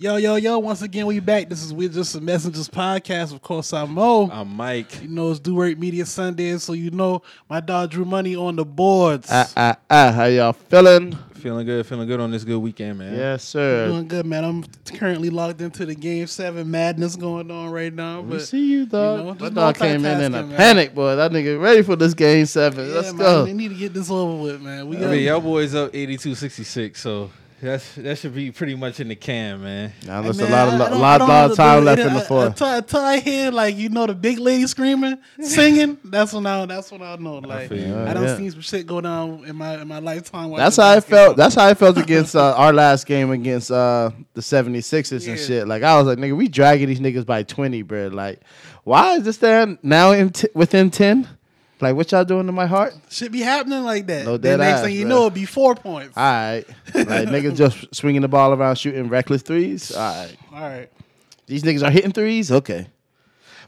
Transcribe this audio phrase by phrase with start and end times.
[0.00, 1.48] Yo, yo, yo, once again, we back.
[1.48, 3.32] This is We Just a Messengers podcast.
[3.32, 4.30] Of course, I'm Mo.
[4.30, 5.02] I'm Mike.
[5.02, 8.54] you know, it's Do Work Media Sundays, so you know my dog Drew Money on
[8.54, 9.26] the boards.
[9.28, 10.12] Ah, ah, ah.
[10.12, 11.18] How y'all feeling?
[11.34, 13.16] Feeling good, feeling good on this good weekend, man.
[13.16, 13.88] Yes, sir.
[13.88, 14.44] Doing good, man.
[14.44, 14.64] I'm
[14.96, 18.20] currently logged into the Game 7 madness going on right now.
[18.20, 19.40] We But see you, dog.
[19.40, 20.56] know, My dog came in in a man.
[20.56, 21.16] panic, boy.
[21.16, 22.86] That nigga ready for this game seven.
[22.88, 23.44] yeah, Let's man, go.
[23.46, 24.86] they need to get this over with, man.
[24.88, 27.30] We I got mean, y'all boys up 82-66, so
[27.60, 29.92] that's that should be pretty much in the can, man.
[30.06, 31.84] Now Hey, there's man, a lot I- I of lot, I lot, lot of time
[31.84, 32.46] left in the I- fourth.
[32.48, 35.98] Until, until I hear like you know the big lady screaming, singing.
[36.04, 36.66] That's when I.
[36.66, 37.38] That's when I know.
[37.38, 37.98] Like feel you.
[37.98, 38.36] I, don't Yeah.
[38.36, 40.52] see some shit go down in my in my lifetime.
[40.56, 41.24] That's how I basketball.
[41.26, 41.36] felt.
[41.36, 45.66] That's how I felt against uh, our last game against uh, the 76ers and shit.
[45.66, 48.08] Like I was like, nigga, we dragging these niggas by 20, bro.
[48.08, 48.40] Like,
[48.84, 51.28] why is this there now in t- within 10?
[51.80, 52.94] Like, what y'all doing to my heart?
[53.08, 54.24] Should be happening like that.
[54.24, 55.08] No then dead next ass, thing you bruh.
[55.08, 56.16] know, it'll be four points.
[56.16, 56.64] All right,
[56.94, 59.94] like niggas just swinging the ball around, shooting reckless threes.
[59.94, 60.90] All right, All right.
[61.46, 62.50] these niggas are hitting threes.
[62.50, 62.86] Okay,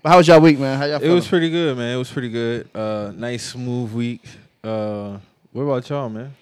[0.03, 0.77] but how was y'all week, man?
[0.79, 0.97] How y'all?
[0.97, 1.15] It feeling?
[1.17, 1.95] was pretty good, man.
[1.95, 2.69] It was pretty good.
[2.75, 4.23] Uh, nice, smooth week.
[4.65, 5.19] Uh,
[5.53, 6.35] what about y'all, man?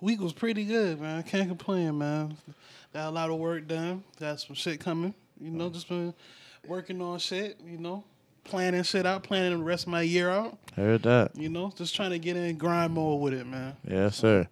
[0.00, 1.22] Week was pretty good, man.
[1.22, 2.36] Can't complain, man.
[2.92, 4.04] Got a lot of work done.
[4.20, 5.14] Got some shit coming.
[5.40, 6.12] You know, just been
[6.66, 7.58] working on shit.
[7.66, 8.04] You know,
[8.46, 10.58] planning shit out, planning the rest of my year out.
[10.74, 11.36] Heard that.
[11.36, 13.76] You know, just trying to get in grind mode with it, man.
[13.88, 14.48] Yes, sir.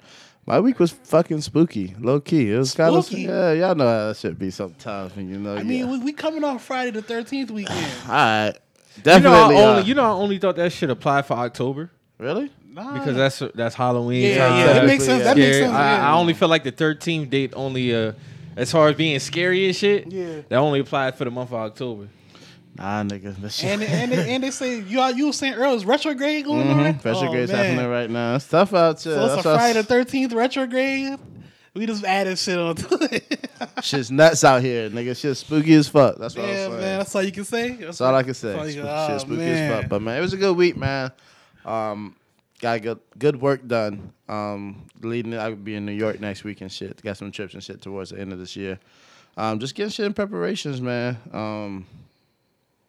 [0.47, 2.53] My week was fucking spooky, low key.
[2.53, 3.53] It was kind of yeah.
[3.53, 5.57] Y'all know how that should be sometimes, when you know.
[5.57, 7.79] I mean, we, we coming off Friday the thirteenth weekend.
[8.07, 8.53] all right, You know,
[9.01, 9.57] I definitely.
[9.57, 12.51] only, uh, you know, I only thought that should apply for October really?
[12.71, 12.93] Nah.
[12.95, 14.31] because that's that's Halloween.
[14.31, 14.59] yeah, time.
[14.59, 15.25] yeah, that makes sense.
[15.25, 15.73] That makes sense.
[15.73, 16.11] I, yeah.
[16.11, 18.13] I only feel like the 13th date only, uh,
[18.57, 20.41] as far as being scary and shit, Yeah.
[20.49, 22.09] that only applied for the month of October.
[22.77, 23.51] Nah, nigga.
[23.51, 23.65] Shit.
[23.71, 26.69] and and they, and they say you all you were saying earlier is retrograde going
[26.69, 26.77] on.
[26.95, 27.09] mm-hmm.
[27.09, 28.35] Retrograde's Oh, happening right now.
[28.35, 29.15] It's tough out here.
[29.15, 31.19] So it's a That's why Friday the thirteenth retrograde.
[31.75, 33.51] We just added shit onto it.
[33.83, 35.17] Shit's nuts out here, nigga.
[35.21, 36.17] Shit's spooky as fuck.
[36.19, 36.71] That's what yeah, I'm saying.
[36.73, 36.99] Yeah, man.
[36.99, 37.71] That's all you can say.
[37.73, 38.49] That's all I can say.
[38.51, 39.73] That's all you Spook- can- shit oh, spooky man.
[39.73, 39.91] as fuck.
[39.91, 41.11] But man, it was a good week, man.
[41.65, 42.15] Um,
[42.61, 44.13] got good good work done.
[44.29, 47.03] Um, leading, I would be in New York next week and shit.
[47.03, 48.79] Got some trips and shit towards the end of this year.
[49.37, 51.17] Um, just getting shit in preparations, man.
[51.33, 51.87] Um,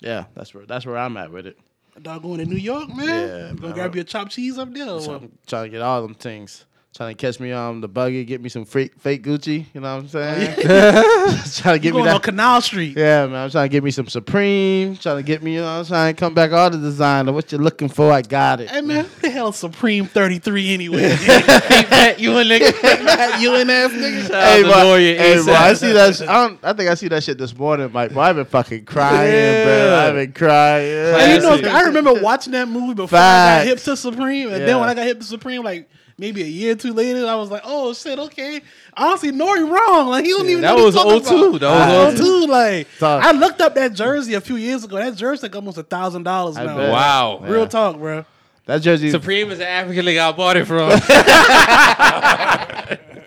[0.01, 1.57] yeah, that's where that's where I'm at with it.
[2.01, 3.07] Dog going to New York, man.
[3.07, 3.71] Yeah, you gonna man.
[3.73, 4.89] grab your chopped cheese up there.
[4.89, 5.15] or So?
[5.15, 6.65] I'm trying to get all them things.
[6.95, 9.65] Trying to catch me on the buggy, get me some fake, fake Gucci.
[9.73, 10.55] You know what I'm oh, saying?
[10.61, 12.21] Just trying to You get me going on.
[12.21, 12.95] Canal Street?
[12.95, 13.35] Yeah, man.
[13.43, 14.95] I'm trying to get me some Supreme.
[14.95, 17.33] Trying to get me, you know, I'm trying to come back all the designer.
[17.33, 18.69] What you're looking for, I got it.
[18.69, 21.09] Hey man, who the hell is Supreme thirty three anyway?
[21.17, 22.61] Fat you and nigga,
[23.41, 24.29] you and ass nigga.
[24.29, 25.45] Hey, the boy, lawyer hey, ASAP.
[25.47, 26.15] boy, I see that.
[26.15, 28.13] Sh- I, don't, I think I see that shit this morning, Mike.
[28.13, 29.95] Boy, I've been fucking crying, bro.
[29.97, 31.13] I've been crying.
[31.13, 34.65] And you know, I remember watching that movie before I got hip to Supreme, and
[34.65, 37.35] then when I got hip to Supreme, like maybe a year or two later, I
[37.35, 38.61] was like, oh shit, okay.
[38.95, 40.07] Honestly, Nori wrong.
[40.09, 40.61] Like he don't even.
[40.61, 41.55] that know what was he's talking 02.
[41.57, 41.87] about.
[41.87, 42.47] That was 02.
[42.47, 43.23] Like Talk.
[43.23, 44.97] I looked up that jersey a few years ago.
[44.97, 46.75] That jersey like almost a thousand dollars now.
[46.77, 46.91] bet.
[46.91, 47.39] Wow.
[47.41, 47.49] Yeah.
[47.49, 48.25] Real talk, bro.
[48.65, 49.11] that jersey.
[49.11, 50.89] Supreme is the African league I bought it from.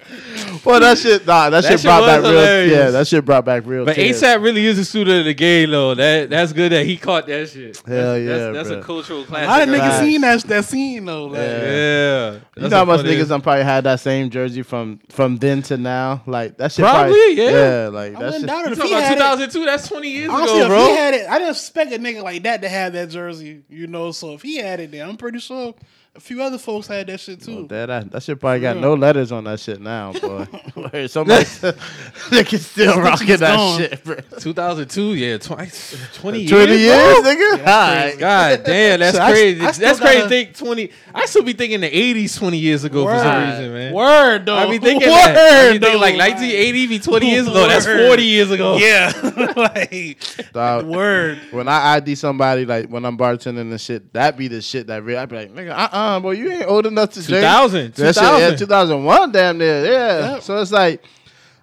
[0.65, 2.67] well, that shit, nah, that, shit shit brought back was real.
[2.67, 3.85] Yeah, that shit brought back real.
[3.85, 4.23] But tears.
[4.23, 5.95] ASAP really is a student of the game, though.
[5.95, 7.77] That that's good that he caught that shit.
[7.87, 8.83] Hell that's, yeah, that's, that's a bro.
[8.83, 9.49] cultural A classic.
[9.49, 10.01] lot of right niggas Facts.
[10.01, 11.25] seen that that scene though.
[11.27, 11.49] Like, Yeah.
[11.69, 14.63] Yeah, You That's know how a much funny- niggas done probably had that same jersey
[14.63, 16.23] from from then to now?
[16.27, 16.85] Like that shit.
[16.85, 17.51] Probably, yeah.
[17.51, 18.47] Yeah, like I that wouldn't shit.
[18.47, 19.51] doubt it You talking about had it.
[19.53, 19.65] 2002?
[19.67, 20.87] That's 20 years Honestly, ago, if bro.
[20.87, 23.87] he had it, I didn't expect a nigga like that to have that jersey, you
[23.87, 24.13] know.
[24.13, 25.75] So if he had it, then I'm pretty sure
[26.19, 27.69] a few other folks had that shit too.
[27.69, 28.83] That, that, that shit probably got real.
[28.83, 30.47] no letters on that shit now, boy.
[30.93, 33.79] Word, Somebody niggas still rocking that gone.
[33.79, 34.17] shit, bro.
[34.41, 35.71] 2002, yeah, 20,
[36.15, 36.51] 20 years.
[36.51, 37.23] 20 years, bro?
[37.23, 37.59] nigga?
[37.61, 38.19] Alright.
[38.19, 39.61] God damn, that's So crazy.
[39.65, 40.17] I still that's crazy.
[40.19, 40.91] gotta- think 20.
[41.15, 43.95] I still be thinking the 80s 20 years ago for some reason, man.
[43.95, 44.57] Word though.
[44.57, 45.69] I be thinking Word, that.
[45.69, 47.69] I be thinking like 1980 be 20 years ago.
[47.69, 48.77] That's 40 years ago.
[48.77, 49.13] Yeah,
[49.57, 50.19] like
[50.53, 51.39] Dog, word.
[51.53, 55.05] when I ID somebody, like when I'm bartending and shit, that be the shit that
[55.05, 55.19] real.
[55.19, 57.43] I be like, nigga, uh uh, boy, you ain't old enough to drink.
[57.43, 57.95] 2000.
[57.95, 58.59] That shit, yeah, 2000.
[58.59, 60.33] 2001, damn near, yeah.
[60.35, 60.43] Yep.
[60.43, 61.03] So it's like,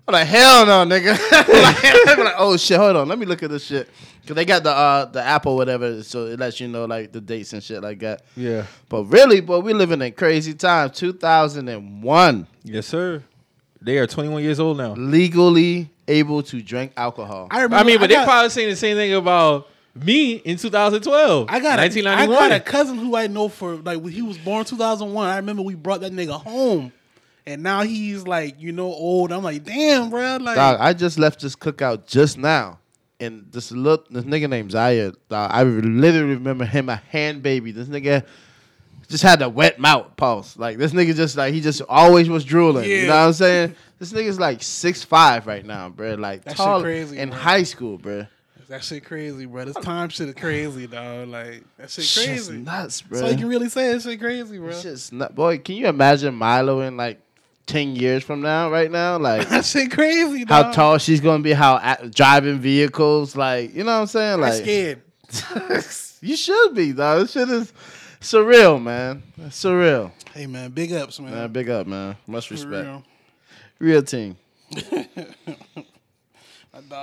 [0.07, 1.11] I'm like, hell no, nigga.
[1.31, 1.78] like,
[2.17, 3.89] I'm like, oh shit, hold on, let me look at this shit.
[4.27, 7.21] Cause they got the uh the Apple whatever, so it lets you know like the
[7.21, 8.24] dates and shit like that.
[8.36, 8.65] Yeah.
[8.89, 10.97] But really, boy, we living in crazy times.
[10.97, 13.24] 2001, Yes, sir.
[13.81, 14.94] They are 21 years old now.
[14.94, 17.47] legally able to drink alcohol.
[17.51, 17.75] I remember.
[17.75, 21.47] I mean, but they got, probably saying the same thing about me in 2012.
[21.50, 24.38] I got a, I got a cousin who I know for like when he was
[24.38, 25.27] born 2001.
[25.30, 26.92] I remember we brought that nigga home,
[27.45, 29.31] and now he's like you know old.
[29.31, 30.38] I'm like, damn, bro.
[30.42, 32.80] Like, Dog, I just left this cookout just now.
[33.19, 37.71] And this look, this nigga named Zaya, dog, I literally remember him a hand baby.
[37.71, 38.25] This nigga
[39.07, 40.18] just had a wet mouth.
[40.18, 40.57] Pause.
[40.57, 42.89] Like this nigga just like he just always was drooling.
[42.89, 43.75] You know what I'm saying?
[44.00, 46.15] This nigga's like six five right now, bro.
[46.15, 47.38] Like That shit tall crazy, in bro.
[47.39, 48.27] high school, bro.
[48.67, 49.65] That shit crazy, bro.
[49.65, 51.27] This time shit is crazy, dog.
[51.27, 52.57] Like that shit Shit's crazy.
[52.57, 53.19] nuts, bro.
[53.19, 54.71] So you can really say that shit crazy, bro.
[54.73, 55.59] Shit's nut, boy.
[55.59, 57.19] Can you imagine Milo in like
[57.67, 58.71] ten years from now?
[58.71, 63.35] Right now, like That shit crazy, how tall she's gonna be, how a- driving vehicles,
[63.35, 64.33] like you know what I'm saying?
[64.33, 65.01] I'm Like scared.
[66.21, 67.21] you should be, dog.
[67.21, 67.71] This shit is
[68.19, 69.21] surreal, man.
[69.38, 70.11] It's surreal.
[70.33, 71.31] Hey man, big ups, man.
[71.31, 72.18] Man, big up, man.
[72.25, 72.88] Much For respect.
[72.88, 73.03] real.
[73.77, 74.38] Real team.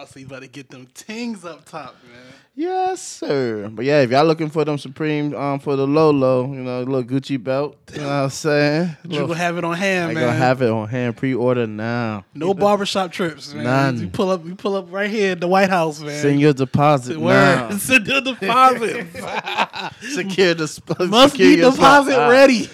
[0.09, 2.21] Say he about get them tings up top, man.
[2.55, 3.69] Yes, sir.
[3.73, 6.81] But yeah, if y'all looking for them Supreme um for the low low, you know,
[6.83, 7.77] little Gucci belt.
[7.93, 8.97] You know what I'm saying?
[9.09, 10.23] You gonna have it on hand, I man.
[10.25, 12.25] gonna have it on hand pre-order now.
[12.35, 13.65] no barbershop trips, man.
[13.65, 14.01] None.
[14.01, 16.21] You pull up, you pull up right here at the White House, man.
[16.21, 17.71] Send your deposit now.
[17.79, 19.07] Send your deposit.
[20.15, 22.07] secure the sp- Must secure be spot.
[22.07, 22.29] deposit Ah.
[22.29, 22.69] ready.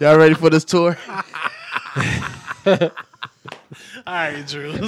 [0.00, 0.96] Y'all ready for this tour?
[4.06, 4.72] All right, Drew.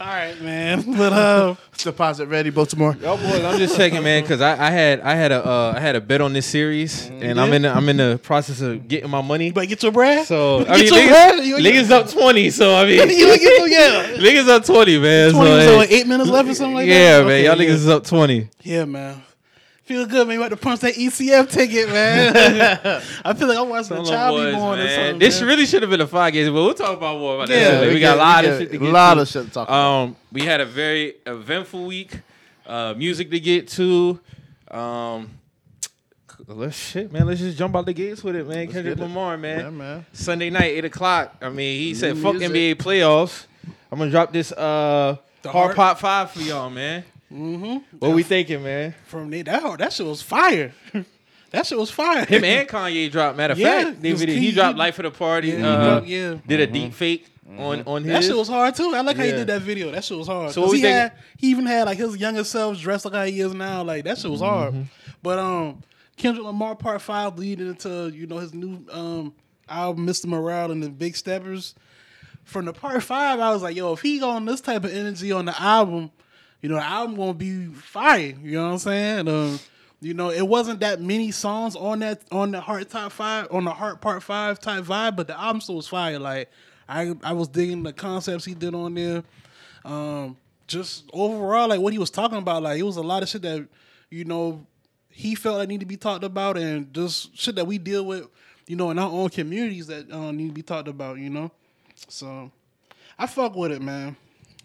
[0.00, 0.82] All right, man.
[0.96, 2.96] But uh, deposit ready, Baltimore.
[3.00, 5.80] Yo, boys, I'm just checking, man, because I, I had I had a uh, I
[5.80, 8.88] had a bet on this series, and I'm in the, I'm in the process of
[8.88, 9.52] getting my money.
[9.52, 10.26] But get your bread.
[10.26, 11.44] So I mean, niggas, bread.
[11.44, 12.50] You ain't niggas up twenty.
[12.50, 14.16] So I mean, you ain't get yeah.
[14.16, 15.32] niggas up twenty, man.
[15.32, 17.00] Twenty so, was like eight minutes left or something like yeah, that.
[17.00, 17.68] Yeah, man, Okay, y'all yeah.
[17.68, 18.48] niggas is up twenty.
[18.62, 19.22] Yeah, man.
[19.86, 20.34] Feel good, man.
[20.34, 22.34] You about to punch that ECF ticket, man.
[23.24, 25.18] I feel like I'm watching a child boys, be born or something.
[25.20, 25.48] This man.
[25.48, 27.86] really should have been a five games, but we'll talk about more about Yeah, that.
[27.86, 29.20] we We, got get- a lot of shit to a lot to.
[29.20, 29.80] of shit to talk about.
[30.02, 32.20] Um, we had a very eventful week.
[32.66, 34.18] Uh, music to get to.
[34.72, 35.30] Um,
[36.48, 37.26] let's shit, man.
[37.26, 38.66] Let's just jump out the gates with it, man.
[38.66, 39.00] Kendrick get it.
[39.08, 39.60] Lamar, man.
[39.60, 40.06] Yeah, man.
[40.12, 41.36] Sunday night, eight o'clock.
[41.40, 42.34] I mean, he said, New "Fuck.
[42.36, 43.46] NBA playoffs."
[43.92, 47.04] I'm gonna drop this uh Heart Part Five for y'all, man.
[47.32, 47.96] Mm-hmm.
[47.98, 48.94] What we thinking, man?
[49.06, 50.72] From the, that, that shit was fire.
[51.50, 52.24] that shit was fire.
[52.24, 53.36] Him and Kanye dropped.
[53.36, 54.36] Matter of Yeah, fact, they it key.
[54.38, 56.36] he dropped "Life of the Party." Yeah, uh, yeah.
[56.46, 57.26] did a deep fake
[57.58, 58.12] on on his.
[58.12, 58.92] That shit was hard too.
[58.94, 59.90] I like how he did that video.
[59.90, 60.52] That shit was hard.
[60.52, 63.04] So 'Cause what we he think- had, he even had like his younger self dressed
[63.04, 63.82] like how he is now.
[63.82, 64.74] Like that shit was hard.
[64.74, 64.82] Mm-hmm.
[65.22, 65.82] But um,
[66.16, 69.34] Kendrick Lamar Part Five leading into you know his new um
[69.68, 70.26] album Mr.
[70.26, 71.74] Morale and the Big Steppers.
[72.44, 75.32] From the Part Five, I was like, yo, if he on this type of energy
[75.32, 76.12] on the album,
[76.62, 78.34] you know, the album gonna be fire.
[78.42, 79.28] You know what I'm saying?
[79.28, 79.60] Um,
[80.00, 83.64] you know, it wasn't that many songs on that on the Heart Part Five on
[83.64, 86.18] the Heart Part Five type vibe, but the album still was fire.
[86.18, 86.50] Like
[86.88, 89.22] I I was digging the concepts he did on there.
[89.84, 90.36] Um,
[90.66, 93.42] just overall, like what he was talking about, like it was a lot of shit
[93.42, 93.66] that
[94.10, 94.66] you know
[95.10, 98.28] he felt that need to be talked about, and just shit that we deal with,
[98.66, 101.18] you know, in our own communities that uh, need to be talked about.
[101.18, 101.50] You know,
[102.08, 102.50] so
[103.18, 104.16] I fuck with it, man.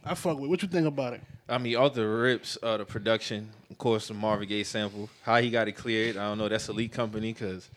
[0.03, 0.50] I fuck with.
[0.50, 1.21] What you think about it?
[1.48, 5.09] I mean, all the rips, uh, the production, of course, the Marvin Gaye sample.
[5.24, 6.48] How he got it cleared, I don't know.
[6.50, 7.69] That's elite company because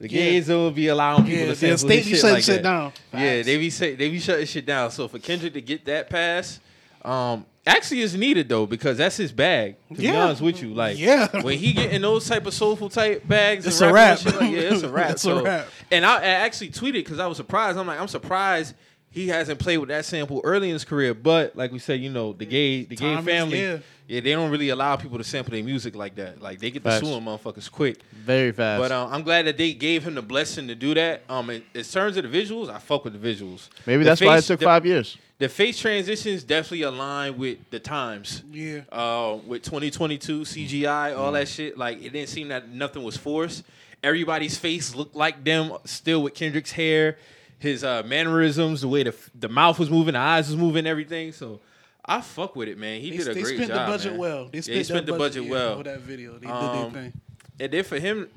[0.00, 0.20] the Yeah.
[0.22, 2.44] Gayes will be allowing people Yeah, to the sample state this be shit shutting like
[2.44, 2.62] shit that.
[2.62, 2.92] down.
[3.12, 4.90] Yeah, they be say, they be shutting shit down.
[4.90, 6.58] So for Kendrick to get that pass,
[7.04, 9.76] um, actually is needed though because that's his bag.
[9.90, 11.42] To be honest with you, like Yeah.
[11.42, 14.18] when he get in those type of soulful type bags, It's and a wrap.
[14.18, 15.10] shit like- yeah, it's a wrap.
[15.12, 17.78] It's a So- And I, I actually tweeted because I was surprised.
[17.78, 18.74] I'm like, I'm surprised
[19.14, 21.14] he hasn't played with that sample early in his career.
[21.14, 23.78] But like we said, you know, the Gaye the Gaye Time is- family, yeah.
[24.08, 24.20] yeah.
[24.20, 26.42] they don't really allow people to sample their music like that.
[26.42, 27.06] Like they get to Facts.
[27.06, 28.00] suing motherfuckers quick.
[28.12, 28.80] Very fast.
[28.82, 31.22] But um, I'm glad that they gave him the blessing to do that.
[31.28, 33.68] Um, in, in terms of the visuals, I fuck with the visuals.
[33.86, 35.16] Maybe The that's why it took the- five years.
[35.38, 38.82] The face transitions definitely align with the times Yeah.
[38.92, 41.76] uh, with 2022 CGI, all that shit.
[41.78, 43.64] Like it didn't seem that nothing was forced.
[44.02, 47.16] Everybody's face looked like them, still with Kendrick's hair,
[47.64, 51.32] his uh, mannerisms, the way the the mouth was moving, the eyes was moving, everything.
[51.32, 51.60] So
[52.04, 53.00] I fuck with it, man.
[53.00, 53.34] He They, did a great job.
[53.34, 53.86] they great spent job.
[53.86, 54.20] the budget man.
[54.20, 54.44] well.
[54.50, 55.76] They Yeah, spent, he spent the budget yeah, well.
[55.78, 56.38] for that video.
[56.38, 57.12] They Um, did their thing.
[57.60, 58.28] And then for him,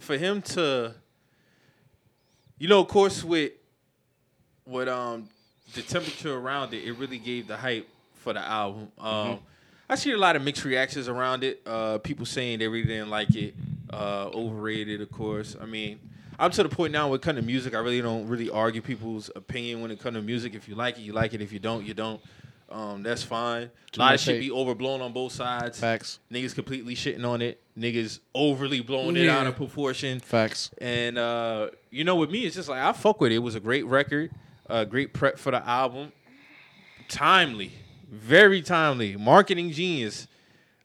[0.00, 0.94] for him to,
[2.58, 3.52] you know, of course, with
[4.66, 5.28] with um
[5.74, 8.90] the temperature around it, it really gave the hype for the album.
[8.98, 9.38] Um,
[9.90, 11.62] I see a lot of mixed reactions around it.
[11.66, 13.54] Uh, people saying they really didn't like it,
[13.92, 15.56] uh, overrated, of course.
[15.60, 15.98] I mean,
[16.38, 19.30] I'm to the point now it comes to music, I really don't really argue people's
[19.34, 20.54] opinion when it comes to music.
[20.54, 21.42] If you like it, you like it.
[21.42, 22.20] If you don't, you don't.
[22.70, 23.70] Um, that's fine.
[23.96, 25.80] A lot of shit be overblown on both sides.
[25.80, 26.18] Facts.
[26.30, 27.62] Niggas completely shitting on it.
[27.78, 30.20] Niggas overly blowing it out of proportion.
[30.20, 30.70] Facts.
[30.78, 33.36] And uh, you know, with me, it's just like I fuck with it.
[33.36, 34.32] It was a great record,
[34.66, 36.12] a great prep for the album.
[37.08, 37.72] Timely,
[38.10, 39.16] very timely.
[39.16, 40.28] Marketing genius.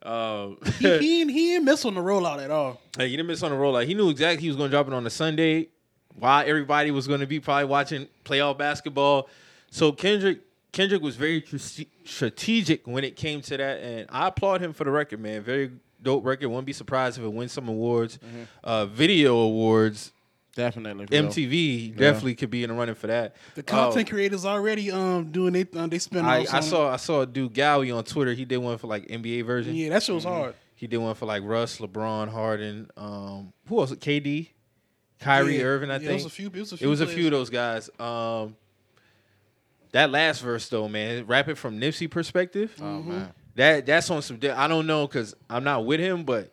[0.04, 2.80] Uh, He, he, ain't- he ain't miss on the rollout at all.
[2.98, 3.86] Hey, he didn't miss on the rollout.
[3.88, 5.70] He knew exactly he was going to drop it on a Sunday,
[6.16, 9.30] while everybody was going to be probably watching playoff basketball.
[9.72, 10.42] So Kendrick,
[10.72, 11.58] Kendrick was very tr-
[12.06, 15.42] strategic when it came to that, and I applaud him for the record, man.
[15.42, 16.50] Very dope record.
[16.50, 18.44] Wouldn't be surprised if it wins some awards, Mm-hmm.
[18.64, 20.12] uh, video awards.
[20.56, 21.06] Definitely.
[21.08, 21.18] bro.
[21.18, 23.36] MTV definitely could be in the running for that.
[23.56, 26.28] The content Uh, creators already um doing they um, they spend.
[26.28, 28.34] I, I saw I saw a dude Gowie on Twitter.
[28.34, 29.74] He did one for like NBA version.
[29.76, 30.34] Yeah, that shit was Mm-hmm.
[30.34, 30.56] hard.
[30.76, 32.90] He did one for like Russ, LeBron, Harden.
[32.98, 33.92] Um, who else?
[33.94, 34.50] KD,
[35.20, 35.64] Kyrie Yeah.
[35.64, 35.90] Irving.
[35.90, 36.48] I Yeah, think it was a few.
[36.54, 36.90] It was a It few.
[36.90, 37.90] was a few of those guys.
[38.00, 38.56] Um,
[39.92, 43.32] that last verse though, man, rapping from Nipsey perspective, Oh man.
[43.56, 44.40] that that's on some.
[44.56, 46.53] I don't know because I'm not with him, but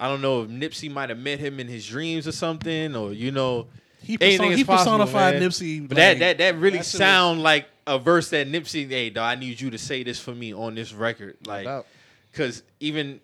[0.00, 3.12] I don't know if Nipsey might have met him in his dreams or something, or
[3.12, 3.66] you know,
[4.02, 5.42] He, person, he possible, personified man.
[5.42, 5.86] Nipsey.
[5.86, 8.88] But like, that that that really that shit sound like a verse that Nipsey.
[8.88, 11.86] Hey, dog, I need you to say this for me on this record, like, doubt.
[12.32, 13.20] because even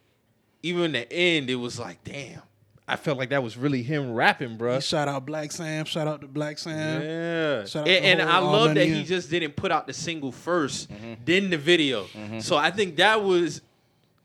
[0.62, 2.42] even in the end, it was like, damn,
[2.86, 4.86] I felt like that was really him rapping, bruh.
[4.86, 5.86] Shout out Blacc Sam.
[5.86, 7.02] Shout out to Blacc Sam.
[7.02, 10.30] Yeah, Shout out and, and I love that he just didn't put out the single
[10.30, 11.14] 1st mm-hmm.
[11.24, 12.04] then the video.
[12.04, 12.40] Mm-hmm.
[12.40, 13.62] So I think that was.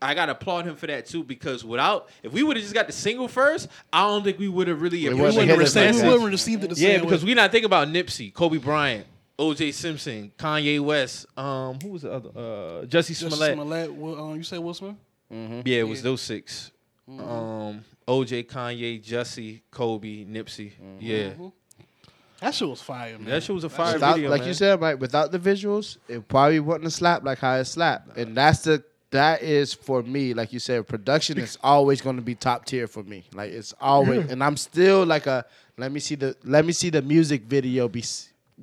[0.02, 2.86] I gotta applaud him for that too because without if we would have just got
[2.86, 5.58] the single first, I don't think we would have really We We wasn't wouldn't have
[5.58, 7.28] received, we wouldn't received it the Yeah, same because way.
[7.28, 9.06] we not thinking about Nipsey, Kobe Bryant,
[9.38, 9.72] O.J.
[9.72, 11.26] Simpson, Kanye West.
[11.38, 12.28] Um, who was the other?
[12.30, 12.40] Uh,
[12.84, 13.54] Jussie Justice Smollett.
[13.54, 13.94] Smollett.
[13.94, 14.96] Will, um, you said Will Smith?
[15.30, 16.02] Yeah, it was Yeah.
[16.04, 16.70] those 6
[17.08, 18.44] Um, O.J.
[18.44, 20.72] Kanye, Jussie, Kobe, Nipsey.
[21.00, 21.30] Yeah,
[22.40, 23.28] That shit was fire, man.
[23.30, 24.48] that shit was a fire Without, video, like man.
[24.48, 24.98] you said, right?
[24.98, 28.16] Without the visuals, it probably wouldn't have slapped like how it slapped.
[28.18, 28.82] And that's the
[29.12, 32.86] that is for me, like you said, production is always going to be top tier
[32.86, 33.24] for me.
[33.32, 35.44] Like it's always, and I'm still like a
[35.78, 38.04] let me see the let me see the music video be,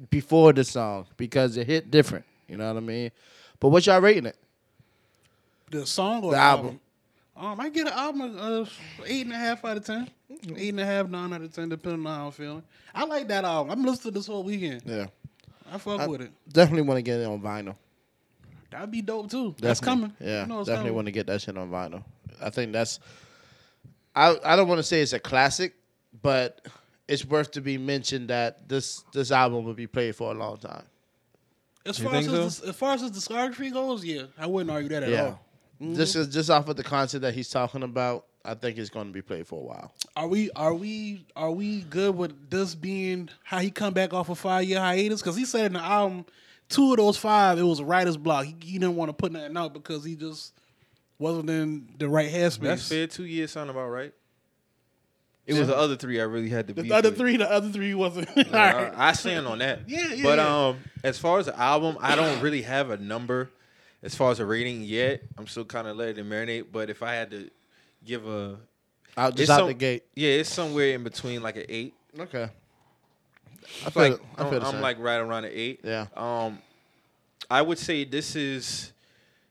[0.09, 2.25] before the song because it hit different.
[2.47, 3.11] You know what I mean?
[3.59, 4.35] But what y'all rating it?
[5.71, 6.65] The song or The the, album.
[6.65, 6.79] album?
[7.37, 8.73] Um, I get an album of
[9.05, 10.09] eight and a half out of ten.
[10.57, 12.63] Eight and a half, nine out of ten, depending on how I'm feeling.
[12.93, 13.71] I like that album.
[13.71, 14.81] I'm listening to this whole weekend.
[14.85, 15.07] Yeah,
[15.71, 16.31] I fuck I- with it.
[16.51, 17.75] definitely want to get it on vinyl.
[18.71, 19.55] That'd be dope too.
[19.59, 20.13] That's coming.
[20.19, 20.95] Yeah, You know it's definitely coming.
[20.95, 22.03] want to get that shit on vinyl.
[22.41, 22.99] I think that's.
[24.15, 25.75] I I don't want to say it's a classic,
[26.21, 26.65] but
[27.07, 30.57] it's worth to be mentioned that this this album will be played for a long
[30.57, 30.83] time.
[31.85, 34.69] As You far as, think his, as far as his discography goes, yeah, I wouldn't
[34.69, 35.39] argue that at Yeah, all.
[35.81, 35.95] Mm-hmm.
[35.95, 39.07] just is just off of the content that he's talking about, I think it's going
[39.07, 39.93] to be played for a while.
[40.15, 44.29] Are we are we are we good with this being how he come back off
[44.29, 45.21] a five year hiatus?
[45.21, 46.25] Because he said in the album,
[46.69, 48.45] two of those five it was a writer's block.
[48.45, 50.53] He, he didn't want to put nothing out because he just
[51.17, 52.59] wasn't in the right headspace.
[52.59, 53.07] That's fair.
[53.07, 54.13] Two years sound about right.
[55.45, 57.17] It was the other three I really had to The beef other with.
[57.17, 58.29] three, the other three wasn't.
[58.37, 58.93] All I, right.
[58.95, 59.89] I stand on that.
[59.89, 60.67] Yeah, yeah, But yeah.
[60.67, 63.49] um, as far as the album, I don't really have a number
[64.03, 65.23] as far as a rating yet.
[65.39, 66.65] I'm still kind of letting it marinate.
[66.71, 67.49] But if I had to
[68.05, 68.57] give a,
[69.17, 70.03] Out just out some- the gate.
[70.15, 71.95] yeah, it's somewhere in between like an eight.
[72.19, 72.47] Okay.
[73.81, 74.81] I Like feel, I I'm, feel I'm same.
[74.81, 75.81] like right around an eight.
[75.83, 76.07] yeah.
[76.15, 76.59] Um,
[77.49, 78.91] I would say this is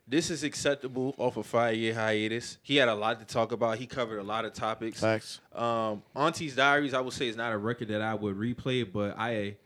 [0.07, 2.59] this is acceptable off a five year hiatus.
[2.63, 3.79] He had a lot to talk about.
[3.79, 5.01] He covered a lot of topics.
[5.01, 5.41] Facts.
[5.55, 9.19] Um, Auntie's Diaries, I would say, is not a record that I would replay, but
[9.19, 9.57] I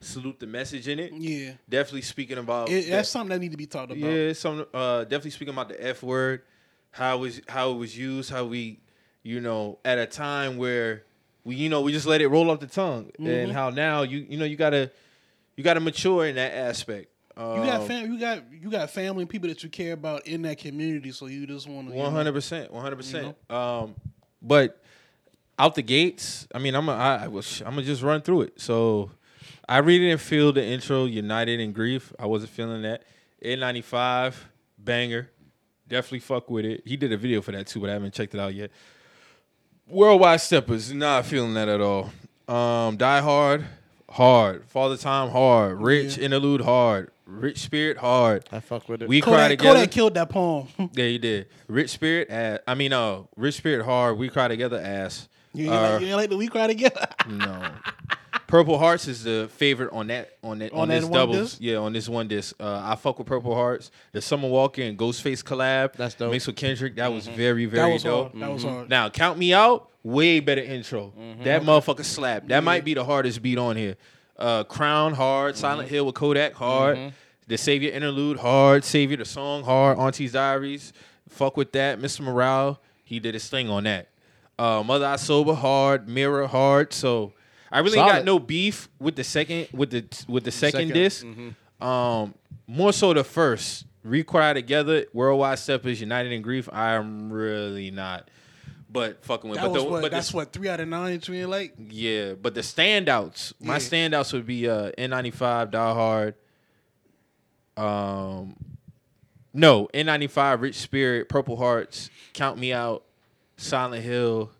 [0.00, 1.12] salute the message in it.
[1.12, 3.98] yeah, Definitely speaking about it, that- that's something that need to be talked about.
[4.10, 6.42] yeah, some uh, definitely speaking about the F word,
[6.92, 8.78] how it was how it was used, how we,
[9.22, 11.04] you know, at a time where
[11.44, 13.26] we, you know, we just let it roll off the tongue, Mm-hmm.
[13.26, 14.90] and how now you, you know, you gotta,
[15.56, 17.08] you gotta mature in that aspect.
[17.36, 20.26] You got Um, fam- you got you got family and people that you care about
[20.26, 21.94] in that community, so you just want to.
[21.94, 23.34] One hundred percent, one hundred percent.
[23.48, 23.94] Um,
[24.42, 24.82] but
[25.58, 28.42] out the gates, I mean, I'm a, I, I was I'm gonna just run through
[28.42, 28.60] it.
[28.60, 29.10] So
[29.66, 33.04] I really didn't feel the intro "United in Grief." I wasn't feeling that.
[33.42, 34.34] N95
[34.78, 35.30] banger,
[35.88, 36.82] definitely fuck with it.
[36.84, 38.70] He did a video for that too, but I haven't checked it out yet.
[39.90, 42.10] Worldwide Steppers, not feeling that at all.
[42.48, 43.64] Um, Die Hard,
[44.10, 44.64] hard.
[44.68, 45.80] Father Time, hard.
[45.80, 46.24] Rich Yeah.
[46.26, 47.10] Interlude, hard.
[47.26, 48.48] Rich Spirit, hard.
[48.50, 49.08] I fuck with it.
[49.08, 49.74] We cry together.
[49.78, 50.66] Kodak killed that poem.
[50.94, 51.46] Yeah, you did.
[51.68, 52.58] Rich Spirit, ass.
[52.66, 54.18] I mean, uh, Rich Spirit, hard.
[54.18, 55.28] We cry together, ass.
[55.54, 57.06] you, ain't Uh, like, you like the we cry together.
[57.28, 57.70] no.
[58.50, 61.36] Purple Hearts is the favorite on that on that on, On this that one doubles.
[61.52, 61.58] disc?
[61.60, 62.56] Yeah, on this one disc.
[62.58, 63.90] Uh, I fuck with Purple Hearts.
[64.12, 65.92] The Summer Walker and Ghostface collab.
[65.92, 66.32] That's dope.
[66.32, 66.96] Mixed with Kendrick.
[66.96, 68.32] That was very that very was dope.
[68.32, 68.42] hard.
[68.42, 68.88] That was hard.
[68.90, 69.88] Now, count me out.
[70.02, 71.12] Way better intro.
[71.44, 72.48] That motherfucker slap.
[72.48, 73.96] That might be the hardest beat on here.
[74.36, 75.56] Uh, Crown hard.
[75.56, 77.12] Silent Hill with Kodak hard.
[77.46, 78.82] The Savior interlude hard.
[78.84, 79.98] Savior the song hard.
[79.98, 80.92] Auntie's Diaries.
[81.28, 82.00] Fuck with that.
[82.00, 82.20] Mr.
[82.22, 82.80] Morale.
[83.04, 84.08] He did his thing on that.
[84.58, 86.08] Uh, Mother I Sober hard.
[86.08, 86.92] Mirror hard.
[86.92, 87.32] So
[87.70, 90.94] I really ain't got no beef with the second with the with the second, Second,
[90.94, 91.24] disc.
[91.24, 91.84] Mm-hmm.
[91.86, 92.34] Um,
[92.66, 93.86] more so the first.
[94.02, 95.04] We cry together.
[95.12, 96.68] Worldwide Steppers United in Grief.
[96.72, 98.28] I'm really not.
[98.92, 99.60] But fucking with.
[99.60, 100.02] That but was the, what?
[100.02, 101.74] but That's the, what three out of nine that you like.
[101.90, 106.34] yeah, but the standouts, my standouts would be uh, N95, Die Hard.
[107.76, 108.56] Um,
[109.52, 113.04] no, N95, Rich Spirit, Purple Hearts, Count Me Out,
[113.56, 114.50] Silent Hill.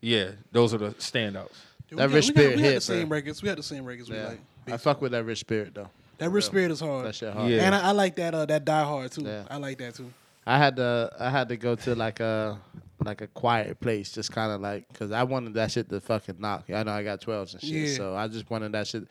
[0.00, 1.56] Yeah, those are the standouts.
[1.92, 3.16] We That got- Rich we got- Spirit We had the hit, same bro.
[3.18, 3.42] records.
[3.42, 4.10] We had the same records.
[4.10, 4.28] We Yeah.
[4.28, 4.40] like.
[4.74, 5.90] I fuck with that rich spirit though.
[6.18, 7.04] That Rich Spirit is hard.
[7.06, 7.50] That shit hard.
[7.50, 7.62] Yeah.
[7.64, 8.32] And I, I like that.
[8.34, 9.22] Uh, that Die Hard too.
[9.22, 9.42] Yeah.
[9.50, 10.12] I like that too.
[10.46, 12.58] I had to I had to go to like a
[13.04, 16.36] like a quiet place, just kind of like because I wanted that shit to fucking
[16.38, 16.64] knock.
[16.72, 17.96] I know I got twelves and shit, Yeah.
[17.96, 19.04] so I just wanted that shit.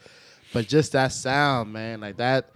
[0.54, 2.50] But just that sound, man, like that.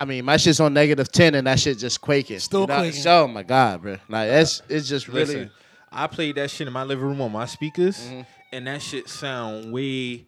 [0.00, 2.38] I mean, my shit's on negative ten, and that shit just quaking.
[2.40, 2.76] Still You know?
[2.78, 3.06] quaking.
[3.06, 3.96] Oh my god, bro!
[4.08, 5.20] Like it's it's just really.
[5.26, 5.50] Listen,
[5.92, 8.20] I played that shit in my living room on my speakers, Mm-hmm.
[8.52, 10.26] And that shit sound way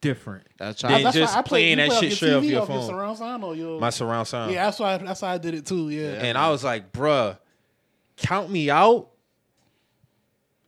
[0.00, 0.46] different.
[0.58, 1.02] That's Then right.
[1.04, 2.68] That's just why I play- playing you that shit your straight off TV, your off
[2.68, 2.86] phone.
[2.88, 4.52] surround sound or your, My surround sound.
[4.52, 4.96] yeah, that's why.
[4.98, 5.88] That's how I did it too.
[5.90, 6.22] Yeah.
[6.22, 7.38] And I was like, bruh,
[8.16, 9.08] count me out.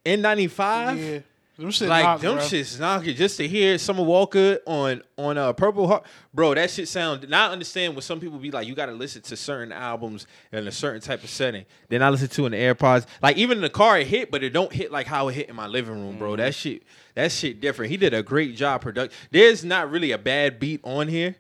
[0.05, 0.99] N95?
[0.99, 1.19] yeah.
[1.59, 2.45] Them shit Like knock, them bro.
[2.45, 6.55] shits knocking just to hear Summer Walker on on uh, Purple Heart, bro.
[6.55, 7.29] That shit sound.
[7.29, 8.67] Now I understand what some people be like.
[8.67, 11.67] You got to listen to certain albums in a certain type of setting.
[11.89, 13.07] Then I listen to in the AirPods.
[13.23, 15.51] Like even in the car, it hit, but it don't hit like how it hit
[15.51, 16.37] in my living room, bro.
[16.37, 17.91] That shit, that shit different.
[17.91, 19.13] He did a great job production.
[19.31, 21.37] There's not really a bad beat on here.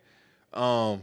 [0.52, 1.00] Um,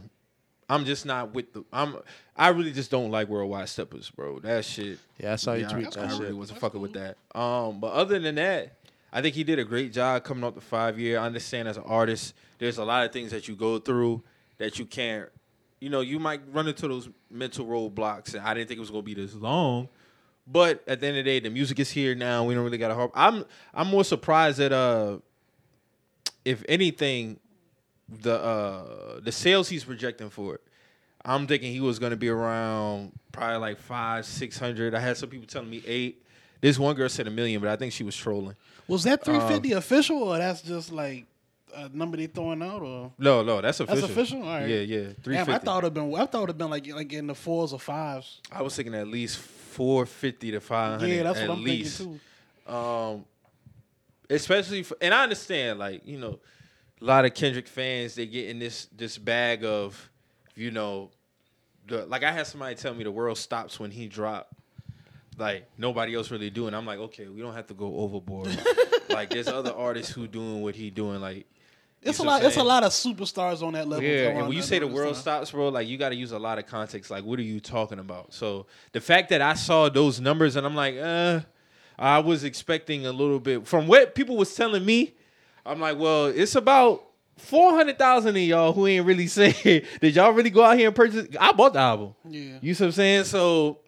[0.68, 1.64] I'm just not with the.
[1.72, 1.96] I'm.
[2.36, 4.38] I really just don't like Worldwide Steppers, bro.
[4.38, 4.98] That shit.
[5.18, 6.20] Yeah, I saw you tweet I, that I shit.
[6.20, 7.16] really wasn't fucking with that.
[7.38, 8.76] Um, but other than that,
[9.12, 11.18] I think he did a great job coming up the five year.
[11.18, 14.22] I understand as an artist, there's a lot of things that you go through
[14.58, 15.28] that you can't.
[15.80, 18.90] You know, you might run into those mental roadblocks, and I didn't think it was
[18.90, 19.88] gonna be this long.
[20.46, 22.44] But at the end of the day, the music is here now.
[22.44, 23.12] We don't really got to harp.
[23.14, 25.18] I'm I'm more surprised that uh,
[26.44, 27.38] if anything,
[28.08, 30.60] the uh the sales he's projecting for it.
[31.24, 34.94] I'm thinking he was gonna be around probably like five, six hundred.
[34.94, 36.24] I had some people telling me eight.
[36.60, 38.56] This one girl said a million, but I think she was trolling.
[38.88, 41.26] Was that Um, 350 official or that's just like
[41.74, 43.12] a number they throwing out or?
[43.18, 44.00] No, no, that's official.
[44.00, 44.42] That's official.
[44.42, 44.68] All right.
[44.68, 45.08] Yeah, yeah.
[45.22, 45.50] Three Damn.
[45.50, 46.14] I thought it'd been.
[46.14, 48.40] I thought it'd been like like in the fours or fives.
[48.50, 51.14] I was thinking at least four fifty to five hundred.
[51.14, 51.98] Yeah, that's at what I'm least.
[51.98, 52.20] thinking
[52.66, 52.72] too.
[52.74, 53.24] Um,
[54.28, 56.38] especially for, and I understand, like you know,
[57.00, 60.10] a lot of Kendrick fans they get in this this bag of,
[60.54, 61.10] you know,
[61.86, 64.52] the like I had somebody tell me the world stops when he dropped.
[65.38, 66.74] Like nobody else really doing.
[66.74, 68.48] I'm like, okay, we don't have to go overboard.
[69.08, 71.20] like there's other artists who doing what he doing.
[71.20, 71.46] Like
[72.02, 72.42] It's a lot.
[72.42, 74.04] It's a lot of superstars on that level.
[74.04, 75.22] Yeah, and when you say the world time.
[75.22, 77.10] stops, bro, like you got to use a lot of context.
[77.10, 78.32] Like, what are you talking about?
[78.34, 81.40] So the fact that I saw those numbers and I'm like, uh,
[81.98, 85.14] I was expecting a little bit from what people was telling me.
[85.64, 87.04] I'm like, well, it's about
[87.36, 89.84] four hundred thousand of y'all who ain't really saying.
[90.00, 91.28] Did y'all really go out here and purchase?
[91.38, 92.14] I bought the album.
[92.28, 92.58] Yeah.
[92.60, 93.24] You see what I'm saying?
[93.24, 93.78] So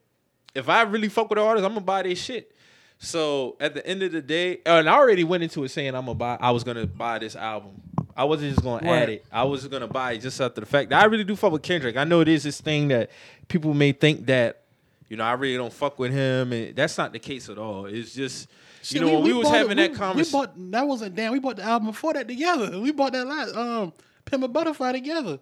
[0.54, 2.52] if I really fuck with the artist, I'm gonna buy their shit.
[2.98, 6.04] So at the end of the day, and I already went into it saying I'm
[6.06, 6.38] gonna buy.
[6.40, 7.72] I was gonna buy this album.
[8.16, 9.02] I wasn't just gonna Right.
[9.02, 9.24] add it.
[9.32, 11.62] I was gonna buy it just after the fact that I really do fuck with
[11.62, 11.96] Kendrick.
[11.96, 13.10] I know it is this thing that
[13.48, 14.62] people may think that
[15.08, 17.86] you know I really don't fuck with him, and that's not the case at all.
[17.86, 18.48] It's just
[18.92, 20.38] you Shit, know when we, was having it- that we- conversation.
[20.40, 21.32] We bought that wasn't damn.
[21.32, 22.78] We bought the album before that together.
[22.78, 23.92] We bought that last um
[24.26, 25.38] Pimp a Butterfly together.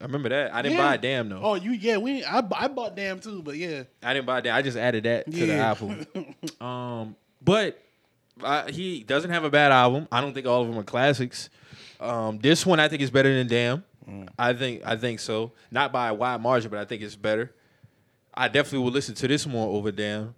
[0.00, 0.54] I remember that.
[0.54, 0.84] I didn't Yeah.
[0.84, 1.40] buy a damn though.
[1.42, 1.96] Oh, you yeah.
[1.96, 3.82] We I, I bought damn too, but yeah.
[4.02, 4.54] I didn't buy that.
[4.54, 5.68] I just added that to the Yeah.
[5.68, 6.06] album.
[6.60, 7.82] um, but
[8.42, 10.06] uh, he doesn't have a bad album.
[10.12, 11.50] I don't think all of them are classics.
[12.00, 13.82] Um, this one I think is better than Damn.
[14.38, 15.52] I think I think so.
[15.70, 17.52] Not by a wide margin, but I think it's better.
[18.32, 20.34] I definitely will listen to this more over Damn.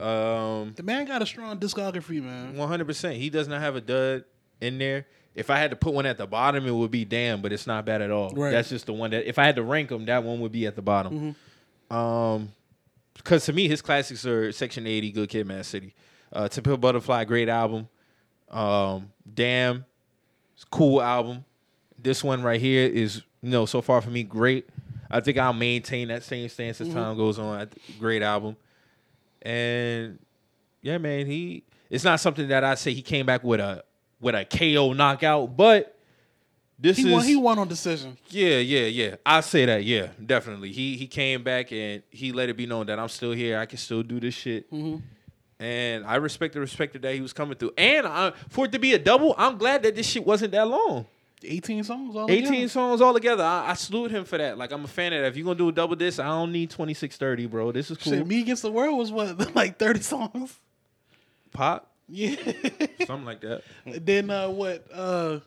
[0.00, 2.56] Um, The man got a strong discography, man.
[2.56, 3.16] one hundred percent.
[3.16, 4.24] He does not have a dud
[4.60, 5.06] in there.
[5.38, 7.66] If I had to put one at the bottom, it would be Damn, but it's
[7.66, 8.30] not bad at all.
[8.30, 8.50] Right.
[8.50, 10.66] That's just the one that if I had to rank them, that one would be
[10.66, 11.36] at the bottom.
[11.90, 12.52] Um,
[13.14, 15.94] because to me, his classics are Section 80, Good Kid, Mad City.
[16.32, 17.88] Uh, To Pimp a Butterfly, great album.
[18.50, 19.84] Um, Damn,
[20.54, 21.44] it's a cool album.
[21.98, 24.68] This one right here is, you know, so far for me, great.
[25.10, 27.68] I think I'll maintain that same stance as time goes on.
[27.98, 28.56] Great album.
[29.42, 30.18] And
[30.82, 33.84] yeah, man, he it's not something that I say he came back with a
[34.20, 35.94] with a KO knockout, but
[36.78, 37.24] this He is won.
[37.24, 38.16] He won on decision.
[38.28, 39.16] yeah, yeah, yeah.
[39.26, 39.84] I say that.
[39.84, 40.72] Yeah, definitely.
[40.72, 43.58] He he came back and he let it be known that I'm still here.
[43.58, 44.70] I can still do this shit.
[44.72, 45.02] Mm-hmm.
[45.60, 47.72] And I respect the respected that he was coming through.
[47.76, 50.68] And I, for it to be a double, I'm glad that this shit wasn't that
[50.68, 51.06] long.
[51.42, 52.14] 18 songs.
[52.16, 52.68] All 18 together.
[52.68, 53.42] songs all together.
[53.42, 54.56] I, I salute him for that.
[54.56, 55.28] Like I'm a fan of that.
[55.28, 57.72] If you're gonna do a double disc, I don't need 2630, bro.
[57.72, 58.12] This is cool.
[58.12, 60.58] Shit, Me Against the World was what like 30 songs.
[61.52, 62.36] Pop, Yeah.
[63.06, 63.62] something like that.
[63.84, 64.86] then uh what?
[64.92, 65.40] Uh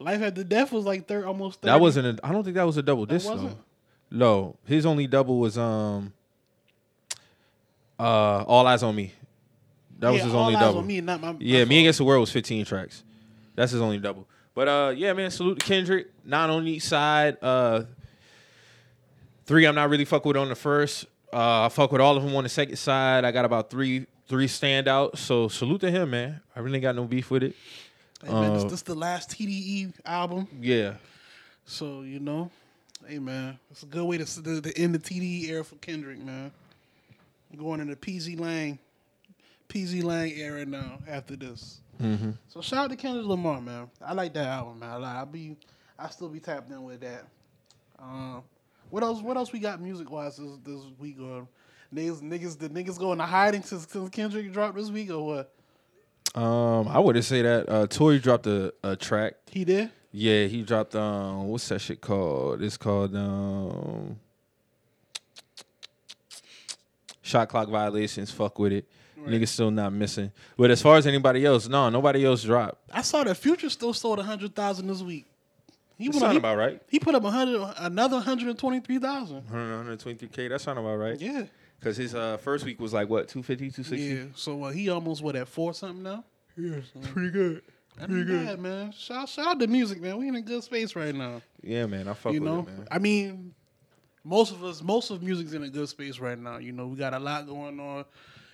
[0.00, 1.60] Life After Death was like third, almost.
[1.60, 1.70] 30.
[1.72, 2.18] That wasn't.
[2.20, 3.26] A, I don't think that was a double disc.
[3.26, 3.56] though.
[4.10, 6.12] No, his only double was um.
[7.98, 9.12] Uh, all eyes on me.
[10.00, 10.80] That was his All only Eyes double.
[10.80, 13.04] On me, not my, my yeah, me against the world was 15 tracks.
[13.54, 14.26] That's his only double.
[14.54, 16.08] But uh, yeah, man, salute to Kendrick.
[16.24, 17.36] Nine on each side.
[17.40, 17.84] Uh,
[19.46, 21.06] three I'm not really fuck with on the first.
[21.32, 23.24] Uh, I fuck with all of them on the second side.
[23.24, 25.18] I got about three three standouts.
[25.18, 26.40] So salute to him, man.
[26.54, 27.54] I really ain't got no beef with it.
[28.24, 30.94] Hey, man, this, Uh, this the last TDE album, Yeah.
[31.66, 32.50] so you know,
[33.06, 36.18] hey man, it's a good way to, to, to end the TDE era for Kendrick,
[36.18, 36.50] man.
[37.56, 38.78] Going into pgLang,
[39.68, 41.80] PZ Lang era now after this.
[42.02, 42.30] Mm-hmm.
[42.48, 43.88] So shout out to Kendrick Lamar, man.
[44.04, 44.90] I like that album, man.
[44.90, 45.56] I like, I be,
[45.98, 47.24] I still be tapped in with that.
[47.98, 48.42] Um,
[48.90, 49.22] what else?
[49.22, 51.16] What else we got music wise this this week?
[51.20, 51.46] Or
[51.94, 55.50] niggas, niggas, the niggas going to hiding since, since Kendrick dropped this week, or what?
[56.34, 57.68] Um, I wouldn't say that.
[57.68, 59.34] Uh, Tory dropped a, a track.
[59.50, 59.90] He did.
[60.10, 62.62] Yeah, he dropped um, what's that shit called?
[62.62, 64.16] It's called um,
[67.22, 68.30] shot clock violations.
[68.30, 68.88] Fuck with it.
[69.16, 69.30] Right.
[69.30, 70.30] Niggas still not missing.
[70.56, 72.76] But as far as anybody else, no, nobody else dropped.
[72.92, 75.26] I saw that Future still sold hundred thousand this week.
[75.98, 76.82] He That sound about right.
[76.88, 79.42] he put up hundred another hundred and twenty three thousand.
[79.52, 80.48] 123k.
[80.48, 81.20] That sound about right.
[81.20, 81.44] Yeah,
[81.80, 83.96] Cause his uh, first week was like what 250, 260.
[83.98, 84.24] yeah.
[84.34, 86.24] So uh, he almost what at four something now.
[86.56, 86.76] Yeah,
[87.12, 87.62] pretty good.
[87.98, 88.92] pretty good bad, man.
[88.92, 90.16] Shout shout out to music, man.
[90.16, 91.42] We in a good space right now.
[91.62, 92.08] Yeah, man.
[92.08, 92.88] I fuck you with know, it, man.
[92.90, 93.54] I mean,
[94.24, 96.56] most of us, most of music's in a good space right now.
[96.56, 98.04] You know, we got a lot going on.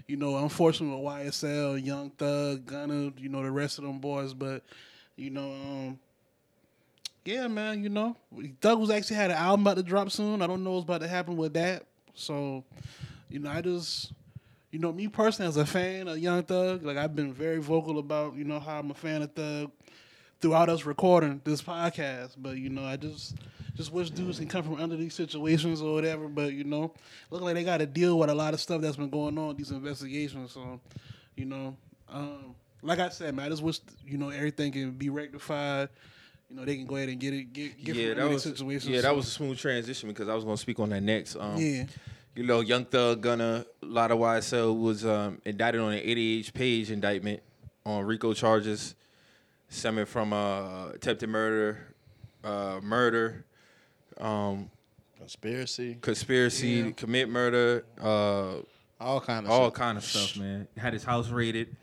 [0.09, 4.35] You know, unfortunately with YSL, Young Thug, Gunna, you know, the rest of them boys,
[4.35, 4.65] but
[5.15, 5.99] you know, um,
[7.25, 8.17] yeah, man, you know,
[8.61, 10.43] Thug was actually had an album about to drop soon.
[10.43, 11.85] I don't know what's about to happen with that.
[12.15, 12.65] So,
[13.31, 14.13] you know, I just,
[14.71, 17.99] you know, me personally as a fan of Young Thug, like I've been very vocal
[17.99, 19.71] about, you know, how I'm a fan of Thug
[20.41, 22.35] throughout us recording this podcast.
[22.39, 23.37] But you know, I just
[23.77, 26.29] just wish dudes can come from under these situations or whatever.
[26.29, 26.93] But you know,
[27.31, 29.57] look like they got to deal with a lot of stuff that's been going on
[29.57, 30.53] these investigations.
[30.53, 30.81] So,
[31.37, 31.77] you know,
[32.09, 35.89] um, like I said, man, I just wish you know everything can be rectified.
[36.49, 38.43] You know, they can go ahead and get it get, get yeah, from that was
[38.43, 38.93] situation.
[38.93, 41.37] yeah, that was a smooth transition because I was gonna speak on that next.
[41.37, 41.85] Um, yeah.
[42.37, 46.55] You know, Young Thug Gunna, a lot of YSL was um, indicted on an 88
[46.55, 47.41] page indictment
[47.85, 48.95] on RICO charges
[49.69, 51.95] stemming from uh, attempted murder,
[52.45, 53.45] uh, murder,
[54.19, 54.71] um,
[55.19, 56.91] Conspiracy, conspiracy, Yeah.
[56.93, 58.55] commit murder, uh,
[58.99, 59.75] all kind of all shit.
[59.75, 60.67] kind of stuff, man.
[60.79, 61.77] Had his house raided.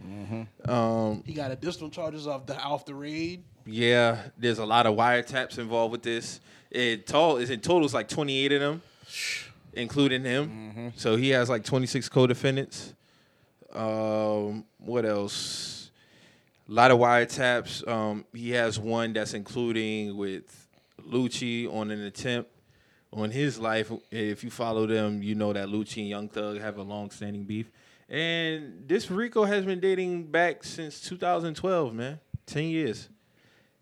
[0.66, 3.44] Um, He got additional charges off the off the raid.
[3.66, 6.40] yeah, there's a lot of wiretaps involved with this.
[6.72, 8.82] It tall is in total it's like 28 of them,
[9.78, 10.94] including him.
[10.96, 12.94] So he has like 26 co-defendants.
[13.74, 15.92] Um, what else?
[16.70, 17.88] A lot of wiretaps.
[17.88, 20.68] Um, he has one that's including with
[21.08, 22.52] Lucci on an attempt
[23.14, 23.92] on his life.
[24.12, 27.72] If you follow them, you know that Lucci and Young Thug have a long-standing beef.
[28.10, 32.20] And this Rico has been dating back since 2012, man.
[32.46, 33.10] 10 years.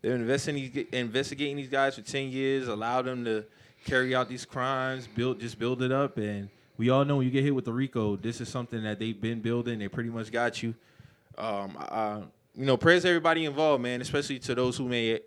[0.02, 3.44] They're investigating investigating these guys for 10 years, allow them to
[3.86, 7.30] carry out these crimes, build just build it up and we all know when you
[7.30, 9.78] get hit with the RICO, this is something that they've been building.
[9.78, 10.74] They pretty much got you.
[11.38, 12.20] Um, uh,
[12.54, 15.22] you know, prayers to everybody involved, man, especially to those who made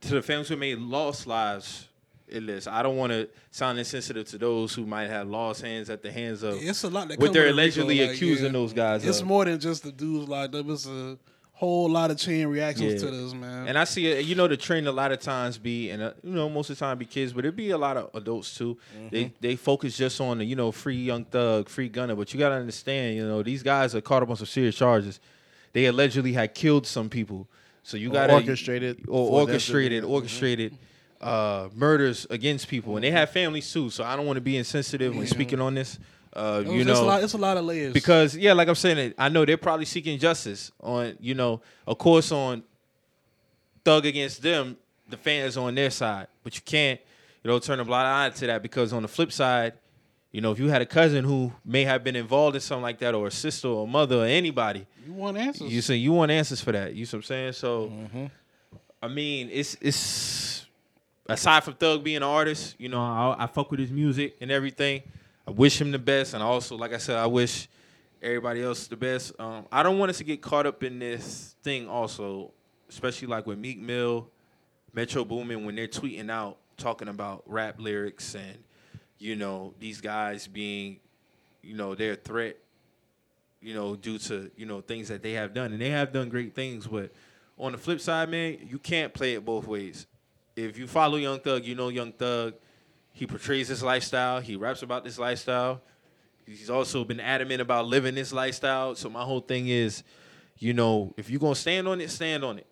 [0.00, 1.88] to the families who made lost lives
[2.28, 2.66] in this.
[2.66, 6.10] I don't want to sound insensitive to those who might have lost hands at the
[6.10, 8.52] hands of It's a lot that what they're allegedly like, accusing yeah.
[8.52, 9.26] those guys It's of.
[9.26, 10.68] more than just the dudes locked up.
[10.68, 11.18] It's a
[11.62, 13.08] whole lot of chain reactions Yeah.
[13.08, 13.68] to this, man.
[13.68, 14.24] And I see it.
[14.26, 16.76] You know, the trend a lot of times be, and uh, you know, most of
[16.76, 18.76] the time be kids, but it be a lot of adults too.
[19.12, 22.16] They they focus just on the you know free young thug, free Gunna.
[22.16, 25.20] But you gotta understand, you know, these guys are caught up on some serious charges.
[25.72, 27.46] They allegedly had killed some people,
[27.84, 30.76] so you gotta orchestrated or them to orchestrated, orchestrated.
[31.20, 33.88] Uh, murders against people, and they have families too.
[33.90, 36.00] So I don't want to be insensitive when speaking on this.
[36.34, 37.92] Uh, It's- you it's know, a lot, it's a lot of layers.
[37.92, 41.98] because yeah, like I'm saying, I know they're probably seeking justice on you know, of
[41.98, 42.62] course, on
[43.84, 44.76] Thug against them,
[45.08, 47.00] the fans on their side, but you can't
[47.42, 49.74] you know turn a blind eye to that because on the flip side,
[50.30, 52.98] you know, if you had a cousin who may have been involved in something like
[53.00, 55.70] that, or a sister or a mother or anybody, you want answers.
[55.70, 56.94] you say you want answers for that.
[56.94, 57.52] You see what I'm saying?
[57.52, 57.92] So,
[59.02, 60.64] I mean, it's it's
[61.28, 64.50] aside from Thug being an artist, you know, I, I fuck with his music and
[64.50, 65.02] everything.
[65.46, 67.68] I wish him the best, and also, like I said, I wish
[68.22, 69.32] everybody else the best.
[69.38, 72.52] Um, I don't want us to get caught up in this thing, also,
[72.88, 74.28] especially like with Meek Mill,
[74.92, 78.58] Metro Boomin, when they're tweeting out talking about rap lyrics and
[79.18, 80.98] you know these guys being,
[81.62, 82.56] you know, their threat
[83.62, 86.28] you know, due to you know things that they have done, and they have done
[86.28, 86.86] great things.
[86.86, 87.12] But
[87.56, 90.06] on the flip side, man, you can't play it both ways.
[90.56, 92.54] If you follow Young Thug, you know Young Thug.
[93.12, 94.40] He portrays this lifestyle.
[94.40, 95.80] He raps about this lifestyle.
[96.46, 98.94] He's also been adamant about living this lifestyle.
[98.94, 100.02] So my whole thing is,
[100.58, 102.66] you know, if you're gonna stand on it, stand on it.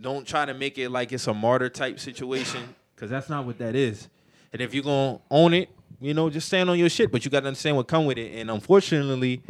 [0.00, 3.58] Don't try to make it like it's a martyr type situation, because that's not what
[3.58, 4.08] that is.
[4.52, 5.68] And if you're gonna own it,
[6.00, 7.12] you know, just stand on your shit.
[7.12, 8.38] But you gotta understand what come with it.
[8.40, 9.42] And unfortunately,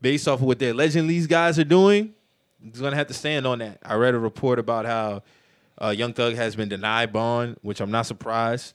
[0.00, 2.14] based off of what they're alleging these guys are doing,
[2.62, 3.78] he's gonna have to stand on that.
[3.82, 5.22] I read a report about how
[5.80, 8.74] uh, Young Thug has been denied bond, which I'm not surprised.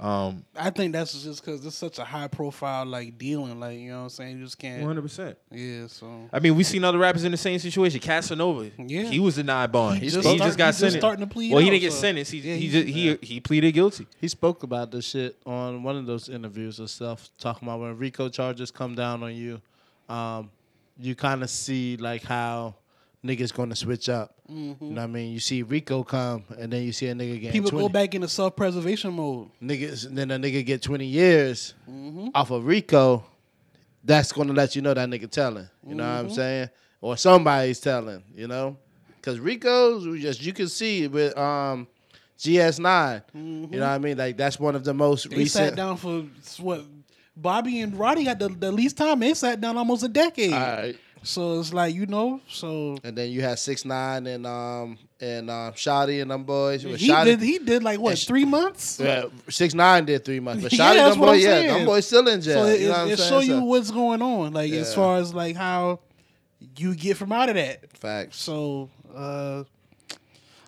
[0.00, 3.90] Um, I think that's just because it's such a high profile like dealing, like you
[3.90, 4.38] know what I'm saying.
[4.38, 4.80] You just can't.
[4.80, 5.02] 100.
[5.02, 8.00] percent Yeah, so I mean, we've seen other rappers in the same situation.
[8.00, 9.02] Casanova, Yeah.
[9.02, 9.96] he was denied bond.
[9.98, 10.98] He He, just just, start- got he just sentenced.
[11.00, 12.32] starting to plead well, he didn't get so- sentenced.
[12.32, 12.86] He Yeah, he he- just,
[13.22, 14.06] he he pleaded guilty.
[14.18, 17.98] He spoke about this shit on one of those interviews or stuff, talking about when
[17.98, 19.60] RICO charges come down on you,
[20.08, 20.50] um,
[20.98, 22.74] you kind of see like how
[23.24, 24.34] niggas gonna switch up.
[24.48, 24.94] You mm-hmm.
[24.94, 25.32] know what I mean?
[25.32, 27.84] You see Rico come, and then you see a nigga get people 20.
[27.84, 29.48] go back into self preservation mode.
[29.62, 32.28] niggas, then a nigga get twenty years mm-hmm.
[32.34, 33.24] off of Rico.
[34.02, 35.68] That's gonna let you know that nigga telling.
[35.86, 36.34] You know what I'm mm-hmm.
[36.34, 36.70] saying?
[37.00, 38.22] Or somebody's telling.
[38.34, 38.76] You know,
[39.16, 41.88] because Rico's just you can see with um.
[42.38, 44.16] GS9, you know what I mean?
[44.16, 45.68] Like that's one of the most They recent.
[45.68, 46.24] sat down for
[46.58, 46.86] what?
[47.36, 49.20] Bobby and Rowdy got the, the least time.
[49.20, 50.52] They sat down almost a decade.
[50.52, 50.96] All right.
[51.22, 52.40] So it's like you know.
[52.48, 56.82] So And then you had six nine and um and um Shotty and them boys.
[56.82, 57.40] He Shotty, did.
[57.40, 58.98] He did like what three months.
[58.98, 62.26] yeah, six nine did three months, but Shotty that's them I'm yeah, them boys still
[62.28, 62.64] in jail.
[62.64, 64.72] So it, you know what I'm it, it show you So, what's going on, like
[64.72, 66.00] as far as like how
[66.76, 67.96] you get from out of that.
[67.98, 68.38] facts.
[68.38, 69.64] So, uh,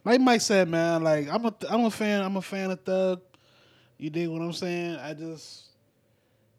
[0.04, 2.22] like Mike said, man, like I'm a I'm a fan.
[2.22, 3.20] I'm a fan of Thug.
[3.98, 4.96] You dig what I'm saying?
[4.96, 5.66] I just,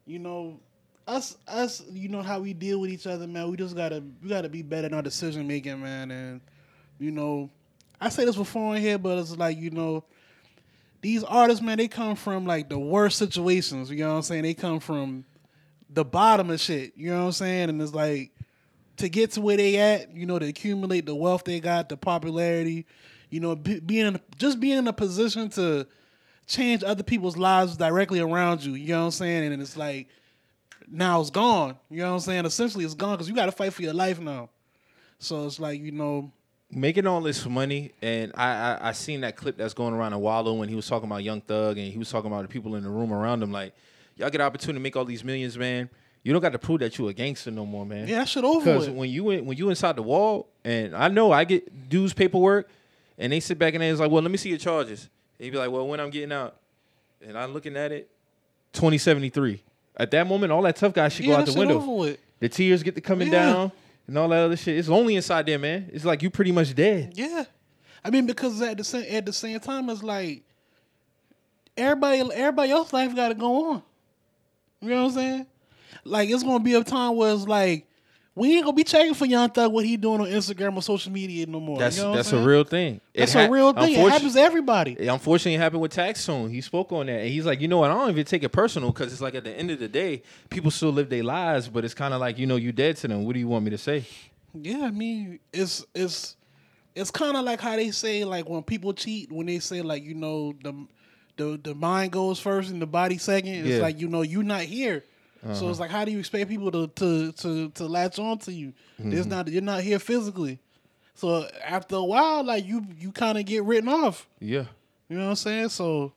[0.05, 0.59] you know,
[1.07, 3.49] us us, you know how we deal with each other, man.
[3.49, 6.11] We just gotta we gotta be better in our decision making, man.
[6.11, 6.41] And
[6.99, 7.49] you know,
[7.99, 10.03] I say this before in here, but it's like you know,
[11.01, 13.91] these artists, man, they come from like the worst situations.
[13.91, 14.43] You know what I'm saying?
[14.43, 15.25] They come from
[15.89, 16.93] the bottom of shit.
[16.95, 17.69] You know what I'm saying?
[17.69, 18.31] And it's like
[18.97, 21.97] to get to where they at, you know, to accumulate the wealth they got, the
[21.97, 22.85] popularity,
[23.29, 25.87] you know, be, being in, just being in a position to
[26.47, 28.73] change other people's lives directly around you.
[28.73, 29.51] You know what I'm saying?
[29.51, 30.07] And it's like
[30.89, 31.77] now it's gone.
[31.89, 32.45] You know what I'm saying?
[32.45, 34.49] Essentially, it's gone because you got to fight for your life now.
[35.19, 36.31] So it's like you know,
[36.71, 40.19] making all this money, and I, I I seen that clip that's going around in
[40.19, 42.75] Wallo when he was talking about Young Thug, and he was talking about the people
[42.75, 43.51] in the room around him.
[43.51, 43.73] Like,
[44.15, 45.89] y'all get an opportunity to make all these millions, man.
[46.23, 48.07] You don't got to prove that you a gangster no more, man.
[48.07, 51.09] yeah, that shit over Because when you in, when you inside the wall, and I
[51.09, 52.69] know I get dudes paperwork,
[53.17, 55.57] and they sit back and they're like, "Well, let me see your charges." They be
[55.57, 56.55] like, "Well, when I'm getting out,"
[57.25, 58.09] and I'm looking at it,
[58.71, 59.63] twenty seventy three.
[59.95, 61.75] At that moment, all that tough guy should yeah, go out the window.
[61.77, 62.19] over with.
[62.39, 63.45] The tears get to coming Yeah.
[63.45, 63.71] down
[64.07, 64.77] and all that other shit.
[64.77, 65.89] It's lonely inside there, man.
[65.93, 67.13] It's like you pretty much dead.
[67.15, 67.45] Yeah,
[68.03, 70.43] I mean because at the same at the same time, it's like
[71.77, 73.83] everybody everybody else life got to go on.
[74.81, 75.45] You know what I'm saying?
[76.03, 77.87] Like it's gonna be a time where it's like
[78.35, 81.11] we ain't gonna be checking for Young Thug what he doing on Instagram or social
[81.11, 81.77] media no more.
[81.77, 82.99] That's you know that's a real thing.
[83.13, 83.93] That's ha- a real thing.
[83.93, 84.97] It happens to everybody.
[85.07, 86.49] Unfortunately, it happened with Tax Soon.
[86.49, 87.91] He spoke on that, and he's like, you know what?
[87.91, 90.23] I don't even take it personal because it's like at the end of the day,
[90.49, 93.07] people still live their lives, but it's kind of like you know you dead to
[93.07, 93.25] them.
[93.25, 94.05] What do you want me to say?
[94.55, 96.35] Yeah, I mean, it's it's
[96.95, 100.03] it's kind of like how they say like when people cheat, when they say like
[100.03, 100.73] you know the
[101.37, 103.53] the the mind goes first and the body second.
[103.53, 103.77] It's Yeah.
[103.81, 105.03] like you know you're not here,
[105.43, 105.53] Uh-huh.
[105.55, 108.53] so it's like how do you expect people to to to to latch on to
[108.53, 108.73] you?
[108.97, 109.29] There's mm-hmm.
[109.29, 110.59] not you're not here physically.
[111.15, 114.27] So after a while, like you you kind of get written off.
[114.39, 114.65] Yeah,
[115.09, 115.69] You know what I'm saying?
[115.69, 116.13] So,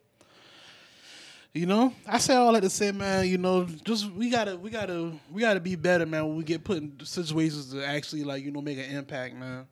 [1.53, 3.27] you know, I say all that to say, man.
[3.27, 6.27] You know, just we gotta, we gotta, we gotta be better, man.
[6.27, 9.67] When we get put in situations to actually, like, you know, make an impact, man.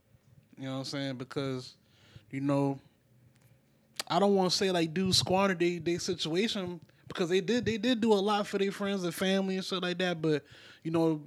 [0.58, 1.16] You know what I'm saying?
[1.16, 1.74] Because,
[2.30, 2.78] you know,
[4.08, 7.78] I don't want to say like dudes squandered their they situation because they did, they
[7.78, 10.20] did do a lot for their friends and family and shit like that.
[10.20, 10.42] But,
[10.82, 11.20] you know,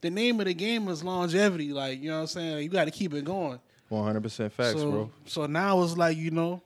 [0.00, 1.72] the name of the game is longevity.
[1.72, 2.62] Like, you know what I'm saying?
[2.62, 3.58] You got to keep it going.
[3.88, 5.10] one hundred percent facts, so, bro.
[5.26, 6.60] So now it's like, you know,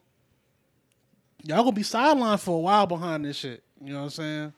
[1.44, 3.62] y'all gonna be sidelined for a while behind this shit.
[3.80, 4.52] You know what I'm saying?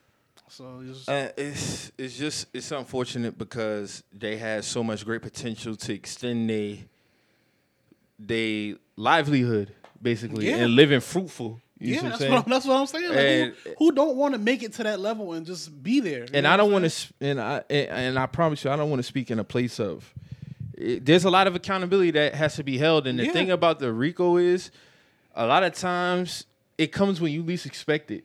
[0.51, 5.77] So it's, Uh, it's it's just it's unfortunate because they had so much great potential
[5.77, 6.77] to extend their
[8.18, 10.57] they livelihood basically Yeah.
[10.59, 11.61] and living fruitful.
[11.80, 13.08] You yeah, that's what, I'm, that's what I'm saying.
[13.08, 16.00] Like, And- who, who don't want to make it to that level and just be
[16.00, 16.26] there?
[16.34, 19.04] And I don't want to, and I and, I promise you, I don't want to
[19.04, 20.12] speak in a place of.
[20.74, 23.32] It, there's a lot of accountability that has to be held, and the Yeah.
[23.32, 24.70] thing about the RICO is,
[25.34, 26.46] a lot of times
[26.78, 28.24] it comes when you least expect it,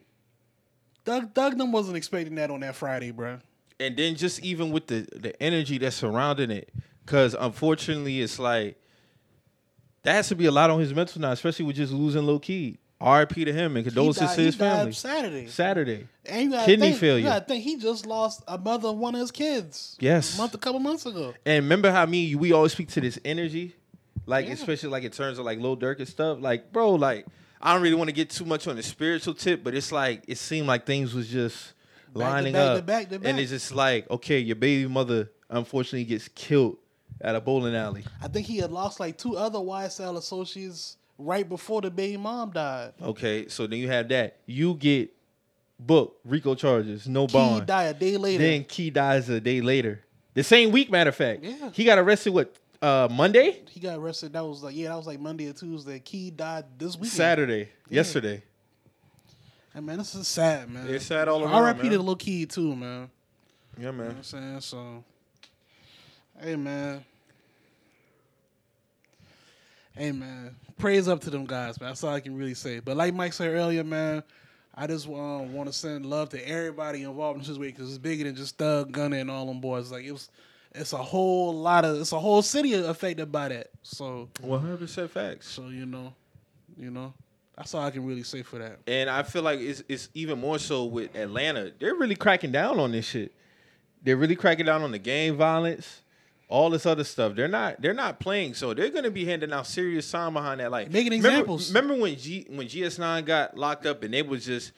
[1.06, 3.40] Doug, Doug them wasn't expecting that on that Friday, bro.
[3.80, 6.70] and then just even with the the energy that's surrounding it,
[7.06, 8.78] because unfortunately, it's like
[10.04, 12.40] that has to be a lot on his mental now, especially with just losing Lil
[12.40, 12.78] Keed.
[13.02, 13.46] R.I.P.
[13.46, 14.92] to him and condolences died- to his family.
[14.94, 15.48] Saturday.
[15.48, 16.08] Saturday.
[16.26, 17.24] And you gotta Kidney think, failure.
[17.26, 19.98] Yeah, gotta think he just lost a mother of one of his kids.
[20.00, 20.36] Yes.
[20.36, 21.34] a month, a couple months ago.
[21.46, 23.76] And remember how me we always speak to this energy,
[24.26, 24.54] like Yeah.
[24.54, 26.38] especially like in terms of like Lil Durk and stuff.
[26.40, 27.26] Like, bro, like
[27.62, 30.24] I don't really want to get too much on the spiritual tip, but it's like
[30.28, 31.74] it seemed like things was just
[32.14, 35.30] to lining back to up, back to and it's just like okay, your baby mother
[35.50, 36.78] unfortunately gets killed
[37.20, 38.04] at a bowling alley.
[38.22, 42.52] I think he had lost like two other YSL associates right before the baby mom
[42.52, 42.94] died.
[43.02, 44.38] Okay, so then you have that.
[44.46, 45.12] You get
[45.80, 47.66] booked, RICO charges, no Keed bond.
[47.68, 48.44] died a day later.
[48.44, 50.02] Then Keed dies a day later.
[50.34, 51.44] The same week, matter of fact.
[51.44, 51.70] Yeah.
[51.74, 53.62] He got arrested what uh Monday?
[53.70, 54.34] he got arrested.
[54.34, 56.00] That was like yeah, that was like Monday or Tuesday.
[56.00, 57.12] Keed died this week.
[57.12, 57.70] Saturday.
[57.90, 58.42] Yesterday.
[59.74, 60.88] Hey, man, this is sad, man.
[60.88, 61.82] It's sad all around, R.I.P.
[61.84, 61.92] man.
[61.92, 63.10] to little Keed too, man.
[63.76, 64.08] Yeah, You know man.
[64.08, 64.62] what I'm saying?
[64.62, 65.04] So,
[66.40, 67.04] hey, man.
[69.96, 70.56] Hey, man.
[70.78, 71.90] Praise up to them guys, man.
[71.92, 72.80] That's all I can really say.
[72.80, 74.24] But like Mike said earlier, man,
[74.76, 78.00] I just um, want to send love to everybody involved in this way because it's
[78.00, 79.92] bigger than just Thug, Gunna, and all them boys.
[79.92, 80.30] Like, it was,
[80.74, 83.68] it's a whole lot of, it's a whole city affected by that.
[83.84, 85.48] So, One hundred percent facts.
[85.48, 86.14] so you know,
[86.76, 87.14] you know,
[87.56, 88.80] that's all I can really say for that.
[88.88, 91.72] And I feel like it's it's even more so with Atlanta.
[91.80, 93.32] They're really cracking down on this shit.
[94.02, 96.02] They're really cracking down on the gang violence,
[96.50, 97.36] all this other stuff.
[97.36, 100.72] They're not they're not playing, so they're gonna be handing out serious time behind that.
[100.72, 101.74] Like Making remember- examples.
[101.74, 104.72] Remember, when G when GS9 got locked up and they was just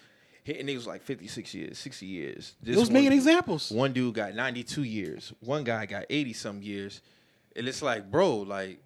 [0.44, 2.54] hitting niggas like fifty six years, sixty years.
[2.62, 3.72] This It was making examples.
[3.72, 5.34] One dude got ninety two years.
[5.42, 7.02] One guy got eighty some years.
[7.56, 8.80] And it's like, bro, like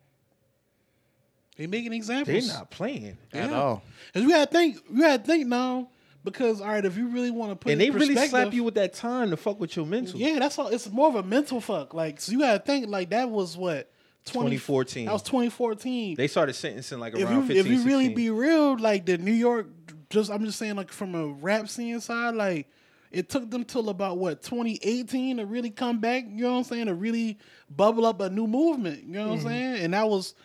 [1.57, 2.47] They making examples.
[2.47, 3.17] they're not playing.
[3.33, 3.83] At all.
[4.13, 5.89] Cause we gotta think, we gotta think now,
[6.23, 8.75] because all right, if you really want to put, And they really slap you with
[8.75, 10.19] that time to fuck with your mental.
[10.19, 10.67] Yeah, that's all.
[10.67, 11.93] It's more of a mental fuck.
[11.93, 13.91] Like, so you gotta think, like that was what
[14.25, 15.05] 20 2014.
[15.05, 16.15] That was 2014.
[16.15, 19.17] They started sentencing like if around you 15, if you really be real, like the
[19.17, 19.67] New York,
[20.09, 22.67] just I'm just saying, like from a rap scene side, like
[23.11, 26.25] it took them till about what 2018 to really come back.
[26.27, 26.85] You know what I'm saying?
[26.87, 27.37] To really
[27.69, 29.03] bubble up a new movement.
[29.03, 29.47] You know what Mm-hmm.
[29.47, 29.83] I'm saying?
[29.85, 30.35] And that was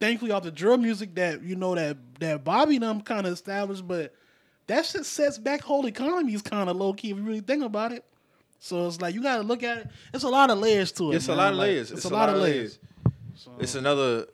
[0.00, 3.86] thankfully off the drill music that you know that that Bobby them kind of established,
[3.86, 4.14] but
[4.66, 7.92] that shit sets back whole economies kind of low key if you really think about
[7.92, 8.04] it.
[8.58, 9.88] So it's like you got to look at it.
[10.14, 11.16] It's a lot of layers to it.
[11.16, 11.92] It's a lot of Like, layers.
[11.92, 12.78] It's, a, lot, of layers.
[13.60, 14.26] It's another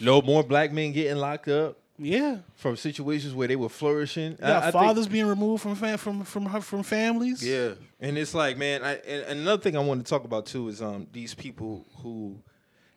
[0.00, 2.38] no more black men getting locked up Yeah.
[2.56, 4.36] from situations where they were flourishing.
[4.36, 7.46] Got I- I think- fathers being removed from fam- from from from families.
[7.46, 8.82] yeah, and it's like, man.
[8.82, 12.38] I, and another thing I want to talk about too is um these people who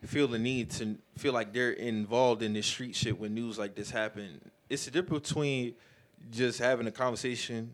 [0.06, 3.75] feel the need to feel like they're involved in this street shit when news like
[3.75, 4.39] this happen.
[4.69, 5.75] It's the difference between
[6.32, 7.74] just having a conversation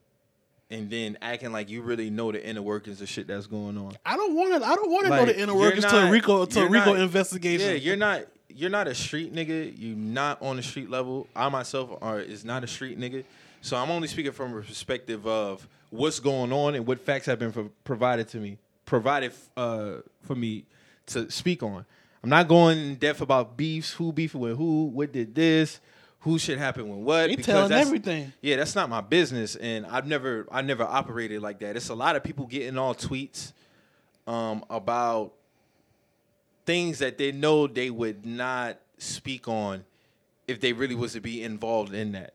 [0.72, 3.96] and then acting like you really know the inner workings of shit that's going on.
[4.06, 4.68] I don't want to.
[4.68, 6.94] I don't want to know Like, the inner workings to a Rico to a Rico
[6.94, 7.68] not- investigation.
[7.70, 9.74] Yeah, you're not you're not a street nigga.
[9.78, 11.28] You're not on the street level.
[11.36, 13.24] I myself are is not a street nigga.
[13.62, 17.40] So I'm only speaking from a perspective of what's going on and what facts have
[17.40, 20.66] been pro- provided to me, provided uh, for me
[21.08, 21.86] to speak on.
[22.24, 25.80] I'm not going in depth about beefs, who beefing with who, what did this,
[26.26, 27.28] who should happen with what.
[27.28, 28.34] They because telling that's- everything.
[28.42, 31.76] Yeah, that's not my business, and I've never, I never operated like that.
[31.78, 33.54] It's a lot of people getting all tweets
[34.26, 35.34] um, about
[36.66, 39.86] things that they know they would not speak on
[40.48, 42.34] if they really was to be involved in that.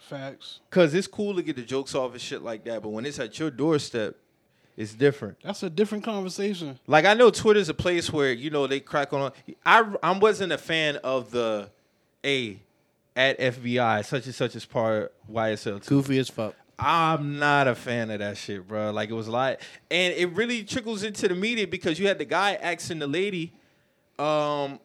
[0.00, 0.58] Facts.
[0.70, 3.20] Cause it's cool to get the jokes off and shit like that, but when it's
[3.20, 4.16] at your doorstep,
[4.76, 5.38] it's different.
[5.44, 6.80] That's a different conversation.
[6.88, 9.30] Like I know Twitter's a place where you know they crack on.
[9.64, 11.70] I I wasn't a fan of the
[12.24, 12.58] a
[13.16, 15.84] at FBI such and such as part YSL.
[15.86, 16.54] Goofy as fuck.
[16.78, 18.90] I'm not a fan of that shit, bro.
[18.90, 22.18] Like it was a lot, and it really trickles into the media because you had
[22.18, 23.52] the guy asking the lady,
[24.18, 24.80] um,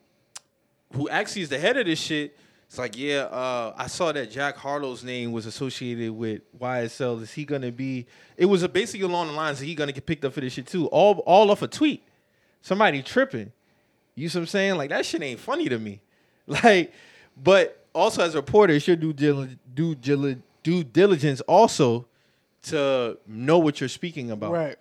[0.96, 2.38] who actually is the head of this shit.
[2.68, 7.20] It's like, yeah, uh, I saw that Jack Harlow's name was associated with YSL.
[7.24, 8.06] Is he gonna be?
[8.38, 10.54] It was a basically along the lines of he gonna get picked up for this
[10.54, 10.86] shit too.
[10.88, 12.04] All all off a tweet.
[12.62, 13.52] Somebody tripping.
[14.14, 14.76] You see what I'm saying?
[14.76, 16.02] Like that shit ain't funny to me.
[16.64, 16.92] Like,
[17.38, 19.96] but also as a reporter, it's your due diligence, due,
[20.64, 22.06] due diligence also
[22.64, 24.52] to know what you're speaking about.
[24.52, 24.78] Right.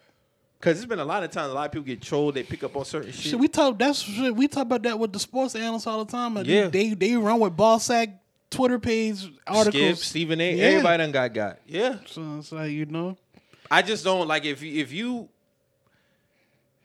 [0.59, 2.35] Because it's been a lot of times a lot of people get trolled.
[2.35, 3.31] They pick up on certain shit.
[3.31, 3.79] Shit, we talk.
[3.79, 6.35] That's shit, we talk about that with the sports analysts all the time.
[6.35, 6.67] Like, Yeah.
[6.67, 8.11] They they run with ball sack
[8.51, 9.75] Twitter page articles.
[9.75, 10.57] Skip, Stephen A.
[10.57, 10.65] Yeah.
[10.65, 11.59] Everybody done got got.
[11.67, 11.99] Yeah.
[12.07, 13.17] So it's like you know.
[13.71, 15.29] I just don't like if you, if you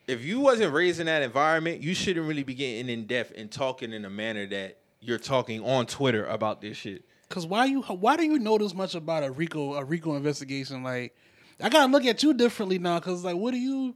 [0.08, 3.50] if you wasn't raised in that environment, you shouldn't really be getting in depth and
[3.50, 7.04] talking in a manner that you're talking on Twitter about this shit.
[7.30, 10.84] Cause why you why do you know this much about a Rico a Rico investigation?
[10.84, 11.16] Like,
[11.62, 13.00] I gotta look at you differently now.
[13.00, 13.96] Cause like, what do you?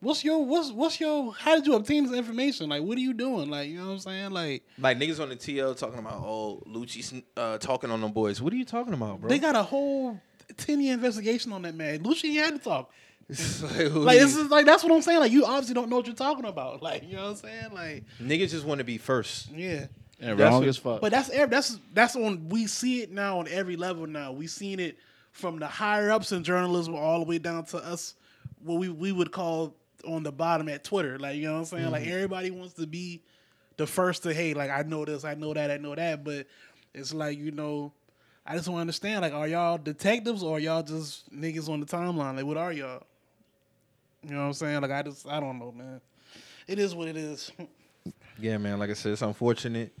[0.00, 1.32] What's your what's what's your?
[1.34, 2.68] How did you obtain this information?
[2.70, 3.50] Like, what are you doing?
[3.50, 4.30] Like, you know what I'm saying?
[4.30, 8.40] Like, Like niggas on the TL talking about oh Lucci uh, talking on them boys.
[8.40, 9.28] What are you talking about, bro?
[9.28, 10.18] they got a whole
[10.56, 12.02] ten year investigation on that man.
[12.02, 12.90] Lucci had to talk.
[13.62, 15.20] Like, Like, this is like that's what I'm saying.
[15.20, 16.82] Like, you obviously don't know what you're talking about.
[16.82, 17.72] Like, you know what I'm saying?
[17.72, 19.50] Like, niggas just want to be first.
[19.52, 19.86] yeah.
[20.22, 21.00] And That's wrong what- as fuck.
[21.00, 24.32] But that's that's that's on we see it now on every level now.
[24.32, 24.96] We seen it
[25.32, 28.14] from the higher ups in journalism all the way down to us
[28.62, 29.74] what we we would call
[30.06, 31.18] on the bottom at Twitter.
[31.18, 31.82] Like you know what I'm saying?
[31.84, 31.92] Mm-hmm.
[31.92, 33.20] Like everybody wants to be
[33.76, 36.46] the first to hey, like I know this, I know that, I know that, but
[36.94, 37.92] it's like you know.
[38.44, 41.86] I just want to understand, like, are y'all detectives or y'all just niggas on the
[41.86, 42.34] timeline?
[42.34, 43.04] Like, what are y'all?
[44.24, 44.80] You know what I'm saying?
[44.82, 46.00] Like, I just, I don't know, man.
[46.66, 47.52] It is what it is.
[48.40, 48.80] Yeah, man.
[48.80, 49.92] Like I said, it's unfortunate,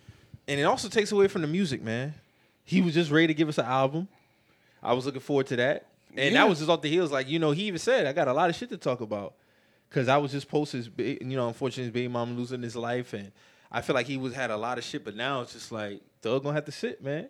[0.48, 2.14] and it also takes away from the music, man.
[2.64, 4.08] He was just ready to give us an album.
[4.82, 5.86] I was looking forward to that,
[6.16, 6.42] and Yeah.
[6.42, 7.10] that was just off the heels.
[7.12, 9.34] Like you know, he even said, "I got a lot of shit to talk about,"
[9.88, 13.32] because I was just posting, you know, unfortunately, his baby mom losing his life, and
[13.70, 16.00] I feel like he was had a lot of shit, but now it's just like
[16.20, 17.28] Thug gonna have to sit, man.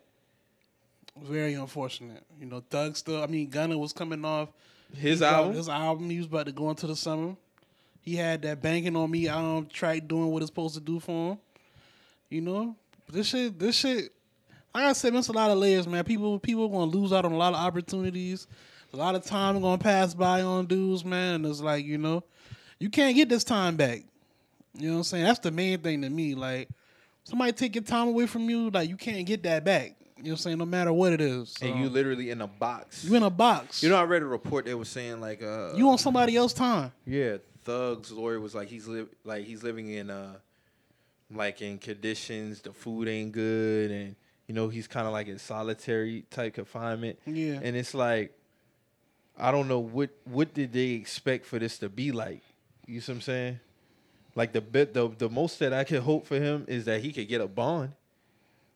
[1.20, 2.22] Very unfortunate.
[2.40, 3.22] You know, Thug still.
[3.22, 4.48] I mean, Gunna was coming off
[4.96, 6.10] His he album, His album.
[6.10, 7.36] He was about to go into the summer.
[8.00, 11.32] He had that banking on me um track doing what it's supposed to do for
[11.32, 11.38] him.
[12.30, 12.76] You know,
[13.12, 13.58] this shit.
[13.58, 14.12] This shit.
[14.74, 16.02] Like I said, it's a lot of layers, man.
[16.04, 18.46] People people gonna lose out on a lot of opportunities.
[18.92, 21.36] A lot of time gonna pass by on dudes, man.
[21.36, 22.24] And it's like you know,
[22.78, 24.02] you can't get this time back.
[24.74, 25.24] You know what I'm saying?
[25.24, 26.34] That's the main thing to me.
[26.34, 26.68] Like
[27.24, 29.94] somebody take your time away from you, like you can't get that back.
[30.16, 30.58] You know what I'm saying?
[30.58, 31.50] No matter what it is.
[31.58, 33.04] So, and you literally in a box.
[33.04, 33.82] you in a box.
[33.82, 36.56] You know, I read a report that was saying like, uh, you on somebody else's
[36.56, 36.92] time.
[37.04, 40.34] Yeah, Thug's lawyer was like he's li- like he's living in uh
[41.34, 44.16] like in conditions the food ain't good and
[44.46, 47.18] you know he's kind of like in solitary type confinement.
[47.26, 47.60] Yeah.
[47.62, 48.32] And it's like
[49.38, 52.42] I don't know what what did they expect for this to be like?
[52.86, 53.60] You see what I'm saying?
[54.34, 57.12] Like the bit the the most that I could hope for him is that he
[57.12, 57.92] could get a bond.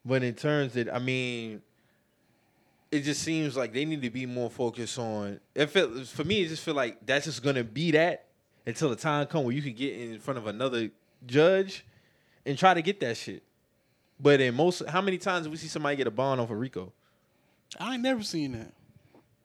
[0.05, 1.63] But in terms that I mean
[2.91, 5.41] it just seems like they need to be more focused on.
[5.55, 8.27] It for me, it just feel like that's just gonna be that
[8.67, 10.91] until the time come where you can get in front of another
[11.27, 11.85] judge
[12.47, 13.43] and try to get that shit.
[14.19, 16.59] But in most, how many times do we see somebody get a bond off of
[16.59, 16.93] Rico?
[17.79, 18.73] I ain't never seen that.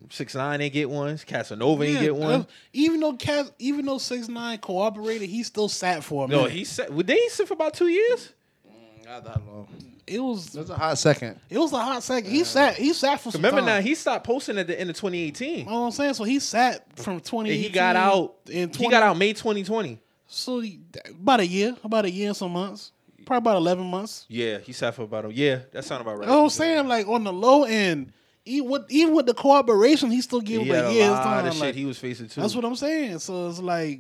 [0.10, 1.18] Six nine ain't get one.
[1.18, 2.48] Casanova ain't Yeah, get one.
[2.74, 6.52] Even though Cas, even though six nine cooperated, he still sat for a No, minute.
[6.54, 6.92] he sat.
[6.92, 8.34] Well, they ain't sit for about two years.
[8.68, 9.68] Mm, not that long.
[10.08, 11.40] it was That's a hot second.
[11.50, 12.32] it was a hot second.
[12.32, 13.66] He sat he sat for some Remember time.
[13.68, 15.60] now, he stopped posting at the end of 2018.
[15.60, 16.14] You know what I'm saying?
[16.16, 17.52] So he sat from 20.
[17.52, 18.36] And he got out.
[18.50, 20.00] in 20, He got out May 2020.
[20.34, 20.64] So
[21.10, 22.94] about a year, about a year and some months,
[23.26, 24.26] probably about 11 months.
[24.30, 25.60] Yeah, he sat for about a yeah.
[25.74, 26.24] That sound about right.
[26.26, 26.88] You know what I'm saying?
[26.88, 28.14] Like on the low end,
[28.46, 31.48] even with, even with the cooperation, he still He gave a a year's lot time.
[31.48, 32.40] of shit Like, he was facing too.
[32.40, 33.20] That's what I'm saying.
[33.20, 34.00] So it's like,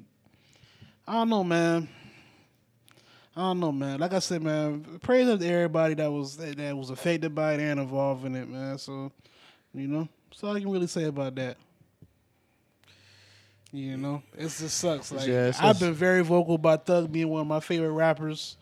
[1.05, 1.89] I don't know, man.
[3.35, 3.99] I don't know, man.
[3.99, 7.55] Like I said, man, praise up to everybody that was that, that was affected by
[7.55, 8.77] it and involved in it, man.
[8.77, 9.11] So,
[9.73, 11.57] you know, that's all I can really say about that.
[13.73, 15.11] You know, it just sucks.
[15.11, 18.57] Like Yeah, it's I've been very vocal about Thug being one of my favorite rappers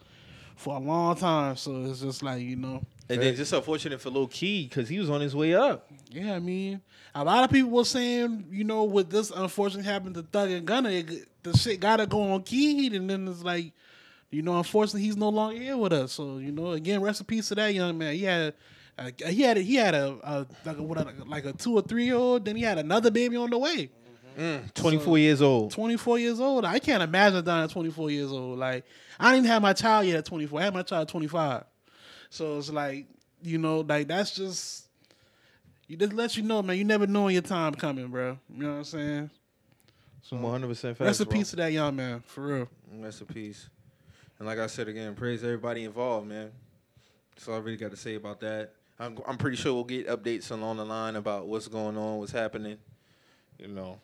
[0.56, 1.56] for a long time.
[1.56, 5.00] So it's just like you know, And then just unfortunate for Lil Keed because he
[5.00, 5.90] was on his way up.
[6.12, 6.82] Yeah, I mean,
[7.16, 10.66] a lot of people were saying, you know, with this unfortunately happened to Thug and
[10.66, 13.74] Gunna, it, the shit gotta go on Keed, and then it's like,
[14.30, 16.12] you know, unfortunately he's no longer here with us.
[16.12, 18.14] So you know, again, rest in peace to that young man.
[18.14, 18.54] He had,
[19.00, 21.74] a, he had, a, he had a, a like a, what, a like a two
[21.74, 22.46] or three year old.
[22.46, 23.90] Then he had another baby on the way.
[24.40, 24.74] Mm.
[24.74, 25.72] 24 years old.
[25.72, 26.64] Twenty four years old.
[26.64, 28.58] I can't imagine dying at twenty four years old.
[28.58, 28.86] Like
[29.20, 30.62] I didn't even have my child yet at twenty four.
[30.62, 31.66] I had my child at twenty five.
[32.30, 33.08] So it's like,
[33.44, 34.86] you know, like that's just.
[35.88, 36.78] You just let you know, man.
[36.78, 38.38] You never know when your time coming, bro.
[38.54, 39.30] You know what I'm saying?
[40.22, 42.70] So 100% facts, rest in peace to that young man, for real.
[43.00, 43.68] Rest in peace.
[44.38, 46.52] And like I said again, praise everybody involved, man.
[47.34, 48.74] That's all I really got to say about that.
[49.00, 52.32] I'm, I'm pretty sure we'll get updates along the line about what's going on, what's
[52.32, 52.78] happening.
[53.58, 54.00] You know,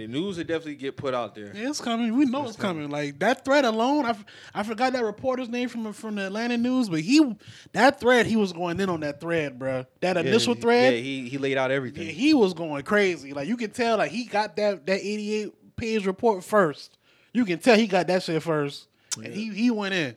[0.00, 1.52] the news will definitely get put out there.
[1.54, 2.16] Yeah, it's coming.
[2.16, 2.90] We know it's coming.
[2.90, 4.24] Like that thread alone, I, f-
[4.54, 7.36] I forgot that reporter's name from from the Atlanta News, but he
[7.72, 9.84] that thread he was going in on that thread, bro.
[10.00, 12.06] That initial yeah, thread, Yeah, he, he laid out everything.
[12.06, 13.32] yeah, he was going crazy.
[13.32, 16.96] Like you can tell, like he got that that 88 page report first.
[17.32, 20.16] You can tell he got that shit first, and he he went in.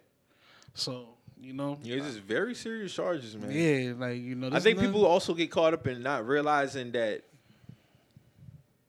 [0.74, 1.10] So
[1.40, 3.52] you know, Yeah, it's just very serious charges, man.
[3.52, 7.24] yeah, like you know, I think people also get caught up in not realizing that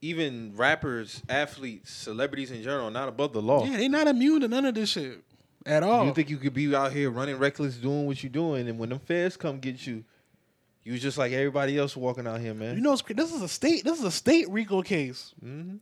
[0.04, 3.64] even rappers, athletes, celebrities in general, not above the law.
[3.64, 5.18] Yeah, they not immune to none of this shit
[5.64, 6.04] at all.
[6.06, 8.90] You think you could be out here running reckless, doing what you're doing, and when
[8.90, 10.04] them feds come get you,
[10.82, 12.76] you just like everybody else walking out here, man.
[12.76, 13.84] You know, this is a state.
[13.84, 15.32] This is a state RICO case.
[15.42, 15.78] Mhm.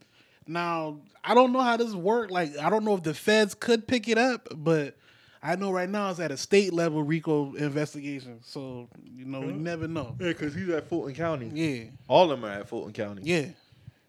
[0.47, 2.31] Now, I don't know how this worked.
[2.31, 4.95] Like, I don't know if the feds could pick it up, but
[5.41, 8.39] I know right now it's at a state level RICO investigation.
[8.43, 10.15] So you know, we never know.
[10.19, 11.51] Yeah, because he's at Fulton County.
[11.53, 13.23] Yeah, All of them are at Fulton County.
[13.25, 13.47] yeah.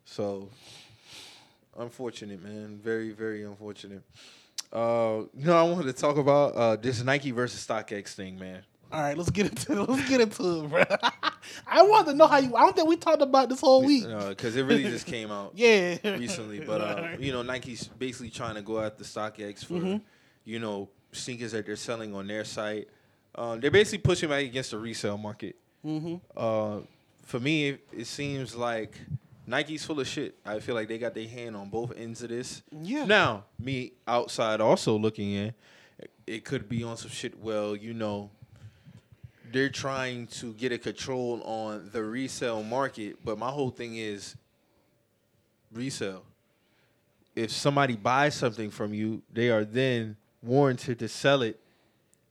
[0.05, 0.49] So,
[1.79, 2.79] unfortunate, man.
[2.83, 4.03] Very, very unfortunate.
[4.73, 8.63] Uh, you know, I wanted to talk about uh, this Nike versus StockX thing, man.
[8.93, 9.89] All right, let's get into it.
[9.89, 10.85] let's get into it, bro.
[11.67, 12.55] I want to know how you.
[12.55, 14.05] I don't think we talked about this whole week.
[14.29, 15.97] because it really just came out Yeah.
[16.17, 16.61] recently.
[16.61, 19.97] But uh, you know, Nike's basically trying to go after StockX for Mm-hmm.
[20.45, 22.89] you know sneakers that they're selling on their site.
[23.37, 25.57] Um, they're basically pushing back against the resale market.
[25.85, 26.17] Mm-hmm.
[26.37, 26.81] Uh,
[27.25, 28.93] for me, it, it seems like
[29.47, 30.37] Nike's full of shit.
[30.45, 32.63] I feel like they got their hand on both ends of this.
[32.73, 33.05] Yeah.
[33.05, 35.55] Now, me outside also looking in,
[36.27, 37.39] it- could be on some shit.
[37.39, 38.31] Well, you know,
[39.53, 44.35] they're trying to get a control on the resale market, but my whole thing is
[45.73, 46.25] resale.
[47.37, 51.61] If somebody buys something from you, they are then warranted to sell it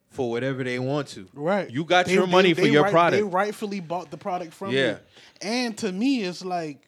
[0.10, 1.28] for whatever they want to.
[1.34, 1.70] Right.
[1.70, 3.18] You got They- your they- money for they your right- product.
[3.20, 4.92] They rightfully bought the product from Yeah.
[4.92, 4.98] you.
[5.42, 6.88] And to me, it's like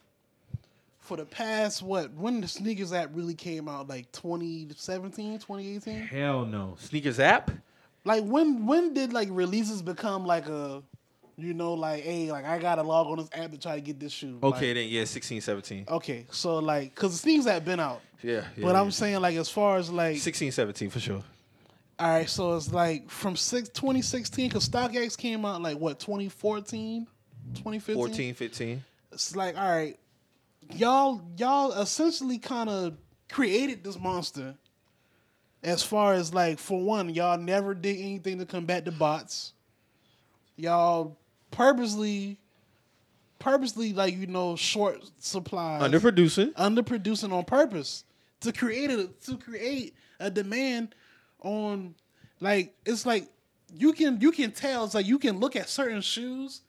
[1.05, 5.99] for the past what when the sneakers app really came out, like 2017, 2018?
[6.07, 6.75] Hell no.
[6.79, 7.51] Sneakers app?
[8.03, 10.83] Like when when did like releases become like a
[11.37, 13.99] you know, like, hey, like I gotta log on this app to try to get
[13.99, 14.39] this shoe.
[14.41, 15.85] Okay, Like, then yeah, 16, 17.
[15.89, 16.25] okay.
[16.31, 18.01] So like, cause the sneakers app been out.
[18.23, 18.45] Yeah.
[18.55, 18.91] yeah But I'm yeah.
[18.91, 21.23] saying like as far as like 16, 17 for sure.
[21.99, 27.05] all right, so it's like from six, 2016, because StockX came out like what 2014,
[27.55, 27.95] 2015.
[27.95, 28.83] 14, 15.
[29.11, 29.99] It's like all right,
[30.73, 32.97] y'all y'all essentially kind of
[33.29, 34.55] created this monster.
[35.63, 39.53] As far as like for one, y'all never did anything to combat the bots.
[40.57, 41.17] Y'all
[41.51, 42.37] purposely,
[43.39, 46.53] purposely like you know short supplies, Underproducing.
[46.53, 48.03] underproducing on purpose
[48.41, 50.93] to create a to create a demand
[51.41, 51.95] on
[52.39, 53.27] like it's like
[53.75, 56.61] you can you can tell it's like you can look at certain shoes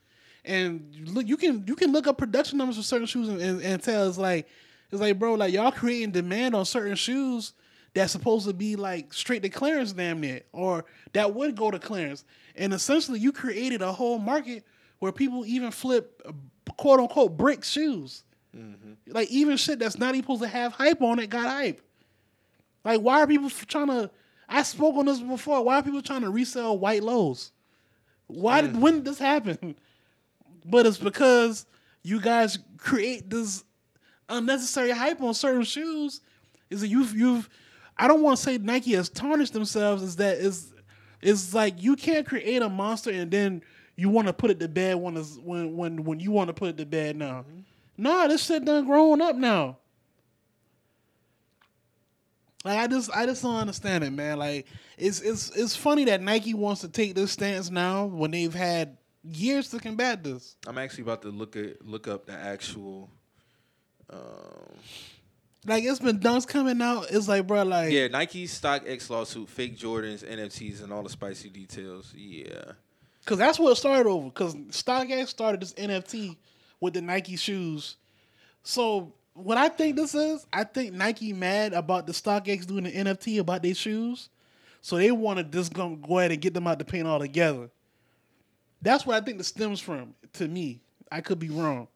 [0.47, 3.40] and you look you can you can look up production numbers for certain shoes and,
[3.40, 4.49] and, and tell it's like
[4.90, 7.53] it's like bro like y'all creating demand on certain shoes
[7.94, 11.78] that's supposed to be like straight to clearance damn near or that would go to
[11.78, 12.24] clearance
[12.55, 14.64] and essentially you created a whole market
[14.99, 16.22] where people even flip
[16.76, 18.24] quote unquote brick shoes
[18.57, 18.92] mm-hmm.
[19.09, 21.82] like even shit that's not even supposed to have hype on it got hype.
[22.84, 24.11] Like why are people trying to?
[24.49, 25.64] I spoke on this before.
[25.64, 27.51] Why are people trying to resell white lows?
[28.28, 29.74] Why did when did this happen?
[30.68, 31.66] But it's because
[32.02, 33.64] you guys create this
[34.28, 36.20] unnecessary hype on certain shoes.
[36.70, 37.48] Is that you've you've
[37.96, 40.02] I don't want to say Nike has tarnished themselves.
[40.02, 40.72] Is that is
[41.22, 43.62] it's like you can't create a monster and then
[43.96, 46.70] you want to put it to bed when when when when you want to put
[46.70, 47.44] it to bed now.
[47.48, 47.60] Mm-hmm.
[47.98, 49.78] Nah, this shit done growing up now.
[52.64, 54.38] Like I just I just don't understand it, man.
[54.38, 54.66] Like
[54.98, 58.98] it's it's it's funny that Nike wants to take this stance now when they've had
[59.33, 60.57] years to combat this.
[60.66, 63.11] I'm actually about to look at look up the actual.
[64.11, 64.18] Um,
[65.64, 67.07] Like it's been dunks coming out.
[67.11, 71.09] It's like, bro, like yeah, Nike Stock X lawsuit, fake Jordans, NFTs, and all the
[71.11, 72.12] spicy details.
[72.14, 72.72] Yeah,
[73.24, 74.31] Cause that's what it started over.
[74.31, 76.37] Cause StockX started this NFT
[76.81, 77.97] with the Nike shoes.
[78.62, 82.93] So what I think this is, I think Nike mad about the StockX doing the
[82.93, 84.29] NFT about their shoes.
[84.81, 87.70] So they want to just go, go ahead and get them out the paint altogether.
[88.83, 90.14] That's what I think this stems from.
[90.35, 91.89] To me, I could be wrong,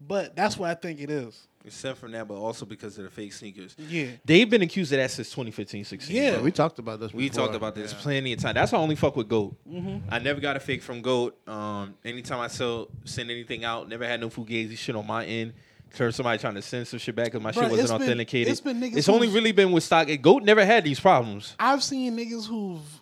[0.00, 1.46] but that's what I think it is.
[1.62, 3.76] Except sent from that, but also because of the fake sneakers.
[3.78, 6.16] Yeah, They've been accused of that since 2015, 16.
[6.16, 6.22] Yeah.
[6.32, 7.12] Yeah, we talked about this.
[7.12, 7.44] We before.
[7.44, 8.54] talked about this plenty of time.
[8.54, 9.54] That's why I only fuck with Goat.
[9.70, 10.08] Mm-hmm.
[10.08, 11.36] I never got a fake from Goat.
[11.46, 15.52] Um, anytime I sell send anything out, never had no fugazi shit on my end.
[15.94, 18.02] Turn somebody trying to send some shit back because my Bruh, shit wasn't it's been-
[18.02, 18.50] authenticated.
[18.52, 20.08] it's been niggas It's only really been with stock.
[20.22, 21.56] Goat never had these problems.
[21.58, 22.99] I've seen niggas who've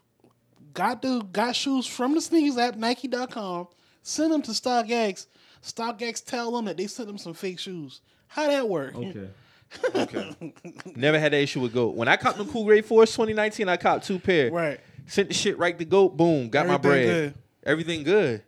[0.79, 3.69] got the got shoes from the sneakers app, Nike.com,
[4.03, 5.27] send them to StockX.
[5.63, 8.01] StockX tell them that they sent them some fake shoes.
[8.29, 8.95] How that work?
[8.95, 9.29] Okay.
[10.97, 11.95] never had that issue with Goat.
[11.95, 14.51] When I copped the Cool Grade Force 2019, I copped two pair.
[14.51, 14.81] Right.
[15.07, 16.17] Sent the shit right to Goat.
[16.17, 16.49] Boom.
[16.49, 17.07] Got my Everything bread.
[17.07, 17.35] good.
[17.65, 18.43] Everything good.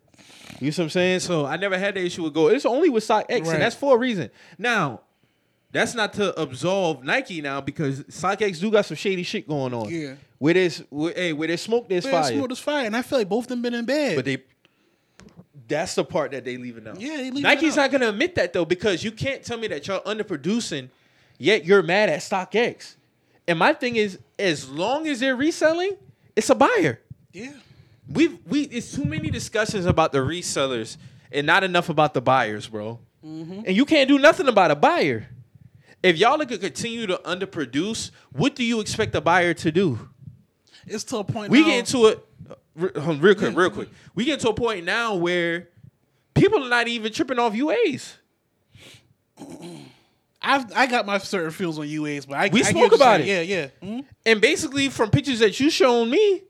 [0.60, 1.20] You see what I'm saying?
[1.20, 2.52] So I never had the issue with Goat.
[2.52, 3.54] It's only with Stock X, Right.
[3.54, 4.30] and that's for a reason.
[4.58, 5.00] Now,
[5.72, 9.72] that's not to absolve Nike now because Stock X do got some shady shit going
[9.72, 9.88] on.
[9.88, 10.14] Yeah.
[10.38, 12.32] Where there's where, hey, where there's smoke, there's Man, fire.
[12.32, 14.16] Smooth as fire, and I feel like both of them been in bed.
[14.16, 14.42] But they
[15.68, 17.00] that's the part that they leaving out.
[17.00, 17.82] Yeah, they leaving Nike's out.
[17.82, 20.88] not gonna admit that though, because you can't tell me that y'all underproducing,
[21.38, 22.96] yet you're mad at StockX.
[23.46, 25.96] And my thing is, as long as they're reselling,
[26.36, 27.00] it's a buyer.
[27.32, 27.52] yeah,
[28.08, 30.96] We've we it's too many discussions about the resellers
[31.30, 32.98] and not enough about the buyers, bro.
[33.24, 33.62] Mm-hmm.
[33.66, 35.28] And you can't do nothing about a buyer.
[36.02, 40.08] If y'all are gonna continue to underproduce, what do you expect the buyer to do?
[40.86, 41.50] it's to a point.
[41.50, 42.26] We now, get into it
[42.96, 43.88] on, real quick, real quick.
[44.14, 45.68] We get to a point now where
[46.34, 48.14] people are not even tripping off UAs.
[50.42, 53.28] I've I got my certain feels on UAs, but I We I spoke about saying.
[53.28, 53.68] Yeah, yeah.
[53.82, 54.04] Mhm.
[54.24, 56.42] And basically, from pictures that you shown me,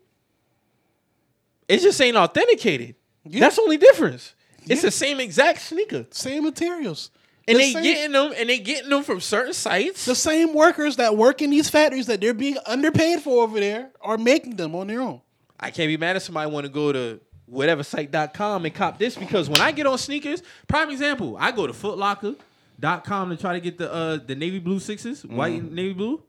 [1.68, 2.94] it just ain't authenticated.
[3.24, 3.40] Yeah.
[3.40, 4.34] That's the only difference.
[4.66, 7.10] It's the same exact sneaker, Same materials.
[7.48, 10.04] And The they same- getting them, and they getting them from certain sites.
[10.04, 13.90] the same workers that work in these factories that they're being underpaid for over there
[14.00, 15.20] are making them on their own.
[15.58, 19.16] I can't be mad if somebody want to go to whatever site.com and cop this
[19.16, 23.60] because when I get on sneakers, prime example, I go to footlocker.com to try to
[23.60, 26.22] get the uh the navy blue 6s white and navy blue.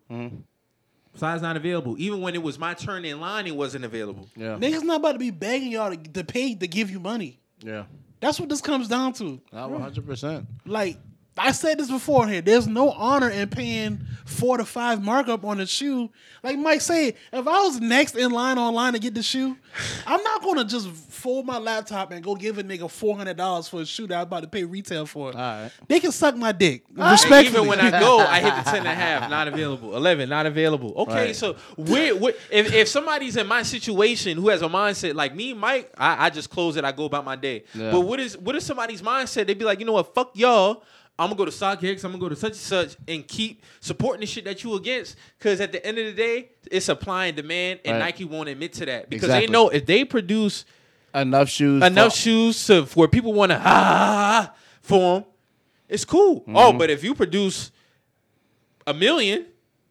[1.15, 1.95] Size not available.
[1.99, 4.29] Even when it was my turn in line, it wasn't available.
[4.35, 4.57] Yeah.
[4.57, 7.39] Niggas not about to be begging y'all to, to pay to give you money.
[7.61, 7.83] Yeah.
[8.21, 9.41] That's what this comes down to.
[9.51, 10.45] Not 100%.
[10.65, 10.97] Like
[11.47, 15.59] I said this before here, there's no honor in paying four to five markup on
[15.59, 16.09] a shoe.
[16.43, 19.57] Like Mike said, if I was next in line online to get the shoe,
[20.07, 23.67] I'm not gonna just fold my laptop and go give a nigga four hundred dollars
[23.67, 25.27] for a shoe that I'm about to pay retail for.
[25.29, 25.71] All right.
[25.87, 26.83] They can suck my dick.
[26.89, 27.47] And Respectfully.
[27.47, 29.95] even when I go, I hit the 10 and a half, not available.
[29.95, 30.93] 11, not available.
[30.97, 31.35] Okay, Right.
[31.35, 35.53] so where, where, if, if somebody's in my situation who has a mindset like me,
[35.53, 37.63] Mike, I, I just close it, I go about my day.
[37.73, 37.91] Yeah.
[37.91, 39.47] But what is what is somebody's mindset?
[39.47, 40.83] They'd be like, you know what, fuck y'all.
[41.19, 44.21] I'm gonna go to StockX, I'm gonna go to such and such and keep supporting
[44.21, 45.15] the shit that you against.
[45.39, 48.05] Cause at the end of the day, it's supply and demand, and Right.
[48.05, 49.09] Nike won't admit to that.
[49.09, 49.45] Because Exactly.
[49.47, 50.65] they know if they produce
[51.13, 51.83] Enough shoes.
[51.83, 54.51] enough for- shoes to where people want to ah
[54.81, 55.25] for them,
[55.89, 56.41] it's cool.
[56.41, 56.55] Mm-hmm.
[56.57, 57.71] Oh, but if you produce
[58.87, 59.45] a million,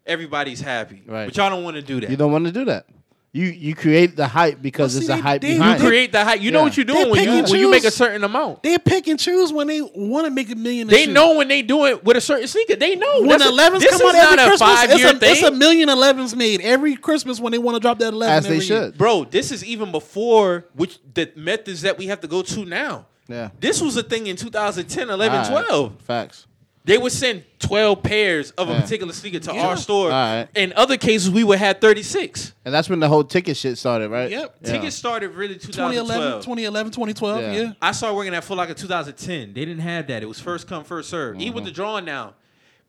[0.05, 1.01] everybody's happy.
[1.05, 1.25] Right.
[1.27, 2.09] But y'all don't want to do that.
[2.09, 2.87] You don't want to do that.
[3.33, 5.85] You you create the hype because Well, it's see, a hype they- you behind it.
[5.85, 6.41] create the hype.
[6.41, 8.61] You know what you're doing when you when you make a certain amount.
[8.61, 10.89] they pick and choose when they want to make a million.
[10.89, 11.13] a They shoe.
[11.13, 12.75] know when they do it with a certain sneaker.
[12.75, 13.21] They know.
[13.21, 15.09] when That's a- 11s this come is out every not a Christmas, five it's year
[15.11, 15.31] a, thing.
[15.31, 18.35] it's a million 11s made every Christmas when they want to drop that 11.
[18.37, 18.83] As they every year.
[18.87, 18.97] should.
[18.97, 23.05] Bro, this is even before which the methods that we have to go to now.
[23.29, 23.51] Yeah.
[23.61, 25.65] This was a thing in 2010, 11, All right.
[25.67, 25.93] 12.
[26.01, 26.47] Facts.
[26.83, 28.81] They would send 12 pairs of a Yeah.
[28.81, 29.67] particular sneaker to Yeah.
[29.67, 30.07] our store.
[30.11, 30.47] Alright.
[30.55, 32.53] In other cases, we would have 36.
[32.65, 34.31] And that's when the whole ticket shit started, right?
[34.31, 34.55] Yep.
[34.63, 34.71] Yeah.
[34.71, 36.43] Tickets started really 2011, 2012.
[36.43, 37.53] 2011, 2012, Yeah.
[37.53, 37.71] yeah.
[37.81, 39.53] I started working at Foot Locker 2010.
[39.53, 40.23] They didn't have that.
[40.23, 41.35] It was first come, first serve.
[41.35, 41.55] Even Mm-hmm.
[41.55, 42.33] with the drawing now,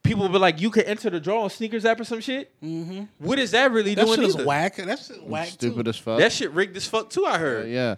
[0.03, 2.51] people would be like, you could enter the draw on sneakers app or some shit.
[2.65, 3.03] Mm-hmm.
[3.19, 4.47] What is that really That doing shit is either?
[4.47, 4.77] whack.
[4.77, 5.91] That shit whack Stupid too.
[5.91, 6.19] as fuck.
[6.19, 7.69] That shit rigged as fuck too, I heard.
[7.69, 7.97] yeah.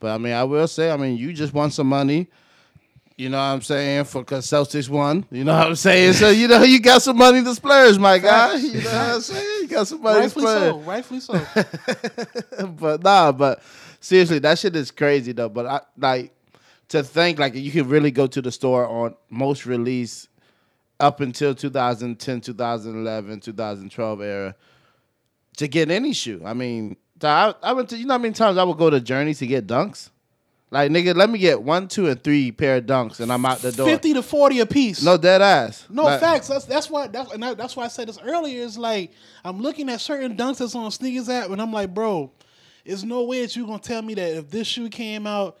[0.00, 2.26] But I mean, I will say, I mean, you just want some money.
[3.16, 4.04] You know what I'm saying?
[4.04, 5.24] For because Celtics won.
[5.30, 6.12] You know what I'm saying?
[6.14, 8.56] So you know you got some money to splurge, my guy.
[8.56, 9.62] You know what I'm saying?
[9.62, 11.20] You got some money to Rightfully splurge.
[11.20, 11.40] so.
[11.40, 12.66] Rightfully so.
[12.78, 13.62] but nah, but
[14.00, 15.48] seriously, that shit is crazy though.
[15.48, 16.34] But I like
[16.88, 20.28] to think like you could really go to the store on most release
[21.00, 24.54] up until 2010, 2011, 2012 era
[25.56, 26.42] to get any shoe.
[26.44, 29.00] I mean, I, I went to you know how many times I would go to
[29.00, 30.10] Journey to get dunks.
[30.70, 33.58] Like nigga, let me get one, two, and three pair of dunks, and I'm out
[33.58, 33.86] the door.
[33.86, 35.02] 50 to 40 a piece.
[35.02, 35.86] No dead ass.
[35.88, 36.48] No Like, facts.
[36.48, 38.64] That's that's why that's and that, that's why I said this earlier.
[38.64, 39.12] It's like
[39.44, 42.32] I'm looking at certain dunks that's on sneakers app, and I'm like, bro,
[42.84, 45.56] there's no way that you're gonna tell me that if this shoe came out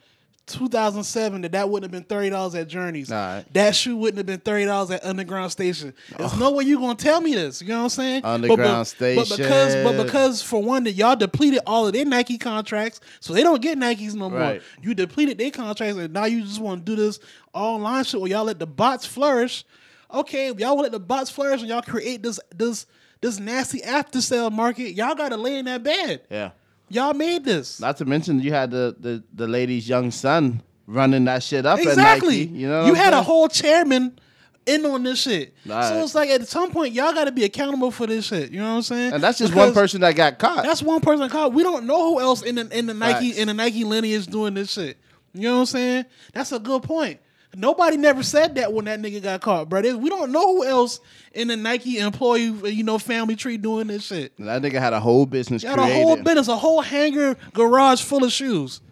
[0.46, 3.10] 2007, that that wouldn't have been thirty dollars at Journeys.
[3.10, 3.52] Alright.
[3.52, 5.92] That shoe wouldn't have been thirty dollars at Underground Station.
[6.16, 6.38] There's oh.
[6.38, 7.60] no way you're gonna tell me this.
[7.60, 8.22] You know what I'm saying?
[8.22, 12.04] But- Underground but, But because but because for one that y'all depleted all of their
[12.04, 14.38] Nike contracts, so they don't get Nikes no more.
[14.38, 14.62] Right.
[14.80, 17.18] You depleted their contracts, and now you just want to do this
[17.52, 19.64] online shit where y'all let the bots flourish.
[20.12, 22.86] Okay, if y'all let the bots flourish and y'all create this this
[23.20, 26.22] this nasty after sale market, y'all gotta lay in that bed.
[26.30, 26.50] Yeah.
[26.88, 27.80] Y'all made this.
[27.80, 31.78] Not to mention you had the the, the lady's young son running that shit up
[31.78, 32.42] exactly.
[32.42, 32.58] at Nike.
[32.58, 34.18] You know, you had a whole chairman
[34.66, 35.54] in on this shit.
[35.64, 35.88] Right.
[35.88, 38.50] So it's like at some point y'all got to be accountable for this shit.
[38.50, 39.12] You know what I'm saying?
[39.14, 40.64] and that's just one person that got caught.
[40.64, 41.52] That's one person caught.
[41.52, 43.38] We don't know who else in the in the Nike Facts.
[43.38, 44.98] in the Nike lineage doing this shit.
[45.32, 46.04] You know what I'm saying?
[46.32, 47.20] That's a good point.
[47.58, 49.80] Nobody never said that when that nigga got caught, bro.
[49.96, 51.00] We don't know who else
[51.32, 54.36] in the Nike employee, you know, family tree doing this shit.
[54.36, 56.02] that nigga had a whole business Got a created.
[56.02, 58.82] whole business, a whole hangar garage full of shoes,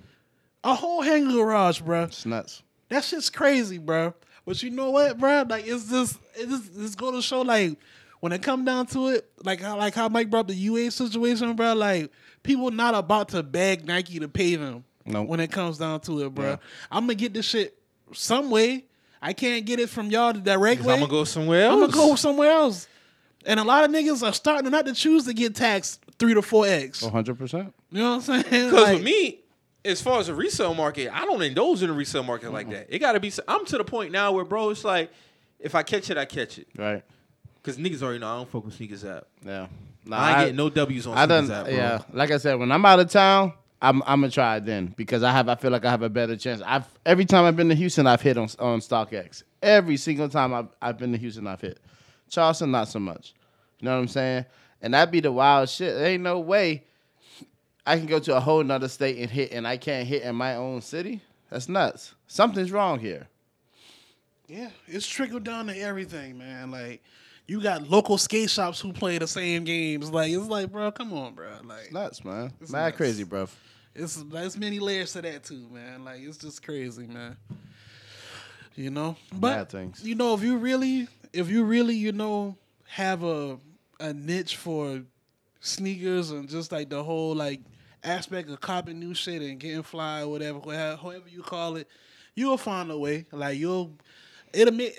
[0.64, 2.04] a whole hangar garage, bro.
[2.04, 2.62] It's nuts.
[2.88, 4.14] That shit's crazy, bro.
[4.46, 5.44] But you know what, bro?
[5.48, 7.78] Like, it's just it's just it's go to show like
[8.20, 11.54] when it come down to it, like how like how Mike brought the UA situation,
[11.54, 11.74] bro.
[11.74, 12.10] Like
[12.42, 14.84] people not about to beg Nike to pay them.
[15.04, 15.28] Nope.
[15.28, 16.50] When it comes down to it, bro.
[16.50, 16.56] Yeah.
[16.90, 17.76] I'm gonna get this shit
[18.12, 18.84] some way.
[19.22, 20.94] I can't get it from y'all the direct way.
[20.94, 21.72] I'm gonna go somewhere else.
[21.72, 22.86] I'm gonna go somewhere else.
[23.46, 26.42] And a lot of niggas are starting not to choose to get taxed three to
[26.42, 27.02] four X.
[27.02, 27.72] 100%.
[27.90, 28.42] You know what I'm saying?
[28.70, 29.40] Because Like, with me,
[29.84, 32.86] as far as the resale market, I don't indulge in the resale market like that.
[32.88, 33.32] It gotta be.
[33.48, 35.10] I'm to the point now where, bro, it's like
[35.58, 36.68] if I catch it, I catch it.
[36.76, 37.02] Right.
[37.56, 39.26] Because niggas already know I don't fuck with sneakers app.
[39.44, 39.66] Yeah.
[40.06, 42.02] Nah, I ain't getting no W's on I sneakers done, app, yeah.
[42.12, 45.22] Like I said, when I'm out of town, I'm I'm gonna try it then because
[45.22, 46.62] I have I feel like I have a better chance.
[46.64, 49.42] I've every time I've been to Houston, I've hit on on StockX.
[49.62, 51.78] Every single time I've I've been to Houston, I've hit.
[52.28, 53.34] Charleston, not so much.
[53.80, 54.46] You know what I'm saying?
[54.80, 55.94] And that'd be the wild shit.
[55.94, 56.84] There ain't no way
[57.86, 60.34] I can go to a whole nother state and hit, and I can't hit in
[60.34, 61.20] my own city.
[61.50, 62.14] That's nuts.
[62.26, 63.28] Something's wrong here.
[64.48, 66.70] Yeah, it's trickled down to everything, man.
[66.70, 67.02] Like
[67.46, 70.10] you got local skate shops who play the same games.
[70.10, 71.48] Like it's like, bro, come on, bro.
[71.64, 72.52] Like Nuts, man.
[72.60, 72.96] It's Mad nuts.
[72.96, 73.48] crazy, bro.
[73.94, 76.04] it's there's many layers to that too, man.
[76.04, 77.36] Like it's just crazy, man.
[78.76, 79.72] You know, but
[80.02, 82.56] you know, if you really, if you really, you know,
[82.88, 83.58] have a
[84.00, 85.02] a niche for
[85.60, 87.60] sneakers and just like the whole like
[88.02, 91.88] aspect of copying new shit and getting fly or whatever, wha- however you call it,
[92.34, 93.26] you'll find a way.
[93.30, 93.92] Like you'll.
[94.54, 94.98] It'll make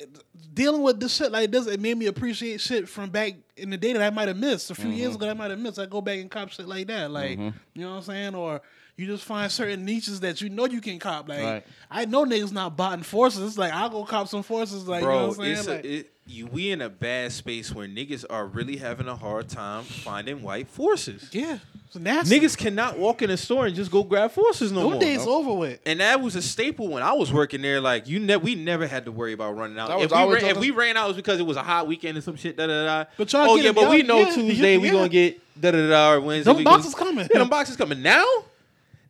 [0.53, 1.68] dealing with this shit like this.
[1.68, 4.72] It made me appreciate shit from back in the day that I might have missed
[4.72, 5.16] a few years mm-hmm.
[5.16, 5.26] ago.
[5.26, 5.80] That I might have missed.
[5.80, 7.12] I go back and cop shit like that.
[7.12, 7.58] Like mm-hmm.
[7.74, 8.62] you know what I'm saying, or
[8.98, 11.28] you just find certain niches that you know you can cop.
[11.28, 11.64] Like Right.
[11.91, 13.41] I know niggas not botting forces.
[13.46, 14.88] It's like I'll go cop some forces.
[14.88, 15.52] Like you know what I'm saying.
[15.58, 19.08] it's Like, a, it, you, we in a bad space where niggas are really having
[19.08, 21.30] a hard time finding white forces.
[21.32, 22.39] yeah, it's nasty.
[22.39, 25.00] Niggas cannot walk in a store and just go grab forces no those more.
[25.02, 25.80] days over with.
[25.86, 27.80] And that was a staple when I was working there.
[27.80, 29.91] Like you, ne- we never had to worry about running out.
[30.02, 32.18] If we, ran, if we ran out, it was because it was a hot weekend
[32.18, 32.58] or some shit.
[32.58, 33.10] Da da da.
[33.18, 35.39] But y'all oh get yeah, it, but we y'all- know yeah, Tuesday we gonna get
[35.62, 36.50] da da da or Wednesday.
[36.50, 37.28] Them we gonna- boxes coming.
[37.32, 38.26] Yeah, them boxes coming now.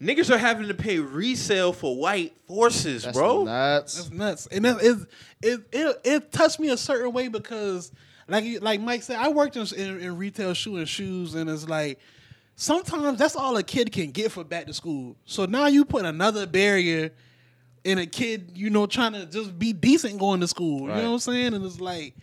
[0.02, 3.46] Niggas are having to pay resale for white forces, That's bro.
[3.46, 4.12] That's nuts.
[4.12, 4.98] nuts, and it it,
[5.42, 7.92] it it it touched me a certain way because,
[8.28, 11.50] like you- like Mike said, I worked in, in, in retail shoe and shoes, and
[11.50, 12.00] it's like
[12.58, 15.16] sometimes that's all a kid can get for back to school.
[15.26, 17.12] So now you put another barrier
[17.86, 20.88] in a kid, you know, trying to just be decent going to school.
[20.88, 20.98] Right.
[20.98, 21.54] You know what I'm saying?
[21.54, 22.16] And it's like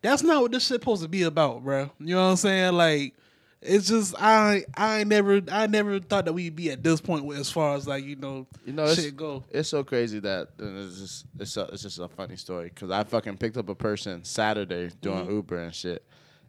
[0.00, 1.90] that's not what this shit supposed to be about, bro.
[1.98, 2.74] You know what I'm saying?
[2.74, 3.14] Like.
[3.60, 7.38] It's just I I never I never thought that we'd be at this point with
[7.38, 9.42] as far as like you know You know, it's, shit go.
[9.50, 12.90] it's so crazy that and it's just it's, a, it's just a funny story because
[12.92, 15.32] I fucking picked up a person Saturday doing Mm-hmm.
[15.32, 16.04] Uber and shit,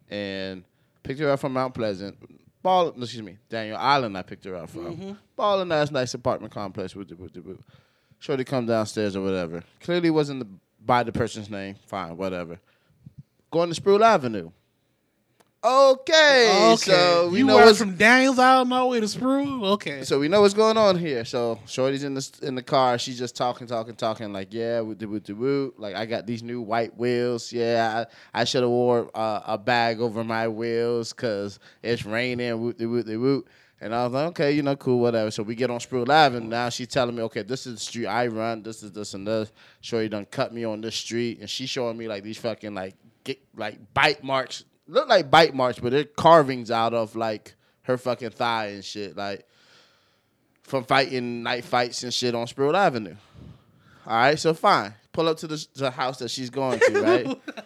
[0.08, 0.62] and
[1.02, 2.16] picked her up from Mount Pleasant.
[2.62, 4.16] Ball, excuse me, Daniel Island.
[4.16, 4.96] I picked her up from.
[4.96, 5.12] Mm-hmm.
[5.34, 7.40] Balling ass nice apartment complex with the with the.
[7.40, 7.58] With.
[8.20, 9.64] Shorty come downstairs or whatever.
[9.80, 10.46] Clearly wasn't the,
[10.84, 11.74] by the person's name.
[11.86, 12.60] Fine, whatever.
[13.50, 14.50] Going to Spruill Avenue.
[15.62, 19.62] Okay, so we you know from Daniels out my way to Spru.
[19.72, 21.22] Okay, so we know what's going on here.
[21.26, 22.98] So Shorty's in the in the car.
[22.98, 24.32] She's just talking, talking, talking.
[24.32, 25.78] Like, yeah, with the woot.
[25.78, 27.52] Like, I got these new white wheels.
[27.52, 32.58] Yeah, I, I should have wore uh, a bag over my wheels because it's raining.
[32.58, 33.46] Woot the woot woot.
[33.82, 35.30] And I was like, okay, you know, cool, whatever.
[35.30, 37.80] So we get on Spruill Live, and now she's telling me, okay, this is the
[37.80, 38.62] street I run.
[38.62, 39.52] This is this and this.
[39.82, 42.94] Shorty done cut me on this street, and she's showing me like these fucking like
[43.24, 44.64] get like bite marks.
[44.90, 49.16] Look like bite marks, but they're carvings out of like her fucking thigh and shit.
[49.16, 49.46] Like
[50.62, 53.16] from fighting night fights and shit on Spruill Avenue.
[54.06, 54.94] All right, so fine.
[55.12, 57.64] Pull up to the, the house that she's going to, right?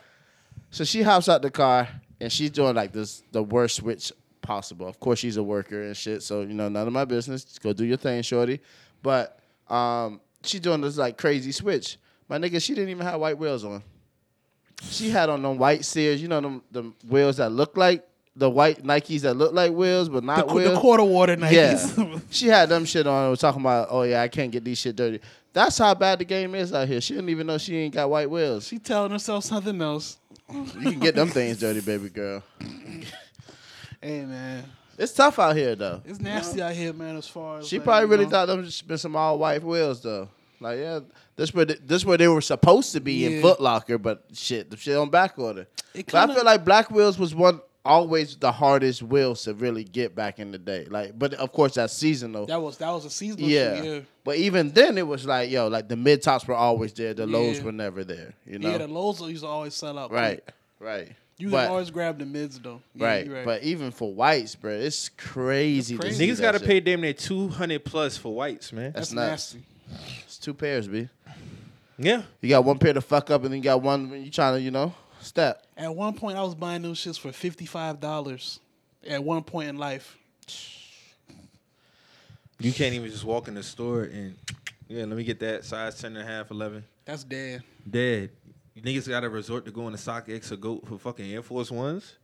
[0.70, 1.88] so she hops out the car
[2.20, 4.12] and she's doing like this the worst switch
[4.42, 4.86] possible.
[4.86, 7.44] Of course, she's a worker and shit, so you know none of my business.
[7.44, 8.60] Just go do your thing, shorty.
[9.02, 11.98] But um, she's doing this like crazy switch.
[12.28, 13.82] My nigga, she didn't even have white wheels on.
[14.82, 18.06] She had on them white Sears, you know them the wheels that look like
[18.36, 20.74] the white Nikes that look like wheels, but not qu- wheels.
[20.74, 21.96] the quarter water Nikes.
[21.96, 23.30] Yeah, she had them shit on.
[23.30, 25.20] Was talking about, oh yeah, I can't get these shit dirty.
[25.52, 27.00] That's how bad the game is out here.
[27.00, 28.66] She didn't even know she ain't got white wheels.
[28.66, 30.18] she telling herself something else.
[30.52, 32.42] You can get them things dirty, baby girl.
[34.00, 34.64] Hey man,
[34.98, 36.02] It's tough out here though.
[36.04, 37.16] it's nasty out here, man.
[37.16, 38.30] As far as She like, probably really know.
[38.30, 40.28] thought them just been some all white wheels though.
[40.60, 41.00] Like yeah,
[41.36, 43.40] this where they, this where they were supposed to be in Yeah.
[43.42, 45.66] Foot Locker, but shit, the shit on back order.
[45.94, 49.84] It But I feel like black wheels was one always the hardest wheels to really
[49.84, 50.86] get back in the day.
[50.88, 52.46] Like, but of course that's seasonal.
[52.46, 53.48] that was that was a seasonal.
[53.48, 53.76] Yeah.
[53.76, 54.00] shit, yeah.
[54.24, 57.14] But even then, it was like, yo, like the mid tops were always there.
[57.14, 58.34] The lows were never there.
[58.46, 60.10] You know, Yeah, the lows used to always sell out.
[60.10, 60.42] right,
[60.80, 61.12] right.
[61.36, 62.80] You but, can always grab the mids though.
[62.94, 63.26] Yeah, right.
[63.26, 65.94] you But even for whites, bro, it's crazy.
[65.94, 66.16] It's crazy.
[66.16, 68.92] see Niggas got to pay damn near two hundred plus for whites, man.
[68.92, 69.54] That's that's nuts.
[69.54, 69.73] nasty.
[70.24, 71.08] It's two pairs, b.
[71.96, 74.30] Yeah, You got one pair to fuck up, and then you got one when you
[74.30, 75.64] trying to, you know, step.
[75.76, 78.58] At one point, I was buying those shits for fifty five dollars.
[79.06, 80.16] At one point in life,
[82.58, 84.36] you can't even just walk in the store and
[84.88, 86.84] yeah, let me get that size 10 and a half, 11.
[87.04, 87.62] that's dead.
[87.88, 88.30] Dead.
[88.74, 91.70] You niggas got to resort to going to StockX or go for fucking Air Force
[91.70, 92.14] Ones.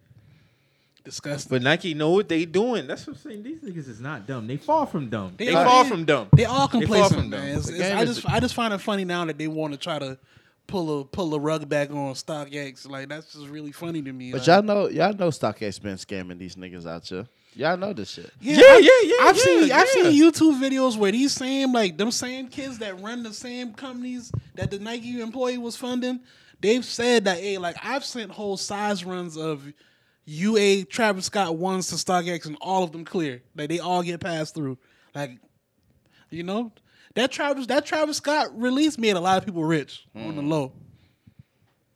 [1.04, 1.50] Disgusting.
[1.50, 2.86] But Nike know what they doing.
[2.86, 3.42] That's what I'm saying.
[3.42, 4.46] These niggas is not dumb.
[4.46, 5.34] They far from dumb.
[5.36, 6.28] They They, are- far they- from dumb.
[6.36, 7.40] They all far complacent, from man.
[7.40, 7.48] dumb.
[7.58, 9.98] It's- it's- I just I just find it funny now that they want to try
[9.98, 10.18] to
[10.66, 12.88] pull a pull a rug back on StockX.
[12.88, 14.30] Like that's just really funny to me.
[14.32, 17.26] But like, y'all know, y'all know StockX been scamming these niggas out here.
[17.56, 18.30] Y'all know this shit.
[18.40, 21.72] Yeah, Yeah, I- yeah, yeah, I've yeah, seen I've seen YouTube videos where these same
[21.72, 26.20] like them same kids that run the same companies that the Nike employee was funding.
[26.60, 29.64] They've said that hey, like I've sent whole size runs of
[30.32, 33.42] UA Travis Scott ones to StockX and all of them clear.
[33.56, 34.78] Like they all get passed through.
[35.14, 35.38] Like
[36.30, 36.72] you know,
[37.14, 40.36] that Travis that Travis Scott release made a lot of people rich on Mm.
[40.36, 40.72] the low.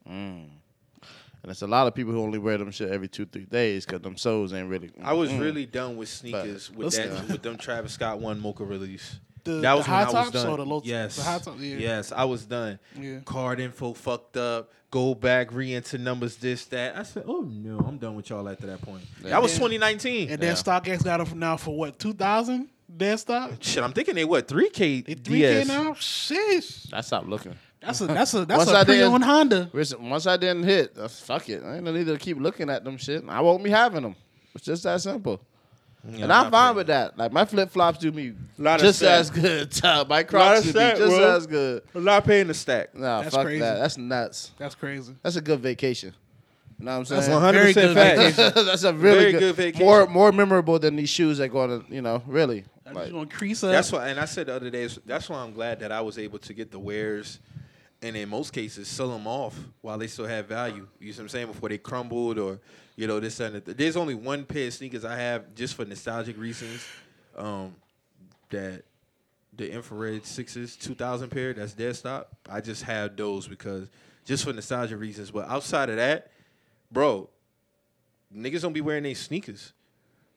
[0.06, 3.84] And it's a lot of people who only wear them shit every two, three days
[3.84, 4.90] because them soles ain't really.
[5.02, 5.40] I was Mm.
[5.40, 9.20] really done with sneakers with that with them Travis Scott one mocha release.
[9.44, 10.46] The- that the was high when I was tops done.
[10.52, 11.76] or the low- yes, the high top- yeah.
[11.76, 12.78] yes, I was done.
[12.98, 13.18] Yeah.
[13.24, 14.70] Card info fucked up.
[14.90, 16.96] Go back, re-enter numbers, this, that.
[16.96, 19.02] I said, oh no, I'm done with y'all after that point.
[19.22, 19.58] That was Yeah.
[19.58, 20.30] 2019.
[20.30, 20.54] And then Yeah.
[20.62, 23.50] StockX got them for now for what two thousand dead stock.
[23.60, 25.68] Shit, I'm thinking they what 3K They three K DS.
[25.68, 25.94] now.
[25.94, 26.64] Shit.
[26.92, 27.54] I stopped looking.
[27.80, 29.70] That's a that's a that's Once a I did- pre-owned Honda.
[30.00, 31.62] Once I didn't hit, uh, fuck it.
[31.62, 33.22] I ain't no need to keep looking at them shit.
[33.28, 34.14] I won't be having them.
[34.54, 35.40] It's just that simple.
[36.06, 36.76] Yeah, and I'm fine paying.
[36.76, 37.16] with that.
[37.18, 39.20] Like my flip flops do me Lot of just stat.
[39.20, 39.72] as good.
[39.82, 41.36] my Lot Crocs of do me stat, just bro.
[41.36, 41.82] as good.
[41.94, 42.94] I'm not paying the stack.
[42.94, 43.60] Nah, That's fuck crazy.
[43.60, 43.78] that.
[43.78, 44.52] That's nuts.
[44.58, 45.14] That's crazy.
[45.22, 46.12] That's a good vacation.
[46.78, 47.20] You know what I'm saying?
[47.22, 48.54] That's One hundred percent good fact.
[48.66, 49.86] That's a really Very good, good vacation.
[49.86, 51.84] More more memorable than these shoes that go on.
[51.88, 52.64] you know, really.
[52.86, 53.70] I'm Like, just gonna crease up.
[53.70, 56.18] That's why, and I said the other day, that's why I'm glad that I was
[56.18, 57.38] able to get the wares,
[58.02, 60.86] and in most cases sell them off while they still have value.
[61.00, 61.46] You see what I'm saying?
[61.46, 62.58] Before they crumbled or
[62.96, 63.76] you know this and that.
[63.78, 66.84] There's only one pair of sneakers I have just for nostalgic reasons.
[67.36, 67.74] Um,
[68.50, 68.82] that
[69.56, 72.28] the infrared sixes 2000 pair that's dead stop.
[72.48, 73.88] I just have those because
[74.24, 75.30] just for nostalgia reasons.
[75.30, 76.30] But outside of that,
[76.92, 77.28] bro,
[78.34, 79.72] niggas don't be wearing their sneakers.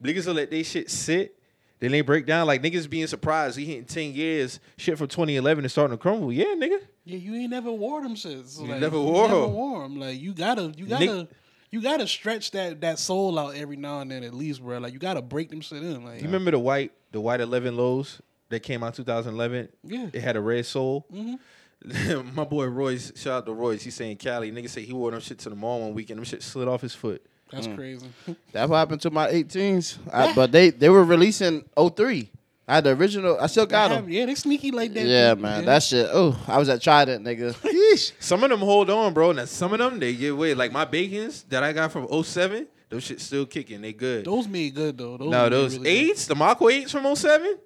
[0.04, 1.34] Niggas will let they shit sit.
[1.80, 3.58] Then they break down like niggas being surprised.
[3.58, 6.32] He hitting ten years, shit from 2011 is starting to crumble.
[6.34, 6.80] Yeah, nigga.
[7.06, 8.50] yeah, you ain't never wore them shits.
[8.50, 9.54] So You like, never wore never 'em.
[9.54, 10.00] wore 'em.
[10.00, 11.28] Like you gotta, you gotta,
[11.72, 14.78] you gotta stretch that that soul out every now and then at least, bro.
[14.78, 16.04] Like you gotta break them shit in.
[16.06, 19.70] Like You remember the white, the white 11 lows that came out 2011?
[19.84, 20.10] Yeah.
[20.14, 21.06] It had a red sole.
[21.14, 21.40] Mhm.
[22.36, 23.84] My boy Royce, shout out to Royce.
[23.84, 24.52] He's saying Cali.
[24.52, 26.18] Nigga say he wore them shit to the mall one weekend.
[26.18, 27.24] Them shit slid off his foot.
[27.52, 28.08] that's crazy.
[28.52, 29.98] That's what happened to my 18s.
[30.12, 32.30] I, but they they were releasing 03.
[32.68, 33.38] I had the original.
[33.40, 34.10] I still got them.
[34.10, 35.06] Yeah, they sneaky like that.
[35.06, 35.42] Yeah, too.
[35.42, 35.64] man.
[35.66, 36.10] That shit.
[36.12, 37.54] Oh, I was at Trident, nigga.
[37.94, 38.12] Yeesh.
[38.20, 39.32] Some of them hold on, bro.
[39.32, 40.54] Now some of them they give away.
[40.54, 43.82] Like my bacons that I got from 07, those shit still kicking.
[43.82, 44.26] They good.
[44.26, 45.18] those made good though.
[45.18, 46.10] Those no, those really good.
[46.12, 47.58] eights, the Mako eights from 07,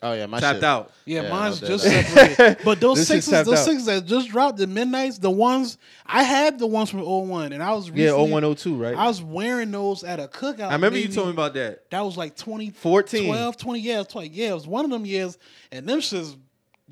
[0.00, 0.64] Oh yeah, my tapped shit.
[0.64, 0.92] out.
[1.04, 2.58] Yeah, Yeah, mine's no just separated.
[2.64, 3.64] But those This sixes, those out.
[3.64, 5.76] sixes that just dropped, the midnights, the ones
[6.06, 8.94] I had the ones from 01, and I was Yeah, recently, 0102, right?
[8.96, 10.68] I was wearing those at a cookout.
[10.68, 11.90] I remember you told me about that.
[11.90, 13.24] that was like 20, 14.
[13.26, 15.36] 12, 20 years, 20 yeah, it was one of them years,
[15.72, 16.36] and them shits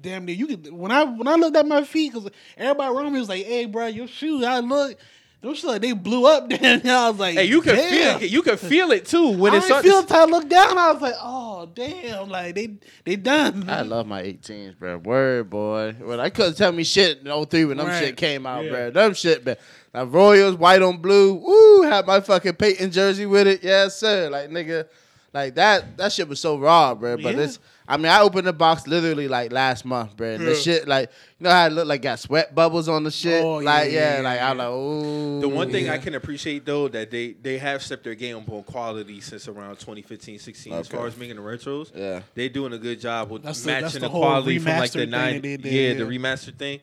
[0.00, 3.12] damn near you could when I when I looked at my feet because everybody around
[3.12, 4.98] me was like, "Hey, bro, your shoes." I look,
[5.40, 6.48] those shits like they blew up.
[6.50, 7.90] Damn, I was like, Hey, you can damn.
[8.18, 8.30] feel it.
[8.30, 10.76] You can feel it too when I it didn't feel till I looked down.
[10.76, 12.70] I was like, "Oh, damn!" Like they
[13.04, 13.68] they done.
[13.68, 14.98] I love my 18s, bro.
[14.98, 15.94] Word, boy.
[16.00, 18.04] When I couldn't tell me shit in 03 when them Right.
[18.04, 18.70] shit came out, Yeah.
[18.70, 18.90] bro.
[18.90, 19.56] Them shit, man.
[19.94, 21.34] Now Royals, white on blue.
[21.34, 23.62] Woo, had my fucking Peyton jersey with it.
[23.62, 24.28] Yes, sir.
[24.30, 24.86] Like nigga,
[25.32, 25.96] like that.
[25.96, 27.16] That shit was so raw, bro.
[27.16, 27.42] But Yeah.
[27.42, 27.58] it's.
[27.88, 30.32] I mean, I opened the box literally like last month, bro.
[30.32, 33.10] And the shit, like, you know how it looked like got sweat bubbles on the
[33.10, 33.44] shit.
[33.44, 34.50] Oh, yeah, like, yeah, yeah, like yeah.
[34.50, 35.40] I'm like, ooh.
[35.40, 38.50] The one thing I can appreciate though that they they have stepped their game up
[38.50, 41.92] on quality since around 2015, 16 as far as making the retros.
[41.94, 42.22] Yeah.
[42.34, 45.00] they're doing a good job with That's matching that's the, the quality from like the
[45.00, 45.94] thing nine did, yeah, yeah.
[45.94, 46.80] the remastered thing.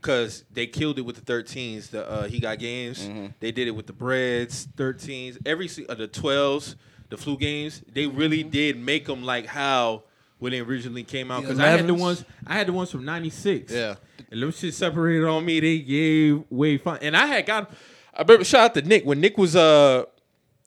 [0.00, 3.06] Cause they killed it with the 13s, the uh, he got games.
[3.06, 3.26] Mm-hmm.
[3.38, 6.76] They did it with the breads, 13s, every se- uh, the 12s,
[7.10, 7.82] the flu games.
[7.92, 10.04] They really did make them like how
[10.40, 11.44] when they originally came out.
[11.44, 13.72] Cause I had the ones I had the ones from '96.
[13.72, 13.94] Yeah.
[14.32, 15.60] And them shit separated on me.
[15.60, 16.98] They gave way fun.
[17.02, 17.70] And I had got
[18.12, 20.04] I remember shout out to Nick when Nick was uh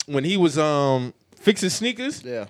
[0.06, 2.24] when he was um fixing sneakers.
[2.24, 2.46] Yeah.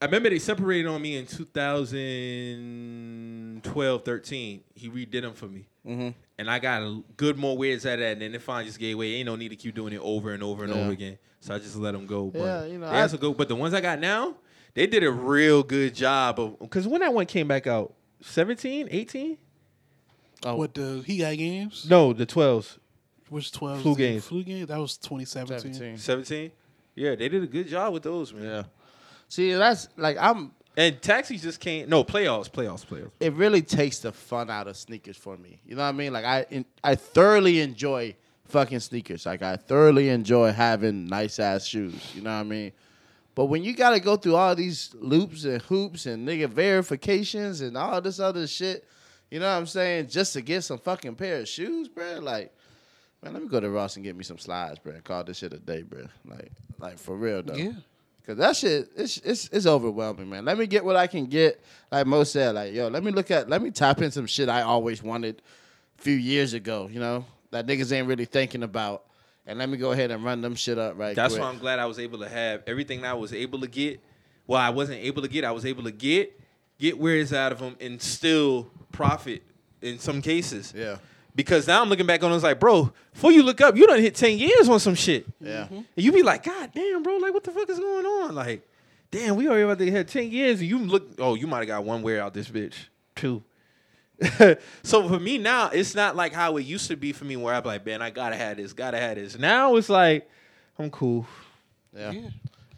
[0.00, 4.60] I remember they separated on me in 2012, 13.
[4.74, 5.66] He redid them for me.
[5.86, 6.08] Mm-hmm.
[6.38, 8.12] And I got a good more wears out of that.
[8.12, 9.14] And then it finally just gave way.
[9.14, 10.80] Ain't no need to keep doing it over and over and Yeah.
[10.82, 11.18] over again.
[11.40, 12.26] So I just let them go.
[12.26, 13.36] But Yeah, you know, they I- had some good.
[13.36, 14.34] But the ones I got now,
[14.78, 16.58] they did a real good job of.
[16.60, 19.38] Because when that one came back out, 17, 18?
[20.44, 21.86] Oh, What the he got games?
[21.90, 22.78] No, the 12s.
[23.28, 23.82] Which twelve?
[23.82, 24.02] Flu was it?
[24.02, 24.24] games.
[24.24, 24.68] Flu games.
[24.68, 25.74] That was twenty seventeen.
[25.74, 25.98] 17.
[25.98, 26.50] 17?
[26.94, 28.44] Yeah, they did a good job with those, man.
[28.44, 28.62] Yeah.
[29.28, 31.88] See, that's like I'm And taxis just can't.
[31.90, 33.10] No, playoffs, playoffs, playoffs.
[33.20, 35.60] it really takes the fun out of sneakers for me.
[35.66, 36.12] You know what I mean?
[36.12, 38.14] Like I in, I thoroughly enjoy
[38.46, 39.26] fucking sneakers.
[39.26, 42.12] Like I thoroughly enjoy having nice ass shoes.
[42.14, 42.72] You know what I mean?
[43.38, 47.60] But when you got to go through all these loops and hoops and nigga verifications
[47.60, 48.84] and all this other shit,
[49.30, 50.08] you know what I'm saying?
[50.08, 52.18] Just to get some fucking pair of shoes, bro.
[52.18, 52.52] Like,
[53.22, 54.94] man, let me go to Ross and get me some slides, bro.
[55.04, 56.06] Call this shit a day, bro.
[56.24, 57.54] Like, like for real though.
[57.54, 57.74] Yeah.
[58.26, 60.44] Cause that shit, it's, it's it's overwhelming, man.
[60.44, 61.62] Let me get what I can get.
[61.92, 64.48] Like Mo said, like yo, let me look at, let me tap in some shit
[64.48, 65.42] I always wanted
[65.96, 66.88] a few years ago.
[66.90, 69.04] You know that niggas ain't really thinking about,
[69.48, 71.16] and let me go ahead and run them shit up right.
[71.16, 71.42] That's quick.
[71.42, 74.00] why I'm glad I was able to have everything I was able to get.
[74.46, 75.44] Well, I wasn't able to get.
[75.44, 76.38] I was able to get
[76.78, 79.42] get wares out of them, and still profit
[79.82, 80.72] in some cases.
[80.76, 80.98] Yeah.
[81.34, 83.86] Because now I'm looking back on it, it's like, bro, before you look up, you
[83.86, 85.24] done hit 10 years on some shit.
[85.40, 85.64] Yeah.
[85.64, 85.74] Mm-hmm.
[85.74, 88.34] And you be like, God damn, bro, like what the fuck is going on?
[88.34, 88.68] Like,
[89.12, 91.68] damn, we already about to hit 10 years and you look, oh, you might have
[91.68, 92.74] got one wear out this bitch.
[93.14, 93.44] Two.
[94.82, 97.54] so for me now, it's not like how it used to be for me where
[97.54, 99.38] I'm like, man, I gotta have this, gotta have this.
[99.38, 100.28] Now it's like,
[100.78, 101.26] I'm cool.
[101.96, 102.10] Yeah.
[102.12, 102.28] Yeah.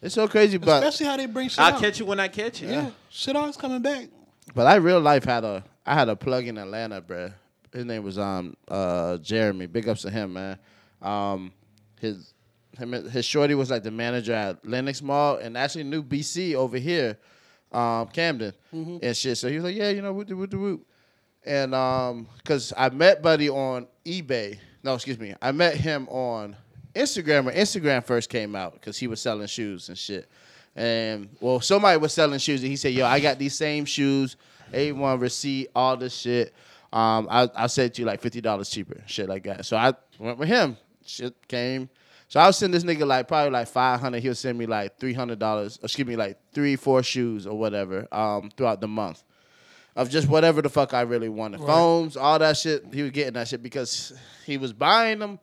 [0.01, 1.79] It's so crazy, but Especially how they bring shit I'll out.
[1.81, 2.69] catch it when I catch it.
[2.69, 2.89] Yeah.
[3.09, 4.07] Shit always coming back.
[4.55, 7.33] but I real life had a I had a plug in Atlanta, bruh.
[7.73, 9.65] His name was um uh Jeremy.
[9.67, 10.57] Big ups to him, man.
[11.01, 11.51] Um,
[11.99, 12.33] his
[12.77, 16.77] him his shorty was like the manager at Lenox Mall and actually knew BC over
[16.77, 17.17] here,
[17.71, 19.37] um Camden and shit.
[19.37, 20.87] So he was like, yeah, you know, whoop de whoop de whoop.
[21.43, 24.59] And um, cause I met Buddy on eBay.
[24.83, 26.55] No, excuse me, I met him on
[26.93, 30.29] Instagram when Instagram first came out because he was selling shoes and shit.
[30.75, 34.37] And well, somebody was selling shoes, and he said, "Yo, I got these same shoes,
[34.71, 36.53] A1 receipt, all this shit.
[36.93, 39.93] Um, I I said to you like fifty dollars cheaper, shit like that." So I
[40.19, 40.77] went with him.
[41.05, 41.89] Shit came.
[42.27, 44.23] So I was sending this nigga like probably like five hundred.
[44.23, 45.79] He'll send me like three hundred dollars.
[45.83, 48.07] Excuse me, like three, four shoes or whatever.
[48.11, 49.23] Um, throughout the month
[49.95, 51.59] of just whatever the fuck I really wanted.
[51.61, 52.85] Phones, all that shit.
[52.93, 54.13] He was getting that shit because
[54.45, 55.39] he was buying them.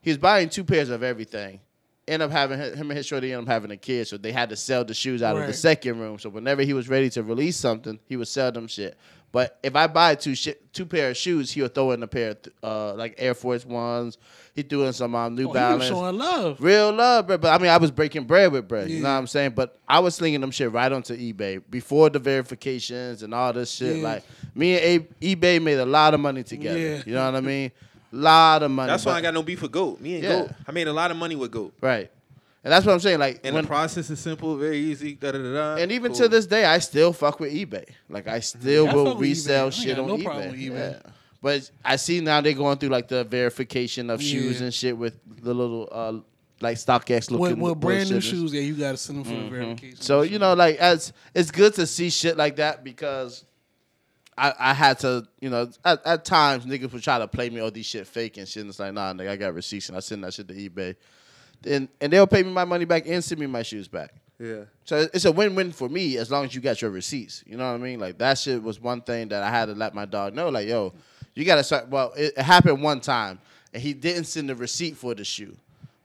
[0.00, 1.60] He was buying two pairs of everything.
[2.06, 4.50] End up having him and his shorty end up having a kid, so they had
[4.50, 6.18] to sell the shoes out of the second room.
[6.18, 8.96] So whenever he was ready to release something, he would sell them shit.
[9.34, 12.30] But if I buy two shit, two pair of shoes, he'll throw in a pair
[12.30, 14.16] of uh, like Air Force ones.
[14.54, 15.84] He threw in some um, New Oh, he was Balance.
[15.86, 16.60] showing love.
[16.60, 17.38] Real love, bro.
[17.38, 18.88] But I mean, I was breaking bread with bread.
[18.88, 19.50] You know what I'm saying?
[19.56, 23.72] But I was slinging them shit right onto eBay before the verifications and all this
[23.72, 23.96] shit.
[23.96, 24.02] Yeah.
[24.04, 24.22] Like
[24.54, 26.78] me and A- eBay made a lot of money together.
[26.78, 27.02] Yeah.
[27.04, 27.72] You know what I mean?
[28.12, 28.90] Lot of money.
[28.92, 30.00] That's why I got no beef with Goat.
[30.00, 30.30] Me and Yeah.
[30.42, 31.74] Goat, I made a lot of money with Goat.
[31.80, 32.08] right.
[32.64, 33.18] And that's what I'm saying.
[33.18, 35.14] Like And when, the process is simple, very easy.
[35.14, 35.82] Da da da da.
[35.82, 36.22] and even Cool.
[36.22, 37.84] to this day, I still fuck with eBay.
[38.08, 39.80] Like I still Yeah, will fuck with resell eBay.
[39.80, 40.24] I shit got on no eBay.
[40.24, 40.92] problem with eBay.
[41.04, 41.10] Yeah.
[41.42, 45.18] But I see now they're going through like the verification of shoes and shit with
[45.42, 46.12] the little uh
[46.60, 49.24] like StockX looking With, with brand new bullshit and shoes, yeah, you gotta send them
[49.24, 49.96] for the verification.
[49.96, 50.02] Mm-hmm.
[50.02, 53.44] So you know, like as it's good to see shit like that because
[54.38, 57.60] I, I had to, you know, at, at times niggas would try to play me,
[57.60, 58.62] oh these shit fake and shit.
[58.62, 60.96] And it's like, nah, nigga, I got receipts and I send that shit to eBay,
[61.66, 64.12] and and they'll pay me my money back and send me my shoes back.
[64.38, 64.64] Yeah.
[64.84, 67.44] So it's a win-win for me as long as you got your receipts.
[67.46, 68.00] You know what I mean?
[68.00, 70.48] Like that shit was one thing that I had to let my dog know.
[70.48, 70.92] Like, yo,
[71.34, 71.88] you gotta start.
[71.88, 73.38] Well, it, it happened one time,
[73.72, 75.56] and he didn't send the receipt for the shoe,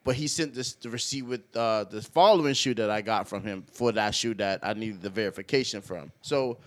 [0.03, 3.43] but he sent this the receipt with uh, the following shoe that I got from
[3.43, 6.11] him for that shoe that I needed the verification from.
[6.21, 6.57] So,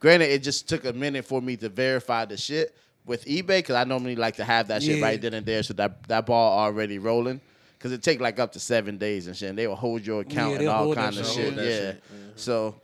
[0.00, 2.74] granted, it just took a minute for me to verify the shit
[3.06, 5.04] with eBay because I normally like to have that shit Yeah.
[5.04, 7.40] right then and there, so that that ball already rolling.
[7.84, 9.50] Cause it take like up to seven days and shit.
[9.50, 11.54] And they will hold your account Yeah, and all kind of shit.
[11.54, 12.02] shit.
[12.10, 12.18] Yeah.
[12.34, 12.76] So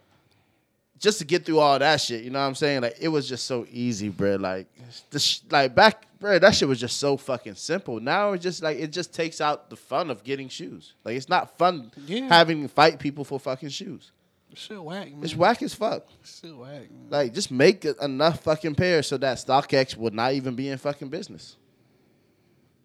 [0.98, 2.82] just to get through all that shit, you know what I'm saying?
[2.82, 4.36] Like it was just so easy, bro.
[4.36, 4.66] Like
[5.08, 6.38] the sh- like back, bro.
[6.38, 7.98] That shit was just so fucking simple.
[7.98, 10.92] Now it's just like it just takes out the fun of getting shoes.
[11.02, 12.28] Like it's not fun Yeah.
[12.28, 14.12] having to fight people for fucking shoes.
[14.52, 15.24] shit whack, man.
[15.24, 16.06] It's whack as fuck.
[16.22, 17.06] Shit whack, man.
[17.08, 21.08] Like just make enough fucking pairs so that StockX would not even be in fucking
[21.08, 21.56] business.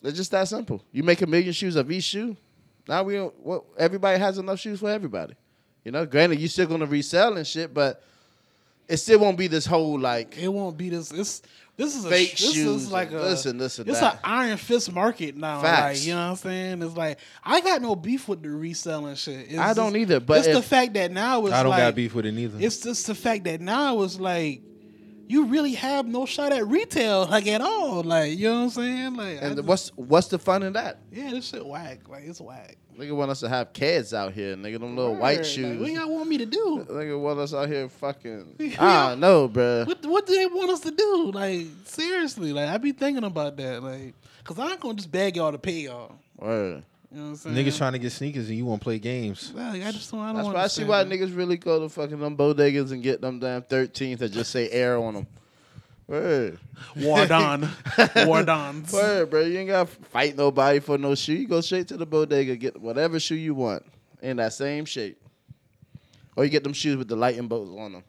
[0.06, 0.82] It's just that simple.
[0.92, 2.38] You make a million shoes of each shoe.
[2.88, 3.34] Now we don't.
[3.40, 5.34] What everybody has enough shoes for everybody.
[5.84, 8.02] You know, granted, you still gonna resell and shit, but
[8.88, 11.12] it still won't be this whole like It won't be this.
[11.12, 11.42] It's
[11.78, 14.02] this is a Fake this shoes Is like and a this and this and it's
[14.02, 15.62] an iron fist market now.
[15.62, 16.00] Facts.
[16.00, 16.82] Like you know what I'm saying?
[16.84, 19.48] It's like I got no beef with the reselling shit.
[19.50, 21.80] It's I don't just- either, but it's the fact that now it's I don't like
[21.80, 22.58] got beef with it neither.
[22.60, 24.62] it's just the fact that now it's like
[25.28, 28.04] you really have no shot at retail like at all.
[28.04, 29.16] Like you know what I'm saying?
[29.16, 31.00] Like And just- what's what's the fun in that?
[31.12, 32.08] yeah, this shit whack.
[32.08, 32.78] Like it's whack.
[32.98, 34.80] Nigga want us to have kids out here, nigga.
[34.80, 35.82] Them little white shoes.
[35.82, 36.86] Like, what y'all want me to do?
[36.90, 38.56] Nigga want us out here fucking.
[38.80, 39.86] I don't know, bruh.
[39.86, 41.32] What what do they want us to do?
[41.34, 44.14] Like seriously, like I be thinking about that, like,
[44.46, 46.14] cause I ain't gonna just beg y'all to pay y'all.
[46.38, 46.84] Word.
[47.16, 47.56] You know what I'm saying?
[47.56, 49.54] Niggas trying to get sneakers and you want to play games.
[49.56, 50.20] Like, I just don't.
[50.20, 51.10] I don't That's why I see why that.
[51.10, 54.70] niggas really go to fucking them bodegas and get them damn 13s that just say
[54.70, 55.28] air on them.
[56.08, 56.60] Word.
[56.98, 57.70] War Don,
[58.26, 58.92] War Dons.
[58.92, 59.42] Word, bro.
[59.42, 61.36] You ain't got to fight nobody for no shoe.
[61.36, 63.84] You go straight to the bodega, get whatever shoe you want
[64.22, 65.18] in that same shape.
[66.36, 68.04] Or you get them shoes with the lightning bolts on them.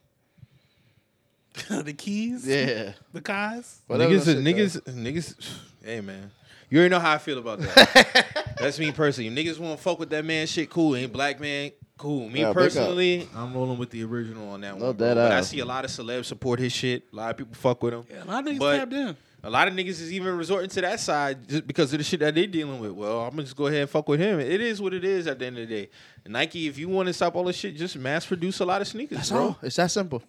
[1.85, 2.93] the keys, Yeah.
[3.13, 3.79] the kais.
[3.87, 5.59] Whatever niggas, that niggas, niggas.
[5.85, 6.33] Hey man,
[6.71, 8.55] you already know how I feel about that.
[8.59, 9.29] That's me personally.
[9.29, 10.97] If niggas want to fuck with that man, shit, cool.
[10.97, 12.29] Ain't black man, cool.
[12.29, 14.97] Me Yeah, big personally, I'm rolling with the original on that No one.
[14.97, 15.07] bro.
[15.09, 15.49] dead But I ass.
[15.49, 17.05] see a lot of celebs support his shit.
[17.13, 18.05] A lot of people fuck with him.
[18.11, 19.17] Yeah, a lot of niggas But- tapped in.
[19.45, 22.19] A lot of niggas is even resorting to that side just because of the shit
[22.19, 22.91] that they dealing with.
[22.91, 24.41] Well, I'm gonna just go ahead and fuck with him.
[24.41, 25.91] It is what it is at the end of the day.
[26.27, 28.89] Nike, if you want to stop all this shit, just mass produce a lot of
[28.89, 29.41] sneakers, That's bro.
[29.41, 29.59] all.
[29.63, 30.21] It's that simple.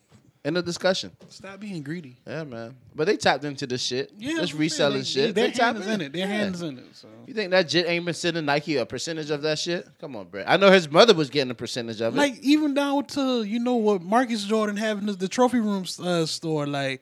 [0.45, 1.11] End the discussion.
[1.29, 2.15] Stop being greedy.
[2.25, 2.75] Yeah, man.
[2.95, 4.11] But they tapped into this shit.
[4.17, 5.35] Yeah, just that's what I'm reselling They- shit.
[5.35, 6.13] Their They tap hand is in it.
[6.13, 6.27] Their Yeah.
[6.27, 6.85] hand is in it.
[6.93, 7.07] So.
[7.25, 9.87] You think that Jit ain't been sending Nike a percentage of that shit?
[9.99, 10.43] Come on, bro.
[10.47, 12.17] I know his mother was getting a percentage of it.
[12.17, 16.25] Like even down to you know what Marcus Jordan having the, the trophy room uh,
[16.25, 17.01] store, like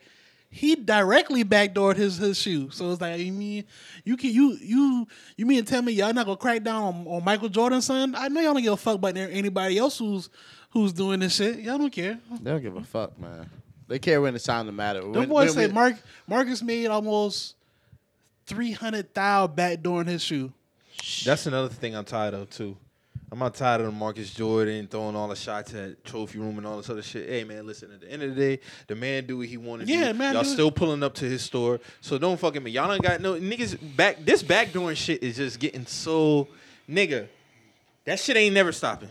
[0.49, 2.69] he directly backdoored his his shoe.
[2.71, 3.65] So it's like you mean
[4.05, 5.07] you can you you
[5.37, 8.15] you mean tell me y'all not gonna crack down on, on Michael Jordan's son?
[8.15, 10.29] I know y'all don't give a fuck about anybody else who's
[10.75, 11.59] who's doing this shit.
[11.59, 12.19] Y'all don't care.
[12.41, 13.49] they don't give a fuck, man.
[13.87, 15.01] They care when it's time to matter.
[15.01, 15.95] Them When- boys when say we- Mark
[16.27, 17.55] Marcus made almost
[18.45, 20.51] three hundred thousand backdooring his shoe.
[21.23, 22.77] That's another thing I'm tired of too.
[23.31, 26.77] I'm not tired of Marcus Jordan throwing all the shots at trophy room and all
[26.77, 27.27] this other shit.
[27.27, 27.91] Hey man, listen.
[27.93, 30.17] At the end of the day, the man do what he want to Yeah, do.
[30.17, 30.53] man, Y'all do it.
[30.53, 32.71] still pulling up to his store, so don't fucking me.
[32.71, 34.23] Y'all don't got no niggas back.
[34.25, 36.47] This backdooring shit is just getting so
[36.89, 37.27] nigga.
[38.05, 39.09] That shit ain't never stopping.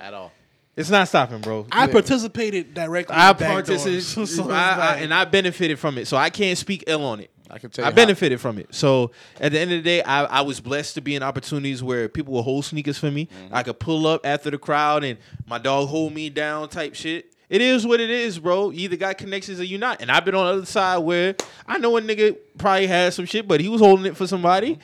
[0.00, 0.32] at all.
[0.78, 1.66] It's not stopping, bro.
[1.72, 3.16] I participated directly.
[3.16, 6.84] I participated, So it's I, I, and I benefited from it, so I can't speak
[6.86, 7.30] ill on it.
[7.50, 7.94] I can tell I you.
[7.94, 8.74] benefited from it.
[8.74, 9.10] So
[9.40, 12.08] at the end of the day, I, I was blessed to be in opportunities where
[12.08, 13.26] people will hold sneakers for me.
[13.26, 13.54] Mm-hmm.
[13.54, 17.32] I could pull up after the crowd and my dog hold me down type shit.
[17.48, 18.70] It is what it is, bro.
[18.70, 20.02] You either got connections or you not.
[20.02, 21.34] And I've been on the other side where
[21.66, 24.78] I know a nigga probably had some shit, but he was holding it for somebody.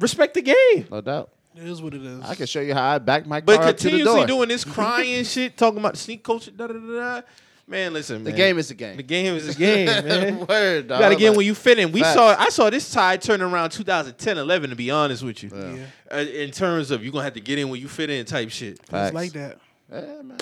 [0.00, 0.88] Respect the game.
[0.90, 1.30] No doubt.
[1.56, 2.22] It is what it is.
[2.24, 4.48] I can show you how I back my But car up to the continuously doing
[4.48, 6.80] this crying shit, talking about sneak culture, da da da
[7.20, 7.22] da.
[7.66, 8.36] Man, listen, the man.
[8.36, 8.96] game is the game.
[8.96, 10.38] The game is the game, man.
[10.48, 11.00] Word, You dog.
[11.00, 11.92] gotta get in when you fit in.
[11.92, 12.14] We Facts.
[12.14, 14.70] saw I saw this tide turn around 2010, 11.
[14.70, 15.74] To be honest with you, Yeah.
[15.74, 15.84] yeah,
[16.16, 18.24] uh, in terms of you are gonna have to get in when you fit in
[18.24, 18.78] type shit.
[18.86, 19.08] Facts.
[19.08, 19.58] it's like that.
[19.92, 20.38] Yeah, man.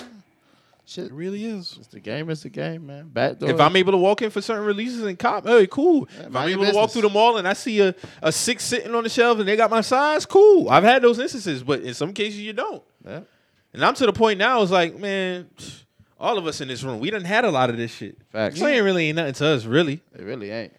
[0.87, 1.07] Shit.
[1.07, 1.75] It really is.
[1.77, 3.09] It's the game is the game, man.
[3.09, 3.49] Back door.
[3.49, 6.07] If I'm able to walk in for certain releases and cop, hey, cool.
[6.17, 8.31] Yeah, if I'm your able to walk through the mall and I see a, a
[8.31, 10.69] six sitting on the shelf and they got my size, cool.
[10.69, 12.83] I've had those instances, but in some cases you don't.
[13.05, 13.21] yeah.
[13.73, 14.61] And I'm to the point now.
[14.61, 15.49] It's like, man,
[16.17, 18.17] all of us in this room, we done had a lot of this shit.
[18.31, 18.57] Facts.
[18.57, 20.01] So it ain't really ain't nothing to us, really.
[20.15, 20.73] It really ain't.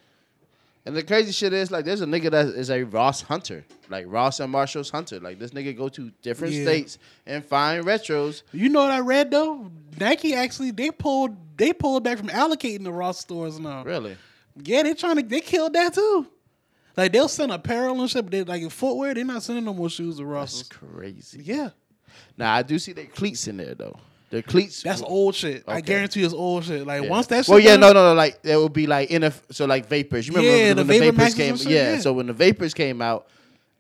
[0.88, 4.06] And the crazy shit is like there's a nigga that is a Ross hunter, like
[4.08, 5.20] Ross and Marshall's hunter.
[5.20, 6.62] Like this nigga go to different Yeah.
[6.64, 8.40] states and find retros.
[8.52, 9.70] You know what I read though?
[10.00, 13.84] Nike actually they pulled they pulled back from allocating the Ross stores now.
[13.84, 14.16] Really?
[14.56, 16.26] Yeah, they trying to they killed that too.
[16.96, 19.74] Like they'll send apparel and shit, but they like in footwear, they're not sending no
[19.74, 20.56] more shoes to Ross.
[20.56, 21.42] That's crazy.
[21.44, 21.68] Yeah,
[22.38, 23.98] Now I do see their cleats in there though.
[24.30, 24.82] Their cleats.
[24.82, 25.64] that's old shit.
[25.66, 26.86] I guarantee it's old shit.
[26.86, 27.08] Like Yeah.
[27.08, 28.14] once that shit Well, yeah, no, no, no.
[28.14, 30.26] Like it would be like in a so like vapors.
[30.28, 31.56] You remember Yeah, when the the, Vapor vapors came?
[31.56, 32.00] shit, yeah, yeah.
[32.00, 33.26] So when the vapors came out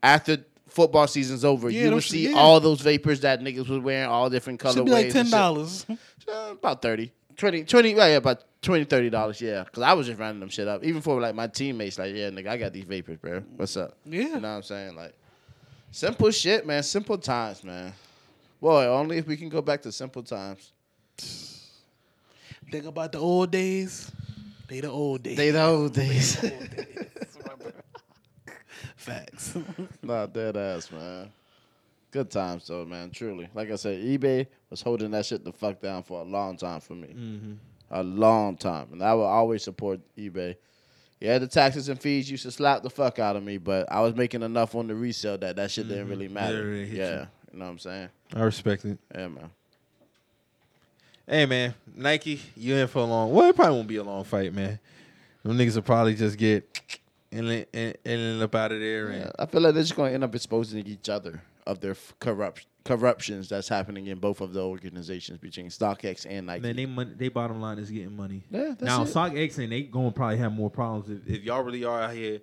[0.02, 0.38] after
[0.68, 4.60] football season's over, you would see all those vapors that niggas was wearing, all different
[4.60, 4.74] colorways.
[4.74, 5.84] should be like ten dollars.
[6.30, 10.06] Uh, about 30 20 20 yeah, yeah about 20 30 dollars yeah because i was
[10.06, 12.70] just rounding them shit up even for like my teammates like yeah nigga i got
[12.70, 14.20] these vapors bro what's up Yeah.
[14.20, 15.14] you know what i'm saying like
[15.90, 17.94] simple shit man simple times man
[18.60, 20.72] boy only if we can go back to simple times.
[22.70, 24.10] Think about the old days.
[24.68, 25.36] They the old days.
[25.36, 26.36] they the old days.
[28.96, 29.56] Facts.
[30.02, 31.30] not dead ass man.
[32.10, 33.48] Good times though man truly.
[33.54, 36.80] Like i said ebay was holding that shit the fuck down for a long time
[36.80, 37.08] for me.
[37.08, 37.52] Mm-hmm.
[37.90, 38.88] A long time.
[38.92, 40.56] And i will always support ebay.
[41.20, 44.00] Yeah, the taxes and fees used to slap the fuck out of me, but I
[44.02, 46.10] was making enough on the resale that that shit didn't mm-hmm.
[46.10, 46.64] really matter.
[46.64, 47.54] really yeah, you.
[47.54, 48.08] you know what I'm saying?
[48.34, 48.98] I respect it.
[49.14, 49.50] Yeah, man.
[51.26, 53.30] Hey man, Nike, you in for a long?
[53.32, 54.78] Well, it probably won't be a long fight, man.
[55.42, 56.66] Them niggas will probably just get
[57.30, 59.08] and and, and end up out of there.
[59.08, 61.80] And Yeah, I feel like they're just going to end up exposing each other of
[61.80, 66.62] their f- corrupt corruptions that's happening in both of the organizations between StockX and Nike.
[66.62, 68.42] man, they money, they bottom line is getting money.
[68.50, 69.08] Yeah, that's now it.
[69.08, 72.40] StockX and they gonna probably have more problems if, if y'all really are out here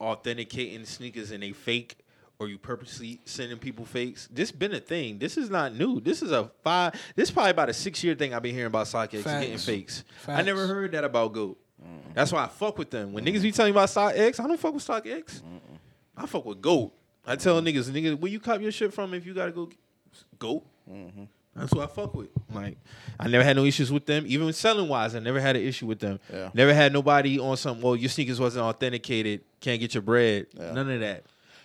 [0.00, 1.96] authenticating sneakers and they fake
[2.38, 4.28] or you purposely sending people fakes.
[4.32, 5.18] This been a thing.
[5.18, 6.00] This is not new.
[6.00, 6.94] This is a five.
[7.14, 9.64] This is probably about a six year thing I've been hearing about StockX getting Facts.
[9.64, 10.04] fakes.
[10.26, 11.58] I never heard that about Goat.
[12.14, 13.12] That's why I fuck with them.
[13.12, 15.42] When niggas be telling me about StockX, I don't fuck with StockX.
[16.16, 16.92] I fuck with Goat.
[17.26, 19.68] I tell niggas, niggas, where you cop your shit from if you gotta go
[20.38, 20.64] Goat?
[20.90, 21.24] Mm-hmm.
[21.54, 22.30] That's what I fuck with.
[22.52, 22.78] Like,
[23.20, 24.24] I never had no issues with them.
[24.26, 26.18] Even selling wise, I never had an issue with them.
[26.32, 26.50] Yeah.
[26.54, 27.80] Never had nobody on some.
[27.80, 29.42] Well, your sneakers wasn't authenticated.
[29.60, 30.46] Can't get your bread.
[30.54, 30.72] Yeah.
[30.72, 31.24] None of that.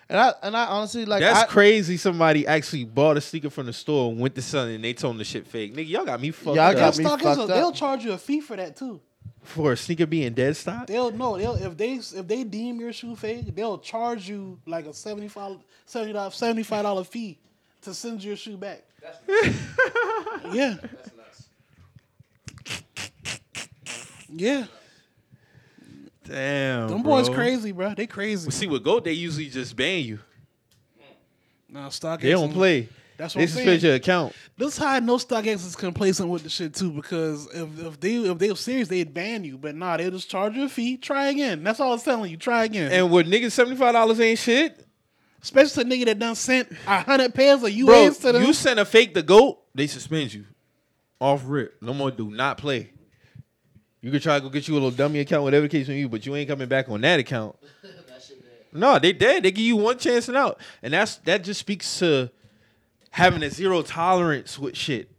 [0.09, 1.97] And I and I honestly like That's I, crazy.
[1.97, 5.11] Somebody actually bought a sneaker from the store and went to selling, and they told
[5.13, 5.75] them the shit fake.
[5.75, 7.47] Nigga, y'all got me fucked Y'all up got me fucked up.
[7.47, 9.01] they'll charge you a fee for that too.
[9.43, 10.87] for a sneaker being dead stock.
[10.87, 14.85] They'll no, they'll if they if they deem your shoe fake, they'll charge you like
[14.85, 17.37] a 75 75 dollar fee
[17.81, 18.83] to send your shoe back.
[20.53, 20.75] yeah.
[24.29, 24.65] Yeah,
[26.27, 27.35] Damn, them boys bro.
[27.37, 27.93] crazy, bro.
[27.95, 28.47] They crazy.
[28.47, 30.19] Well, see, with Goat, they usually just ban you.
[31.69, 32.21] Now stock.
[32.21, 32.89] They don't play.
[33.17, 33.91] That's what they I'm suspend saying.
[33.91, 34.33] your account.
[34.57, 37.99] This is how I know StockX is complacent with the shit too, because if, if
[37.99, 39.57] they if they were serious, they'd ban you.
[39.57, 40.97] But nah, they'll just charge you a fee.
[40.97, 41.63] Try again.
[41.63, 42.37] That's all it's telling you.
[42.37, 42.91] Try again.
[42.91, 44.85] And with niggas seventy five dollars ain't shit.
[45.41, 48.43] Especially to a nigga that done sent a hundred pairs of Bro, UAs to them.
[48.43, 50.45] you sent a fake the goat, they suspend you.
[51.19, 51.81] Off rip.
[51.81, 52.91] No more do not play.
[54.01, 56.01] You could try to go get you a little dummy account, whatever the case may
[56.03, 57.55] be, but you ain't coming back on that account.
[58.73, 59.43] No, they dead.
[59.43, 60.59] They give you one chance and out.
[60.83, 62.29] And that's that just speaks to
[63.09, 65.09] having a zero tolerance with shit.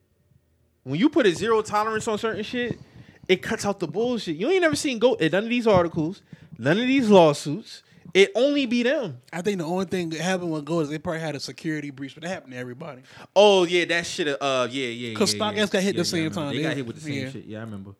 [0.84, 2.78] When you put a zero tolerance on certain shit,
[3.26, 4.36] it cuts out the bullshit.
[4.36, 6.22] You ain't never seen go in none of these articles,
[6.58, 7.82] none of these lawsuits.
[8.14, 9.18] It only be them.
[9.32, 11.90] I think the only thing that happened with Goat is they probably had a security
[11.90, 13.02] breach, but that happened to everybody.
[13.34, 14.28] Oh yeah, that shit.
[14.40, 15.14] Uh, yeah, yeah.
[15.14, 15.66] 'Cause yeah, StockX yeah.
[15.66, 16.54] got hit the Yeah, same yeah, time.
[16.54, 17.30] They got hit with the same yeah.
[17.30, 17.44] shit.
[17.46, 17.92] Yeah, I remember.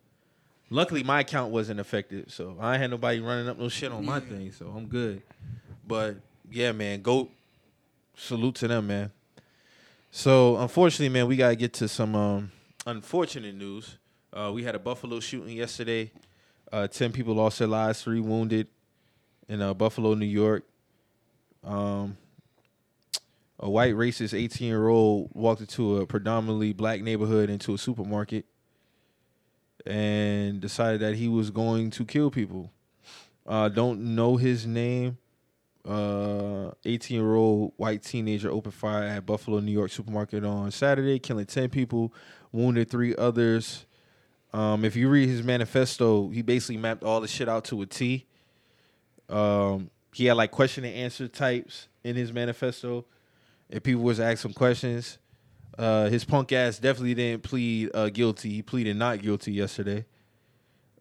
[0.69, 4.05] Luckily, my account wasn't affected, so I ain't had nobody running up no shit on
[4.05, 5.21] my thing, so I'm good.
[5.87, 6.17] But
[6.51, 7.29] yeah, man, go
[8.15, 9.11] salute to them, man.
[10.11, 12.51] So unfortunately, man, we gotta get to some um,
[12.85, 13.97] unfortunate news.
[14.31, 16.11] Uh, we had a Buffalo shooting yesterday.
[16.71, 18.67] Uh, Ten people lost their lives, three wounded
[19.47, 20.65] in uh, Buffalo, New York.
[21.63, 22.17] Um,
[23.59, 28.45] a white racist 18 year old walked into a predominantly black neighborhood into a supermarket
[29.85, 32.71] and decided that he was going to kill people.
[33.47, 35.17] Uh, don't know his name.
[35.85, 41.45] 18 year old white teenager opened fire at Buffalo, New York supermarket on Saturday, killing
[41.45, 42.13] 10 people,
[42.51, 43.85] wounded three others.
[44.53, 47.85] Um, if you read his manifesto, he basically mapped all the shit out to a
[47.85, 48.25] T.
[49.29, 53.05] Um, he had like question and answer types in his manifesto.
[53.69, 55.19] If people was to ask him questions,
[55.79, 58.49] uh, his punk ass definitely didn't plead uh, guilty.
[58.49, 60.05] He pleaded not guilty yesterday.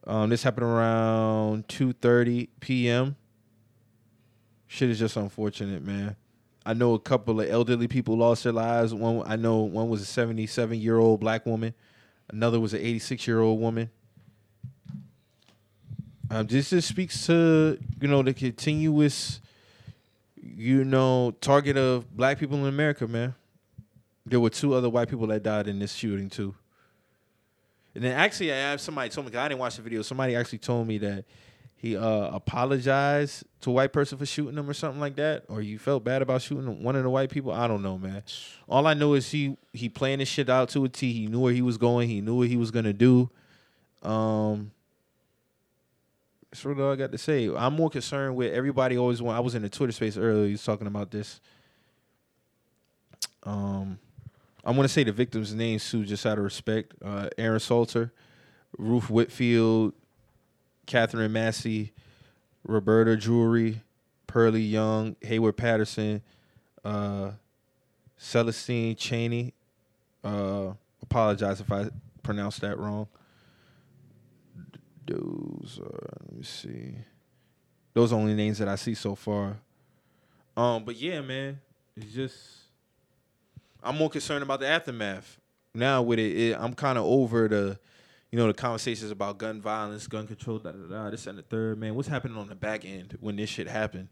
[0.07, 3.17] Um, this happened around two thirty p.m.
[4.69, 6.17] Shit is just unfortunate, man.
[6.65, 8.95] I know a couple of elderly people lost their lives.
[8.95, 11.75] One I know one was a seventy-seven year old black woman.
[12.31, 13.91] Another was an eighty-six year old woman.
[16.31, 19.41] Um, this just speaks to you know the continuous,
[20.37, 23.35] you know, target of black people in America, man.
[24.31, 26.55] There were two other white people that died in this shooting too.
[27.95, 30.03] And then actually, I have somebody told me 'cause I didn't watch the video.
[30.03, 31.25] Somebody actually told me that
[31.77, 35.63] he uh, apologized to a white person for shooting him or something like that, or
[35.63, 37.53] you felt bad about shooting one of the white people.
[37.53, 38.23] I don't know, man.
[38.69, 41.13] All I know is he he planned his shit out to a T.
[41.13, 42.09] He knew where he was going.
[42.09, 43.31] He knew what he was gonna do.
[44.03, 44.73] Um,
[46.51, 47.49] that's all I got to say.
[47.55, 49.37] I'm more concerned with everybody always want.
[49.37, 50.47] I was in the Twitter space earlier.
[50.47, 51.41] He was talking about this.
[53.43, 53.99] Um,
[54.65, 56.95] I want to say the victims' names too, just out of respect.
[57.03, 58.13] Uh, Aaron Salter,
[58.77, 59.95] Ruth Whitfield,
[60.87, 61.93] Katherine Massey,
[62.65, 63.83] Roberta Drury,
[64.27, 66.23] Pearlie Young, Heyward Patterson,
[66.85, 67.33] uh,
[68.19, 69.55] Celestine Chaney.
[70.25, 70.73] Uh,
[71.03, 71.89] apologize if I
[72.23, 73.09] pronounced that wrong.
[75.07, 76.95] Those are, let me see.
[77.95, 79.57] Those are only names that I see so far.
[80.57, 81.61] Um, but yeah, man,
[81.97, 82.58] it's just
[83.83, 85.39] I'm more concerned about the aftermath
[85.75, 86.03] now.
[86.03, 87.79] With it, it I'm kind of over the,
[88.31, 91.11] you know, the conversations about gun violence, gun control, da da da.
[91.11, 91.95] This and the third, man.
[91.95, 94.09] What's happening on the back end when this shit happened?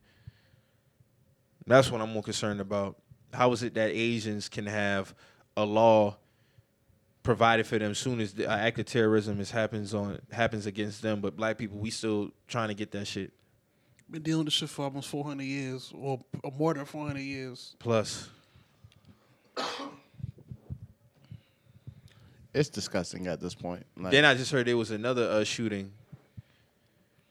[1.66, 2.96] That's what I'm more concerned about.
[3.32, 5.14] How is it that Asians can have
[5.56, 6.16] a law
[7.26, 11.02] provided for them as soon as the act of terrorism is happens on happens against
[11.02, 13.32] them, but black people we still trying to get that shit.
[14.08, 17.74] Been dealing with this shit for almost 400 years, or, or more than 400 years.
[17.80, 18.28] Plus,
[22.56, 23.84] It's disgusting at this point.
[23.98, 25.92] Like, then I just heard there was another uh, shooting.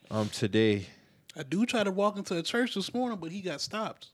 [0.08, 0.86] Um, today,
[1.34, 4.10] A dude tried to walk into a church this morning, but he got stopped.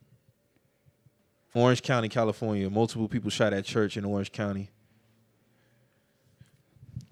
[1.55, 2.71] Orange County, California.
[2.71, 4.71] Multiple people shot at church in Orange County.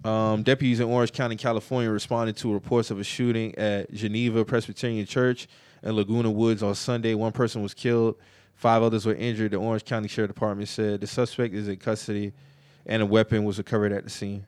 [0.02, 5.05] Um, deputies in Orange County, California, responded to reports of a shooting at Geneva Presbyterian
[5.05, 5.47] Church
[5.82, 7.12] in Laguna Woods on Sunday.
[7.12, 8.16] One person was killed,
[8.55, 9.51] five others were injured.
[9.51, 12.32] The Orange County Sheriff Department said the suspect is in custody,
[12.91, 14.45] and a weapon was recovered at the scene.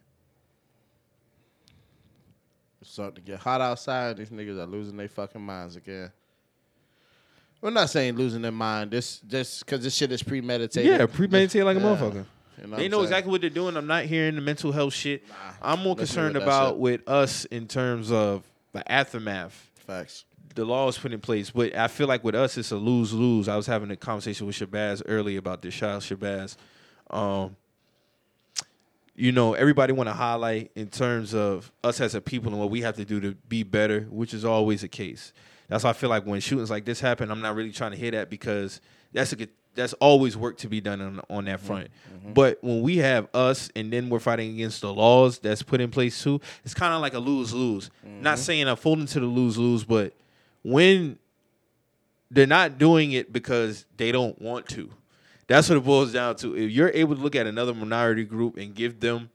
[2.81, 4.16] It's starting to get hot outside.
[4.16, 6.10] These niggas are losing their fucking minds again.
[7.60, 8.90] We're not saying losing their mind.
[8.90, 10.90] This just because this shit is premeditated.
[10.90, 11.86] Yeah, premeditated like a Yeah.
[11.86, 12.24] motherfucker.
[12.60, 13.77] You know they know I'm exactly what they're doing.
[13.77, 15.24] I'm not hearing the mental health shit.
[15.62, 16.78] I'm more concerned leave it at that about shit.
[16.78, 19.70] with us in terms of the aftermath.
[19.86, 20.24] Facts.
[20.55, 23.12] the law is put in place, but I feel like with us it's a lose
[23.12, 23.48] lose.
[23.48, 25.73] I was having a conversation with Shabazz earlier about this.
[25.73, 26.56] Shout out Shabazz.
[27.10, 27.56] Um,
[29.14, 32.70] you know, everybody want to highlight in terms of us as a people and what
[32.70, 35.32] we have to do to be better, which is always the case.
[35.68, 37.97] That's why I feel like when shootings like this happen, I'm not really trying to
[37.97, 38.80] hear that because
[39.12, 41.89] that's a good that's always work to be done on on that front.
[41.89, 42.16] Mm-hmm.
[42.16, 42.32] Mm-hmm.
[42.34, 45.90] But when we have us and then we're fighting against the laws that's put in
[45.90, 47.90] place too, it's kind of like a lose lose.
[48.05, 48.43] Not mm-hmm.
[48.43, 50.14] saying I'm folding to the lose lose, but
[50.62, 51.18] when
[52.30, 54.90] they're not doing it because they don't want to.
[55.47, 56.56] That's what it boils down to.
[56.56, 59.31] If you're able to look at another minority group and give them,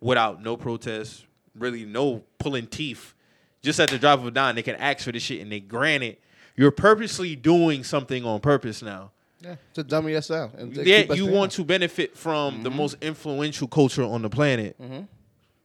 [0.00, 1.26] without no protest,
[1.56, 3.14] really no pulling teeth,
[3.62, 5.60] just at the drop of a dime, they can ask for this shit and they
[5.60, 6.20] grant it.
[6.56, 9.12] You're purposely doing something on purpose now.
[9.40, 10.50] Yeah, to dummy us down.
[10.58, 12.78] And Yeah, you want to benefit from the mm-hmm.
[12.78, 15.02] most influential culture on the planet, mm-hmm.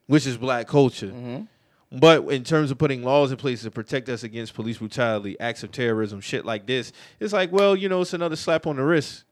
[0.08, 1.08] which is black culture.
[1.08, 2.00] Mm-hmm.
[2.00, 5.64] But in terms of putting laws in place to protect us against police brutality, acts
[5.64, 8.84] of terrorism, shit like this, it's like, well, you know, it's another slap on the
[8.84, 9.24] wrist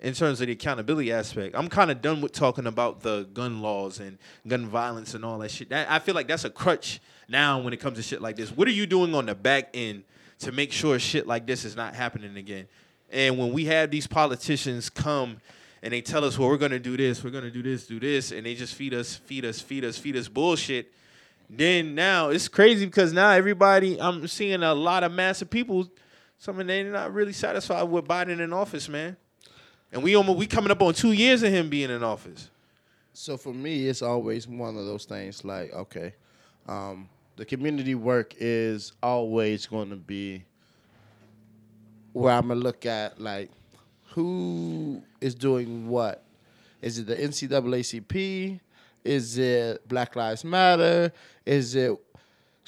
[0.00, 1.54] in terms of the accountability aspect.
[1.54, 5.38] I'm kind of done with talking about the gun laws and gun violence and all
[5.40, 5.68] that shit.
[5.70, 8.50] That, I feel like that's a crutch now when it comes to shit like this.
[8.50, 10.04] What are you doing on the back end
[10.40, 12.66] to make sure shit like this is not happening again?
[13.10, 15.38] And when we have these politicians come
[15.82, 18.32] and they tell us, well, we're gonna do this, we're gonna do this, do this,
[18.32, 20.92] and they just feed us, feed us, feed us, feed us bullshit.
[21.48, 25.90] Then now it's crazy because now everybody, I'm seeing a lot of massive people,
[26.38, 29.16] some of them they're not really satisfied with Biden in office, man.
[29.92, 32.50] And we almost we coming up on two years of him being in office.
[33.12, 36.14] So for me, it's always one of those things like, okay,
[36.68, 40.44] um, the community work is always going to be
[42.12, 43.50] where I'm gonna look at like
[44.10, 46.24] who is doing what.
[46.82, 48.60] Is it the NCAACP?
[49.04, 51.12] Is it Black Lives Matter?
[51.46, 51.98] Is it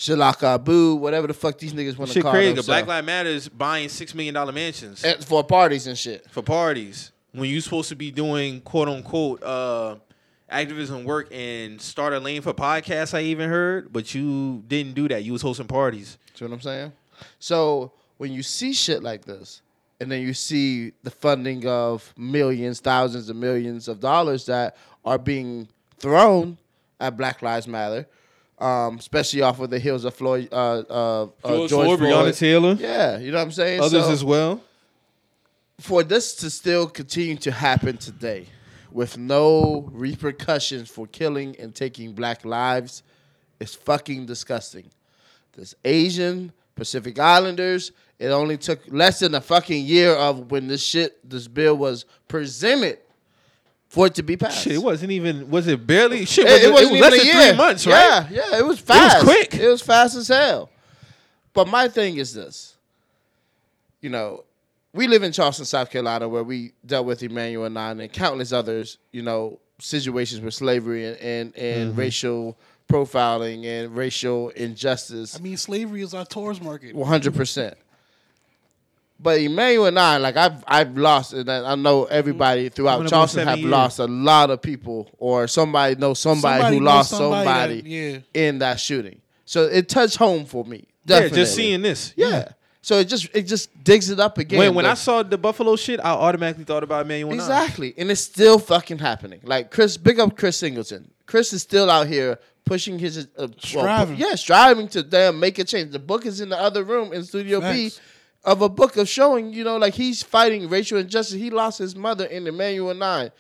[0.03, 0.97] Shalaka Abu?
[0.97, 2.61] Whatever the fuck these niggas want to Shit call crazy.
[2.63, 6.29] Black Lives Matter is buying six million dollar mansions And for parties and shit.
[6.31, 9.97] for parties when you're supposed to be doing quote unquote uh,
[10.49, 13.15] activism work and start a lane for podcasts.
[13.17, 15.23] I even heard, but you didn't do that.
[15.23, 16.19] You was hosting parties.
[16.35, 16.93] See what I'm saying?
[17.39, 19.63] So when you see shit like this,
[20.01, 25.19] and then you see the funding of millions, thousands of millions of dollars that are
[25.19, 25.69] being
[25.99, 26.59] thrown
[26.99, 28.09] at Black Lives Matter,
[28.63, 32.35] um, especially off of the heels of Floyd, uh, uh, uh, George, Floyd.
[32.35, 33.81] Taylor, Yeah, you know what I'm saying.
[33.81, 34.61] others So- as well.
[35.81, 38.47] for this to still continue to happen today
[38.93, 43.03] with no repercussions for killing and taking black lives
[43.59, 44.85] is fucking disgusting.
[45.57, 50.85] This Asian Pacific Islanders, it only took less than a fucking year of when this
[50.85, 52.99] shit, this bill was presented
[53.93, 54.63] for it to be passed.
[54.65, 55.51] Shit, it wasn't even.
[55.51, 56.25] Was it barely?
[56.25, 57.49] Shit, It, was it it, wasn't was less even than a year.
[57.51, 58.27] three months, right?
[58.31, 59.17] Yeah, yeah, it was fast.
[59.23, 59.55] It was quick.
[59.61, 60.71] It was fast as hell.
[61.53, 62.75] But my thing is this.
[64.01, 64.45] You know,
[64.95, 68.97] we live in Charleston, South Carolina, where we dealt with Emanuel Nine and countless others,
[69.13, 72.01] you know, situations with slavery and, and, and Mm-hmm.
[72.01, 72.57] racial
[72.89, 75.37] profiling and racial injustice.
[75.37, 76.95] I mean, slavery is our tourist market.
[76.95, 77.77] One hundred percent.
[79.23, 83.47] But Emanuel Nine, like I've I've lost, and I know everybody throughout up on Charleston
[83.47, 87.81] have lost a lot of people, or somebody knows somebody, Somebody who lost somebody somebody,
[87.83, 88.19] that- yeah.
[88.49, 89.21] in that shooting.
[89.45, 90.87] So it touched home for me.
[91.05, 92.13] Yeah, just seeing this.
[92.17, 92.53] Yeah.
[92.85, 94.59] So it just it just digs it up again.
[94.59, 97.33] When when I saw the Buffalo shit, I automatically thought about Emanuel.
[97.35, 97.95] Exactly.
[97.97, 99.39] And it's still fucking happening.
[99.45, 101.11] Like Chris, big up Chris Singleton.
[101.27, 104.17] Chris is still out here pushing his uh, Striving.
[104.17, 105.93] pu- yeah, striving to damn make a change.
[105.93, 107.77] The book is in the other room in Studio Facts.
[107.99, 108.03] B
[108.45, 111.39] of a book of showing, you know, like he's fighting racial injustice.
[111.39, 113.31] He lost his mother in Emanuel 9.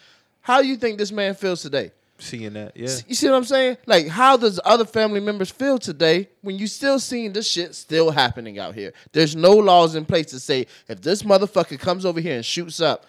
[0.42, 1.90] How do you think this man feels today?
[2.18, 2.88] Seeing that, yeah.
[3.08, 3.78] You see what I'm saying?
[3.84, 8.12] Like, how does other family members feel today when you still seeing this shit still
[8.12, 8.92] happening out here?
[9.10, 12.80] There's no laws in place to say if this motherfucker comes over here and shoots
[12.80, 13.06] up,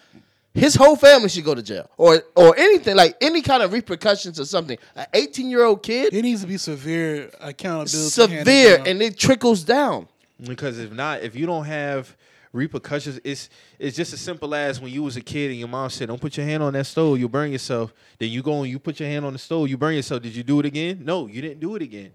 [0.56, 4.40] his whole family should go to jail or or anything like any kind of repercussions
[4.40, 4.78] or something.
[4.96, 8.10] An 18 year old kid, It needs to be severe accountability.
[8.10, 10.08] severe, and it trickles down.
[10.46, 12.16] Because if not, if you don't have
[12.52, 13.50] repercussions, it's
[13.80, 16.22] it's just as simple as when you was a kid and your mom said, "Don't
[16.22, 19.00] put your hand on that stove, you'll burn yourself." Then you go and you put
[19.00, 20.22] your hand on the stove, you burn yourself.
[20.22, 21.02] Did you do it again?
[21.04, 22.12] No, you didn't do it again.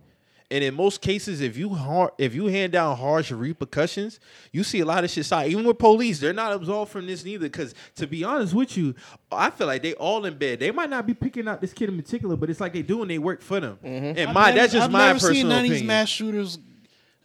[0.50, 4.18] And in most cases, if you har- if you hand down harsh repercussions,
[4.50, 5.50] you see a lot of shit side.
[5.50, 7.44] Even with police, they're not absolved from this neither.
[7.50, 8.94] Because to be honest with you,
[9.30, 10.60] I feel like they all in bed.
[10.60, 13.09] They might not be picking out this kid in particular, but it's like they doing
[13.09, 13.78] they work for them.
[13.84, 14.18] Mm-hmm.
[14.18, 15.72] And I've my never- that's just I've my never personal seen none opinion.
[15.74, 16.59] of these mass shooters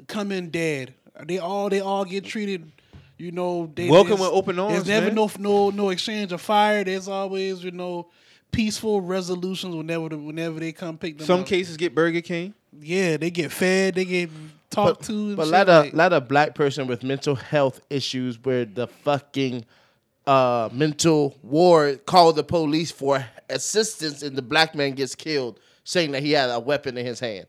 [0.08, 0.94] come in dead.
[1.26, 2.72] They all they all get treated.
[3.18, 5.16] You know, they, Welcome with open arms, There's never man.
[5.16, 6.84] no no no exchange of fire.
[6.84, 8.10] There's always you know
[8.52, 11.28] peaceful resolutions whenever the, whenever they come pick them up.
[11.28, 11.46] Some up.
[11.48, 12.54] cases get Burger King.
[12.80, 13.96] yeah, they get fed.
[13.96, 14.30] They get
[14.70, 15.14] talked But, to.
[15.14, 19.64] and but a like- let a black person with mental health issues where the fucking
[20.26, 26.12] uh, mental ward call the police for assistance and the black man gets killed, saying
[26.12, 27.46] that he had a weapon in his hand.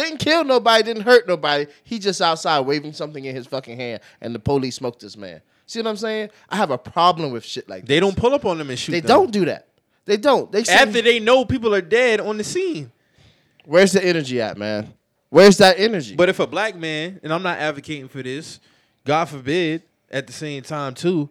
[0.00, 1.66] Didn't kill nobody, didn't hurt nobody.
[1.84, 5.42] He just outside waving something in his fucking hand, and the police smoked this man.
[5.66, 6.30] See what I'm saying?
[6.48, 7.86] I have a problem with shit like that.
[7.86, 8.08] They this.
[8.08, 8.92] don't pull up on them and shoot.
[8.92, 9.08] They them.
[9.08, 9.68] don't do that.
[10.06, 10.50] They don't.
[10.50, 12.90] They After they know people are dead on the scene.
[13.66, 14.94] Where's the energy at, man?
[15.28, 16.16] Where's that energy?
[16.16, 18.58] But if a black man, and I'm not advocating for this,
[19.04, 21.28] God forbid, at the same time too,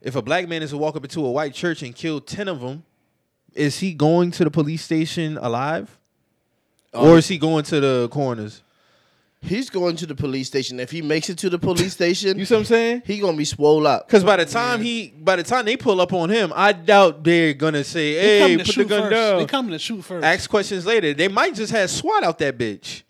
[0.00, 2.46] if a black man is to walk up into a white church and kill ten
[2.46, 2.84] of them,
[3.52, 5.98] is he going to the police station alive,
[6.92, 8.62] or is he going to the corners?
[9.44, 10.78] He's going to the police station.
[10.78, 13.02] If he makes it to the police station, You see what I'm saying?
[13.04, 14.06] he gonna be swole up.
[14.06, 17.24] Because by the time he, by the time they pull up on him, I doubt
[17.24, 19.10] they're gonna say, They "Hey, coming to put the shoot gun first.
[19.10, 20.24] down." They coming to shoot first.
[20.24, 21.12] ask questions later.
[21.12, 23.02] They might just have SWAT out that bitch.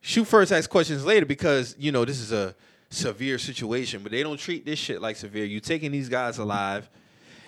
[0.00, 2.54] Shoot first, ask questions later because you know this is a
[2.90, 5.44] severe situation, but they don't treat this shit like severe.
[5.44, 6.88] You taking these guys alive.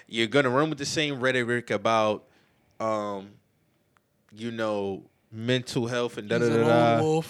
[0.08, 2.24] You're gonna run with the same rhetoric about,
[2.80, 3.28] um,
[4.34, 7.00] you know, mental health and da da da.
[7.00, 7.22] da.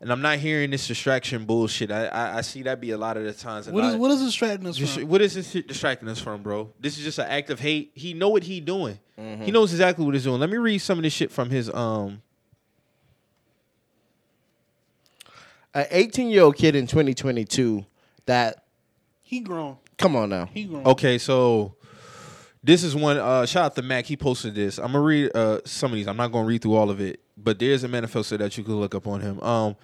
[0.00, 1.92] And I'm not hearing this distraction bullshit.
[1.92, 3.68] I I, I see that be a lot of the times.
[3.70, 5.08] What is I- what is distracting us just, from?
[5.08, 6.72] what is this distracting us from, bro?
[6.80, 7.92] This is just an act of hate.
[7.94, 8.98] He know what he doing.
[9.18, 9.44] Mm-hmm.
[9.44, 10.40] He knows exactly what he's doing.
[10.40, 12.20] Let me read some of this shit from his um.
[15.74, 17.84] An 18 year old kid in 2022
[18.26, 18.64] that
[19.22, 19.78] He grown.
[19.96, 20.46] come on now.
[20.52, 20.84] He grown.
[20.86, 21.76] Okay, so
[22.62, 23.16] this is one.
[23.16, 24.04] Uh, shout out to Mac.
[24.04, 24.78] He posted this.
[24.78, 26.08] I'm gonna read uh some of these.
[26.08, 28.74] I'm not gonna read through all of it, but there's a manifesto that you could
[28.74, 29.40] look up on him.
[29.40, 29.76] Um.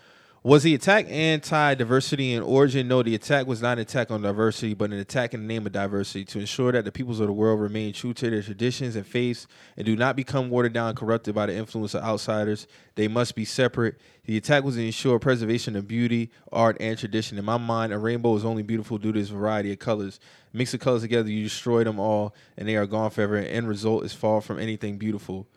[0.44, 2.86] Was the attack anti-diversity in origin?
[2.86, 5.66] No, the attack was not an attack on diversity, but an attack in the name
[5.66, 8.94] of diversity to ensure that the peoples of the world remain true to their traditions
[8.94, 12.68] and faiths and do not become watered down and corrupted by the influence of outsiders.
[12.94, 13.96] They must be separate.
[14.26, 17.36] The attack was to ensure preservation of beauty, art, and tradition.
[17.36, 20.20] In my mind, a rainbow is only beautiful due to its variety of colors.
[20.52, 23.36] Mix the colors together, you destroy them all, and they are gone forever.
[23.36, 25.48] And end result is far from anything beautiful.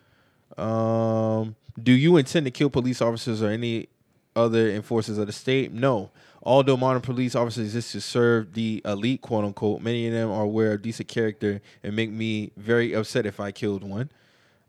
[0.57, 3.89] Um, do you intend to kill police officers or any
[4.35, 5.71] other enforcers of the state?
[5.71, 6.11] No.
[6.43, 10.43] Although modern police officers exist to serve the elite, quote unquote, many of them are
[10.43, 14.09] aware of decent character and make me very upset if I killed one.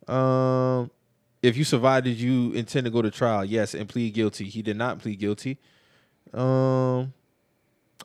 [0.07, 0.91] Um,
[1.43, 3.45] if you survived, did you intend to go to trial?
[3.45, 4.45] Yes, and plead guilty.
[4.45, 5.59] He did not plead guilty.
[6.35, 7.13] Um,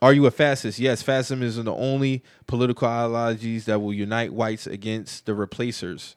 [0.00, 0.78] are you a fascist?
[0.78, 6.16] Yes, fascism is the only political ideologies that will unite whites against the replacers.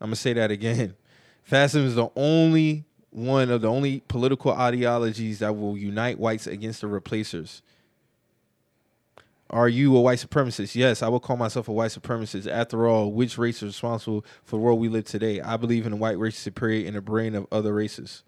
[0.00, 0.94] I'm gonna say that again.
[1.42, 6.80] Fascism is the only one of the only political ideologies that will unite whites against
[6.80, 7.62] the replacers.
[9.50, 10.76] Are you a white supremacist?
[10.76, 12.46] Yes, I will call myself a white supremacist.
[12.48, 15.40] After all, which race is responsible for the world we live today?
[15.40, 18.22] I believe in a white race superior in the brain of other races.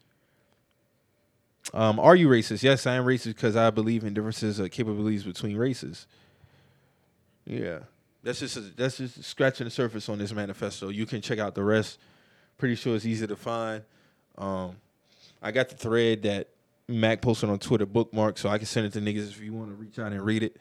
[1.73, 2.65] Um, are you racist?
[2.65, 6.09] Yes, I am racist because I believe in differences of capabilities between races.
[7.47, 7.81] Yeah,
[8.23, 10.89] that's just a, that's just scratching the surface on this manifesto.
[10.89, 11.99] You can check out the rest.
[12.59, 13.82] Pretty sure it's easy to find.
[14.39, 14.77] Um,
[15.43, 16.49] I got the thread that
[16.89, 19.70] Mac posted on Twitter bookmark, so I can send it to niggas if you want
[19.70, 20.57] to reach out and read it.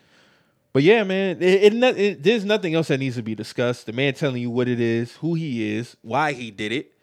[0.73, 3.85] But yeah, man, it, it, it, there's nothing else that needs to be discussed.
[3.85, 6.93] The man telling you what it is, who he is, why he did it,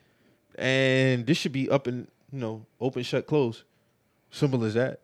[0.56, 3.64] and this should be up and you know open, shut, close.
[4.30, 5.00] Simple as that.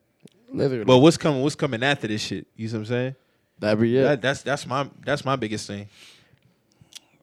[0.51, 0.85] Literally.
[0.85, 1.43] But what's coming?
[1.43, 2.47] What's coming after this shit?
[2.57, 3.17] You see what I'm saying?
[3.59, 4.03] That'd be it.
[4.03, 5.89] That, that's that's my that's my biggest thing.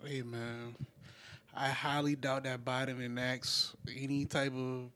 [0.04, 0.76] Hey man,
[1.56, 4.90] I highly doubt that Biden enacts any type of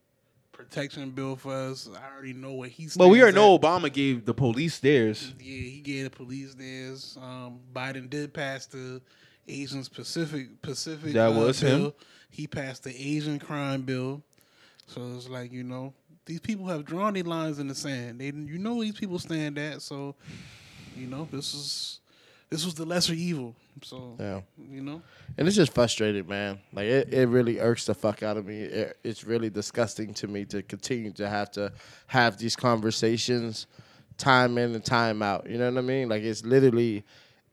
[0.51, 1.89] protection bill for us.
[1.93, 2.95] I already know what he's.
[2.97, 5.33] But we already know Obama gave the police theirs.
[5.39, 7.17] Yeah, he gave the police theirs.
[7.21, 9.01] Um, Biden did pass the
[9.47, 11.13] Asian Pacific Pacific.
[11.13, 11.93] That uh, was him.
[12.29, 14.23] He passed the Asian crime bill.
[14.87, 15.93] So it's like you know
[16.25, 18.19] these people have drawn their lines in the sand.
[18.19, 19.81] They you know these people stand at.
[19.81, 20.15] So
[20.95, 21.99] you know this is
[22.49, 23.55] this was the lesser evil.
[23.81, 24.41] So Yeah.
[24.71, 25.01] you know.
[25.37, 26.59] And it's just frustrating, man.
[26.71, 28.61] Like it, it really irks the fuck out of me.
[28.61, 31.71] It, it's really disgusting to me to continue to have to
[32.07, 33.67] have these conversations
[34.17, 35.49] time in and time out.
[35.49, 36.07] You know what I mean?
[36.07, 37.03] Like it's literally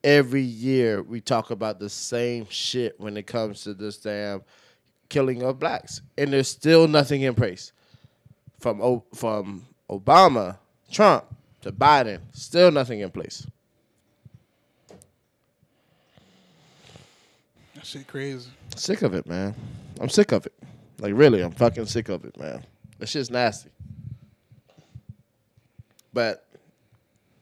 [0.04, 4.42] every year we talk about the same shit when it comes to this damn
[5.08, 6.02] killing of blacks.
[6.16, 7.72] And there's still nothing in place.
[8.60, 10.56] From o- from Obama,
[10.92, 11.24] Trump
[11.62, 13.46] to Biden, still nothing in place.
[17.74, 18.50] That shit crazy.
[18.76, 19.54] Sick of it, man.
[20.00, 20.52] I'm sick of it.
[20.98, 22.64] Like really, I'm fucking sick of it, man.
[22.98, 23.70] That shit's nasty.
[26.12, 26.46] But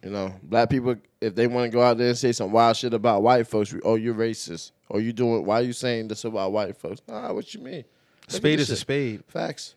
[0.03, 2.77] you know, black people, if they want to go out there and say some wild
[2.77, 4.73] shit about white folks, we, oh, you're racist.
[4.89, 5.45] Or you doing?
[5.45, 7.01] Why are you saying this about white folks?
[7.09, 7.85] Ah, what you mean?
[8.31, 9.25] Look Spade this is a spade.
[9.29, 9.75] Facts.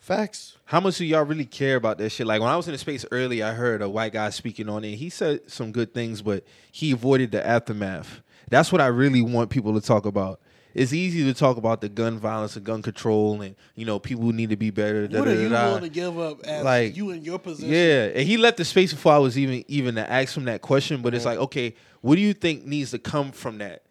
[0.00, 0.56] Facts.
[0.64, 2.26] How much do y'all really care about that shit?
[2.26, 4.82] Like when I was in the space early, I heard a white guy speaking on
[4.82, 4.96] it.
[4.96, 8.20] He said some good things, but he avoided the aftermath.
[8.48, 10.40] That's what I really want people to talk about.
[10.74, 14.32] it's easy to talk about the gun violence and gun control, and you know people
[14.32, 15.02] need to be better.
[15.06, 15.66] What are you da-da-da-da.
[15.66, 17.68] willing to give up as Like, you in your position?
[17.70, 20.62] Yeah, and he left the space before I was even even to ask him that
[20.62, 21.02] question.
[21.02, 21.30] But it's Mm-hmm.
[21.38, 23.82] like, okay, what do you think needs to come from that?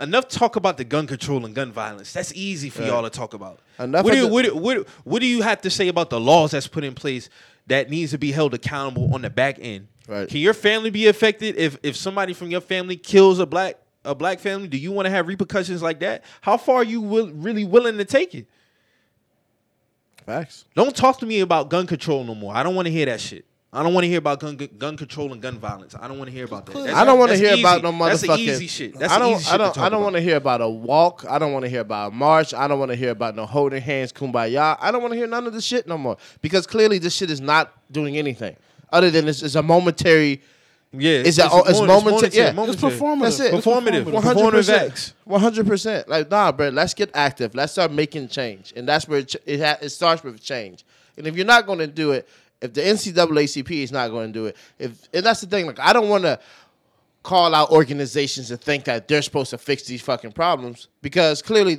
[0.00, 2.12] Enough talk about the gun control and gun violence.
[2.12, 2.88] That's easy for Right.
[2.88, 3.60] y'all to talk about.
[3.78, 6.10] Enough what, do you, the- what, do- what, what do you have to say about
[6.10, 7.28] the laws that's put in place
[7.66, 9.88] that needs to be held accountable on the back end?
[10.08, 10.28] Right.
[10.28, 14.14] Can your family be affected if if somebody from your family kills a black a
[14.14, 14.66] black family?
[14.66, 16.24] Do you want to have repercussions like that?
[16.40, 18.46] How far are you will, really willing to take it?
[20.26, 20.64] Facts.
[20.74, 22.54] Don't talk to me about gun control no more.
[22.54, 23.44] I don't want to hear that shit.
[23.74, 25.94] I don't want to hear about gun gun control and gun violence.
[25.98, 26.74] I don't want to hear about that.
[26.74, 27.62] That's- I don't want to hear easy.
[27.62, 28.08] about no motherfucking.
[28.10, 28.98] That's the easy shit.
[28.98, 29.32] That's I don't.
[29.36, 29.74] easy shit I don't.
[29.74, 31.24] to I don't want to hear about a walk.
[31.26, 32.52] I don't want to hear about a march.
[32.52, 34.76] I don't want to hear about no holding hands, kumbaya.
[34.78, 37.30] I don't want to hear none of this shit no more because clearly this shit
[37.30, 38.56] is not doing anything
[38.92, 40.42] other than it's, it's a momentary.
[40.94, 42.52] Yeah, It's a- oh, it's momentary- yeah.
[42.64, 43.20] It's It's performative.
[43.22, 43.54] That's it.
[43.54, 44.04] It's Performative.
[44.04, 44.12] performative.
[44.12, 45.12] One hundred Performative percent.
[45.24, 46.08] One hundred percent.
[46.10, 46.68] Like nah, bro.
[46.68, 47.54] Let's get active.
[47.54, 50.84] Let's start making change, and that's where it ch- it, ha- it starts with change.
[51.16, 52.28] And if you're not going to do it,
[52.62, 55.66] if the NCAACP is not going to do it, if and that's the thing.
[55.66, 56.38] Like I don't want to
[57.22, 61.78] call out organizations and think that they're supposed to fix these fucking problems because clearly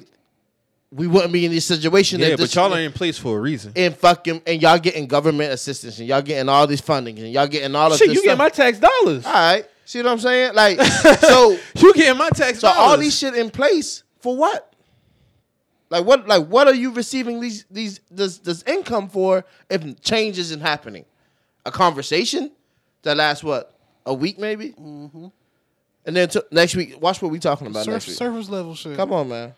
[0.92, 2.20] we wouldn't be in this situation.
[2.20, 3.74] Yeah, that but y'all are in place for a reason.
[3.76, 7.48] and fucking and y'all getting government assistance and y'all getting all these funding and y'all
[7.48, 9.26] getting all of Shit, this you get my tax dollars.
[9.26, 10.54] all right, see what I'm saying?
[10.54, 10.80] Like
[11.20, 11.58] so.
[11.76, 12.80] You getting my tax So dollars.
[12.80, 14.73] all these shit in place for what?
[15.94, 16.28] Like what?
[16.28, 21.06] Like what are you receiving these these this this income for if change isn't happening?
[21.68, 22.52] A conversation
[23.04, 25.28] that lasts what a week maybe, mm-hmm.
[26.08, 27.00] and then t- next week.
[27.00, 28.18] Watch what we talking about Surf, next week.
[28.18, 28.98] surface level shit.
[28.98, 29.54] Come on, man.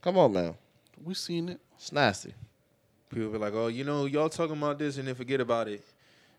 [0.00, 0.54] Come on, man.
[1.04, 1.60] We seen it.
[1.76, 2.32] It's nasty.
[3.10, 5.84] People be like, "Oh, you know, y'all talking about this and then forget about it."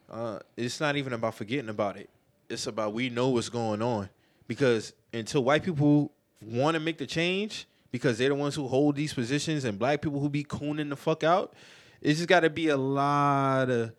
[0.09, 2.09] Uh, it's not even about forgetting about it.
[2.49, 4.09] It's about we know what's going on
[4.47, 6.11] because until white people
[6.41, 10.01] want to make the change because they're the ones who hold these positions and black
[10.01, 11.53] people who be cooning the fuck out,
[12.01, 13.93] it's just got to be a lot of,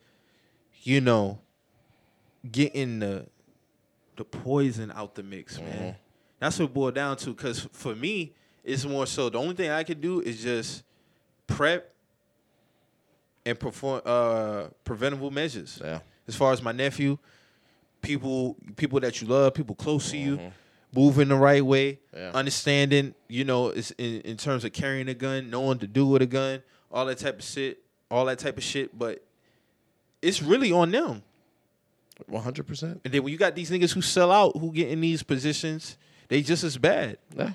[0.83, 1.39] you know,
[2.53, 3.27] getting the
[4.17, 5.97] the poison out the mix, man.
[6.39, 7.31] That's what it boiled down to.
[7.31, 10.83] Because for me, it's more so the only thing I could do is just
[11.47, 11.91] prep
[13.47, 15.81] and perform uh, preventable measures.
[15.83, 16.01] Yeah.
[16.29, 17.17] As far as my nephew,
[18.03, 20.53] people people that you love, people close to you,
[20.95, 22.31] moving the right way, Yeah.
[22.35, 26.23] understanding, you know, it's in, in terms of carrying a gun, knowing to do with
[26.23, 28.97] a gun, all that type of shit, all that type of shit.
[28.99, 29.23] But
[30.23, 31.23] it's really on them.
[32.27, 33.01] One hundred percent.
[33.05, 35.99] And then when you got these niggas who sell out, who get in these positions,
[36.29, 37.19] they just as bad.
[37.37, 37.51] Yeah.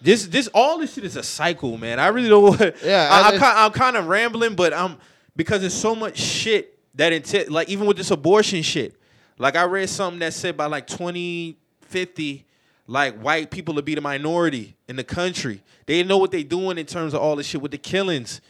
[0.00, 1.98] This this all this shit is a cycle, man.
[1.98, 2.60] I really don't want.
[2.84, 4.98] Yeah, I, kind, I'm kind of rambling, but I'm
[5.34, 7.50] because there's so much shit that intent.
[7.50, 8.94] Like even with this abortion shit,
[9.38, 12.45] like I read something that said by like 2050,
[12.86, 15.62] like white people to be the minority in the country.
[15.86, 18.40] They know what they're doing in terms of all this shit with the killings,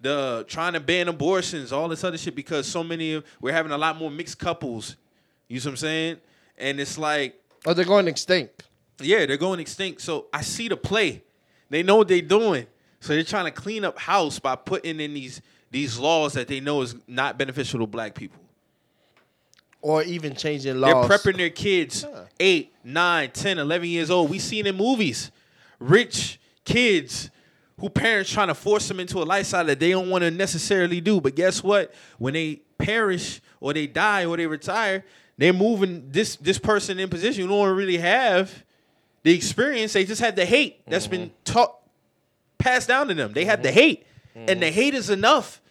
[0.00, 3.72] the trying to ban abortions, all this other shit because so many of we're having
[3.72, 4.96] a lot more mixed couples.
[5.48, 6.16] You see what I'm saying?
[6.58, 8.64] And it's like Oh, they're going extinct.
[9.00, 10.00] yeah, they're going extinct.
[10.00, 11.22] So I see the play.
[11.70, 12.66] They know what they're doing.
[13.00, 15.40] So they're trying to clean up house by putting in these
[15.70, 18.40] these laws that they know is not beneficial to black people.
[19.82, 21.08] Or even changing laws.
[21.08, 22.04] They're prepping their kids
[22.40, 24.30] eight, nine, 10, 11 years old.
[24.30, 25.30] We seen in movies
[25.78, 27.30] rich kids
[27.78, 31.00] who parents trying to force them into a lifestyle that they don't want to necessarily
[31.00, 31.20] do.
[31.20, 31.92] But guess what?
[32.18, 35.04] When they perish or they die or they retire,
[35.38, 38.64] they're moving this this person in position who don't really have
[39.22, 39.92] the experience.
[39.92, 41.44] They just had the hate that's been mm-hmm.
[41.44, 41.76] taught
[42.58, 43.32] passed down to them.
[43.32, 43.78] They had the mm-hmm.
[43.78, 44.06] hate.
[44.34, 44.74] And the mm-hmm.
[44.74, 45.62] hate is enough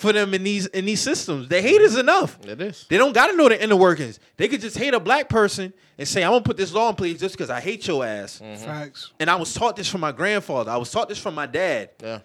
[0.00, 1.48] for them in these in these systems.
[1.48, 2.38] The hate is enough.
[2.46, 2.86] It is.
[2.88, 4.18] They don't got to know the inner workings.
[4.36, 6.94] They could just hate a black person and say, "I'm gonna put this law in
[6.96, 9.12] place just because I hate your ass." Facts.
[9.20, 10.70] And I was taught this from my grandfather.
[10.70, 11.90] I was taught this from my dad.
[12.02, 12.20] Yeah.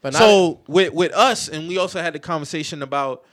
[0.00, 3.24] But not, So with with us, and we also had the conversation about,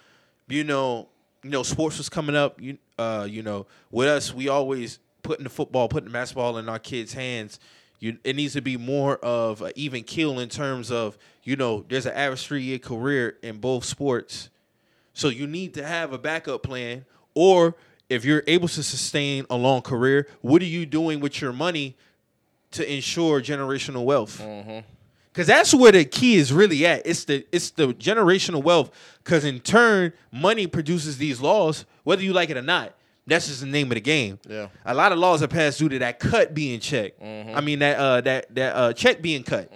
[0.47, 1.09] you know,
[1.43, 2.59] you know, sports was coming up.
[2.59, 6.67] You uh, you know, with us, we always putting the football, putting the basketball in
[6.67, 7.59] our kids' hands.
[8.03, 11.85] You, it needs to be more of an even keel in terms of, you know,
[11.87, 14.49] there's an average three year career in both sports.
[15.13, 17.75] So you need to have a backup plan, or
[18.09, 21.95] if you're able to sustain a long career, what are you doing with your money
[22.71, 24.41] to ensure generational wealth?
[24.41, 24.79] Mm-hmm.
[25.31, 27.03] Cause that's where the key is really at.
[27.05, 28.91] It's the it's the generational wealth.
[29.23, 32.95] Cause in turn, money produces these laws, whether you like it or not.
[33.25, 34.37] That's just the name of the game.
[34.49, 34.67] Yeah.
[34.85, 37.21] A lot of laws are passed due to that cut being checked.
[37.21, 39.71] I mean that uh that that uh check being cut.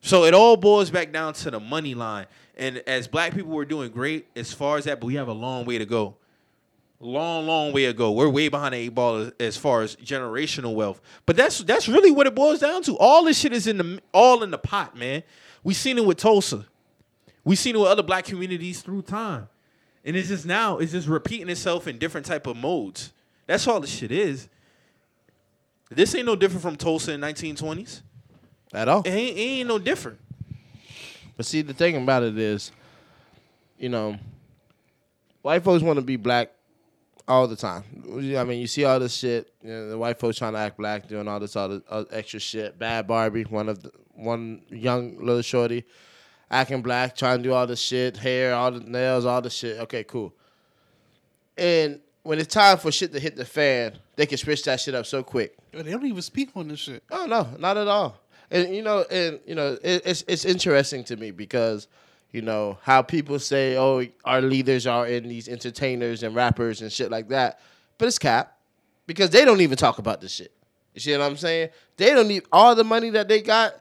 [0.00, 2.26] So it all boils back down to the money line.
[2.56, 5.32] And as black people, we're doing great as far as that, but we have a
[5.32, 6.16] long way to go.
[7.00, 8.10] long, long way ago.
[8.12, 11.00] We're way behind the eight ball as, as far as generational wealth.
[11.26, 12.96] But that's that's really what it boils down to.
[12.98, 15.22] All this shit is in the all in the pot, man.
[15.62, 16.66] We seen it with Tulsa.
[17.44, 19.48] We seen it with other black communities through time.
[20.06, 23.12] And it's just now, it's just repeating itself in different type of modes.
[23.46, 24.48] That's all this shit is.
[25.90, 28.02] This ain't no different from Tulsa in 1920s.
[28.72, 29.00] At all.
[29.00, 30.18] It ain't, it ain't no different.
[31.36, 32.70] But see, the thing about it is,
[33.78, 34.16] you know,
[35.42, 36.52] white folks want to be black
[37.26, 37.82] all the time.
[38.08, 39.52] I mean, you see all this shit.
[39.62, 42.38] You know, the white folks trying to act black, doing all this other uh, extra
[42.38, 42.78] shit.
[42.78, 45.84] Bhad Bhabie, one of the, one young little shorty,
[46.50, 49.78] acting black, trying to do all this shit, hair, all the nails, all the shit.
[49.80, 50.32] Okay, cool.
[51.56, 54.94] And when it's time for shit to hit the fan, they can switch that shit
[54.94, 55.56] up so quick.
[55.72, 57.02] They don't even speak on this shit.
[57.10, 58.20] Oh no, not at all.
[58.50, 61.88] And you know, and you know, it, it's it's interesting to me because
[62.32, 66.92] you know how people say, "Oh, our leaders are in these entertainers and rappers and
[66.92, 67.60] shit like that,"
[67.98, 68.56] but it's cap
[69.06, 70.52] because they don't even talk about this shit.
[70.94, 71.70] You see what I'm saying?
[71.96, 73.74] They don't need all the money that they got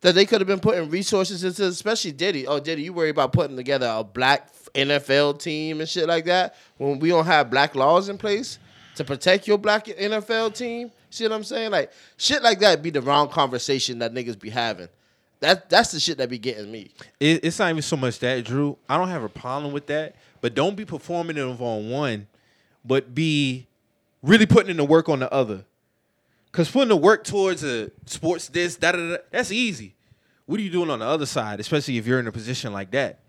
[0.00, 2.46] that they could have been putting resources into, especially Diddy.
[2.46, 6.56] Oh, Diddy, you worry about putting together a black NFL team and shit like that
[6.76, 8.58] when we don't have black laws in place
[8.96, 10.90] to protect your black NFL team.
[11.10, 11.70] See what I'm saying?
[11.70, 14.88] Like shit like that be the wrong conversation that niggas be having.
[15.40, 16.90] That that's the shit that be getting me.
[17.20, 18.76] It, it's not even so much that, Drew.
[18.88, 22.26] I don't have a problem with that, but don't be performative on one,
[22.84, 23.66] but be
[24.22, 25.64] really putting in the work on the other.
[26.52, 29.94] Cause putting the work towards a sports this, that, that's easy.
[30.46, 32.90] What are you doing on the other side, especially if you're in a position like
[32.92, 33.20] that?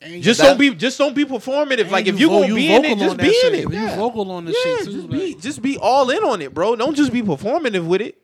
[0.00, 1.82] And Just That- don't be, just don't be performative.
[1.82, 3.64] and Like if you you vo- gonna be in it, just be in it.
[3.66, 6.22] If you vocal on this yeah, shit too, just like- be, just be all in
[6.24, 6.76] on it, bro.
[6.76, 8.18] Don't just be performative with it.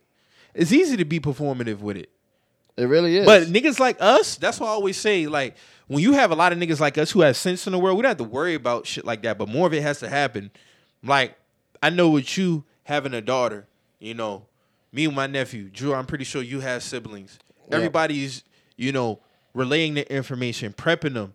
[0.53, 2.09] It's easy to be performative with it.
[2.75, 3.25] It really is.
[3.25, 5.27] But niggas like us, that's what I always say.
[5.27, 5.55] Like
[5.87, 7.97] when you have a lot of niggas like us who have sense in the world,
[7.97, 9.37] we don't have to worry about shit like that.
[9.37, 10.49] But more of it has to happen.
[11.03, 11.35] Like
[11.83, 13.67] I know with you having a daughter,
[14.03, 14.45] you know,
[14.91, 15.93] me and my nephew, Drew.
[15.93, 17.39] I'm pretty sure you have siblings.
[17.65, 17.73] Yep.
[17.73, 18.43] Everybody's,
[18.75, 19.19] you know,
[19.53, 21.33] relaying the information, prepping them,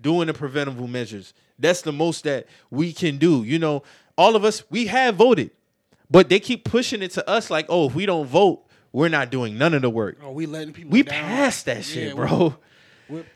[0.00, 1.34] doing the preventable measures.
[1.58, 3.42] That's the most that we can do.
[3.44, 3.82] You know,
[4.16, 5.50] all of us, we have voted,
[6.10, 8.62] but they keep pushing it to us like, oh, if we don't vote,
[8.92, 10.18] we're not doing none of the work.
[10.22, 11.14] Oh, we letting people We down.
[11.22, 12.56] passed that shit, Yeah, bro.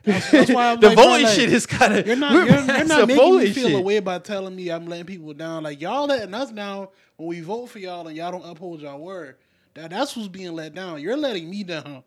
[0.02, 2.44] That's, that's why I'm the like, voting like, shit is kind of You're not, you're,
[2.47, 5.62] you're not making me feel a way by telling me I'm letting people down.
[5.62, 8.98] Like y'all letting us down when we vote for y'all and y'all don't uphold y'all
[8.98, 9.36] word.
[9.74, 11.01] That that's who's being let down.
[11.01, 12.02] You're letting me down.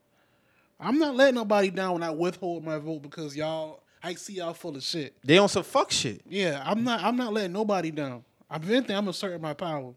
[0.79, 3.81] I'm not letting nobody down when I withhold my vote because y'all.
[4.05, 5.15] I see y'all full of shit.
[5.23, 6.23] They on some fuck shit.
[6.27, 7.01] Yeah, I'm not.
[7.01, 8.25] I'm not letting nobody down.
[8.49, 8.97] I'm anything.
[8.97, 9.93] I'm asserting my power.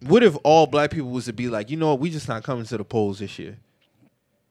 [0.00, 2.42] What if all black people was to be like, you know what, we just not
[2.42, 3.58] coming to the polls this year?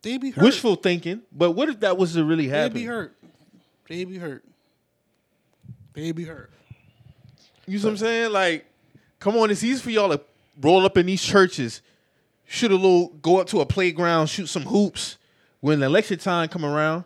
[0.02, 0.44] They be hurt.
[0.44, 2.74] Wishful thinking, but what if that was to really happen?
[2.74, 3.16] They be hurt.
[3.88, 4.44] They be hurt.
[5.94, 6.50] They be hurt.
[7.68, 8.32] You know what I'm saying?
[8.32, 8.66] Like,
[9.20, 10.22] come on, it's easy for y'all to
[10.60, 11.82] roll up in these churches,
[12.46, 15.18] shoot a little, go up to a playground, shoot some hoops.
[15.60, 17.04] When the election time come around,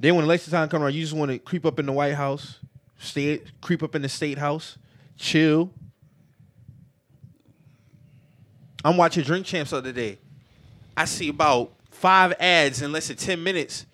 [0.00, 2.14] then when election time come around, you just want to creep up in the White
[2.14, 2.58] House,
[2.98, 4.76] stay, creep up in the State House,
[5.16, 5.70] chill.
[8.84, 10.18] I'm watching Drink Champs the other day.
[10.96, 13.84] I see about five ads in less than ten minutes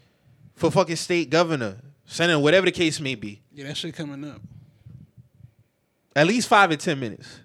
[0.54, 3.40] for fucking state governor, senator, whatever the case may be.
[3.52, 4.40] Yeah, that shit coming up.
[6.14, 7.40] At least five and ten minutes.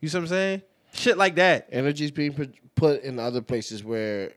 [0.00, 0.62] You see what I'm saying?
[0.92, 1.68] Shit like that.
[1.72, 4.32] energy's being put- put in other places where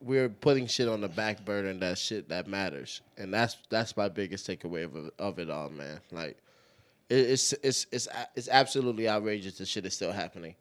[0.00, 3.96] we're putting shit on the back burner and that shit that matters and that's that's
[3.96, 6.36] my biggest takeaway of, of it all man like
[7.08, 10.56] it's it's it's it's absolutely outrageous the shit is still happening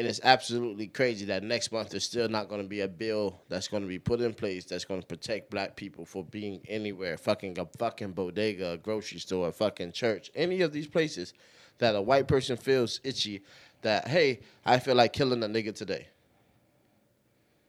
[0.00, 3.38] and it's absolutely crazy that next month there's still not going to be a bill
[3.50, 6.58] that's going to be put in place that's going to protect black people for being
[6.68, 7.18] anywhere.
[7.18, 11.34] Fucking a fucking bodega a grocery store a fucking church any of these places
[11.76, 13.42] that a white person feels itchy
[13.82, 16.08] that hey i feel like killing a nigga today.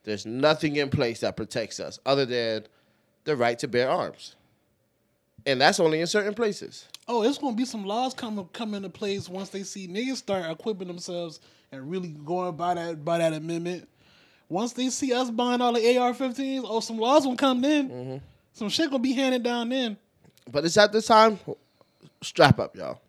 [0.05, 2.63] There's nothing in place that protects us other than
[3.25, 4.37] the right to bear arms.
[5.45, 6.87] And that's only in certain places.
[7.09, 10.49] Oh, it's gonna be some laws come come into place once they see niggas start
[10.49, 11.41] equipping themselves
[11.71, 13.87] and really going by that by that amendment.
[14.49, 17.89] Once they see us buying all the AR-15s, oh, some laws gonna come then.
[17.89, 18.17] Mm-hmm.
[18.53, 19.97] Some shit gonna be handed down then.
[20.51, 21.39] but it's at this time
[22.21, 22.99] strap up y'all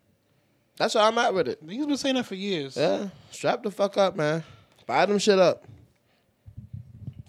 [0.76, 2.76] that's where i'm at with it Niggas been saying that for years.
[2.76, 4.42] Yeah, strap the fuck up, man.
[4.86, 5.64] Buy them shit up.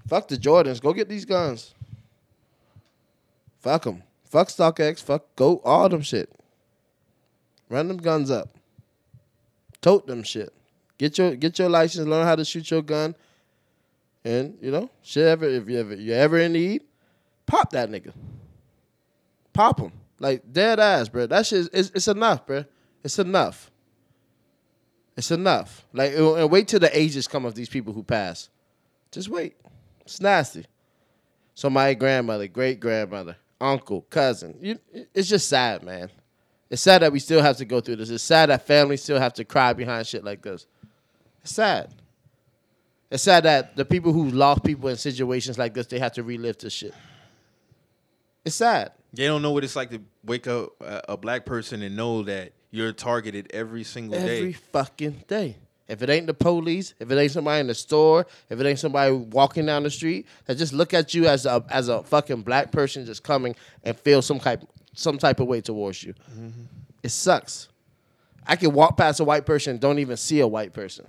[0.08, 0.82] Fuck the Jordans.
[0.82, 1.74] Go get these guns.
[3.60, 4.04] Fuck them.
[4.26, 5.02] Fuck StockX.
[5.02, 6.30] Fuck go all them shit.
[7.70, 8.50] Run them guns up.
[9.82, 10.54] Tote them shit.
[11.04, 12.08] Get your get your license.
[12.08, 13.14] Learn how to shoot your gun.
[14.24, 16.84] And you know, shit ever if you ever you ever in need,
[17.46, 18.14] pop that nigga.
[19.52, 19.92] Pop him.
[20.18, 21.28] Like dead ass, bro.
[21.28, 22.64] That shit is it's, enough, bro.
[23.04, 23.70] It's enough.
[25.18, 25.86] It's enough.
[25.92, 28.48] Like and wait till the ages come of these people who pass.
[29.12, 29.58] Just wait.
[30.06, 30.66] It's nasty.
[31.54, 34.56] So my grandmother, great grandmother, uncle, cousin.
[34.62, 34.80] You,
[35.14, 36.10] it's just sad, man.
[36.70, 38.10] It's sad that we still have to go through this.
[38.10, 40.66] It's sad that families still have to cry behind shit like this.
[41.44, 41.94] It's sad.
[43.12, 46.24] It's sad that the people who lost people in situations like this, they have to
[46.24, 46.94] relive this shit.
[48.44, 48.92] It's sad.
[49.14, 52.24] They don't know what it's like to wake up a, a black person and know
[52.24, 54.38] that you're targeted every single Every day.
[54.38, 55.58] Every fucking day.
[55.88, 58.80] If it ain't the police, if it ain't somebody in the store, if it ain't
[58.80, 62.42] somebody walking down the street, that just look at you as a as a fucking
[62.42, 64.64] black person just coming and feel some type
[64.94, 66.14] some type of way towards you.
[66.32, 66.64] Mm-hmm.
[67.04, 67.68] It sucks.
[68.48, 71.06] I can walk past a white person and don't even see a white person.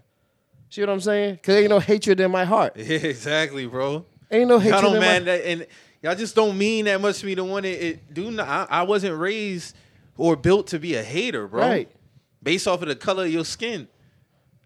[0.74, 1.38] See what I'm saying?
[1.40, 2.72] Cause ain't no hatred in my heart.
[2.76, 4.04] Yeah, exactly, bro.
[4.28, 5.66] Ain't no hatred Y'all don't in man my that, and
[6.02, 7.36] y'all just don't mean that much to me.
[7.36, 8.48] The one it, it do not.
[8.48, 9.76] I, I wasn't raised
[10.16, 11.60] or built to be a hater, bro.
[11.60, 11.88] Right.
[12.42, 13.86] Based off of the color of your skin.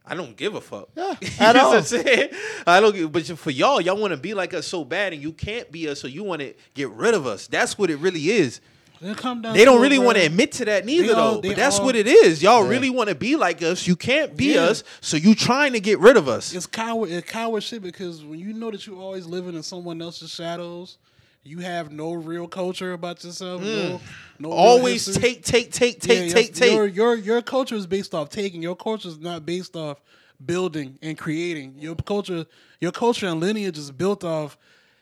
[0.07, 0.89] I don't give a fuck.
[0.97, 1.69] Yeah, You at know all.
[1.73, 2.31] what I'm saying?
[2.67, 2.95] I don't.
[2.95, 5.71] give- But for y'all, y'all want to be like us so bad, and you can't
[5.71, 7.49] be us, so you want to get rid of us.
[7.49, 8.63] That's what it really is.
[9.01, 11.49] It come down They don't really want to admit to that neither, all- though.
[11.49, 12.43] But that's all- what it is.
[12.43, 12.71] Y'all Yeah.
[12.71, 13.87] really want to be like us.
[13.87, 14.65] You can't be Yeah.
[14.65, 16.53] us, so you trying to get rid of us.
[16.55, 17.11] It's coward.
[17.11, 20.99] It's coward shit because when you know that you're always living in someone else's shadows,
[21.45, 23.63] you have no real culture about yourself.
[23.63, 24.01] No,
[24.41, 24.53] no Mm.
[24.53, 26.73] Always take, take, take, take, Yeah, take, take.
[26.73, 28.63] Your, your your culture is based off taking.
[28.63, 29.99] Your culture is not based off
[30.45, 31.77] building and creating.
[31.79, 32.47] Your culture,
[32.81, 34.59] your culture and lineage is built off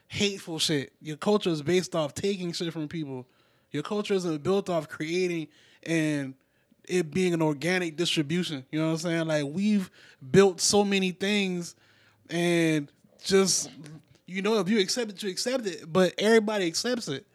[0.09, 0.93] hateful shit.
[1.03, 3.27] Your culture is based off taking shit from people.
[3.77, 5.49] Your culture isn't built off creating
[5.83, 6.33] and
[6.89, 8.65] it being an organic distribution.
[8.71, 9.27] You know what I'm saying?
[9.27, 9.91] Like we've
[10.31, 11.75] built so many things
[12.31, 12.91] and
[13.23, 13.71] just
[14.25, 15.93] you know if you accept it, you accept it.
[15.93, 17.27] But everybody accepts it.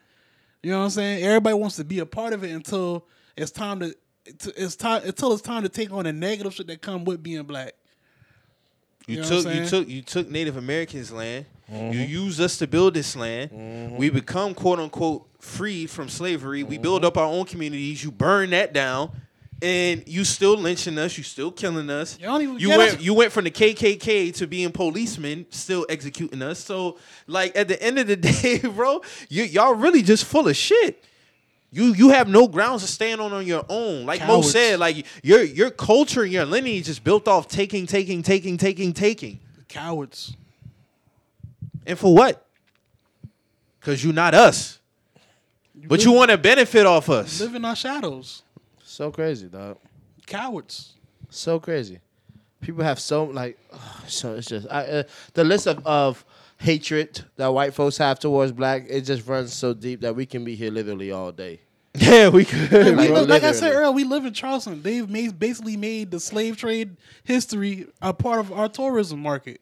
[0.64, 1.24] You know what I'm saying?
[1.24, 3.06] Everybody wants to be a part of it until
[3.38, 3.96] it's time to
[4.26, 7.44] it's time until it's time to take on the negative shit that come with being
[7.44, 7.74] black.
[9.06, 11.46] You, You know took you took you took Native Americans' land.
[11.72, 12.12] You Mm-hmm.
[12.12, 13.96] used us to build this land.
[13.98, 16.64] We become quote unquote free from slavery.
[16.64, 16.82] We Mm-hmm.
[16.84, 18.04] build up our own communities.
[18.04, 19.12] You burn that down,
[19.62, 21.18] and you still lynching us.
[21.18, 22.18] You still killing us.
[22.20, 25.46] You don't even you get went us- you went from the KKK to being policemen,
[25.50, 26.60] still executing us.
[26.60, 30.56] So like at the end of the day, bro, you y'all really just full of
[30.58, 31.02] shit.
[31.72, 34.06] You you have no grounds to stand on on your own.
[34.06, 38.24] Like Mo said, like your your culture and your lineage is built off taking, taking,
[38.24, 39.40] taking, taking, taking.
[39.70, 40.36] Cowards.
[41.92, 42.48] And for what?
[43.82, 44.80] Because you're not us.
[45.76, 47.42] But live- you want to benefit off us.
[47.42, 48.44] live in our shadows.
[48.82, 49.78] So crazy, dog.
[50.26, 50.94] Cowards.
[51.30, 52.00] So crazy.
[52.62, 53.60] People have so like,
[54.08, 55.04] so it's just I, uh,
[55.34, 56.24] the list of, of
[56.60, 58.86] hatred that white folks have towards black.
[58.88, 61.60] It just runs so deep that we can be here literally all day.
[61.96, 62.72] Yeah, we could.
[62.96, 64.82] Like, live- like I said earlier, we live in Charleston.
[64.82, 66.96] They've made basically made the slave trade
[67.26, 69.60] history a part of our tourism market.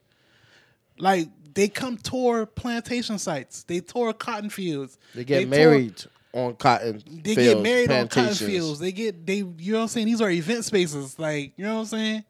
[0.99, 1.29] Like
[1.59, 3.63] they come tour plantation sites.
[3.63, 4.97] They tour cotton fields.
[5.13, 6.01] They get tour- married
[6.33, 7.01] on cotton.
[7.01, 7.23] Fields.
[7.23, 8.79] They fields, get married on cotton fields.
[8.79, 10.07] They get they you know what I'm saying?
[10.07, 11.19] These are event spaces.
[11.19, 12.23] Like, you know what I'm saying?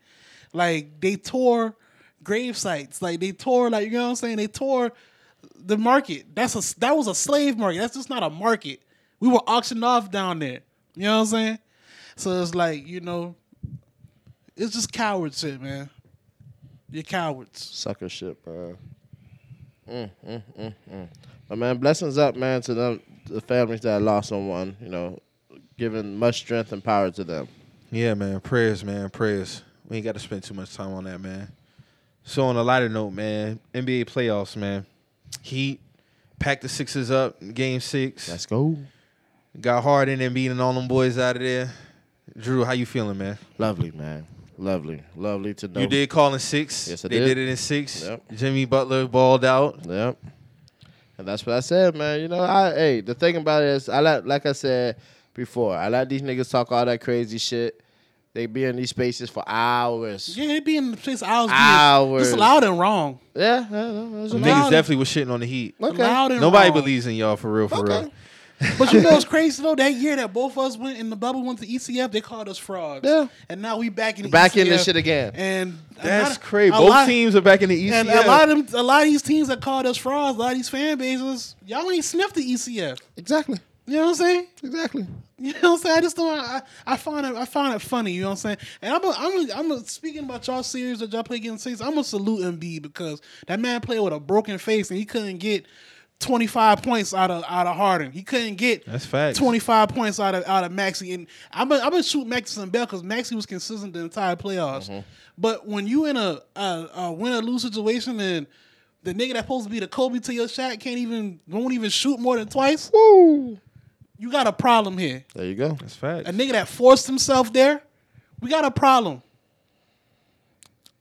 [0.51, 1.76] Like they tour
[2.23, 3.03] grave sites.
[3.03, 4.38] Like they tour like you know what I'm saying?
[4.38, 4.91] They tour
[5.56, 6.26] the market.
[6.34, 7.81] That's a that was a slave market.
[7.81, 8.81] That's just not a market.
[9.19, 10.61] We were auctioned off down there.
[10.95, 11.60] You know what I'm saying?
[12.15, 13.35] So it's like, you know,
[14.56, 15.91] it's just coward shit, man.
[16.89, 17.64] You're cowards.
[17.64, 18.76] Sucker shit, bro.
[19.90, 21.07] Mm, mm, mm, mm.
[21.48, 24.78] But man, blessings up, man, to them, the families that lost someone.
[24.82, 25.20] You know,
[25.78, 27.48] giving much strength and power to them.
[27.91, 28.40] Yeah, man.
[28.40, 29.10] Prayers, man.
[29.10, 29.64] Prayers.
[29.88, 31.52] We ain't got to spend too much time on that, man.
[32.24, 34.86] So on a lighter note, man, NBA playoffs, man.
[35.41, 35.80] Heat
[36.38, 38.30] packed the Sixers up, in game six.
[38.30, 38.78] Let's go.
[39.60, 41.72] Got Harden and beating all them boys out of there.
[42.38, 43.38] Drew, how you feeling, man?
[43.57, 44.28] Lovely, man.
[44.60, 45.80] Lovely, lovely to know.
[45.80, 46.90] You did call in six.
[46.90, 47.26] Yes, I they did.
[47.27, 48.03] did it in six.
[48.03, 48.23] Yep.
[48.36, 49.80] Jimmy Butler balled out.
[49.86, 50.18] Yep.
[51.18, 52.19] And that's what I said, man.
[52.19, 54.98] You know, I hey, the thing about it is I like like I said
[55.34, 57.81] before, I let these niggas talk all that crazy shit.
[58.34, 60.38] They be in these spaces for hours.
[60.38, 61.49] Yeah, they be in the place hours.
[61.53, 62.27] Hours.
[62.30, 63.19] It's loud and wrong.
[63.34, 64.52] Yeah, yeah, yeah, that's Some okay.
[64.52, 65.76] Loud- niggas definitely was shitting on the Heat.
[65.81, 65.98] Okay.
[66.03, 66.80] Loud and Nobody wrong.
[66.80, 68.02] believes in y'all for real, for Okay.
[68.02, 68.11] real.
[68.77, 69.76] But you know what's crazy though?
[69.76, 72.49] That year that both of us went in the bubble went to ECF, they called
[72.49, 73.06] us frauds.
[73.07, 73.27] Yeah.
[73.48, 75.31] And now we back in the Back in this shit again.
[75.36, 76.72] And That's of- crazy.
[76.72, 77.94] Both lot- teams are back in the ECF.
[77.94, 80.40] And a lot of them, a lot of these teams that called us frauds, a
[80.41, 82.99] lot of these fan bases, y'all ain't sniffed the ECF.
[83.18, 83.60] Exactly.
[83.88, 84.48] You know what I'm saying?
[84.61, 85.07] Exactly.
[85.40, 85.98] You know what I'm saying?
[85.98, 86.38] I just don't.
[86.40, 87.36] I, I find it.
[87.36, 88.11] I find it funny.
[88.11, 88.57] You know what I'm saying?
[88.84, 89.03] And I'm.
[89.03, 89.49] A, I'm.
[89.49, 91.81] A, I'm a, speaking about y'all series that y'all play against six.
[91.81, 95.38] I'm gonna salute Embiid because that man played with a broken face and he couldn't
[95.38, 95.65] get
[96.20, 98.12] twenty five points out of out of Harden.
[98.12, 99.38] He couldn't get That's facts.
[99.38, 101.14] twenty five points out of out of Maxey.
[101.14, 104.36] And I've been I've been shooting Maxey some bell because Maxey was consistent the entire
[104.36, 104.90] playoffs.
[104.90, 105.00] Mm-hmm.
[105.38, 108.46] But when you in a, a, a win or lose situation and
[109.04, 111.90] the nigga that's supposed to be the Kobe to your shot can't even won't even
[111.90, 113.58] shoot more than twice, Woo.
[114.18, 115.24] you got a problem here.
[115.34, 115.70] There you go.
[115.80, 116.28] That's facts.
[116.28, 117.82] A nigga that forced himself there,
[118.41, 119.24] we got a problem.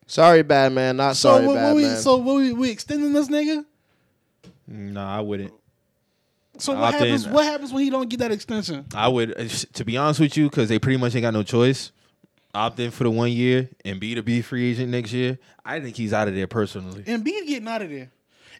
[0.06, 0.96] Sorry, bad man.
[0.96, 1.96] Not So sorry, what, bad we man.
[1.98, 3.64] so what we, we extending this nigga?
[4.68, 5.52] Nah, I wouldn't.
[6.58, 7.22] So what happens?
[7.24, 8.84] think- What happens when he don't get that extension?
[8.94, 11.42] I would, uh, to be honest with you, because they pretty much ain't got no
[11.42, 11.90] choice.
[12.54, 15.38] Opt in for the one year and be to be free agent next year.
[15.64, 17.02] I think he's out of there personally.
[17.02, 18.10] Embiid getting out of there.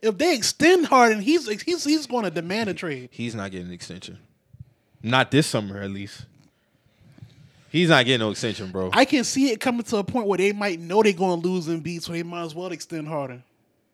[0.01, 3.09] If they extend Harden, he's he's he's going to demand a trade.
[3.11, 4.19] He's not getting an extension.
[5.03, 6.27] Not this summer, at least.
[7.71, 8.91] He's not getting no extension, bro.
[8.93, 11.49] I can see it coming to a point where they might know they're going to
[11.49, 13.43] lose Embiid, so they might as well extend Harden.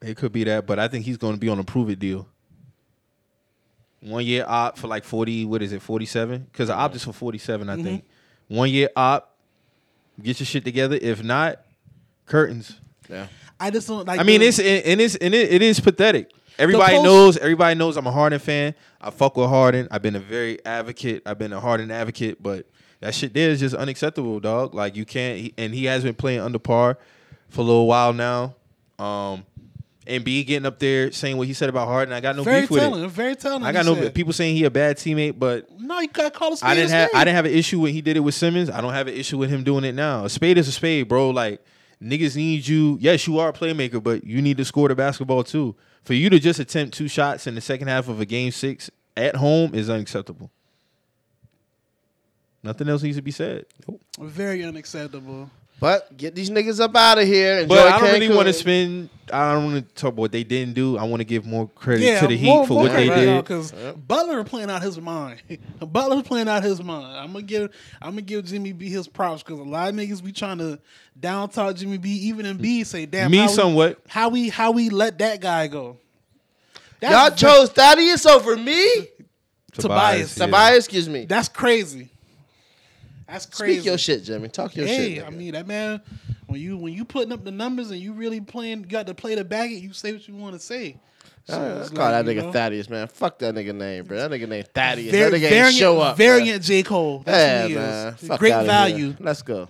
[0.02, 1.98] It could be that, but I think he's going to be on a prove it
[1.98, 2.28] deal.
[4.00, 5.44] One year opt for like forty.
[5.46, 5.80] What is it?
[5.80, 6.46] Forty seven?
[6.52, 7.70] Because the opt is for forty seven.
[7.70, 8.04] I think.
[8.48, 9.30] One year opt.
[10.22, 10.98] Get your shit together.
[11.00, 11.60] If not,
[12.26, 12.78] curtains.
[13.08, 13.26] yeah.
[13.58, 14.20] I just don't like.
[14.20, 16.30] I mean, the- it's and it's and it, it is pathetic.
[16.58, 17.36] Everybody post- knows.
[17.38, 18.74] Everybody knows I'm a Harden fan.
[19.00, 19.88] I fuck with Harden.
[19.90, 21.22] I've been a very advocate.
[21.26, 22.66] I've been a Harden advocate, but
[23.00, 24.74] that shit there is just unacceptable, dog.
[24.74, 25.38] Like you can't.
[25.38, 26.98] He, and he has been playing under par
[27.48, 28.54] for a little while now.
[28.98, 29.44] Um,
[30.06, 32.12] Embiid getting up there saying what he said about Harden.
[32.12, 33.04] I got no very beef with telling.
[33.04, 33.08] it.
[33.08, 33.64] Very telling.
[33.64, 34.14] I got no said.
[34.14, 36.70] people saying he a bad teammate, but No, you gotta call a spade.
[36.70, 37.10] I didn't have.
[37.14, 38.68] I didn't have an issue when he did it with Simmons.
[38.68, 40.24] I don't have an issue with him doing it now.
[40.24, 41.30] A spade is a spade, bro.
[41.30, 41.64] Like
[42.02, 42.98] niggas need you.
[43.00, 45.74] Yes, you are a playmaker, but you need to score the basketball too.
[46.02, 48.90] For you to just attempt two shots in the second half of a game six
[49.16, 50.50] at home is unacceptable.
[52.62, 53.66] Nothing else needs to be said.
[54.18, 55.50] Very unacceptable.
[55.84, 57.58] But get these niggas up out of here.
[57.58, 59.10] Enjoy But I don't really want to spend.
[59.30, 60.96] I don't want to talk about what they didn't do.
[60.96, 63.06] I want to give more credit Yeah, to the Heat more- for more what they
[63.06, 63.44] credit, did.
[63.44, 65.42] Because Butler playing out his mind.
[65.80, 67.18] Butler playing out his mind.
[67.18, 67.70] I'm gonna give
[68.00, 70.78] I'm gonna give Jimmy B his props because a lot of niggas be trying to
[71.20, 72.08] down talk Jimmy B.
[72.28, 74.00] Even Embiid say, damn, Me how we- somewhat.
[74.08, 75.98] how we how we let that guy go.
[77.02, 79.08] Y'all chose Thaddeus over me?
[79.72, 80.38] Tobias.
[80.38, 80.46] yeah.
[80.46, 81.26] Tobias, excuse me.
[81.26, 82.08] That's crazy.
[83.26, 83.74] That's crazy.
[83.80, 84.48] Speak your shit, Jimmy.
[84.48, 85.18] Talk your hey, shit.
[85.18, 86.00] Hey, I mean that man.
[86.46, 89.14] When you when you putting up the numbers and you really playing, you got to
[89.14, 89.70] play the bag.
[89.70, 90.96] You say what you want to say.
[91.46, 93.06] So Uh, it's call like, that nigga know, Thaddeus, man.
[93.08, 94.16] Fuck that nigga name, bro.
[94.16, 95.10] That nigga name Thaddeus.
[95.12, 96.16] var- that nigga variant, show up.
[96.16, 97.22] variant J Cole.
[97.24, 98.14] That's Yeah, man.
[98.14, 98.28] is.
[98.28, 99.08] Fuck Great value.
[99.08, 99.16] Here.
[99.20, 99.68] Let's go.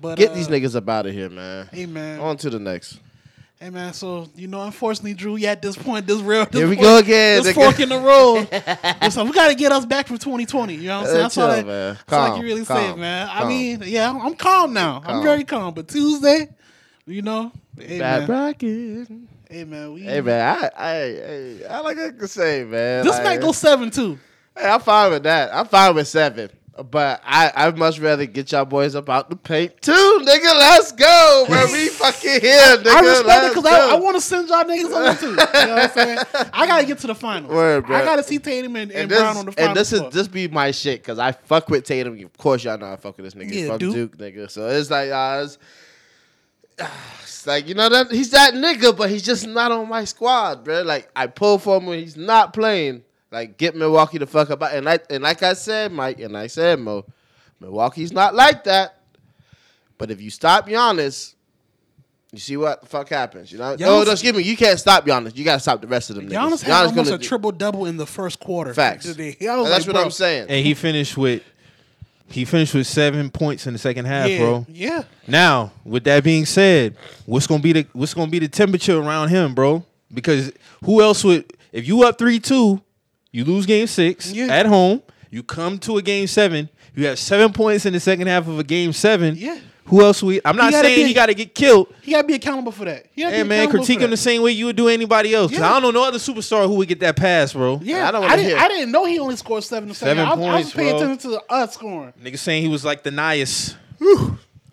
[0.00, 1.68] But Get uh, these niggas up out of here, man.
[1.72, 2.98] Hey man, On to the next.
[3.64, 3.92] Hey man.
[3.94, 6.44] So you know, unfortunately, Drew, you at this point, this real.
[6.44, 8.46] This Here we fork- go again, This fork in the road.
[9.12, 10.74] so we got to get us back for 2020.
[10.74, 11.22] You know what I'm saying?
[11.22, 11.98] That's all that, man.
[12.08, 13.28] all you really calm, say, man.
[13.30, 15.02] I mean, yeah, I'm, calm now.
[15.04, 15.74] I'm very calm.
[15.74, 16.48] But Tuesday,
[17.06, 19.08] you know, hey Bad man, bracket.
[19.48, 20.02] hey man, we.
[20.02, 20.94] Hey man, I I
[21.70, 23.04] I, I like I can say, man.
[23.04, 24.18] This like, might go seven too.
[24.56, 25.54] Hey, I'm fine with that.
[25.54, 26.50] I'm fine with seven.
[26.76, 30.58] But I I much rather get y'all boys up out the paint too, nigga.
[30.58, 31.66] Let's go, bro.
[31.72, 32.86] We fucking here, nigga.
[32.88, 35.30] I respect it because I, I want to send y'all niggas over too.
[35.30, 36.18] You know what I'm saying?
[36.52, 37.52] I gotta get to the finals.
[37.52, 37.96] Word, bro.
[37.96, 39.68] I gotta see Tatum and, and, and this, Brown on the finals.
[39.68, 42.18] and this is this be my shit because I fuck with Tatum.
[42.20, 43.94] Of course, y'all know I fuck with this nigga Yeah, from Duke.
[43.94, 44.16] Duke.
[44.18, 44.50] nigga.
[44.50, 45.58] So it's like, uh, it's,
[47.22, 50.64] it's like you know that he's that nigga, but he's just not on my squad,
[50.64, 50.82] bro.
[50.82, 53.04] Like I pull for him when he's not playing.
[53.34, 54.62] Like get Milwaukee the fuck up.
[54.62, 57.04] out- And like and like I said, Mike, and I said Mo,
[57.60, 59.00] Milwaukee's not like that.
[59.98, 61.34] But if you stop Giannis.
[62.32, 63.76] You see what the fuck happens, you know?
[63.76, 64.42] Giannis- oh, no, excuse me.
[64.42, 65.36] You can't stop Giannis.
[65.36, 66.62] You gotta stop the rest of them Giannis niggas.
[66.62, 68.74] had almost a do- triple double in the first quarter.
[68.74, 69.04] Facts.
[69.12, 69.36] Today.
[69.38, 70.46] That's like, what bro, I'm saying.
[70.48, 71.44] And he finished with
[72.28, 74.66] he finished with seven points in the second half, Yeah, bro.
[74.68, 75.02] yeah.
[75.28, 76.96] Now, with that being said,
[77.26, 79.84] what's gonna be the what's gonna be the temperature around him, bro?
[80.12, 80.50] Because
[80.84, 82.82] who else would if you up three two,
[83.34, 84.46] you lose game six Yeah.
[84.46, 88.28] at home, you come to a game seven, you have seven points in the second
[88.28, 89.34] half of a game seven.
[89.36, 89.58] Yeah.
[89.86, 91.92] Who else we I'm not saying be- he gotta get killed.
[92.00, 93.06] He gotta be accountable for that.
[93.12, 95.52] He Hey man, critique him the same way you would do anybody else.
[95.52, 95.66] Yeah.
[95.68, 97.80] I don't know no other superstar who would get that pass, bro.
[97.82, 98.58] Yeah, I don't I, didn't.
[98.60, 99.88] I didn't know he only scored seven.
[99.90, 101.02] to Seven I, I was points, paying bro.
[101.02, 102.12] attention to us scoring.
[102.22, 103.74] Nigga saying he was like the Nias.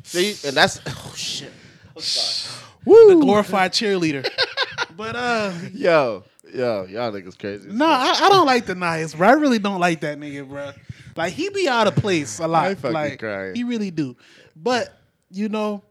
[0.04, 1.52] See, and that's oh shit.
[2.86, 4.28] The glorified cheerleader.
[4.98, 7.70] but uh, Yo, yo, y'all niggas crazy.
[7.70, 9.28] no, I, I don't like the Nias, bro.
[9.28, 10.72] I really don't like that nigga, bro.
[11.16, 12.66] Like he be out of place a lot.
[12.66, 13.56] I fucking like crying.
[13.56, 14.16] he really do.
[14.56, 14.98] But
[15.30, 15.82] you know,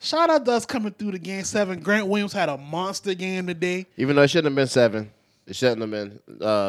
[0.00, 1.80] shout out to us coming through the game seven.
[1.80, 3.86] Grant Williams had a monster game today.
[3.96, 5.10] Even though it shouldn't have been seven,
[5.46, 6.18] it shouldn't have been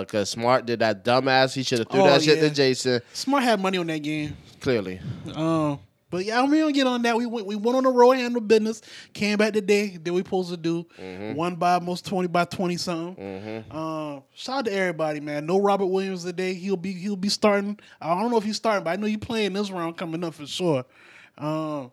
[0.04, 1.54] because Smart did that dumbass.
[1.54, 2.50] He should have threw Oh, that shit yeah.
[2.50, 3.02] to Jayson.
[3.14, 4.36] Smart had money on that game.
[4.60, 5.00] Clearly,
[5.34, 5.80] Um,
[6.16, 7.18] But yeah, I'm gonna get on that.
[7.18, 8.82] We went we went on the road, handled business,
[9.14, 10.86] came back today, did we supposed to do.
[11.36, 13.66] one by almost twenty by twenty something.
[13.70, 15.46] Um, shout out to everybody, man.
[15.46, 16.54] No Robert Williams today.
[16.54, 17.78] He'll be he'll be starting.
[18.00, 20.36] I don't know if he's starting, but I know he's playing this round coming up
[20.36, 20.86] for sure.
[21.38, 21.92] Um,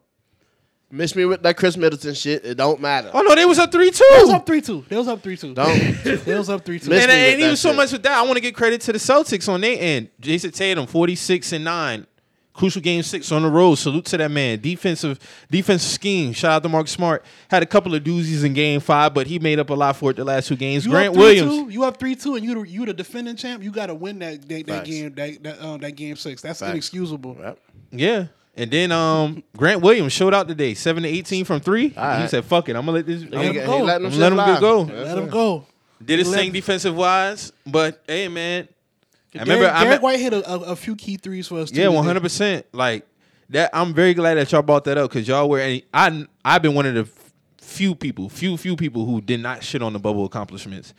[0.95, 2.45] Miss me with that Khris Middleton shit.
[2.45, 3.11] It don't matter.
[3.15, 4.07] Oh no, they was up three two.
[4.13, 4.85] they was up three two.
[4.89, 5.55] They was up three two.
[5.55, 5.79] Don't.
[6.25, 6.91] They was up three two.
[6.91, 7.77] Miss and me it with ain't that even so shit.
[7.77, 8.13] much with that.
[8.19, 10.11] I want to get credit to the Celtics on their end.
[10.21, 12.07] Jayson Tatum, forty six and nine,
[12.53, 13.77] crucial game six on the road.
[13.77, 14.61] Salute to that man.
[14.61, 15.19] Defensive
[15.51, 16.33] defensive scheme.
[16.33, 17.25] Shout out to Mark Smart.
[17.49, 20.11] Had a couple of doozies in game five, but he made up a lot for
[20.11, 20.85] it the last two games.
[20.85, 21.75] You Grant up 3-2, Williams.
[21.75, 23.63] You up three two, and you the, you the defending champ.
[23.63, 26.43] You got to win that that, that game that that, um, that game six.
[26.43, 26.71] That's Facts.
[26.73, 27.37] inexcusable.
[27.41, 27.59] Yep.
[27.93, 28.27] Yeah.
[28.55, 31.95] And then um Grant Williams showed out today, seven to eighteen from three.
[31.97, 32.23] All right.
[32.23, 33.79] He said, "Fuck it, I'm gonna let this." He, him he go.
[33.83, 34.83] letting I'm them him go.
[34.83, 35.67] Let him go.
[36.05, 38.69] Did his Let- thing defensive wise, but hey man,
[39.35, 39.77] I Derek, remember.
[39.77, 41.73] I Derek me- White hit a, a, a few key threes for us.
[41.73, 42.67] Yeah, one hundred percent.
[42.73, 43.07] Like
[43.51, 43.71] that.
[43.73, 45.61] I'm very glad that y'all brought that up because y'all were.
[45.61, 47.09] And I I've been one of the
[47.59, 50.93] few people, few few people who did not shit on the bubble accomplishments.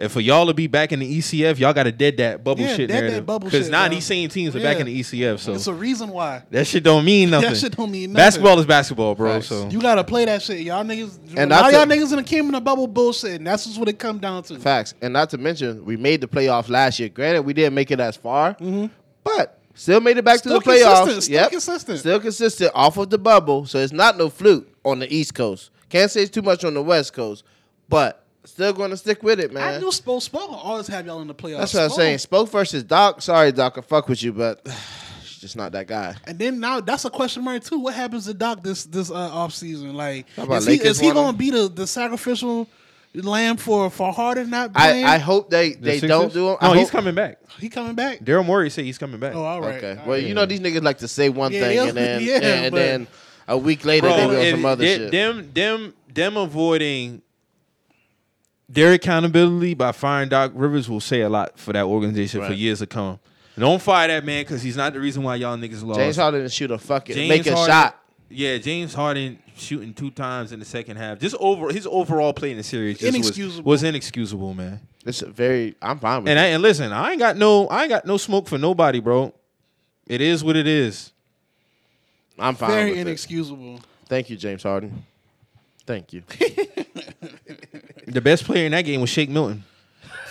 [0.00, 2.62] And for y'all to be back in the ECF, y'all got to dead that bubble
[2.62, 3.26] Yeah, shit dead that narrative.
[3.26, 3.94] bubble Because shit, now bro.
[3.94, 6.42] these same teams are back in the ECF, so It's a reason why.
[6.50, 7.50] that shit don't mean nothing.
[7.50, 8.24] That shit don't mean nothing.
[8.24, 9.34] Basketball is basketball, bro.
[9.34, 9.48] Facts.
[9.48, 11.18] So You gotta play that shit, y'all niggas.
[11.28, 13.66] And And all that's y'all niggas in the came in the bubble bullshit, and that's
[13.66, 14.58] just what it come down to.
[14.58, 14.94] Facts.
[15.02, 17.10] And not to mention, we made the playoffs last year.
[17.10, 18.86] Granted, we didn't make it as far, mm-hmm.
[19.22, 21.04] but still made it back Still to the playoffs.
[21.04, 21.98] consistent, still consistent.
[21.98, 23.66] Still consistent off of the bubble.
[23.66, 25.70] So it's not no fluke on the East Coast.
[25.90, 27.44] Can't say it's too much on the West Coast,
[27.90, 29.62] but still going to stick with it, man.
[29.62, 29.80] I man.
[29.80, 31.58] knew Spo Spo will always have y'all in the playoffs.
[31.58, 31.96] That's what I'm Spo.
[31.96, 32.18] saying.
[32.18, 33.22] Spoke versus Doc.
[33.22, 33.76] Sorry, Doc.
[33.78, 34.60] I fuck with you, but
[35.20, 36.14] it's just not that guy.
[36.24, 37.78] And then now that's a question mark too.
[37.78, 39.94] What happens to Doc this this uh, off season?
[39.94, 42.66] Like, How about is he, Lakers is he want gonna be the, the sacrificial
[43.14, 45.04] lamb for for Harden not I, playing?
[45.04, 46.08] I hope they, they Sixers?
[46.08, 46.56] don't do him.
[46.60, 47.38] I No, he's coming back.
[47.58, 48.20] he coming back.
[48.20, 49.34] Daryl Morey said he's coming back.
[49.34, 49.74] Oh, all right.
[49.76, 49.90] Okay.
[50.00, 50.22] all Well, right.
[50.24, 52.78] you know these niggas like to say one Yeah, thing and then yeah, and, but-
[52.78, 53.06] then
[53.48, 55.10] a week later Bro, they do and some other they- shit.
[55.10, 57.22] Them, them, them avoiding
[58.72, 62.78] their accountability by firing Doc Rivers will say a lot for that organization for years
[62.78, 63.18] to come.
[63.58, 65.98] Don't fire that man because he's not the reason why y'all niggas lost.
[65.98, 67.96] James Harden didn't shoot a fucking James make a Harden- shot.
[68.32, 71.18] Yeah, James Harden shooting two times in the second half.
[71.18, 73.68] Just over his overall play in the series just was, Inexcusable.
[73.68, 74.80] was inexcusable, man.
[75.04, 75.74] It's a very.
[75.82, 76.42] I'm fine with And it.
[76.42, 79.34] I, and listen, I ain't got no I ain't got no smoke for nobody, bro.
[80.06, 81.12] It is what it is.
[82.38, 83.00] I'm fine Very with it.
[83.02, 83.80] inexcusable.
[84.06, 85.04] Thank you, James Harden.
[85.86, 86.22] Thank you.
[88.06, 89.62] The best player in that game was Shake Milton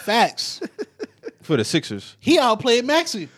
[0.04, 0.60] Facts.
[1.42, 2.18] for the Sixers.
[2.20, 3.30] he outplayed Maxey.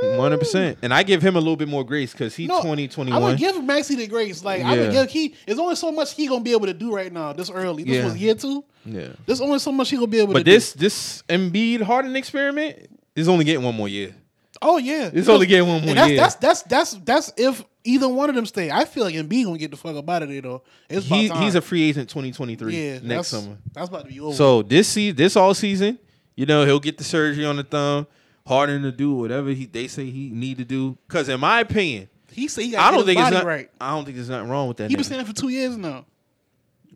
[0.00, 2.62] One hundred percent, and I give him a little bit more grace because he No,
[2.62, 4.42] twenty twenty I would give Maxey the grace.
[4.42, 4.80] Like I Yeah.
[4.82, 5.34] would give he.
[5.46, 7.32] There's only so much he gonna be able to do right now.
[7.34, 7.84] This early.
[7.84, 8.04] This Yeah.
[8.06, 8.64] was year two.
[8.86, 10.50] Yeah, There's only so much he gonna be able to but do.
[10.50, 14.14] this this Embiid Harden experiment is only getting one more year.
[14.62, 16.16] Oh yeah, It's only getting one more And that's, year.
[16.20, 18.70] that's that's that's that's if either one of them stay.
[18.70, 20.62] I feel like Embiid gonna get the fuck up out of there though.
[20.88, 23.58] It's He, he's a free agent twenty twenty three next that's, summer.
[23.72, 24.34] That's about to be over.
[24.34, 25.98] So this season, this all season,
[26.36, 28.06] you know, he'll get the surgery on the thumb.
[28.44, 30.98] Harden to do whatever he they say he need to do.
[31.06, 33.70] Because in my opinion, he said he I don't think it's not, right.
[33.80, 34.90] I don't think there's nothing wrong with that.
[34.90, 36.06] He been saying for two years now.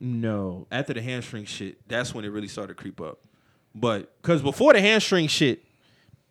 [0.00, 3.20] No, after the hamstring shit, that's when it really started to creep up.
[3.74, 5.62] But because before the hamstring shit,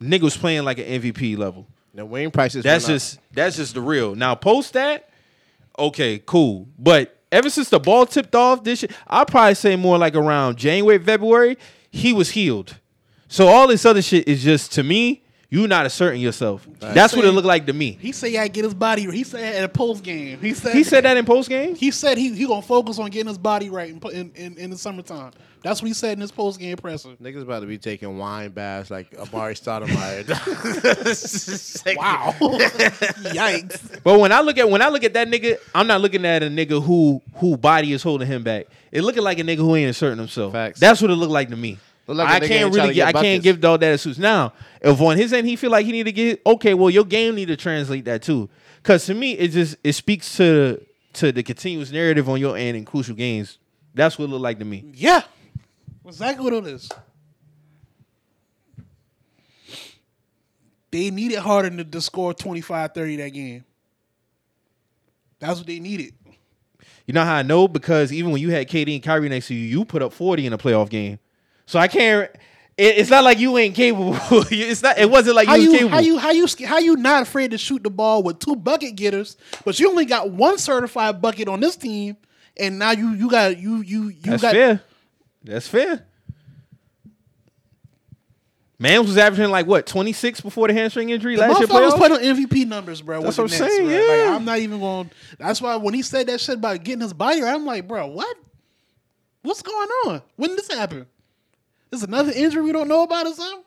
[0.01, 1.67] nigga was playing like an MVP level.
[1.95, 2.63] The wing prices.
[2.63, 4.15] That's just that's just the real.
[4.15, 5.09] Now post that,
[5.79, 6.67] okay, cool.
[6.77, 10.57] But ever since the ball tipped off, this shit, I'll probably say more like around
[10.57, 11.57] January, February,
[11.89, 12.79] he was healed.
[13.27, 16.67] So all this other shit is just to me, you not asserting yourself.
[16.79, 17.97] That's what it looked like to me.
[18.01, 19.09] He said he gotta get his body.
[19.09, 20.39] He said at a post game.
[20.39, 21.75] He said He said that in post game.
[21.75, 24.69] He said he he gonna focus on getting his body right in in, in, in
[24.69, 25.31] the summertime.
[25.63, 27.09] That's what he said in his post game presser.
[27.21, 30.25] Niggas about to be taking wine baths like Amar'e Stoudemire.
[31.97, 32.33] Wow,
[33.33, 34.03] yikes!
[34.03, 36.43] But when I look at when I look at that nigga, I'm not looking at
[36.43, 38.67] a nigga who who body is holding him back.
[38.91, 40.53] It looking like a nigga who ain't asserting himself.
[40.53, 40.79] Facts.
[40.79, 41.79] That's what it looked like to me.
[42.07, 44.19] Look like a I nigga can't really get, get I can't give dog that excuse.
[44.19, 47.05] Now, if on his end he feel like he need to get okay, well your
[47.05, 48.49] game need to translate that too.
[48.83, 50.79] Cause to me it just it speaks to
[51.13, 53.57] to the continuous narrative on your end in crucial games.
[53.93, 54.91] That's what it looked like to me.
[54.93, 55.23] Yeah,
[56.05, 56.91] exactly what it is.
[60.91, 63.65] They needed Harden to, to score 25, 30 that game.
[65.39, 66.13] That's what they needed.
[67.05, 67.67] You know how I know?
[67.67, 70.45] Because even when you had KD and Kyrie next to you, you put up 40
[70.45, 71.19] in a playoff game.
[71.65, 72.29] So I can't.
[72.77, 74.15] It, it's not like you ain't capable.
[74.51, 74.97] it's not.
[74.97, 75.89] It wasn't like you How was you capable.
[75.89, 78.95] how you how you how you not afraid to shoot the ball with two bucket
[78.95, 82.17] getters, but you only got one certified bucket on this team,
[82.57, 84.81] and now you you got you you you That's got fair.
[85.43, 86.05] That's fair.
[88.77, 91.81] Man was averaging like what twenty six before the hamstring injury The last year motherfucker
[91.85, 91.97] was playoffs.
[91.97, 93.21] putting on MVP numbers, bro.
[93.21, 93.97] That's what I'm Nets, saying, bro.
[93.97, 94.23] yeah.
[94.25, 95.11] Like, I'm not even going.
[95.39, 98.07] That's why when he said that shit about getting his body, right, I'm like, bro,
[98.07, 98.35] what?
[99.43, 100.21] What's going on?
[100.35, 101.05] When did this happen?
[101.91, 103.63] Is another injury we don't know about or something?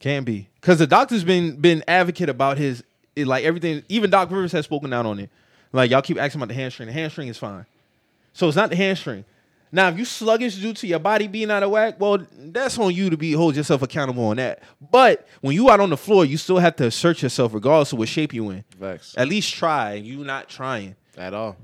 [0.00, 2.84] Can be because the doctor's been been advocate about his
[3.16, 3.82] it, like everything.
[3.88, 5.30] Even Doc Rivers has spoken out on it.
[5.72, 6.86] Like y'all keep asking about the hamstring.
[6.86, 7.64] The hamstring is fine,
[8.32, 9.24] so it's not the hamstring.
[9.74, 12.94] Now, if you sluggish due to your body being out of whack, well, that's on
[12.94, 14.62] you to be hold yourself accountable on that.
[14.92, 17.98] But when you out on the floor, you still have to assert yourself regardless of
[17.98, 18.64] what shape you in.
[18.78, 19.14] Facts.
[19.16, 19.94] At least try.
[19.94, 20.94] You not trying.
[21.16, 21.56] At all.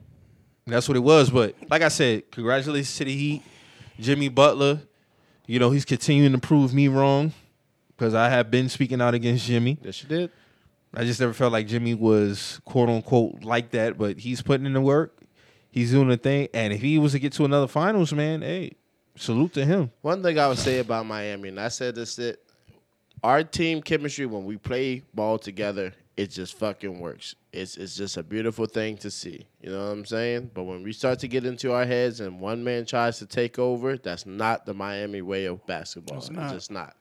[0.67, 1.31] That's what it was.
[1.31, 3.43] But like I said, congratulations to the Heat,
[4.01, 4.81] Jimmy Butler.
[5.51, 7.33] You know he's continuing to prove me wrong
[7.89, 9.79] because I have been speaking out against Jimmy.
[9.83, 10.31] Yes, you did.
[10.95, 14.75] I just never felt like Jimmy was quote unquote like that, but he's putting in
[14.75, 15.19] the work.
[15.73, 18.75] He's doing the thing, and if he was to get to another finals, man, hey,
[19.17, 19.91] salute to him.
[20.03, 22.39] One thing I would say about Miami, and I said this that
[23.25, 27.35] our team chemistry when we play ball together, it just fucking works.
[27.53, 29.47] It's it's just a beautiful thing to see.
[29.61, 30.53] You know what I'm saying?
[30.55, 33.59] But when we start to get into our heads and one man tries to take
[33.59, 36.19] over, that's not the Miami way of basketball.
[36.19, 36.53] It's, not.
[36.53, 36.95] just not.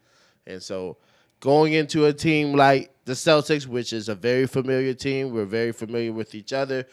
[0.47, 0.97] And so
[1.39, 5.71] going into a team like the Celtics, which is a very familiar team, we're very
[5.71, 6.85] familiar with each other.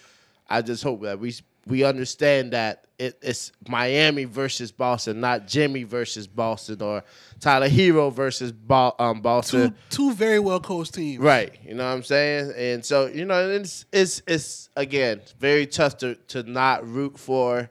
[0.49, 1.35] I just hope that we
[1.67, 7.03] we understand that it, it's Miami versus Boston, not Jimmy versus Boston or
[7.41, 9.75] Tyler Herro versus Bo- um, Boston.
[9.91, 11.23] Two two very well coached teams.
[11.23, 11.59] Right.
[11.65, 12.53] You know what I'm saying?
[12.57, 17.69] And so, you know, it's it's it's again very tough to to not root for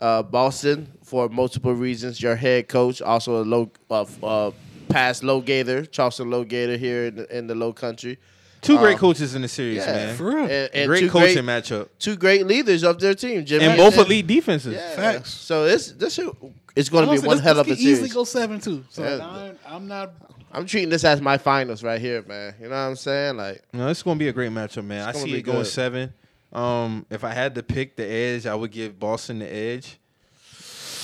[0.00, 2.22] uh, Boston for multiple reasons.
[2.22, 4.50] Your head coach, also a low uh, uh,
[4.88, 8.18] past Lowgator, Charleston Lowgator here in the, in the low country.
[8.62, 10.16] Two great Um, coaches in the series, Yeah, man.
[10.16, 10.38] For real.
[10.44, 13.98] And, and great coaching great, matchup, two great leaders of their team, Jimmy and both
[13.98, 14.74] elite defenses.
[14.74, 14.94] Yeah.
[14.96, 15.30] Facts.
[15.34, 16.34] So it's this should-
[16.76, 18.12] it's going to be one this- hell this of a could easily series.
[18.14, 18.84] go seven two.
[18.88, 19.26] So Yeah.
[19.26, 20.14] I'm, I'm not.
[20.52, 22.54] I'm treating this as my finals right here, man.
[22.60, 23.36] You know what I'm saying?
[23.36, 25.08] Like, No, it's gonna be a great matchup, man.
[25.08, 25.66] I see it going good.
[25.66, 26.12] seven.
[26.52, 29.98] Um, if I had to pick the edge, I would give Boston the edge.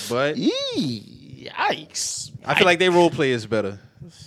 [0.09, 2.30] But yikes!
[2.44, 3.78] I feel like they role play is better.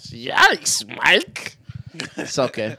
[0.09, 1.55] Yikes, Mike.
[2.17, 2.77] it's okay.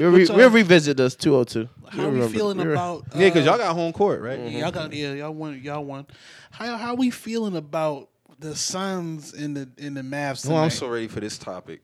[0.00, 1.68] We'll, re- we'll revisit this 202.
[1.90, 3.04] How We'll are we feeling we'll- about?
[3.14, 4.38] Yeah, because uh, y'all got home court, right?
[4.38, 4.58] Mm-hmm.
[4.58, 5.60] Y'all got yeah, y'all won.
[5.62, 6.06] Y'all won.
[6.50, 8.08] How how we feeling about
[8.38, 10.46] the Suns in the in the Mavs?
[10.46, 10.78] Well, I'm tonight?
[10.78, 11.82] so ready for this topic.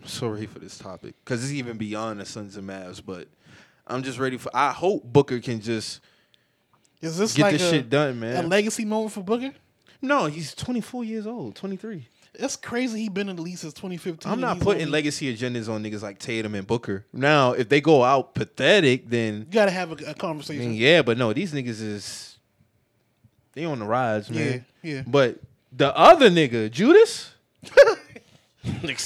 [0.00, 3.00] I'm so ready for this topic because it's even beyond the Suns and Mavs.
[3.04, 3.28] But
[3.86, 4.50] I'm just ready for.
[4.54, 6.00] I hope Booker can just
[7.00, 8.32] Is this get like this a, shit done, man.
[8.36, 8.48] a man.
[8.50, 9.52] legacy moment for Booker?
[10.02, 12.06] no, he's 24 years old, 23.
[12.38, 13.00] That's crazy.
[13.00, 14.30] He been in the league since 2015.
[14.30, 17.04] I'm not putting only- legacy agendas on niggas like Tatum and Booker.
[17.12, 20.70] Now, if they go out pathetic, then You gotta have a conversation.
[20.70, 22.38] mean, yeah, but no, these niggas is
[23.54, 24.64] they on the rise, man.
[24.82, 25.02] Yeah, yeah.
[25.06, 25.38] But
[25.72, 27.32] the other nigga, Judas,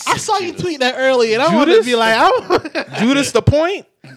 [0.07, 3.43] I saw you tweet that earlier, and I wanted to be like, I'm, Judas the
[3.43, 3.87] point.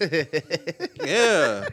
[1.04, 1.68] yeah,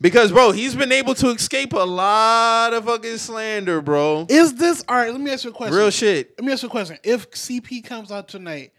[0.00, 4.26] because bro, he's been able to escape a lot of fucking slander, bro.
[4.28, 5.10] is this all right?
[5.12, 5.76] Let me ask you a question.
[5.76, 6.34] Real shit.
[6.38, 6.98] Let me ask you a question.
[7.04, 8.72] If CP comes out tonight,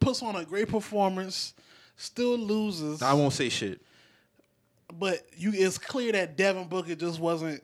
[0.00, 1.54] puts on a great performance,
[1.96, 3.80] still loses, I won't say shit.
[4.98, 7.62] but you it's clear that Devin Booker just wasn't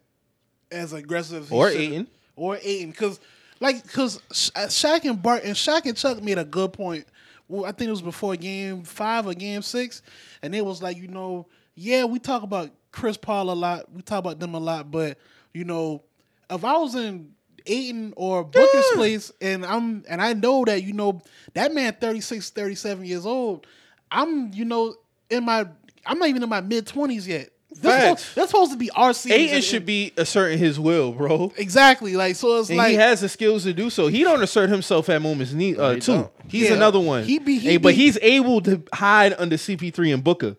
[0.71, 2.07] as aggressive as he Or should've-
[2.37, 3.19] or Ayton because
[3.61, 4.19] like because
[4.55, 7.07] uh, Shaq and Bart and Shaq and Chuck made a good point.
[7.49, 10.03] Well, I think it was before game five or game six,
[10.43, 11.47] and it was like you know
[11.77, 15.19] yeah we talk about Chris Paul a lot, we talk about them a lot, but
[15.55, 16.03] you know
[16.51, 17.33] if I was in
[17.67, 18.97] Ayton or Booker's Yeah.
[18.97, 21.21] place and I'm and I know that you know
[21.55, 23.67] that man 36, 37 years old,
[24.11, 24.95] I'm you know
[25.31, 25.67] in my
[26.05, 27.51] I'm not even in my mid twenties yet.
[27.79, 28.23] That's Facts.
[28.23, 29.39] supposed, that's supposed to be our season.
[29.39, 31.53] Ayton should be asserting his will, bro.
[31.59, 32.61] exactly like so.
[32.61, 34.07] It's And like he has the skills to do so.
[34.07, 36.01] He don't assert himself at moments ne- uh, too.
[36.01, 36.33] don't.
[36.49, 36.77] He's Yeah.
[36.77, 37.25] another one.
[37.25, 40.57] He be- he Hey, but he's able to hide under CP3 and Booker.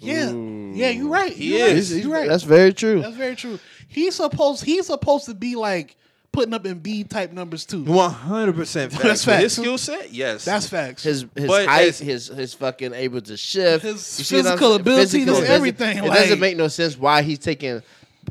[0.00, 1.32] Yeah, yeah, you're right.
[1.32, 1.92] He you're is.
[1.92, 2.02] Right.
[2.02, 2.28] You're right.
[2.28, 3.02] That's very true.
[3.02, 3.58] That's very true.
[3.88, 5.96] He's supposed he's supposed to be like
[6.32, 7.82] putting up Embiid type numbers too.
[7.84, 8.92] One hundred percent.
[9.02, 10.44] That's For his skill set, yes.
[10.44, 11.02] That's facts.
[11.02, 14.74] His his But height, as- his his fucking able to shift, His You see physical
[14.74, 17.82] ability, Physical, just it doesn't- everything, It like- doesn't make no sense why he's taking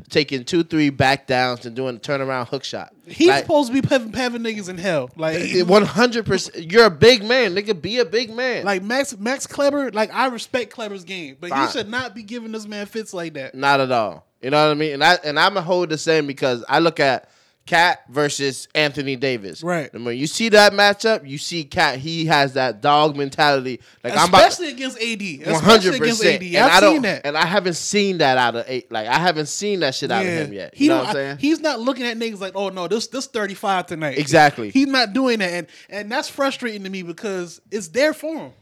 [0.08, 2.92] taking two three back downs and doing a turnaround hook shot.
[3.06, 5.10] he's supposed to be having, having niggas in hell.
[5.16, 6.70] Like one hundred percent.
[6.70, 7.80] You're a big man, nigga.
[7.80, 8.64] Be a big man.
[8.64, 9.90] like Max Max Kleber.
[9.92, 11.66] Like I respect Kleber's game, but Fine.
[11.66, 13.54] he should not be giving this man fits like that.
[13.54, 14.26] Not at all.
[14.40, 14.94] You know what I mean?
[14.94, 17.28] And I and I'm a hold the same because I look at
[17.70, 19.62] Cat versus Anthony Davis.
[19.62, 19.94] Right.
[19.94, 22.00] And when you see that matchup, you see Cat.
[22.00, 23.80] He has that dog mentality.
[24.02, 25.52] Like I'm about Especially against AD.
[25.52, 26.42] one hundred percent.
[26.42, 27.24] And I've I seen that.
[27.24, 28.90] And I haven't seen that out of eight.
[28.90, 30.74] Like I haven't seen that shit out of him yet.
[30.74, 31.38] He know what I'm saying?
[31.38, 34.18] he's not looking at niggas like, oh no, this this thirty five tonight.
[34.18, 34.70] Exactly.
[34.70, 38.52] He's not doing that, and and that's frustrating to me because it's there for him.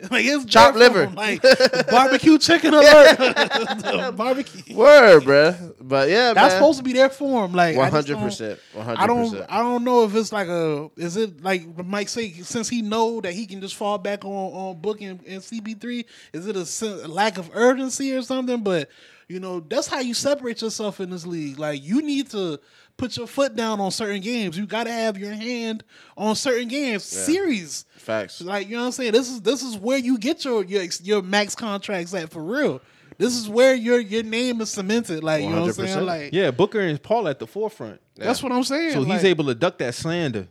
[0.10, 1.06] Like it's Chopped liver.
[1.10, 1.42] like
[1.90, 4.74] barbecue chicken alert, barbecue.
[4.74, 5.74] Word, bruh.
[5.80, 6.58] But yeah, That's man.
[6.60, 7.52] supposed to be there for him.
[7.52, 9.34] Like One hundred percent, One I don't.
[9.48, 10.90] I don't know if it's like a.
[10.96, 12.32] Is it like Mike say?
[12.32, 16.04] Since he know that he can just fall back on on booking and CP three,
[16.32, 18.60] is it a, sen- lack of urgency or something?
[18.62, 18.88] But
[19.28, 21.60] you know, that's how you separate yourself in this league.
[21.60, 22.58] Like you need to
[23.02, 24.56] put your foot down on certain games.
[24.56, 25.82] You got to have your hand
[26.16, 27.02] on certain games.
[27.02, 27.84] Series.
[27.96, 28.40] Facts.
[28.40, 29.12] Like you know what I'm saying.
[29.12, 32.80] This is this is where you get your your your max contracts at for real.
[33.18, 35.24] This is where your your name is cemented.
[35.24, 35.88] Like you know what I'm 100%.
[35.88, 36.06] saying.
[36.06, 38.00] Like Yeah, Booker and Paul at the forefront.
[38.16, 38.92] that's what I'm saying.
[38.92, 40.46] So he's able to duck that slander.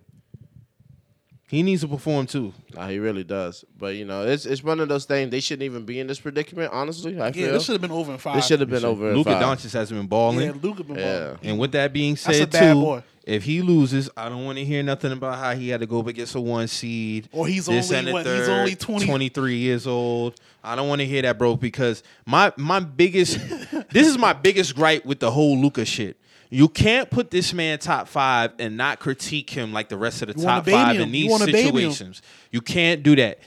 [1.52, 2.53] He needs to perform too.
[2.73, 3.65] Nah, he really does.
[3.78, 5.32] But you know, it's it's one of those things.
[5.32, 6.72] They shouldn't even be in this predicament.
[6.72, 8.36] Honestly, I Yeah, feel this should have been over in five.
[8.38, 9.10] this should have been over.
[9.10, 9.32] in Luka.
[9.32, 10.40] Doncic hasn't been balling.
[10.48, 11.19] Yeah, Luka been Yeah.
[11.26, 11.38] balling.
[11.44, 13.03] And with that being That's a said, bad too, boy.
[13.26, 15.99] if he loses, I don't want to hear nothing about how he had to go
[15.99, 17.28] up against a one seed.
[17.34, 20.40] Or he's this only, and the what, he's only 20 23 years old.
[20.64, 23.38] I don't want to hear that, bro, because my my biggest
[23.91, 26.15] this is my biggest gripe with the whole Luka shit.
[26.53, 30.28] You can't put this man top five and not critique him like the rest of
[30.28, 31.03] the You top five him.
[31.03, 31.49] in You these him.
[31.49, 32.22] situations.
[32.52, 33.40] You can't do that.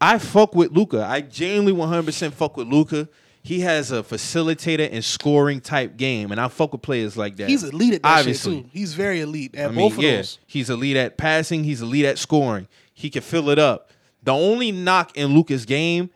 [0.00, 1.04] I fuck with Luka.
[1.04, 3.08] I genuinely 100% fuck with Luka.
[3.42, 7.48] He has a facilitator and scoring type game, and I fuck with players like that.
[7.48, 8.62] He's elite at that Obviously.
[8.62, 8.68] too.
[8.72, 10.38] He's very elite at I mean, both of yeah, those.
[10.46, 11.64] he's elite at passing.
[11.64, 12.68] He's elite at scoring.
[12.94, 13.90] He can fill it up.
[14.22, 16.10] The only knock in Luka's game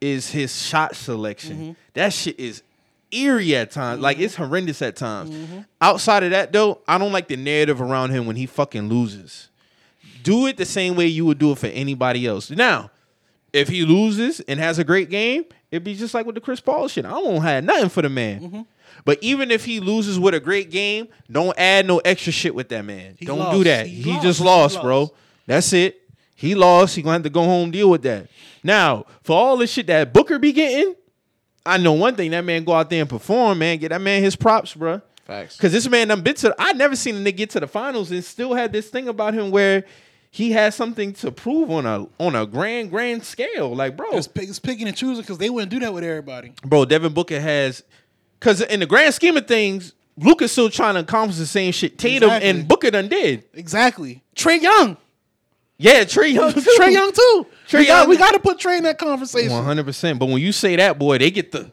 [0.00, 1.56] is his shot selection.
[1.56, 1.72] Mm-hmm.
[1.94, 2.62] That shit is
[3.12, 4.00] eerie at times.
[4.00, 5.30] Like it's horrendous at times.
[5.30, 5.58] Mm-hmm.
[5.80, 9.48] Outside of that, though, I don't like the narrative around him when he fucking loses.
[10.22, 12.50] Do it the same way you would do it for anybody else.
[12.50, 12.90] Now,
[13.52, 16.60] if he loses and has a great game, it'd be just like with the Chris
[16.60, 17.04] Paul shit.
[17.04, 18.40] I won't have nothing for the man.
[18.40, 18.60] Mm-hmm.
[19.04, 22.68] But even if he loses with a great game, don't add no extra shit with
[22.68, 23.16] that man.
[23.18, 23.56] He don't lost.
[23.56, 23.86] do that.
[23.86, 24.22] He He, lost.
[24.22, 25.00] just He lost, bro.
[25.00, 25.12] lost.
[25.46, 26.00] That's it.
[26.36, 26.96] He lost.
[26.96, 28.28] He gonna have to go home deal with that.
[28.62, 30.94] Now, for all the shit that Booker be getting,
[31.66, 32.30] I know one thing.
[32.30, 33.78] That man go out there and perform, man.
[33.78, 35.00] Get that man his props, bro.
[35.26, 35.56] Facts.
[35.58, 36.54] Cause this man done been to.
[36.58, 39.34] I never seen a nigga get to the finals and still had this thing about
[39.34, 39.84] him where
[40.32, 43.74] he has something to prove on a on a grand grand scale.
[43.74, 46.52] Like, bro, It's, pick, it's picking and choosing because they wouldn't do that with everybody.
[46.64, 47.82] bro, Devin Booker has.
[48.40, 51.98] Cause in the grand scheme of things, Luka's still trying to accomplish the same shit
[51.98, 52.48] Tatum Exactly.
[52.50, 53.44] and Booker done did.
[53.54, 54.22] Exactly.
[54.34, 54.96] Trae Young.
[55.82, 56.52] Yeah, Trae Young.
[56.52, 56.60] too.
[56.60, 57.46] Trae Young too.
[57.68, 59.50] Trae we got, Young- we got to put Trae in that conversation.
[59.52, 60.18] One hundred percent.
[60.18, 61.72] But when you say that, boy, they get the.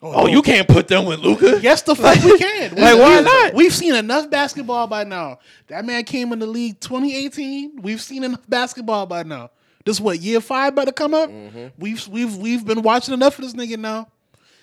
[0.00, 1.58] Oh, Oh, you can't put them with Luka.
[1.60, 2.70] Yes, the fuck we can.
[2.76, 3.54] Like, We- why not?
[3.54, 5.38] We've seen enough basketball by now.
[5.68, 7.82] That man came in the league 2018.
[7.82, 9.50] We've seen enough basketball by now.
[9.84, 11.30] This what year five about to come up?
[11.30, 11.66] Mm-hmm.
[11.78, 14.08] We've we've we've been watching enough of this nigga now.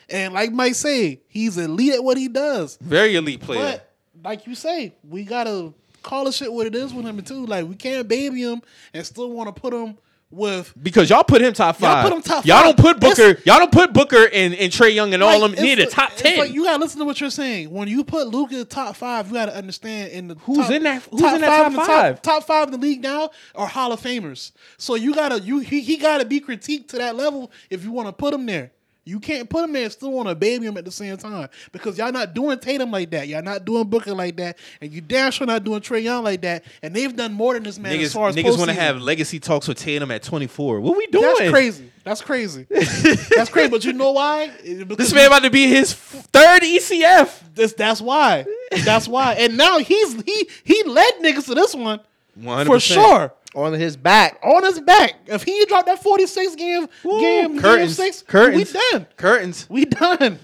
[0.08, 2.78] And like Mike say, he's elite at what he does.
[2.80, 3.60] Very elite player.
[3.60, 3.92] But
[4.24, 5.74] like you say, we gotta
[6.06, 7.46] call the shit what it is with him too.
[7.46, 8.62] Like we can't baby him
[8.94, 9.98] and still want to put him
[10.32, 12.04] with Because y'all put him top Y'all five.
[12.04, 12.76] put him top Y'all five.
[12.76, 13.22] don't put Booker.
[13.30, 15.86] It's- y'all don't put Booker and, and Trae Young and all Like, them near the
[15.86, 16.40] top ten.
[16.40, 17.70] like you gotta listen to what you're saying.
[17.72, 21.04] When you put Luka top five, you gotta understand in the Who's top, in that-
[21.04, 22.22] who's in that top the five?
[22.22, 24.52] Top, five in the league now are Hall of Famers.
[24.78, 28.08] So you gotta you he, he gotta be critiqued to that level if you want
[28.08, 28.72] to put him there.
[29.08, 31.48] You can't put him there and still want to baby him at the same time
[31.72, 33.28] because y'all not doing Tatum like that.
[33.28, 36.42] Y'all not doing Booker like that, and you damn sure not doing Trae Young like
[36.42, 36.64] that.
[36.82, 39.00] And they've done more than this man as niggas far as niggas want to have
[39.00, 40.82] legacy talks with Tatum at 24.
[40.82, 41.24] What we doing?
[41.24, 41.92] That's crazy.
[42.04, 42.66] That's crazy.
[42.70, 43.70] That's crazy.
[43.70, 44.50] But you know why?
[44.64, 47.42] Because This man about to be his third ECF.
[47.54, 48.46] This that's why.
[48.84, 49.34] That's why.
[49.34, 52.00] And now he's he he led niggas to this one
[52.40, 52.66] 100%.
[52.66, 53.34] for sure.
[53.56, 54.38] On his back.
[54.44, 55.16] On his back.
[55.28, 57.20] If he dropped that 46 game Woo.
[57.22, 57.98] game curtains.
[57.98, 58.74] game six, curtains.
[58.74, 59.08] we done.
[59.16, 59.70] Curtains.
[59.70, 60.40] We done.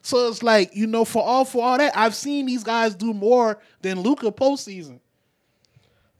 [0.00, 3.12] So it's like, you know, for all for all that, I've seen these guys do
[3.12, 5.00] more than Luka postseason.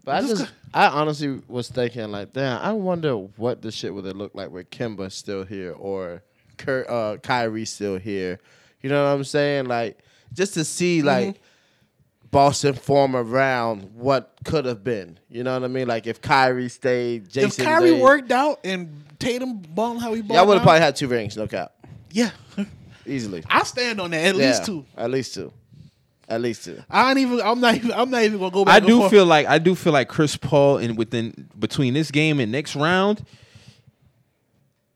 [0.05, 3.95] But I Just just, I honestly was thinking like, damn, I wonder what the shit
[3.95, 6.23] would it look like with Kemba still here or
[6.59, 8.39] Kurt, uh, Kyrie still here.
[8.83, 9.67] You know what I'm saying?
[9.67, 9.99] Like,
[10.35, 11.41] just to see like
[12.31, 15.19] Boston form around what could have been.
[15.31, 15.89] You know what I mean?
[15.89, 17.63] Like if Kyrie stayed, Jason.
[17.63, 20.81] if Kyrie Day- worked out and Tatum balling how he balled, y'all would have probably
[20.81, 21.73] had two rings, no cap,
[22.11, 22.31] yeah.
[23.07, 23.43] easily.
[23.49, 24.25] I stand on that.
[24.25, 24.85] At Yeah, least two.
[24.97, 25.53] At least two.
[26.29, 26.83] At least two.
[26.91, 27.41] I ain't even.
[27.41, 27.91] I'm not even.
[27.93, 28.83] I'm not even gonna go back.
[28.83, 29.11] I do forth.
[29.11, 32.77] feel like I do feel like Chris Paul and within between this game and next
[32.77, 33.25] round,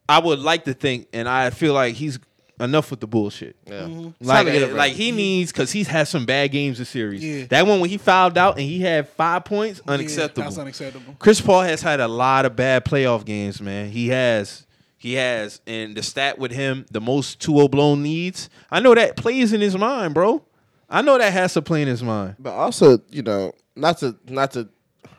[0.08, 2.18] I would like to think, and I feel like he's
[2.62, 3.56] enough with the bullshit.
[3.66, 3.80] Yeah.
[3.82, 4.08] Mm-hmm.
[4.20, 7.22] It's Like, time it like he needs because he's had some bad games this series.
[7.24, 7.44] Yeah.
[7.48, 10.44] That one when he fouled out and he had five points, Yeah, unacceptable.
[10.44, 11.16] that's unacceptable.
[11.18, 13.90] Chris Paul has had a lot of bad playoff games, man.
[13.90, 14.66] He has.
[14.96, 15.60] He has.
[15.66, 19.60] And the stat with him, the most 2 blown needs, I know that plays in
[19.60, 20.44] his mind, bro.
[20.88, 22.36] I know that has to play in his mind.
[22.38, 24.68] But also, you know, not to not to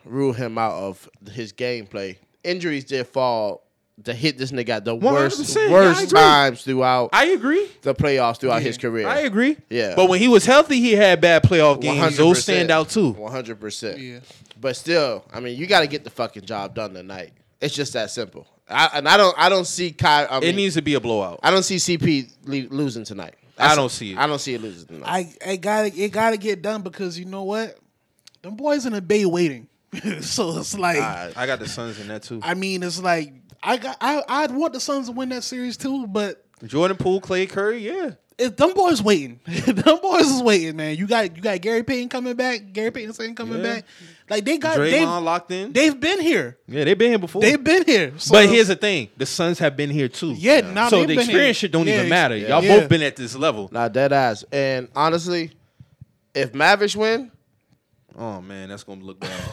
[0.06, 2.18] rule him out of his gameplay.
[2.44, 3.66] Injuries did fall
[4.06, 6.20] to hit this nigga at the worst 100%, yeah, worst agree.
[6.20, 7.70] times throughout I agree.
[7.84, 8.68] the playoffs throughout Yeah.
[8.68, 9.08] his career.
[9.08, 9.56] I agree.
[9.70, 9.94] Yeah.
[9.96, 12.18] But when he was healthy, he had bad playoff games.
[12.18, 13.12] Those stand out too.
[13.12, 14.00] One hundred percent.
[14.00, 14.20] Yeah.
[14.60, 17.34] But still, I mean, you got to get the fucking job done tonight.
[17.62, 18.48] It's just that simple.
[18.70, 20.24] I, and I don't I don't see Kai.
[20.26, 21.40] I It mean, needs to be a blowout.
[21.44, 23.36] I don't see CP le- losing tonight.
[23.58, 24.18] I don't see it.
[24.18, 25.08] I don't see it losing tonight.
[25.08, 27.78] I I gotta it gotta get done because you know what,
[28.42, 29.68] them boys in the bay waiting.
[30.22, 31.38] so it's like Alright.
[31.38, 32.40] I got the Suns in that too.
[32.42, 33.32] I mean it's like
[33.64, 37.22] I got I I'd want the Suns to win that series too, but Jordan Poole,
[37.22, 38.12] Klay Curry, yeah.
[38.38, 39.40] it, them boys waiting.
[39.46, 40.96] them boys is waiting, man.
[40.98, 42.74] You got you got Gary Payton coming back.
[42.74, 43.76] Gary Payton saying coming Yeah.
[43.76, 43.86] back.
[44.30, 45.74] Like they got Draymond they locked in.
[45.74, 46.58] they've been here.
[46.68, 47.42] yeah, they've been here before.
[47.42, 48.14] They've been here.
[48.18, 50.34] So, but here's the thing: the Suns have been here too.
[50.34, 51.54] Yeah, now so the experience here.
[51.54, 52.36] shit don't Yeah, even matter.
[52.38, 52.48] yeah.
[52.50, 52.80] Y'all Yeah.
[52.80, 53.70] both been at this level.
[53.72, 54.44] Nah, dead ass.
[54.52, 55.52] And honestly,
[56.34, 57.32] if Mavish win,
[58.18, 59.32] Oh man, that's gonna look bad.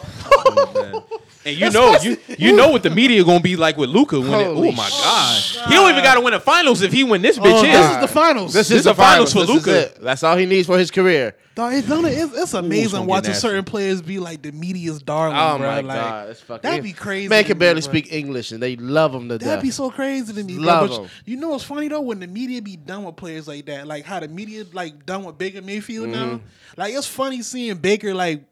[0.53, 2.05] Oh, That's gonna look bad.
[2.05, 4.29] And you know, you you know what the media gonna be like with Luka when
[4.33, 5.43] it, oh Holy my god.
[5.69, 8.01] he don't even gotta win the finals if he win this bitch Oh, this is
[8.03, 8.53] the finals.
[8.53, 9.81] this, This is the the finals finals, for This is Luka.
[9.97, 10.03] it.
[10.03, 11.35] That's all he needs for his career.
[11.55, 13.41] Dog, it's, done- it's, it's amazing gonna get watching nasty.
[13.49, 15.67] certain players be like the media's darling, Oh bro.
[15.67, 16.69] my like, god, it's fucking.
[16.71, 17.91] that'd be crazy Man to can me, barely bro.
[17.91, 19.63] speak English, and they love him to That'd death.
[19.63, 20.57] be so crazy to me.
[20.57, 20.65] bro.
[20.65, 21.09] Love But 'em.
[21.25, 22.01] you know what's funny though?
[22.03, 25.25] When the media be done with players like that, like how the media like done
[25.25, 26.33] with Baker Mayfield Mm-hmm.
[26.35, 26.41] now.
[26.77, 28.43] Like it's funny seeing Baker like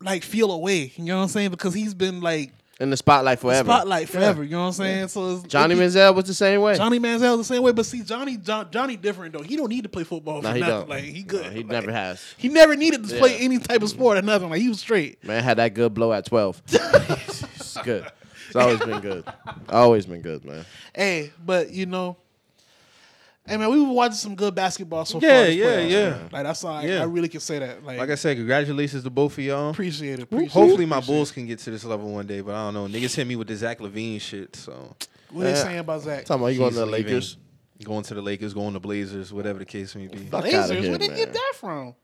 [0.00, 0.92] like feel away.
[0.96, 1.50] You know what I'm saying?
[1.50, 3.66] Because he's been like in the spotlight forever.
[3.66, 4.44] spotlight forever.
[4.44, 5.08] You know what I'm saying?
[5.08, 6.76] So it's, Johnny it Manziel was the same way.
[6.76, 9.42] Johnny Manziel the same way, but see Johnny John, Johnny different though.
[9.42, 10.74] He don't need to play football No, for he nothing.
[10.80, 10.88] don't.
[10.90, 11.44] Like he good.
[11.44, 12.22] No, he Like, never has.
[12.36, 14.50] He never needed to play any type of sport or nothing.
[14.50, 15.24] Like he was straight.
[15.24, 16.60] Man had that good blow at twelve.
[16.68, 18.06] it's good.
[18.48, 19.24] It's always been good.
[19.70, 20.64] Always been good, man.
[20.94, 22.16] Hey, but you know,
[23.46, 25.46] hey man, we were watching some good basketball so Yeah, far.
[25.46, 26.10] this yeah, playoffs, yeah.
[26.10, 26.28] man.
[26.32, 27.00] Like that's all I, Yeah.
[27.00, 27.84] I really can say that.
[27.84, 29.70] Like, Like I said, congratulations to both of y'all.
[29.70, 30.22] appreciate it.
[30.22, 32.70] Appreciate Hopefully it, my appreciate Bulls can get to this level one day, but I
[32.70, 32.98] don't know.
[32.98, 35.08] Niggas hit me with the Zach LaVine shit, so it.
[35.30, 35.54] What they Yeah.
[35.62, 36.24] saying about Zach?
[36.24, 37.06] Talking about you going to the leaving.
[37.06, 37.36] Lakers.
[37.84, 40.18] going to the Lakers, going to Blazers, whatever the case may be.
[40.26, 40.70] Fuck Blazers?
[40.70, 41.16] here, Where they man.
[41.16, 41.94] get that from?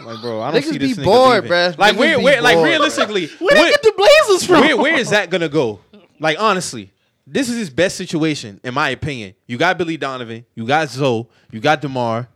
[0.00, 1.50] Like, bro, I don't Niggas see this be nigga bored, leaving.
[1.50, 1.78] bruh.
[1.78, 4.60] Like, Niggas where, be where, like, bored, realistically, Where they where, get the Blazers from?
[4.62, 5.80] where, where is that gonna go?
[6.18, 6.90] Like, honestly,
[7.32, 9.34] this is his best situation, in my opinion.
[9.46, 12.28] You got Billy Donovan, you got Zoe, you got Demar.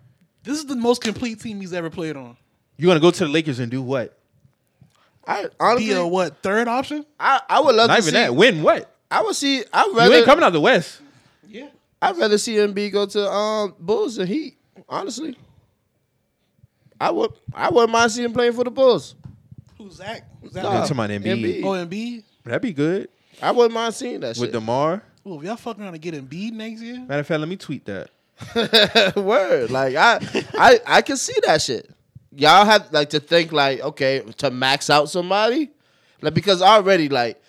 [0.44, 2.36] This is the most complete team he's ever played on.
[2.76, 4.16] You're gonna go to the Lakers and do what?
[5.26, 7.04] I honestly, Be a what third option?
[7.18, 8.20] I, I would love Not to even see.
[8.20, 8.34] that.
[8.34, 8.94] Win what?
[9.10, 9.64] I would see.
[9.72, 11.00] I'd You ain't coming out the West.
[11.48, 11.68] Yeah.
[12.00, 14.56] I'd rather see Embiid go to um Bulls than Heat.
[14.88, 15.36] Honestly,
[17.00, 17.32] I would.
[17.52, 19.14] I wouldn't mind seeing him playing for the Bulls.
[19.78, 20.24] Who's Zach?
[20.50, 20.62] Zach?
[20.62, 20.72] Nah.
[20.72, 21.24] Yeah, talking about Embiid.
[21.24, 21.64] Embiid.
[21.64, 22.22] Oh, Embiid.
[22.44, 23.08] That'd be good
[23.44, 24.52] I wouldn't mind seeing that with shit.
[24.52, 25.02] Demar.
[25.22, 27.56] Well, if y'all fucking around to get Embiid next year, Matter of fact, let me
[27.56, 28.10] tweet that.
[29.16, 29.70] Word.
[29.70, 30.18] Like I,
[30.54, 31.88] I, I can see that shit.
[32.36, 35.70] Y'all have like to think like, okay, to max out somebody,
[36.20, 37.40] like because already like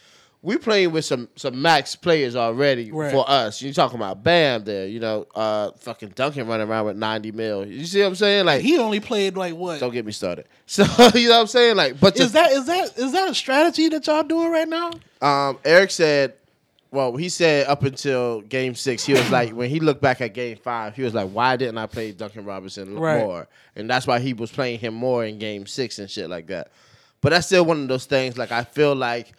[0.44, 3.12] we playing with some some max players already Right.
[3.12, 3.64] for us.
[3.64, 7.66] You talking about Bam there, you know, uh, fucking Duncan running around with ninety mil.
[7.66, 8.46] You see what I'm saying?
[8.46, 9.80] Like, he only played like what?
[9.80, 10.46] don't get me started.
[10.68, 10.84] So
[11.16, 11.76] you know what I'm saying?
[11.78, 14.68] Like, but to, Is that is that is that a strategy that y'all doing right
[14.68, 14.92] now?
[15.26, 16.34] Um, Erik said,
[16.92, 20.34] well, he said up until game six, he was like, when he looked back at
[20.34, 23.20] game five, he was like, why didn't I play Duncan Robinson Right.
[23.26, 23.48] more?
[23.76, 26.72] And that's why he was playing him more in game six and shit like that.
[27.22, 28.38] But that's still one of those things.
[28.38, 29.34] Like, I feel like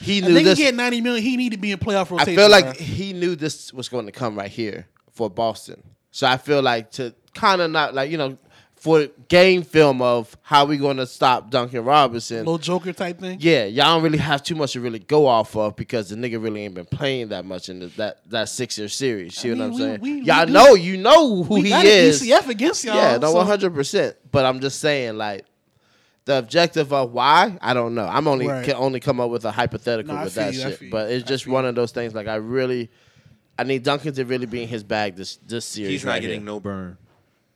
[0.00, 0.58] he knew this.
[0.58, 1.22] get ninety million.
[1.22, 2.72] He need to be in playoff I feel like bro.
[2.74, 5.82] he knew this was going to come right here for Boston.
[6.10, 8.38] So I feel like to kind of not, like, you know,
[8.76, 12.38] for game film of how we going to stop Duncan Robinson.
[12.38, 13.38] little Joker type thing.
[13.40, 16.40] Yeah, y'all don't really have too much to really go off of because the nigga
[16.40, 19.36] really ain't been playing that much in the, that that six year series.
[19.36, 20.00] See I what mean, I'm we- saying?
[20.00, 22.22] we- we y'all do- know, you know who we he got is.
[22.22, 22.94] an ECF against y'all.
[22.94, 24.16] yeah, no, so- one hundred percent.
[24.30, 25.44] But I'm just saying, like,
[26.26, 28.06] the objective of why I don't know.
[28.06, 28.64] I'm only Right.
[28.64, 30.90] can only come up with a hypothetical No, I with that you, shit.
[30.90, 32.14] But it's just one of those things.
[32.14, 32.90] Like, I really,
[33.58, 35.90] I need Duncan to really be in his bag this this series.
[35.90, 36.46] He's not right getting here.
[36.46, 36.98] no burn.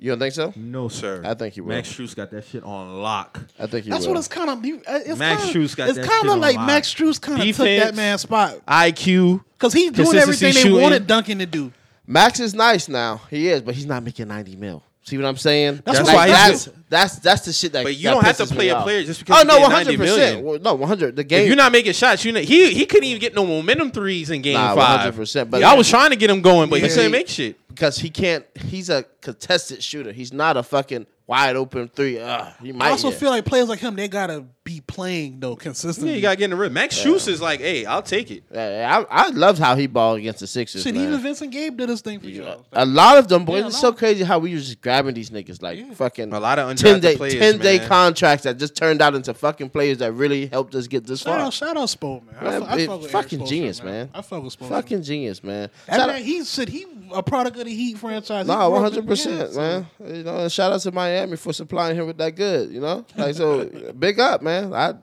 [0.03, 0.53] You don't think so?
[0.57, 1.21] No, sir.
[1.27, 1.69] I think he will.
[1.75, 3.39] Max Strus got that shit on lock.
[3.59, 3.97] I think he will.
[3.99, 4.15] That's will.
[4.15, 4.59] what it's kind of.
[4.59, 6.67] Uh, it's Max kinda, Strus got It's that kind shit of on like lock.
[6.67, 7.97] Max Strus kind of took that Defense.
[7.97, 9.45] man's spot IQ.
[9.59, 10.83] because he's doing Consistency everything they shooting.
[10.83, 11.71] wanted Duncan to do.
[12.07, 13.21] Max is nice now.
[13.29, 14.83] He is, but he's not making ninety mil.
[15.03, 15.83] See what I'm saying?
[15.85, 16.75] That's Like, why he's that's, good.
[16.89, 17.85] that's that's the shit that.
[17.85, 18.85] But you that don't have to pisses play me a off.
[18.85, 20.37] player just because Oh you no, get one 90 hundred million.
[20.45, 20.63] percent.
[20.63, 21.17] No, one hundred.
[21.17, 21.43] The game.
[21.43, 24.31] If you're not making shots, you know, he he couldn't even get no momentum threes
[24.31, 25.15] in game Nah, five.
[25.15, 26.95] 100%, but- Y'all was trying to get him going, but he Yeah.
[26.95, 27.57] couldn't make shit.
[27.81, 28.45] Because he can't.
[28.59, 30.13] He's a contested shooter.
[30.13, 32.19] He's not a fucking wide open three.
[32.19, 32.89] Uh, he might.
[32.89, 33.19] I also hit.
[33.21, 36.11] feel like players like him, they gotta be playing though consistently.
[36.11, 36.75] Yeah, you gotta get in the rhythm.
[36.75, 38.43] Max Strus is like, hey, I'll take it.
[38.53, 40.83] Yeah, I, I loved how he balled against the Sixers.
[40.83, 41.09] Shit, man.
[41.09, 42.47] even Vincent Gabe did his thing for you.
[42.73, 43.61] a lot of them boys.
[43.63, 45.95] Yeah, it's so crazy how we were just grabbing these niggas like Yeah.
[45.95, 49.33] fucking A lot of ten day players, ten day contracts that just turned out into
[49.33, 51.47] fucking players that really helped us get this Shout far.
[51.47, 52.35] out, shout out, Spo, man.
[52.41, 54.11] I, Man, fu- I it- fuck with fucking Erik Spoelstra, genius, man.
[54.13, 54.69] I fuck with Spo.
[54.69, 55.71] Fucking genius, man.
[55.87, 58.47] That Shout man, out- he said he a product of the Heat franchise.
[58.47, 59.87] Grew one hundred percent, man.
[60.05, 62.71] You know, and shout out to Miami for supplying him with that good.
[62.71, 63.65] You know, like so,
[63.99, 64.73] big up, man.
[64.73, 64.95] I,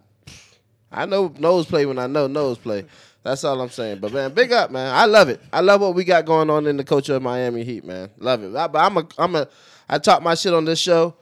[0.92, 2.86] I know nose play when I know nose play.
[3.24, 4.00] That's all I'm saying.
[4.00, 4.94] But man, big up, man.
[4.94, 5.42] I love it.
[5.52, 8.10] I love what we got going on in the culture of Miami Heat, man.
[8.18, 8.56] Love it.
[8.56, 9.48] I, but I'm a, I'm a,
[9.90, 11.14] I talk my shit on this show.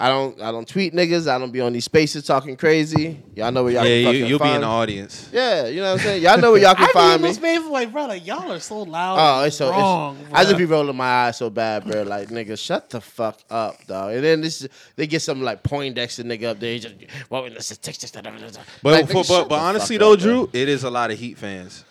[0.00, 1.26] I don't, I don't tweet niggas.
[1.28, 3.20] I don't be on these spaces talking crazy.
[3.34, 5.28] Y'all know where y'all Yeah, can you, fucking you'll be in the audience.
[5.32, 6.22] Yeah, you know what I'm saying.
[6.22, 7.28] Y'all know where y'all can I be find in me.
[7.28, 9.18] this space like, brother, y'all are so loud.
[9.18, 9.70] Oh, and it's so.
[9.70, 10.16] wrong.
[10.20, 12.04] It's, I just be rolling my eyes so bad, bro.
[12.04, 14.14] Like, nigga, shut the fuck up, dog.
[14.14, 16.74] And then this, they get some like Poindexter nigga up there.
[16.74, 16.94] He just,
[17.28, 18.12] well, this is Texas.
[18.12, 21.18] But Like, for, nigga, but, but honestly though, up, Drew, it is a lot of
[21.18, 21.84] Heat fans,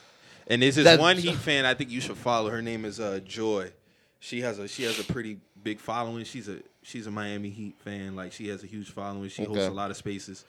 [0.48, 2.50] and there's this That- one Heat fan I think you should follow.
[2.50, 3.72] Her name is uh, Joy.
[4.22, 6.24] She has a she has a pretty big following.
[6.24, 8.16] She's a she's a Miami Heat fan.
[8.16, 9.30] Like she has a huge following.
[9.30, 10.46] She hosts a lot of spaces.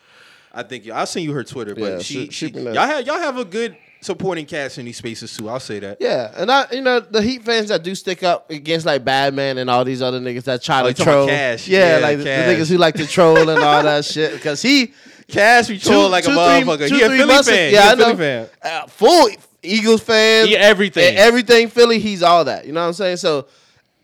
[0.52, 3.18] I think I'll send you her Twitter, but Yeah, she, she shoot y'all have y'all
[3.18, 5.48] have a good supporting cast in these spaces too.
[5.48, 5.98] I'll say that.
[6.00, 9.58] Yeah, and I, you know, the Heat fans that do stick up against like Badman
[9.58, 11.26] and all these other niggas that try Oh, to troll.
[11.26, 11.68] Cash.
[11.68, 12.46] Yeah, Yeah, like the- Cash.
[12.46, 14.32] the niggas who like to troll and all that shit.
[14.32, 14.92] Because he
[15.28, 16.88] Cash be troll like a motherfucker.
[16.88, 17.72] he a Philly fan.
[17.74, 18.04] Yeah, he a I know.
[18.04, 18.48] Philly fan.
[18.62, 19.28] Uh, full
[19.62, 20.46] Eagles fan.
[20.46, 21.14] He everything.
[21.16, 22.64] Everything Philly, he's all that.
[22.64, 23.18] You know what I'm saying?
[23.18, 23.46] So,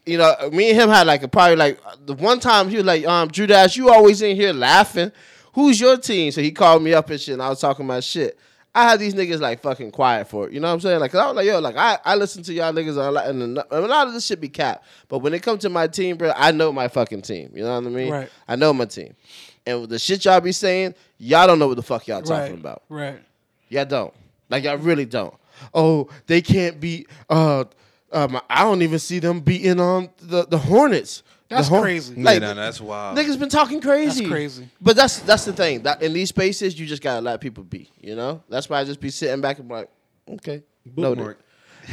[0.07, 2.85] you know, me and him had like a probably like the one time he was
[2.85, 5.13] like, um, Drew Dash, you always in here laughing.
[5.55, 6.33] Who's your team?
[6.33, 8.39] So he called me up and shit, and I was talking about shit.
[8.75, 10.53] I had these niggas like fucking quiet for it.
[10.53, 10.99] You know what I'm saying?
[10.99, 13.27] Like, 'cause I was like, yo, like I, I listen to y'all niggas a lot,
[13.29, 14.83] and a lot of this shit be cap.
[15.09, 17.53] But when it comes to my team, bro, I know my fucking team.
[17.55, 18.11] You know what I mean?
[18.11, 18.29] Right.
[18.49, 19.15] I know my team.
[19.65, 22.53] And with the shit y'all be saying, y'all don't know what the fuck y'all talking
[22.53, 22.83] right, about.
[22.89, 23.21] Right.
[23.69, 24.13] Y'all don't.
[24.51, 25.35] Like y'all really don't.
[25.73, 27.09] Oh, they can't beat.
[27.31, 27.65] Uh,
[28.15, 31.23] um, I don't even see them beating on the the Hornets.
[31.49, 32.15] The That's crazy.
[32.21, 33.19] Like yeah, no, that's wild.
[33.19, 34.21] niggas been talking crazy.
[34.21, 34.69] That's crazy.
[34.81, 35.83] But that's that's the thing.
[35.83, 37.91] That in these spaces, you just gotta let people be.
[38.01, 38.43] You know.
[38.49, 39.91] That's why I just be sitting back and be like,
[40.31, 41.39] okay, Bookmark.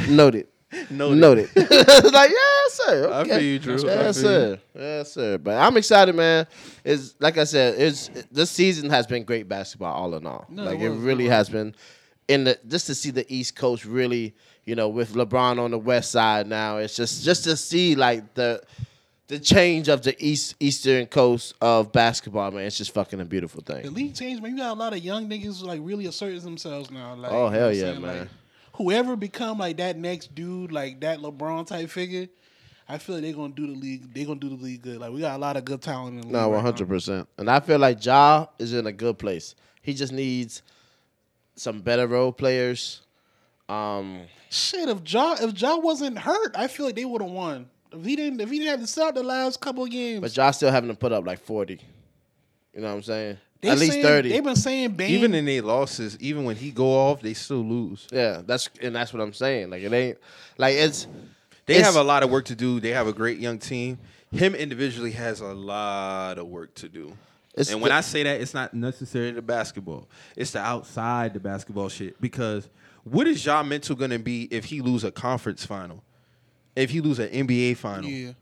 [0.10, 0.48] noted,
[0.89, 1.18] Noted.
[1.18, 1.49] noted.
[1.56, 3.11] like yes, sir.
[3.11, 3.73] I feel you, Drew.
[3.76, 4.56] I Yes, feel you.
[4.56, 4.60] sir.
[4.76, 5.38] Yes, sir.
[5.38, 6.48] But I'm excited, man.
[6.85, 10.45] It's like I said, it's this season has been great basketball all in all.
[10.49, 11.34] No, like it it, was, it really was.
[11.34, 11.76] has been.
[12.30, 14.34] In the just to see the East Coast really,
[14.66, 18.34] you know, with LeBron on the West Side now, it's just just to see like
[18.36, 18.62] the
[19.28, 22.66] the change of the East Eastern Coast of basketball, man.
[22.66, 23.84] It's just fucking a beautiful thing.
[23.84, 24.52] The league changed, man.
[24.52, 27.16] You got a lot of young niggas like really asserting themselves now.
[27.16, 28.20] Like, Oh, you know hell yeah, man.
[28.20, 28.28] Like,
[28.74, 32.28] whoever become like that next dude, like that LeBron type figure,
[32.90, 34.14] I feel like they're gonna do the league.
[34.14, 34.98] They're gonna do the league good.
[34.98, 36.34] Like we got a lot of good talent in the league.
[36.34, 36.60] No, now.
[36.60, 37.28] hundred percent.
[37.38, 39.56] And I feel like Ja is in a good place.
[39.82, 40.62] He just needs
[41.56, 43.02] some better role players.
[43.70, 44.22] Um,
[44.53, 47.69] Shit, if Ja if Ja wasn't hurt, I feel like they would have won.
[47.94, 50.36] If he didn't, if he didn't have to start the last couple of games, but
[50.36, 51.80] Ja still having to put up like forty.
[52.76, 53.38] You know what I'm saying?
[53.61, 54.30] they At least saying- thirty.
[54.30, 55.11] They've been saying Bane.
[55.11, 58.07] Even in their losses, even when he go off, they still lose.
[58.11, 59.69] yeah, that's and that's what I'm saying.
[59.69, 60.18] Like it ain't
[60.57, 61.07] like it's
[61.65, 62.80] They It's- have a lot of work to do.
[62.82, 63.99] They have a great young team.
[64.34, 67.14] Him individually has a lot of work to do.
[67.56, 70.07] It's and when the- I say that, it's not necessarily the basketball.
[70.36, 72.19] It's the outside the basketball shit.
[72.19, 72.68] Because
[73.03, 76.03] what is Ja mental gonna be if he lose a conference final?
[76.76, 78.10] If he lose an NBA final?
[78.10, 78.34] yeah,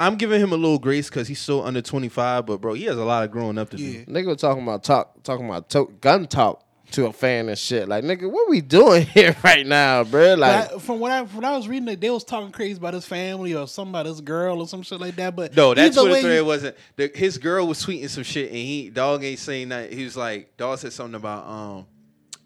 [0.00, 2.96] I'm giving him a little grace because he's still under 25, but bro, he has
[2.96, 4.04] a lot of growing up to yeah.
[4.04, 4.12] do.
[4.12, 7.88] nigga was talking about talk talking about to, gun talk to a fan and shit.
[7.88, 10.34] Like nigga, what we doing here right now, bro?
[10.34, 12.94] Like I, from what I when I was reading it, they was talking crazy about
[12.94, 15.36] his family or something about his girl or some shit like that.
[15.36, 16.76] But No, that either Twitter way, thread you- wasn't.
[16.96, 19.92] The, his girl was tweeting some shit, and he dog ain't saying that.
[19.92, 21.86] He was like, dog said something about, um,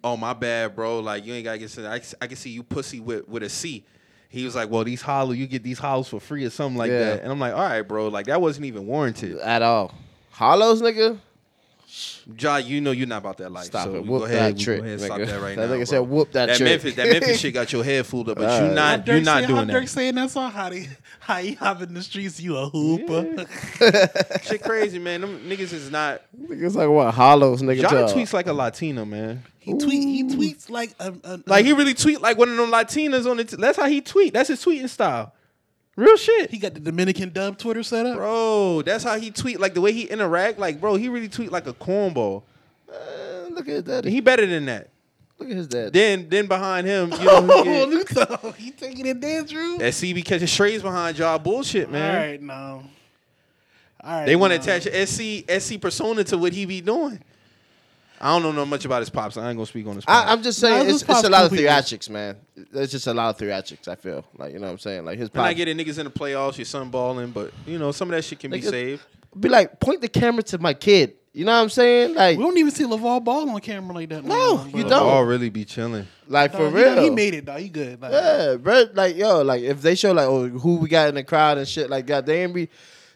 [0.05, 1.01] oh my bad, bro.
[1.01, 1.71] Like you ain't gotta get.
[1.71, 1.87] Sent.
[1.87, 3.85] I, I can see you pussy with with a C.
[4.29, 6.91] He was like, well, these hollow, you get these hollows for free or something like
[6.91, 6.99] Yeah.
[7.01, 7.23] that.
[7.23, 8.09] And I'm like, all right, bro.
[8.09, 9.37] Like that wasn't even warranted.
[9.39, 9.93] at all.
[10.31, 11.19] Hollows, nigga.
[12.39, 13.67] Ja, you know you're not about that life.
[13.67, 14.03] Stop so it.
[14.05, 15.27] we Whoop go ahead, that trick, Go ahead, and stop nigga.
[15.27, 15.75] that right That now.
[15.75, 15.85] nigga bro.
[15.85, 18.69] said, "Whoop that trick." Memphis, that Memphis shit got your head fooled up, but Alright.
[18.71, 19.89] you not, you're not say- doing how Dirk that.
[19.91, 20.51] saying that song?
[20.53, 20.89] How he
[21.21, 22.41] how he hop in the streets?
[22.41, 23.45] You a hooper?
[24.43, 25.21] shit crazy, man.
[25.21, 26.23] Them niggas is not.
[26.41, 27.83] Niggas like what hollows, nigga.
[27.83, 29.43] Ja to- tweets like a Latina, man.
[29.59, 32.71] he tweet he tweets like a, a Like he really tweet like one of them
[32.71, 33.49] Latinas on it.
[33.51, 34.33] That's how he tweet.
[34.33, 35.35] That's his tweeting style.
[35.95, 38.17] Real shit, he got the Dominican dub Twitter set up.
[38.17, 38.81] bro.
[38.83, 39.61] That's how he tweet.
[39.61, 40.59] Like the way he interact.
[40.59, 42.43] Like bro, he really tweet like a cornball.
[42.91, 44.05] Uh, look at that.
[44.07, 44.89] He better than that.
[45.39, 45.93] Look at his dad.
[45.93, 49.77] Then then behind him, you know, who Oh, get- Luther, he taking it there, Drew.
[49.79, 52.15] that CB catching strays behind y'all bullshit, man.
[52.15, 52.85] All right, no.
[54.05, 54.75] All right, They want to no.
[54.77, 57.21] attach SC SC persona to what he be doing.
[58.23, 59.37] I don't know much about his pops.
[59.37, 60.29] I ain't gonna speak on his pops.
[60.29, 62.37] I, I'm just saying, those it's, it's a pops lot of theatrics, man.
[62.73, 63.89] It's just a lot of theatrics.
[63.89, 65.05] I feel like you know what I'm saying.
[65.05, 67.53] Like his and I pop, get it, niggas in the playoffs, your son balling, but
[67.67, 69.03] you know some of that shit can be saved.
[69.39, 71.15] be like, point the camera to my kid.
[71.35, 72.15] You know what I'm saying?
[72.15, 74.23] Like, We don't even see LaVar Ball on camera like that.
[74.23, 74.93] No, man, you don't.
[74.93, 76.07] All really be chilling.
[76.29, 77.03] like for Dog, he, real.
[77.05, 77.57] he made it, though.
[77.57, 78.03] He good.
[78.03, 78.85] Like, Yeah, bro.
[78.93, 81.67] Like yo, like if they show like oh who we got in the crowd and
[81.67, 82.69] shit like that, they ain't be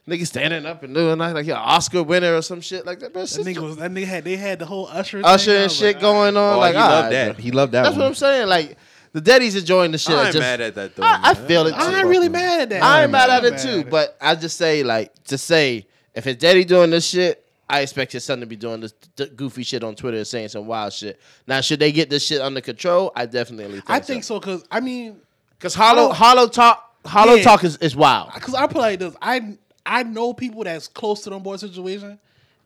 [0.09, 3.01] niggas standing up and doing like, like he an Oscar winner or some shit like
[3.01, 3.13] that.
[3.13, 5.57] Bro, That nigga was that nigga had they had the whole Usher Usher thing.
[5.59, 6.57] I and shit like, going on.
[6.57, 7.35] Oh, like he all loved right, that.
[7.37, 7.43] bro.
[7.43, 8.01] He loved that That's one.
[8.01, 8.49] what I'm saying.
[8.49, 8.77] Like
[9.13, 10.15] the daddies enjoying the shit.
[10.15, 11.03] I'm just, mad at that though.
[11.03, 11.75] I, I feel it.
[11.77, 12.83] I'm ain't really mad at that.
[12.83, 16.37] I'm mad at I'm it too, but I just say like to say if his
[16.37, 19.83] daddy doing this shit, I expect his son to be doing this d- goofy shit
[19.83, 21.21] on Twitter and saying some wild shit.
[21.49, 23.11] Now, should they get this shit under control?
[23.17, 25.17] I definitely think I think so because I mean,
[25.59, 27.43] Because hollow hollow talk hollow Yeah.
[27.43, 28.33] talk is, is wild.
[28.35, 29.17] because I put it like this.
[29.21, 29.57] I
[29.87, 32.19] I know people that's close to them boy situation.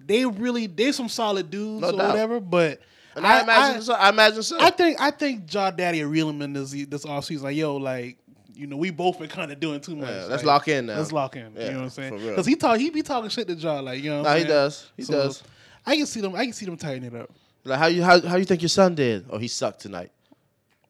[0.05, 2.09] They really they some solid dudes No or doubt.
[2.09, 2.41] whatever.
[2.41, 2.81] But
[3.15, 3.95] And I, imagine so.
[3.95, 4.59] I imagine so.
[4.61, 7.43] I think I think Ja Daddy will reel him in this this offseason.
[7.43, 8.17] Like yo, like
[8.55, 10.09] you know, we both been kind of doing too much.
[10.09, 10.97] Yeah, let's Like, lock in now.
[10.99, 11.53] Let's lock in.
[11.55, 12.19] Yeah, you know what I'm saying?
[12.19, 13.81] Because he talk he be talking shit to Ja.
[13.81, 14.23] Like you know.
[14.23, 14.49] What I'm he saying?
[14.49, 14.87] does.
[14.97, 15.43] He does.
[15.87, 16.35] I can see them.
[16.35, 17.31] I can see them tighten it up.
[17.65, 19.27] Like how you how, how you think your son did?
[19.31, 20.11] Oh, he sucked tonight.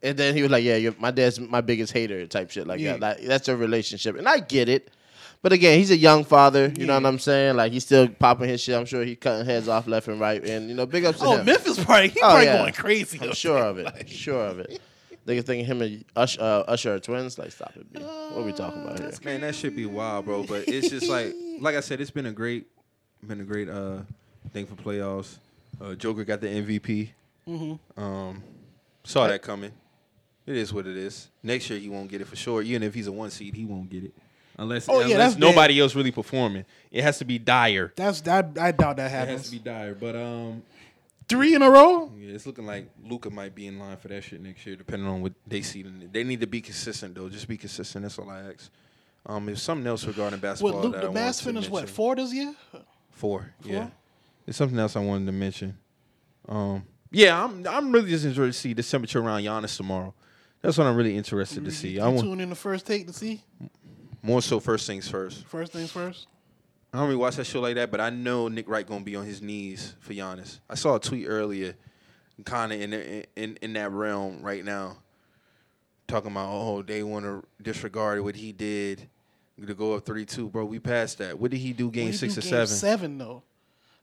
[0.02, 2.92] And then he was like, "Yeah, my dad's my biggest hater," type shit like Yeah.
[2.92, 3.00] that.
[3.00, 4.90] Like, that's a relationship, and I get it.
[5.42, 6.70] But again, he's a young father.
[6.76, 7.56] You know what I'm saying?
[7.56, 8.76] Like he's still popping his shit.
[8.76, 11.24] I'm sure he's cutting heads off left and right, and you know, big ups to
[11.24, 11.46] Oh, him.
[11.46, 12.58] Memphis probably he Oh, probably yeah.
[12.58, 13.18] going crazy.
[13.22, 14.08] I'm sure of it.
[14.08, 14.80] Sure of it.
[15.26, 17.38] Niggas thinking him and Usher, uh, Usher are twins.
[17.38, 18.00] Like, stop it, B.
[18.00, 19.10] What are we talking about here?
[19.24, 20.42] Man, that should be wild, bro.
[20.42, 22.66] But it's just like, like I said, it's been a great,
[23.26, 23.98] been a great uh
[24.52, 25.36] thing for playoffs.
[25.80, 27.10] Uh, Joker got the MVP.
[27.48, 28.02] Mm-hmm.
[28.02, 28.42] Um,
[29.04, 29.72] saw that coming.
[30.46, 31.28] It is what it is.
[31.42, 32.60] Next year he won't get it for sure.
[32.62, 34.12] Even if he's a one seed, he won't get it
[34.60, 36.64] unless, Oh, yeah, unless nobody else really performing.
[36.90, 37.92] It has to be dire.
[37.96, 38.56] That's that.
[38.60, 39.30] I doubt that happens.
[39.30, 39.94] It has to be dire.
[39.94, 40.62] But um,
[41.28, 42.10] Three in a row.
[42.18, 45.08] yeah, it's looking like Luka might be in line for that shit next year, depending
[45.08, 45.82] on what they see.
[45.82, 47.28] They need to be consistent though.
[47.28, 48.02] Just be consistent.
[48.02, 48.70] That's all I ask.
[49.26, 52.54] Um, if something else regarding basketball, What Luke the Bass finished what four this year?
[53.10, 53.52] Four.
[53.62, 53.82] Yeah.
[53.82, 53.92] Four?
[54.46, 55.78] There's something else I wanted to mention.
[56.48, 60.14] Um, yeah, I'm I'm really just interested to see the temperature around Giannis tomorrow.
[60.62, 61.90] That's what I'm really interested to see.
[61.90, 63.42] You I want tune in the first take to see.
[64.22, 65.44] More so first things first.
[65.46, 66.26] First things first.
[66.92, 69.14] I don't really watch that show like that, but I know Nick Wright gonna be
[69.16, 70.58] on his knees for Giannis.
[70.68, 71.74] I saw a tweet earlier,
[72.44, 74.96] kind of in, the- in in that realm right now,
[76.08, 79.08] talking about oh they want to disregard what he did
[79.66, 80.64] to go up three two, bro.
[80.64, 81.38] We passed that.
[81.38, 82.66] What did he do game six do or game seven?
[82.66, 83.42] Seven though.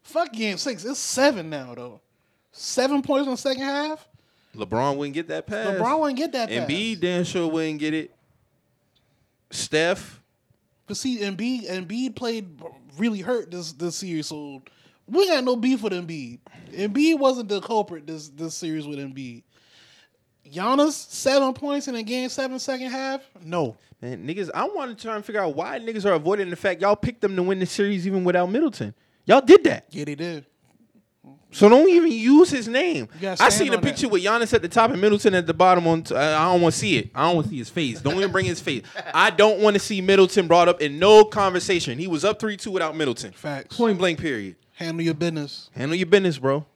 [0.02, 0.84] Fuck game six.
[0.84, 2.00] It's seven now though.
[2.52, 4.08] Seven points in the second half.
[4.56, 5.66] LeBron wouldn't get that pass.
[5.78, 6.48] LeBron wouldn't get that.
[6.48, 6.68] pass.
[6.70, 8.14] Embiid damn sure wouldn't get it.
[9.50, 10.20] Steph,
[10.86, 12.60] But see, Embiid Embiid played
[12.96, 14.62] really hurt this this series, so
[15.06, 16.40] we got no beef with Embiid.
[16.72, 19.42] Embiid wasn't the culprit this this series with Embiid.
[20.50, 23.22] Giannis seven points in a game seven second half.
[23.42, 24.50] No, man, niggas.
[24.54, 27.20] I want to try and figure out why niggas are avoiding the fact y'all picked
[27.20, 28.94] them to win the series even without Middleton.
[29.26, 29.86] Y'all did that.
[29.90, 30.46] yeah, they did.
[31.50, 33.08] So don't even use his name.
[33.22, 33.86] I stand seen a on that.
[33.88, 35.86] picture with Giannis at the top and Middleton at the bottom.
[35.86, 37.10] On t- I I don't want to see it.
[37.14, 38.00] I don't want to see his face.
[38.00, 38.82] Don't even bring his face.
[39.14, 41.98] I don't want to see Middleton brought up in no conversation.
[41.98, 43.32] He was up three two without Middleton.
[43.32, 43.76] Facts.
[43.76, 44.20] Point blank.
[44.20, 44.56] Period.
[44.74, 45.70] Handle your business.
[45.74, 46.66] Handle your business, bro.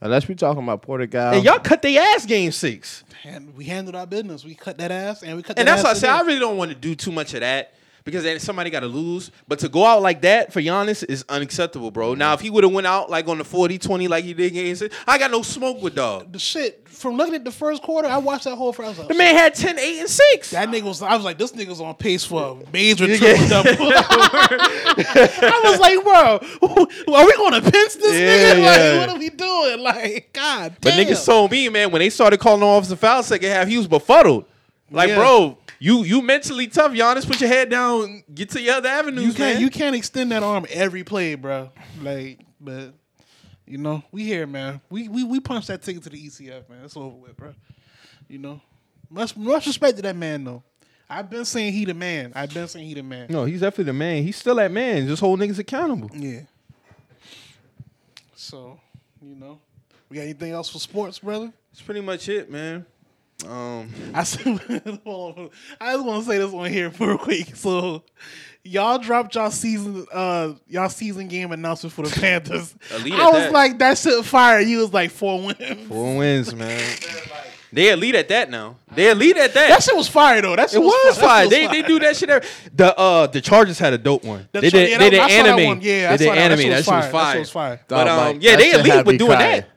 [0.00, 1.32] Unless we talking about Portugal.
[1.32, 3.02] And y'all cut their ass game six.
[3.24, 4.44] And we handled our business.
[4.44, 5.56] We cut that ass and we cut.
[5.56, 5.68] That ass.
[5.68, 7.34] And that that's why I ass say I really don't want to do too much
[7.34, 9.30] of that because then somebody got to lose.
[9.46, 12.14] But to go out like that for Giannis is unacceptable, bro.
[12.14, 14.82] Now, if he would have went out like on the 40-20 like he did against
[14.82, 16.32] it, I got no smoke with dog.
[16.32, 18.08] the shit from looking at the first quarter.
[18.08, 18.72] I watched that whole.
[18.72, 20.50] Was like, The man had 10, 8, and 6.
[20.50, 21.00] That nigga was.
[21.02, 23.70] I was like, this nigga's on pace for a major triple double.
[24.82, 28.58] I was like, bro, are we going to pinch this Yeah, nigga?
[28.62, 28.98] yeah.
[29.00, 29.80] Like, what are we doing?
[29.80, 30.96] Like, God damn.
[30.98, 33.76] But niggas told me, man, when they started calling off the foul second half, he
[33.78, 34.44] was befuddled.
[34.90, 35.16] Like, Yeah.
[35.16, 37.26] bro, you you mentally tough, Giannis.
[37.26, 39.62] Put your head down, get to your other avenues, you can't man.
[39.62, 41.70] you can't extend that arm every play, bro.
[42.02, 42.94] Like, but
[43.66, 44.80] you know, we here, man.
[44.90, 46.84] We we we punched that ticket to the ECF, man.
[46.84, 47.54] It's over with, bro.
[48.28, 48.60] You know,
[49.10, 50.62] much much respect to that man, though.
[51.10, 52.32] I've been saying he the man.
[52.34, 53.28] I've been saying he the man.
[53.30, 54.22] no, he's definitely the man.
[54.22, 55.06] He's still that man.
[55.06, 56.10] Just hold niggas accountable.
[56.14, 56.40] Yeah.
[58.34, 58.78] So,
[59.22, 59.58] you know,
[60.08, 61.52] we got anything else for sports, brother?
[61.72, 62.84] That's pretty much it, man.
[63.46, 64.34] Um, I s-
[65.04, 65.50] hold on.
[65.80, 67.54] I just want to say this one here real quick.
[67.54, 68.02] So,
[68.64, 72.74] y'all dropped y'all season, uh, y'all season game announcement for the Panthers.
[72.96, 73.52] Elite I was that.
[73.52, 74.60] like, that shit fire.
[74.60, 75.86] You was like four wins.
[75.88, 76.80] four wins, man.
[77.70, 78.76] They elite at that now.
[78.94, 79.68] They elite at that.
[79.68, 80.56] That shit was fire though.
[80.56, 81.44] That shit it was that shit fire.
[81.44, 82.30] was They they do that shit.
[82.30, 84.48] Every, the uh the Chargers had a dope one.
[84.52, 85.80] The they Char- did yeah, they did I saw anime.
[85.82, 86.38] Yeah, they did that.
[86.38, 86.58] anime.
[86.60, 87.12] That That shit shit was was fire.
[87.12, 87.80] That shit was fire.
[87.86, 89.68] But um, yeah, they shit elite with doing that.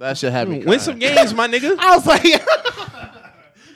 [0.00, 0.56] That should me.
[0.58, 0.80] Win crying.
[0.80, 1.76] some games, my nigga.
[1.78, 3.20] I was like, that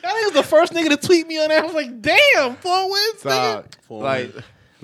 [0.03, 1.61] nigga's the first nigga to tweet me on that.
[1.63, 3.63] I was like, damn, four wins, nigga.
[3.87, 4.33] Dog, like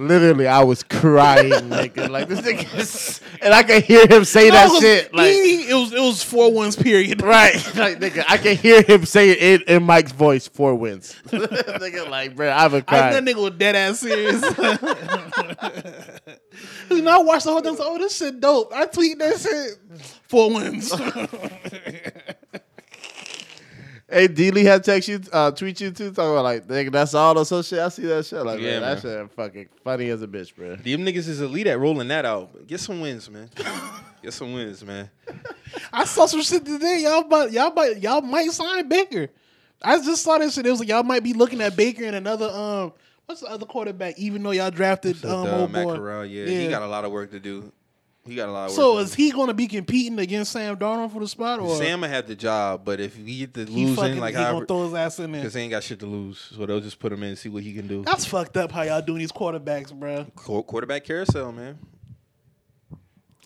[0.08, 2.10] literally, I was crying, nigga.
[2.10, 5.14] Like this nigga, is, and I can hear him say I that was- shit.
[5.14, 7.22] Like he- it was it was four wins period.
[7.24, 10.48] right, like nigga, I can hear him say it in, in Mike's voice.
[10.48, 12.10] Four wins, nigga.
[12.10, 14.42] Like bro, I haven't I that nigga was dead ass serious.
[16.90, 17.76] you know, I watched the whole thing.
[17.76, 18.72] So, oh, this shit dope.
[18.74, 19.78] I tweet that shit.
[20.28, 20.92] Four wins.
[24.12, 27.14] Hey, D Lee had text you, uh, tweet you too, talking about like, nigga, that's
[27.14, 27.80] all or some shit.
[27.80, 28.46] I see that shit.
[28.46, 30.76] Like, Yeah, man, that shit fucking funny as a bitch, bro.
[30.76, 32.68] Them niggas is elite at rolling that out.
[32.68, 33.50] Get some wins, man.
[34.22, 35.10] Get some wins, man.
[35.94, 37.04] I saw some shit today.
[37.04, 39.30] Y'all might, y'all might, y'all might sign Baker.
[39.82, 40.66] I just saw this shit.
[40.66, 42.94] It was like y'all might be looking at Baker and another um.
[43.28, 44.20] What's the other quarterback?
[44.20, 45.96] Even though y'all drafted um, old Matt boy.
[45.96, 47.72] Corral, yeah, he got a lot of work to do.
[48.28, 48.76] He got a lot of work.
[48.76, 52.04] So is he going to be competing against Sam Darnold for the spot, or Sam
[52.04, 54.66] had the job, but if he get the he losing, fucking like he how gonna
[54.68, 55.42] throw his ass in there?
[55.42, 57.50] because he ain't got shit to lose, so they'll just put him in and see
[57.50, 58.04] what he can do.
[58.04, 58.72] That's fucked up.
[58.72, 60.26] How y'all doing these quarterbacks, bro?
[60.36, 61.80] Qu- quarterback carousel, man.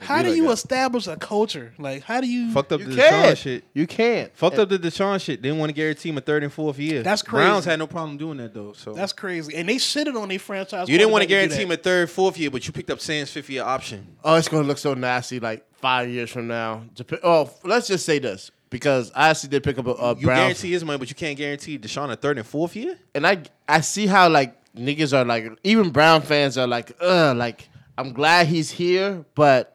[0.02, 0.52] How do like you that.
[0.54, 1.74] establish a culture?
[1.78, 2.52] Like, how do you?
[2.52, 3.38] Fucked up You the Deshaun can't.
[3.38, 3.64] shit.
[3.74, 4.36] You can't.
[4.36, 5.42] Fucked up the Deshaun shit.
[5.42, 7.02] Didn't want to guarantee him a third and fourth year.
[7.02, 7.46] That's crazy.
[7.48, 8.74] Browns had no problem doing that though.
[8.74, 9.56] So That's crazy.
[9.56, 10.90] And they shitted on their franchise.
[10.90, 13.32] you didn't want to guarantee him a third, fourth year, but you picked up Sam's
[13.32, 14.06] fifth year option.
[14.24, 15.40] Oh, it's gonna look so nasty.
[15.40, 16.84] Like five years from now.
[17.24, 20.38] Oh, let's just say this because I actually did pick up a, a You Brown,
[20.40, 22.98] guarantee his money, but you can't guarantee Deshaun a third and fourth year.
[23.14, 27.38] and I I see how like niggas are like even Brown fans are like, ugh,
[27.38, 29.75] like I'm glad he's here, but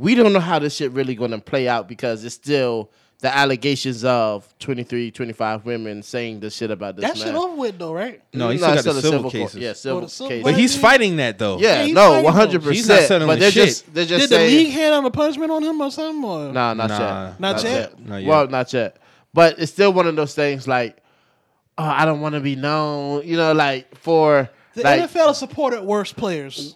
[0.00, 2.90] we don't know how this shit really gonna play out because it's still
[3.20, 7.26] the allegations of 23, 25 women saying this shit about this That man.
[7.26, 8.22] shit over with though, right?
[8.32, 9.32] No, he No, still got it's the a civil court.
[9.32, 9.56] cases.
[9.56, 10.44] Yeah, civil the civil- cases.
[10.44, 11.58] But he's fighting that though.
[11.58, 12.76] yeah, he's no, one hundred percent.
[12.76, 13.08] He's not percent.
[13.08, 13.66] settling But they're shit.
[13.68, 16.24] just they're just Did the league hand on a punishment on him or something?
[16.24, 16.50] Or?
[16.50, 17.26] Nah, not Nah.
[17.26, 17.40] yet.
[17.40, 18.00] Not yet?
[18.08, 18.28] Not yet.
[18.28, 18.96] Well, not yet.
[19.34, 20.96] But it's still one of those things like,
[21.76, 23.26] oh, I don't want to be known.
[23.26, 26.74] You know, like for The like NFL supported worse players.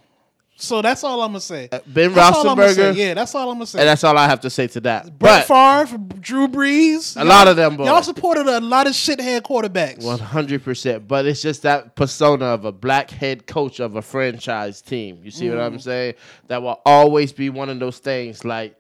[0.57, 1.69] So that's all I'm gonna say.
[1.87, 2.83] Ben That's all I'm gonna say.
[2.93, 3.81] Roethlisberger, Yeah, that's all I'm gonna say.
[3.81, 5.19] and that's all I have to say to that.
[5.19, 7.89] Brett But Favre, Drew Brees, A lot of them boys.
[7.89, 10.05] Y'all supported a lot of shithead quarterbacks.
[10.05, 11.09] one hundred percent.
[11.09, 15.21] But it's just that persona of a black head coach of a franchise team.
[15.25, 15.67] You see what Mm.
[15.67, 16.15] I'm saying?
[16.47, 18.77] That will always be one of those things like,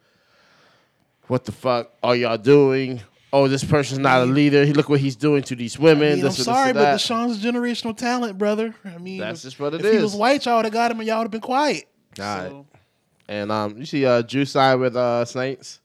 [1.27, 3.01] what the fuck are y'all doing?
[3.36, 4.65] Oh, this person's not a leader.
[4.65, 6.01] He look what he's doing to these I women.
[6.11, 7.01] mean, I'm this, this, sorry, but that.
[7.01, 8.73] Deshaun's generational talent, brother.
[8.85, 11.01] I mean, That's just what it if he was white, y'all would have got him,
[11.01, 11.89] and y'all would have been quiet.
[12.20, 12.48] All right.
[12.51, 12.66] So-
[13.27, 15.81] And um, you see, uh, Drew signed with uh Saints.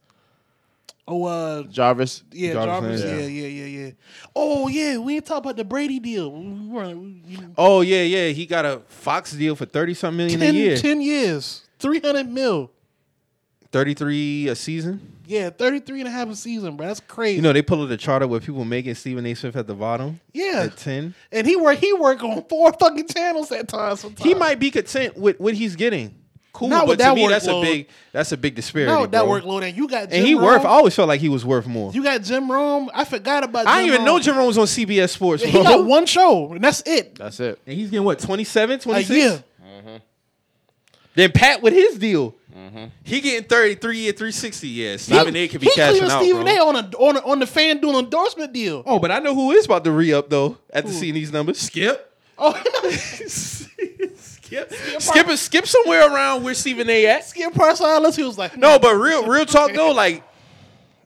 [1.07, 2.21] Oh, uh, Jarvis.
[2.31, 3.03] yeah, Jarvis Jarvis.
[3.03, 3.23] Landry.
[3.33, 3.91] Yeah, yeah, yeah, yeah.
[4.35, 4.97] Oh, yeah.
[4.99, 6.31] We ain't talk about the Brady deal.
[6.31, 8.27] We weren't- we- we- Oh yeah, yeah.
[8.29, 10.77] He got a Fox deal for thirty something million 10, a year.
[10.77, 12.69] 10 years, 300 mil.
[13.71, 15.15] Thirty three a season.
[15.29, 16.87] Yeah, 33 and a half a season, bro.
[16.87, 17.35] That's crazy.
[17.35, 19.35] You know they pull up the charter where people making Stephen A.
[19.35, 20.63] Smith at the bottom yeah.
[20.65, 21.13] at ten.
[21.31, 23.99] And he work he work on four fucking channels at times.
[23.99, 24.27] Sometimes.
[24.27, 26.15] He might be content with what he's getting.
[26.51, 27.61] Cool, Not but with to that me that's a workload.
[27.61, 28.91] big that's a big disparity.
[28.91, 29.39] no, that bro.
[29.39, 30.45] workload, and you got Jim And he Rome.
[30.45, 30.65] worth.
[30.65, 31.91] I always felt like he was worth more.
[31.91, 32.89] You got Jim Rome.
[32.91, 33.65] I forgot about.
[33.65, 35.43] Jim I didn't even know Jim Rome was on CBS Sports.
[35.43, 37.15] He got one show, and that's it.
[37.19, 37.59] That's it.
[37.67, 39.09] And he's getting what 27, A 26?
[39.15, 39.43] year.
[39.63, 39.95] Mm-hmm.
[41.19, 42.33] Then Pat with his deal.
[42.55, 42.85] Mm-hmm.
[43.03, 44.67] He getting 33 year 360.
[44.69, 46.21] Yeah, Stephen A could be cashing out.
[46.21, 46.53] Stephen bro.
[46.53, 48.83] A on a on a, on the FanDuel endorsement deal.
[48.85, 50.57] Oh, but I know who is about to re up though.
[50.71, 52.17] After seeing these numbers, Skip.
[52.37, 52.53] Oh,
[52.89, 54.71] Skip.
[55.01, 57.25] Skip is skip somewhere around where Stephen A at.
[57.25, 60.23] Skip Parcells, he was like, No, but real real talk though, like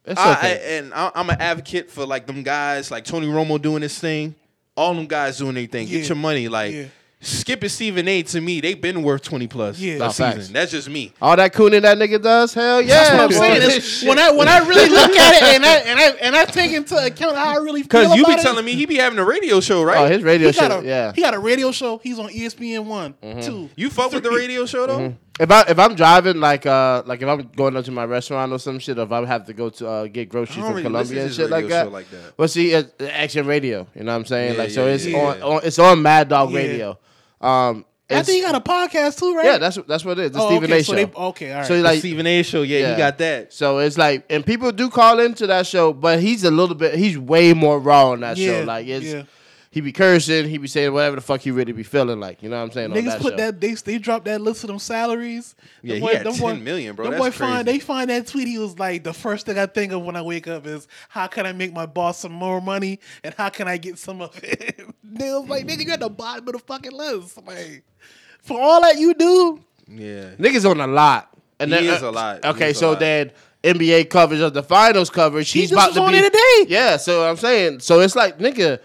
[0.06, 3.60] It's I, I, and I, I'm an advocate for like them guys, like Tony Romo
[3.60, 4.36] doing this thing.
[4.78, 5.88] All them guys doing their thing.
[5.88, 5.98] Yeah.
[6.00, 6.48] Get your money.
[6.50, 6.86] Like Yeah.
[7.24, 8.22] Skip and Stephen A.
[8.24, 9.96] To me, they've been worth twenty plus Yeah.
[10.06, 10.32] a season.
[10.34, 10.48] facts.
[10.50, 11.12] That's just me.
[11.22, 12.88] All that cooning that nigga does, hell yeah.
[12.88, 13.56] That's what I'm saying.
[13.64, 16.46] It's- when I when I really look at it and I and I and I
[16.46, 18.86] take into account how I really feel Because you be about it, telling me he
[18.86, 19.98] be having a radio show, right?
[19.98, 21.12] oh, his radio he show, a yeah.
[21.14, 21.98] he got a radio show.
[22.00, 23.70] He's on ESPN one, two.
[23.76, 25.16] you fuck with the radio show though?
[25.40, 28.52] If I if I'm driving like uh like if I'm going up to my restaurant
[28.52, 30.84] or some shit, or if I have to go to uh, get groceries from really
[30.84, 31.86] listen Colombia and shit like that.
[31.86, 32.38] show like that.
[32.38, 33.88] Well, see, it's Action Radio.
[33.96, 34.54] You know what I'm saying?
[34.54, 36.58] Yeah, like so, it's yeah, on, on it's on Mad Dog Yeah.
[36.58, 37.00] Radio.
[37.44, 39.46] Um, I think he got a podcast too, right?
[39.46, 40.32] yeah, that's that's what it is.
[40.34, 40.84] The oh, Stephen okay, A.
[40.84, 41.06] so show.
[41.06, 41.66] they, okay, all right.
[41.68, 42.44] So The like Stephen A.
[42.44, 42.92] show, yeah, Yeah.
[42.92, 43.54] he got that.
[43.54, 46.94] So it's like, and people do call into that show, but he's a little bit,
[46.96, 48.66] he's way more raw on that Yeah, show.
[48.66, 49.24] Like it's, yeah.
[49.74, 52.44] He be cursing, he be saying whatever the fuck he really be feeling like.
[52.44, 52.92] You know what I'm saying?
[52.92, 53.38] on Niggas that put show.
[53.38, 55.56] that they they dropped that list of them salaries.
[55.82, 57.06] Yeah, Them he had 10 million, bro.
[57.06, 58.48] Them That's boy find they find that tweet.
[58.48, 61.26] He was like, the first thing I think of when I wake up is how
[61.26, 64.40] can I make my boss some more money and how can I get some of
[64.44, 64.80] it.
[65.04, 67.40] they was like, nigga, you're at the bottom of the fucking list.
[67.44, 67.84] Like,
[68.44, 70.36] for all that you do, Yeah.
[70.38, 71.30] Niggas on a lot.
[71.60, 72.46] And He then, uh, is a lot.
[72.46, 73.00] Okay, a so lot.
[73.00, 73.32] then
[73.64, 75.50] NBA coverage of the finals coverage.
[75.52, 76.66] He he's just about was to on be it today.
[76.74, 78.80] Yeah, so I'm saying, so it's like, nigga,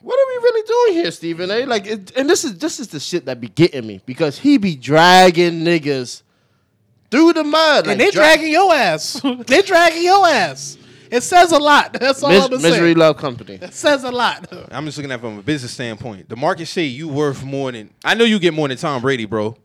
[0.00, 1.64] what are we really doing here, Stephen A?
[1.66, 4.56] Like, it, and this is this is the shit that be getting me because he
[4.58, 6.22] be dragging niggas
[7.10, 7.86] through the mud.
[7.86, 9.20] and they dra- dragging your ass.
[9.46, 10.76] they dragging your ass.
[11.10, 11.92] It says a lot.
[12.00, 12.98] That's all Mis- I'm gonna misery say.
[12.98, 13.54] love company.
[13.54, 14.46] It says a lot.
[14.70, 16.28] I'm just looking at it from a business standpoint.
[16.28, 19.24] The market say you worth more than I know you get more than Tom Brady,
[19.24, 19.56] bro.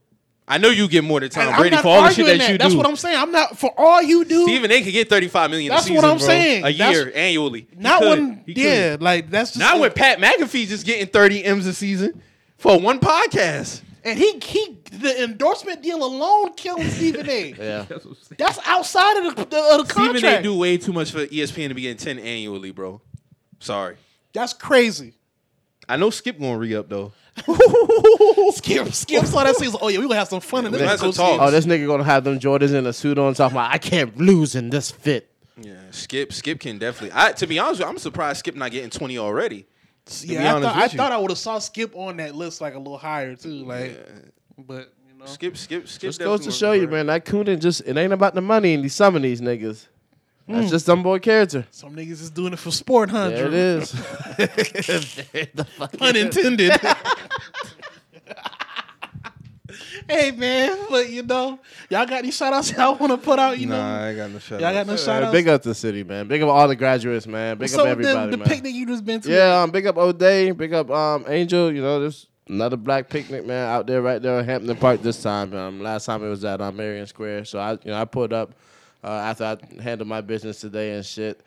[0.53, 2.49] I know you get more than Tom And Brady for all the shit arguing that,
[2.51, 2.63] you do.
[2.63, 3.17] That's what I'm saying.
[3.17, 4.43] I'm not for all you do.
[4.43, 5.95] Stephen A could get 35 million That's a season.
[6.03, 6.27] What I'm bro.
[6.27, 6.63] saying.
[6.63, 7.67] A year That's- annually.
[7.75, 8.19] He not could.
[8.19, 8.63] when, He could.
[8.63, 12.21] yeah, like that's just Not when Pat McAfee just getting 30 M's a season
[12.57, 13.81] for one podcast.
[14.03, 17.53] And he he the endorsement deal alone killed Stephen A.
[17.57, 17.85] Yeah.
[18.37, 21.69] That's outside of the, the, of the Stephen A do way too much for ESPN
[21.69, 23.01] to be getting 10 annually, bro.
[23.59, 23.95] Sorry.
[24.33, 25.13] That's crazy.
[25.89, 27.11] I know Skip gonna re up though.
[28.53, 29.79] Skip Skip saw that season.
[29.81, 30.79] Oh yeah, we gonna have some fun in this.
[30.79, 31.37] gonna have some negotiation.
[31.39, 31.47] talks.
[31.47, 34.15] Oh, this nigga gonna have them Jordans in a suit on talking about I can't
[34.17, 35.29] lose in this fit.
[35.59, 37.11] Yeah, Skip Skip can definitely.
[37.13, 39.65] I to be honest, with you, I'm surprised Skip not getting 20 already.
[40.05, 40.89] be Yeah, I honest thought, I, you.
[40.97, 43.65] thought I would have saw Skip on that list like a little higher too.
[43.65, 43.99] Like,
[44.57, 46.01] but you know, Skip Skip Skip.
[46.09, 48.81] Just goes to show you, man, that Coonan just it ain't about the money in
[48.83, 49.87] these some of these niggas.
[50.47, 51.65] That's just some boy character.
[51.71, 53.29] some niggas is doing it for sport, huh?
[53.29, 53.57] There it Drew?
[53.57, 53.91] is.
[55.55, 56.71] The fuck- Unintended.
[60.09, 63.57] hey man, but you know, y'all got any shout outs y'all want to put out?
[63.57, 64.59] You know, Nah, I ain't got no shot.
[64.59, 65.31] y'all got no shout outs.
[65.31, 66.27] big up the city, man.
[66.27, 67.57] Big up all the graduates, man.
[67.57, 68.47] Big so up everybody, the, the man.
[68.47, 69.31] picnic you just been to.
[69.31, 70.51] Yeah, um, big up O'Day.
[70.51, 71.71] Big up um Angel.
[71.73, 75.21] You know, there's another black picnic, man, out there right there in Hampton Park this
[75.21, 75.53] time.
[75.55, 77.45] Um, last time it was at um, Marion Square.
[77.45, 78.53] So I, you know, I pulled up
[79.03, 81.41] uh, after I handled my business today and shit.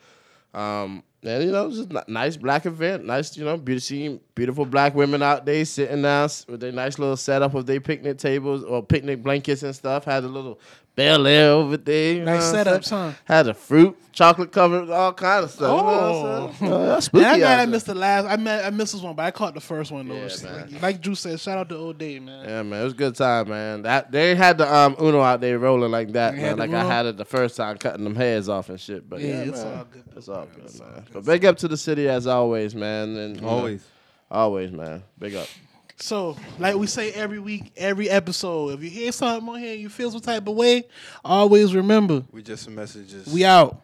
[0.53, 3.05] Um, and you know, just nice black event.
[3.05, 7.17] Nice, you know, beautiful, beautiful black women out there sitting down with their nice little
[7.17, 10.05] setup of their picnic tables or picnic blankets and stuff.
[10.05, 10.59] Had a little
[10.97, 12.13] Bel Air over there.
[12.15, 13.11] you Nice know what I'm setups, huh?
[13.25, 15.61] Had a fruit, chocolate covered, all kind of stuff.
[15.69, 16.51] you know what I'm Oh.
[16.59, 16.71] saying?
[16.73, 18.25] Oh, that's spooky And I'm glad I missed the last.
[18.25, 20.15] I met, I missed this one, but I caught the first one though.
[20.15, 20.71] Yeah, man.
[20.73, 22.49] like, like Drew said, shout out to Old Day, man.
[22.49, 23.83] Yeah, man, it was a good time, man.
[23.83, 26.45] That they had the um Uno out there rolling like that, They man.
[26.47, 29.07] had the Like I had it the first time, cutting them heads off and shit.
[29.07, 30.95] But Yeah, yeah, it's man, all good, It's all good, It's all man.
[31.05, 31.13] good.
[31.13, 33.15] But big up to the city as always, man.
[33.15, 33.85] And you know, Always.
[34.31, 35.03] always, man.
[35.19, 35.47] Big up.
[35.99, 39.89] So, like we say every week, every episode, if you hear something on here, you
[39.89, 40.83] feel some type of way,
[41.25, 43.25] always remember We just some messages.
[43.27, 43.81] we out.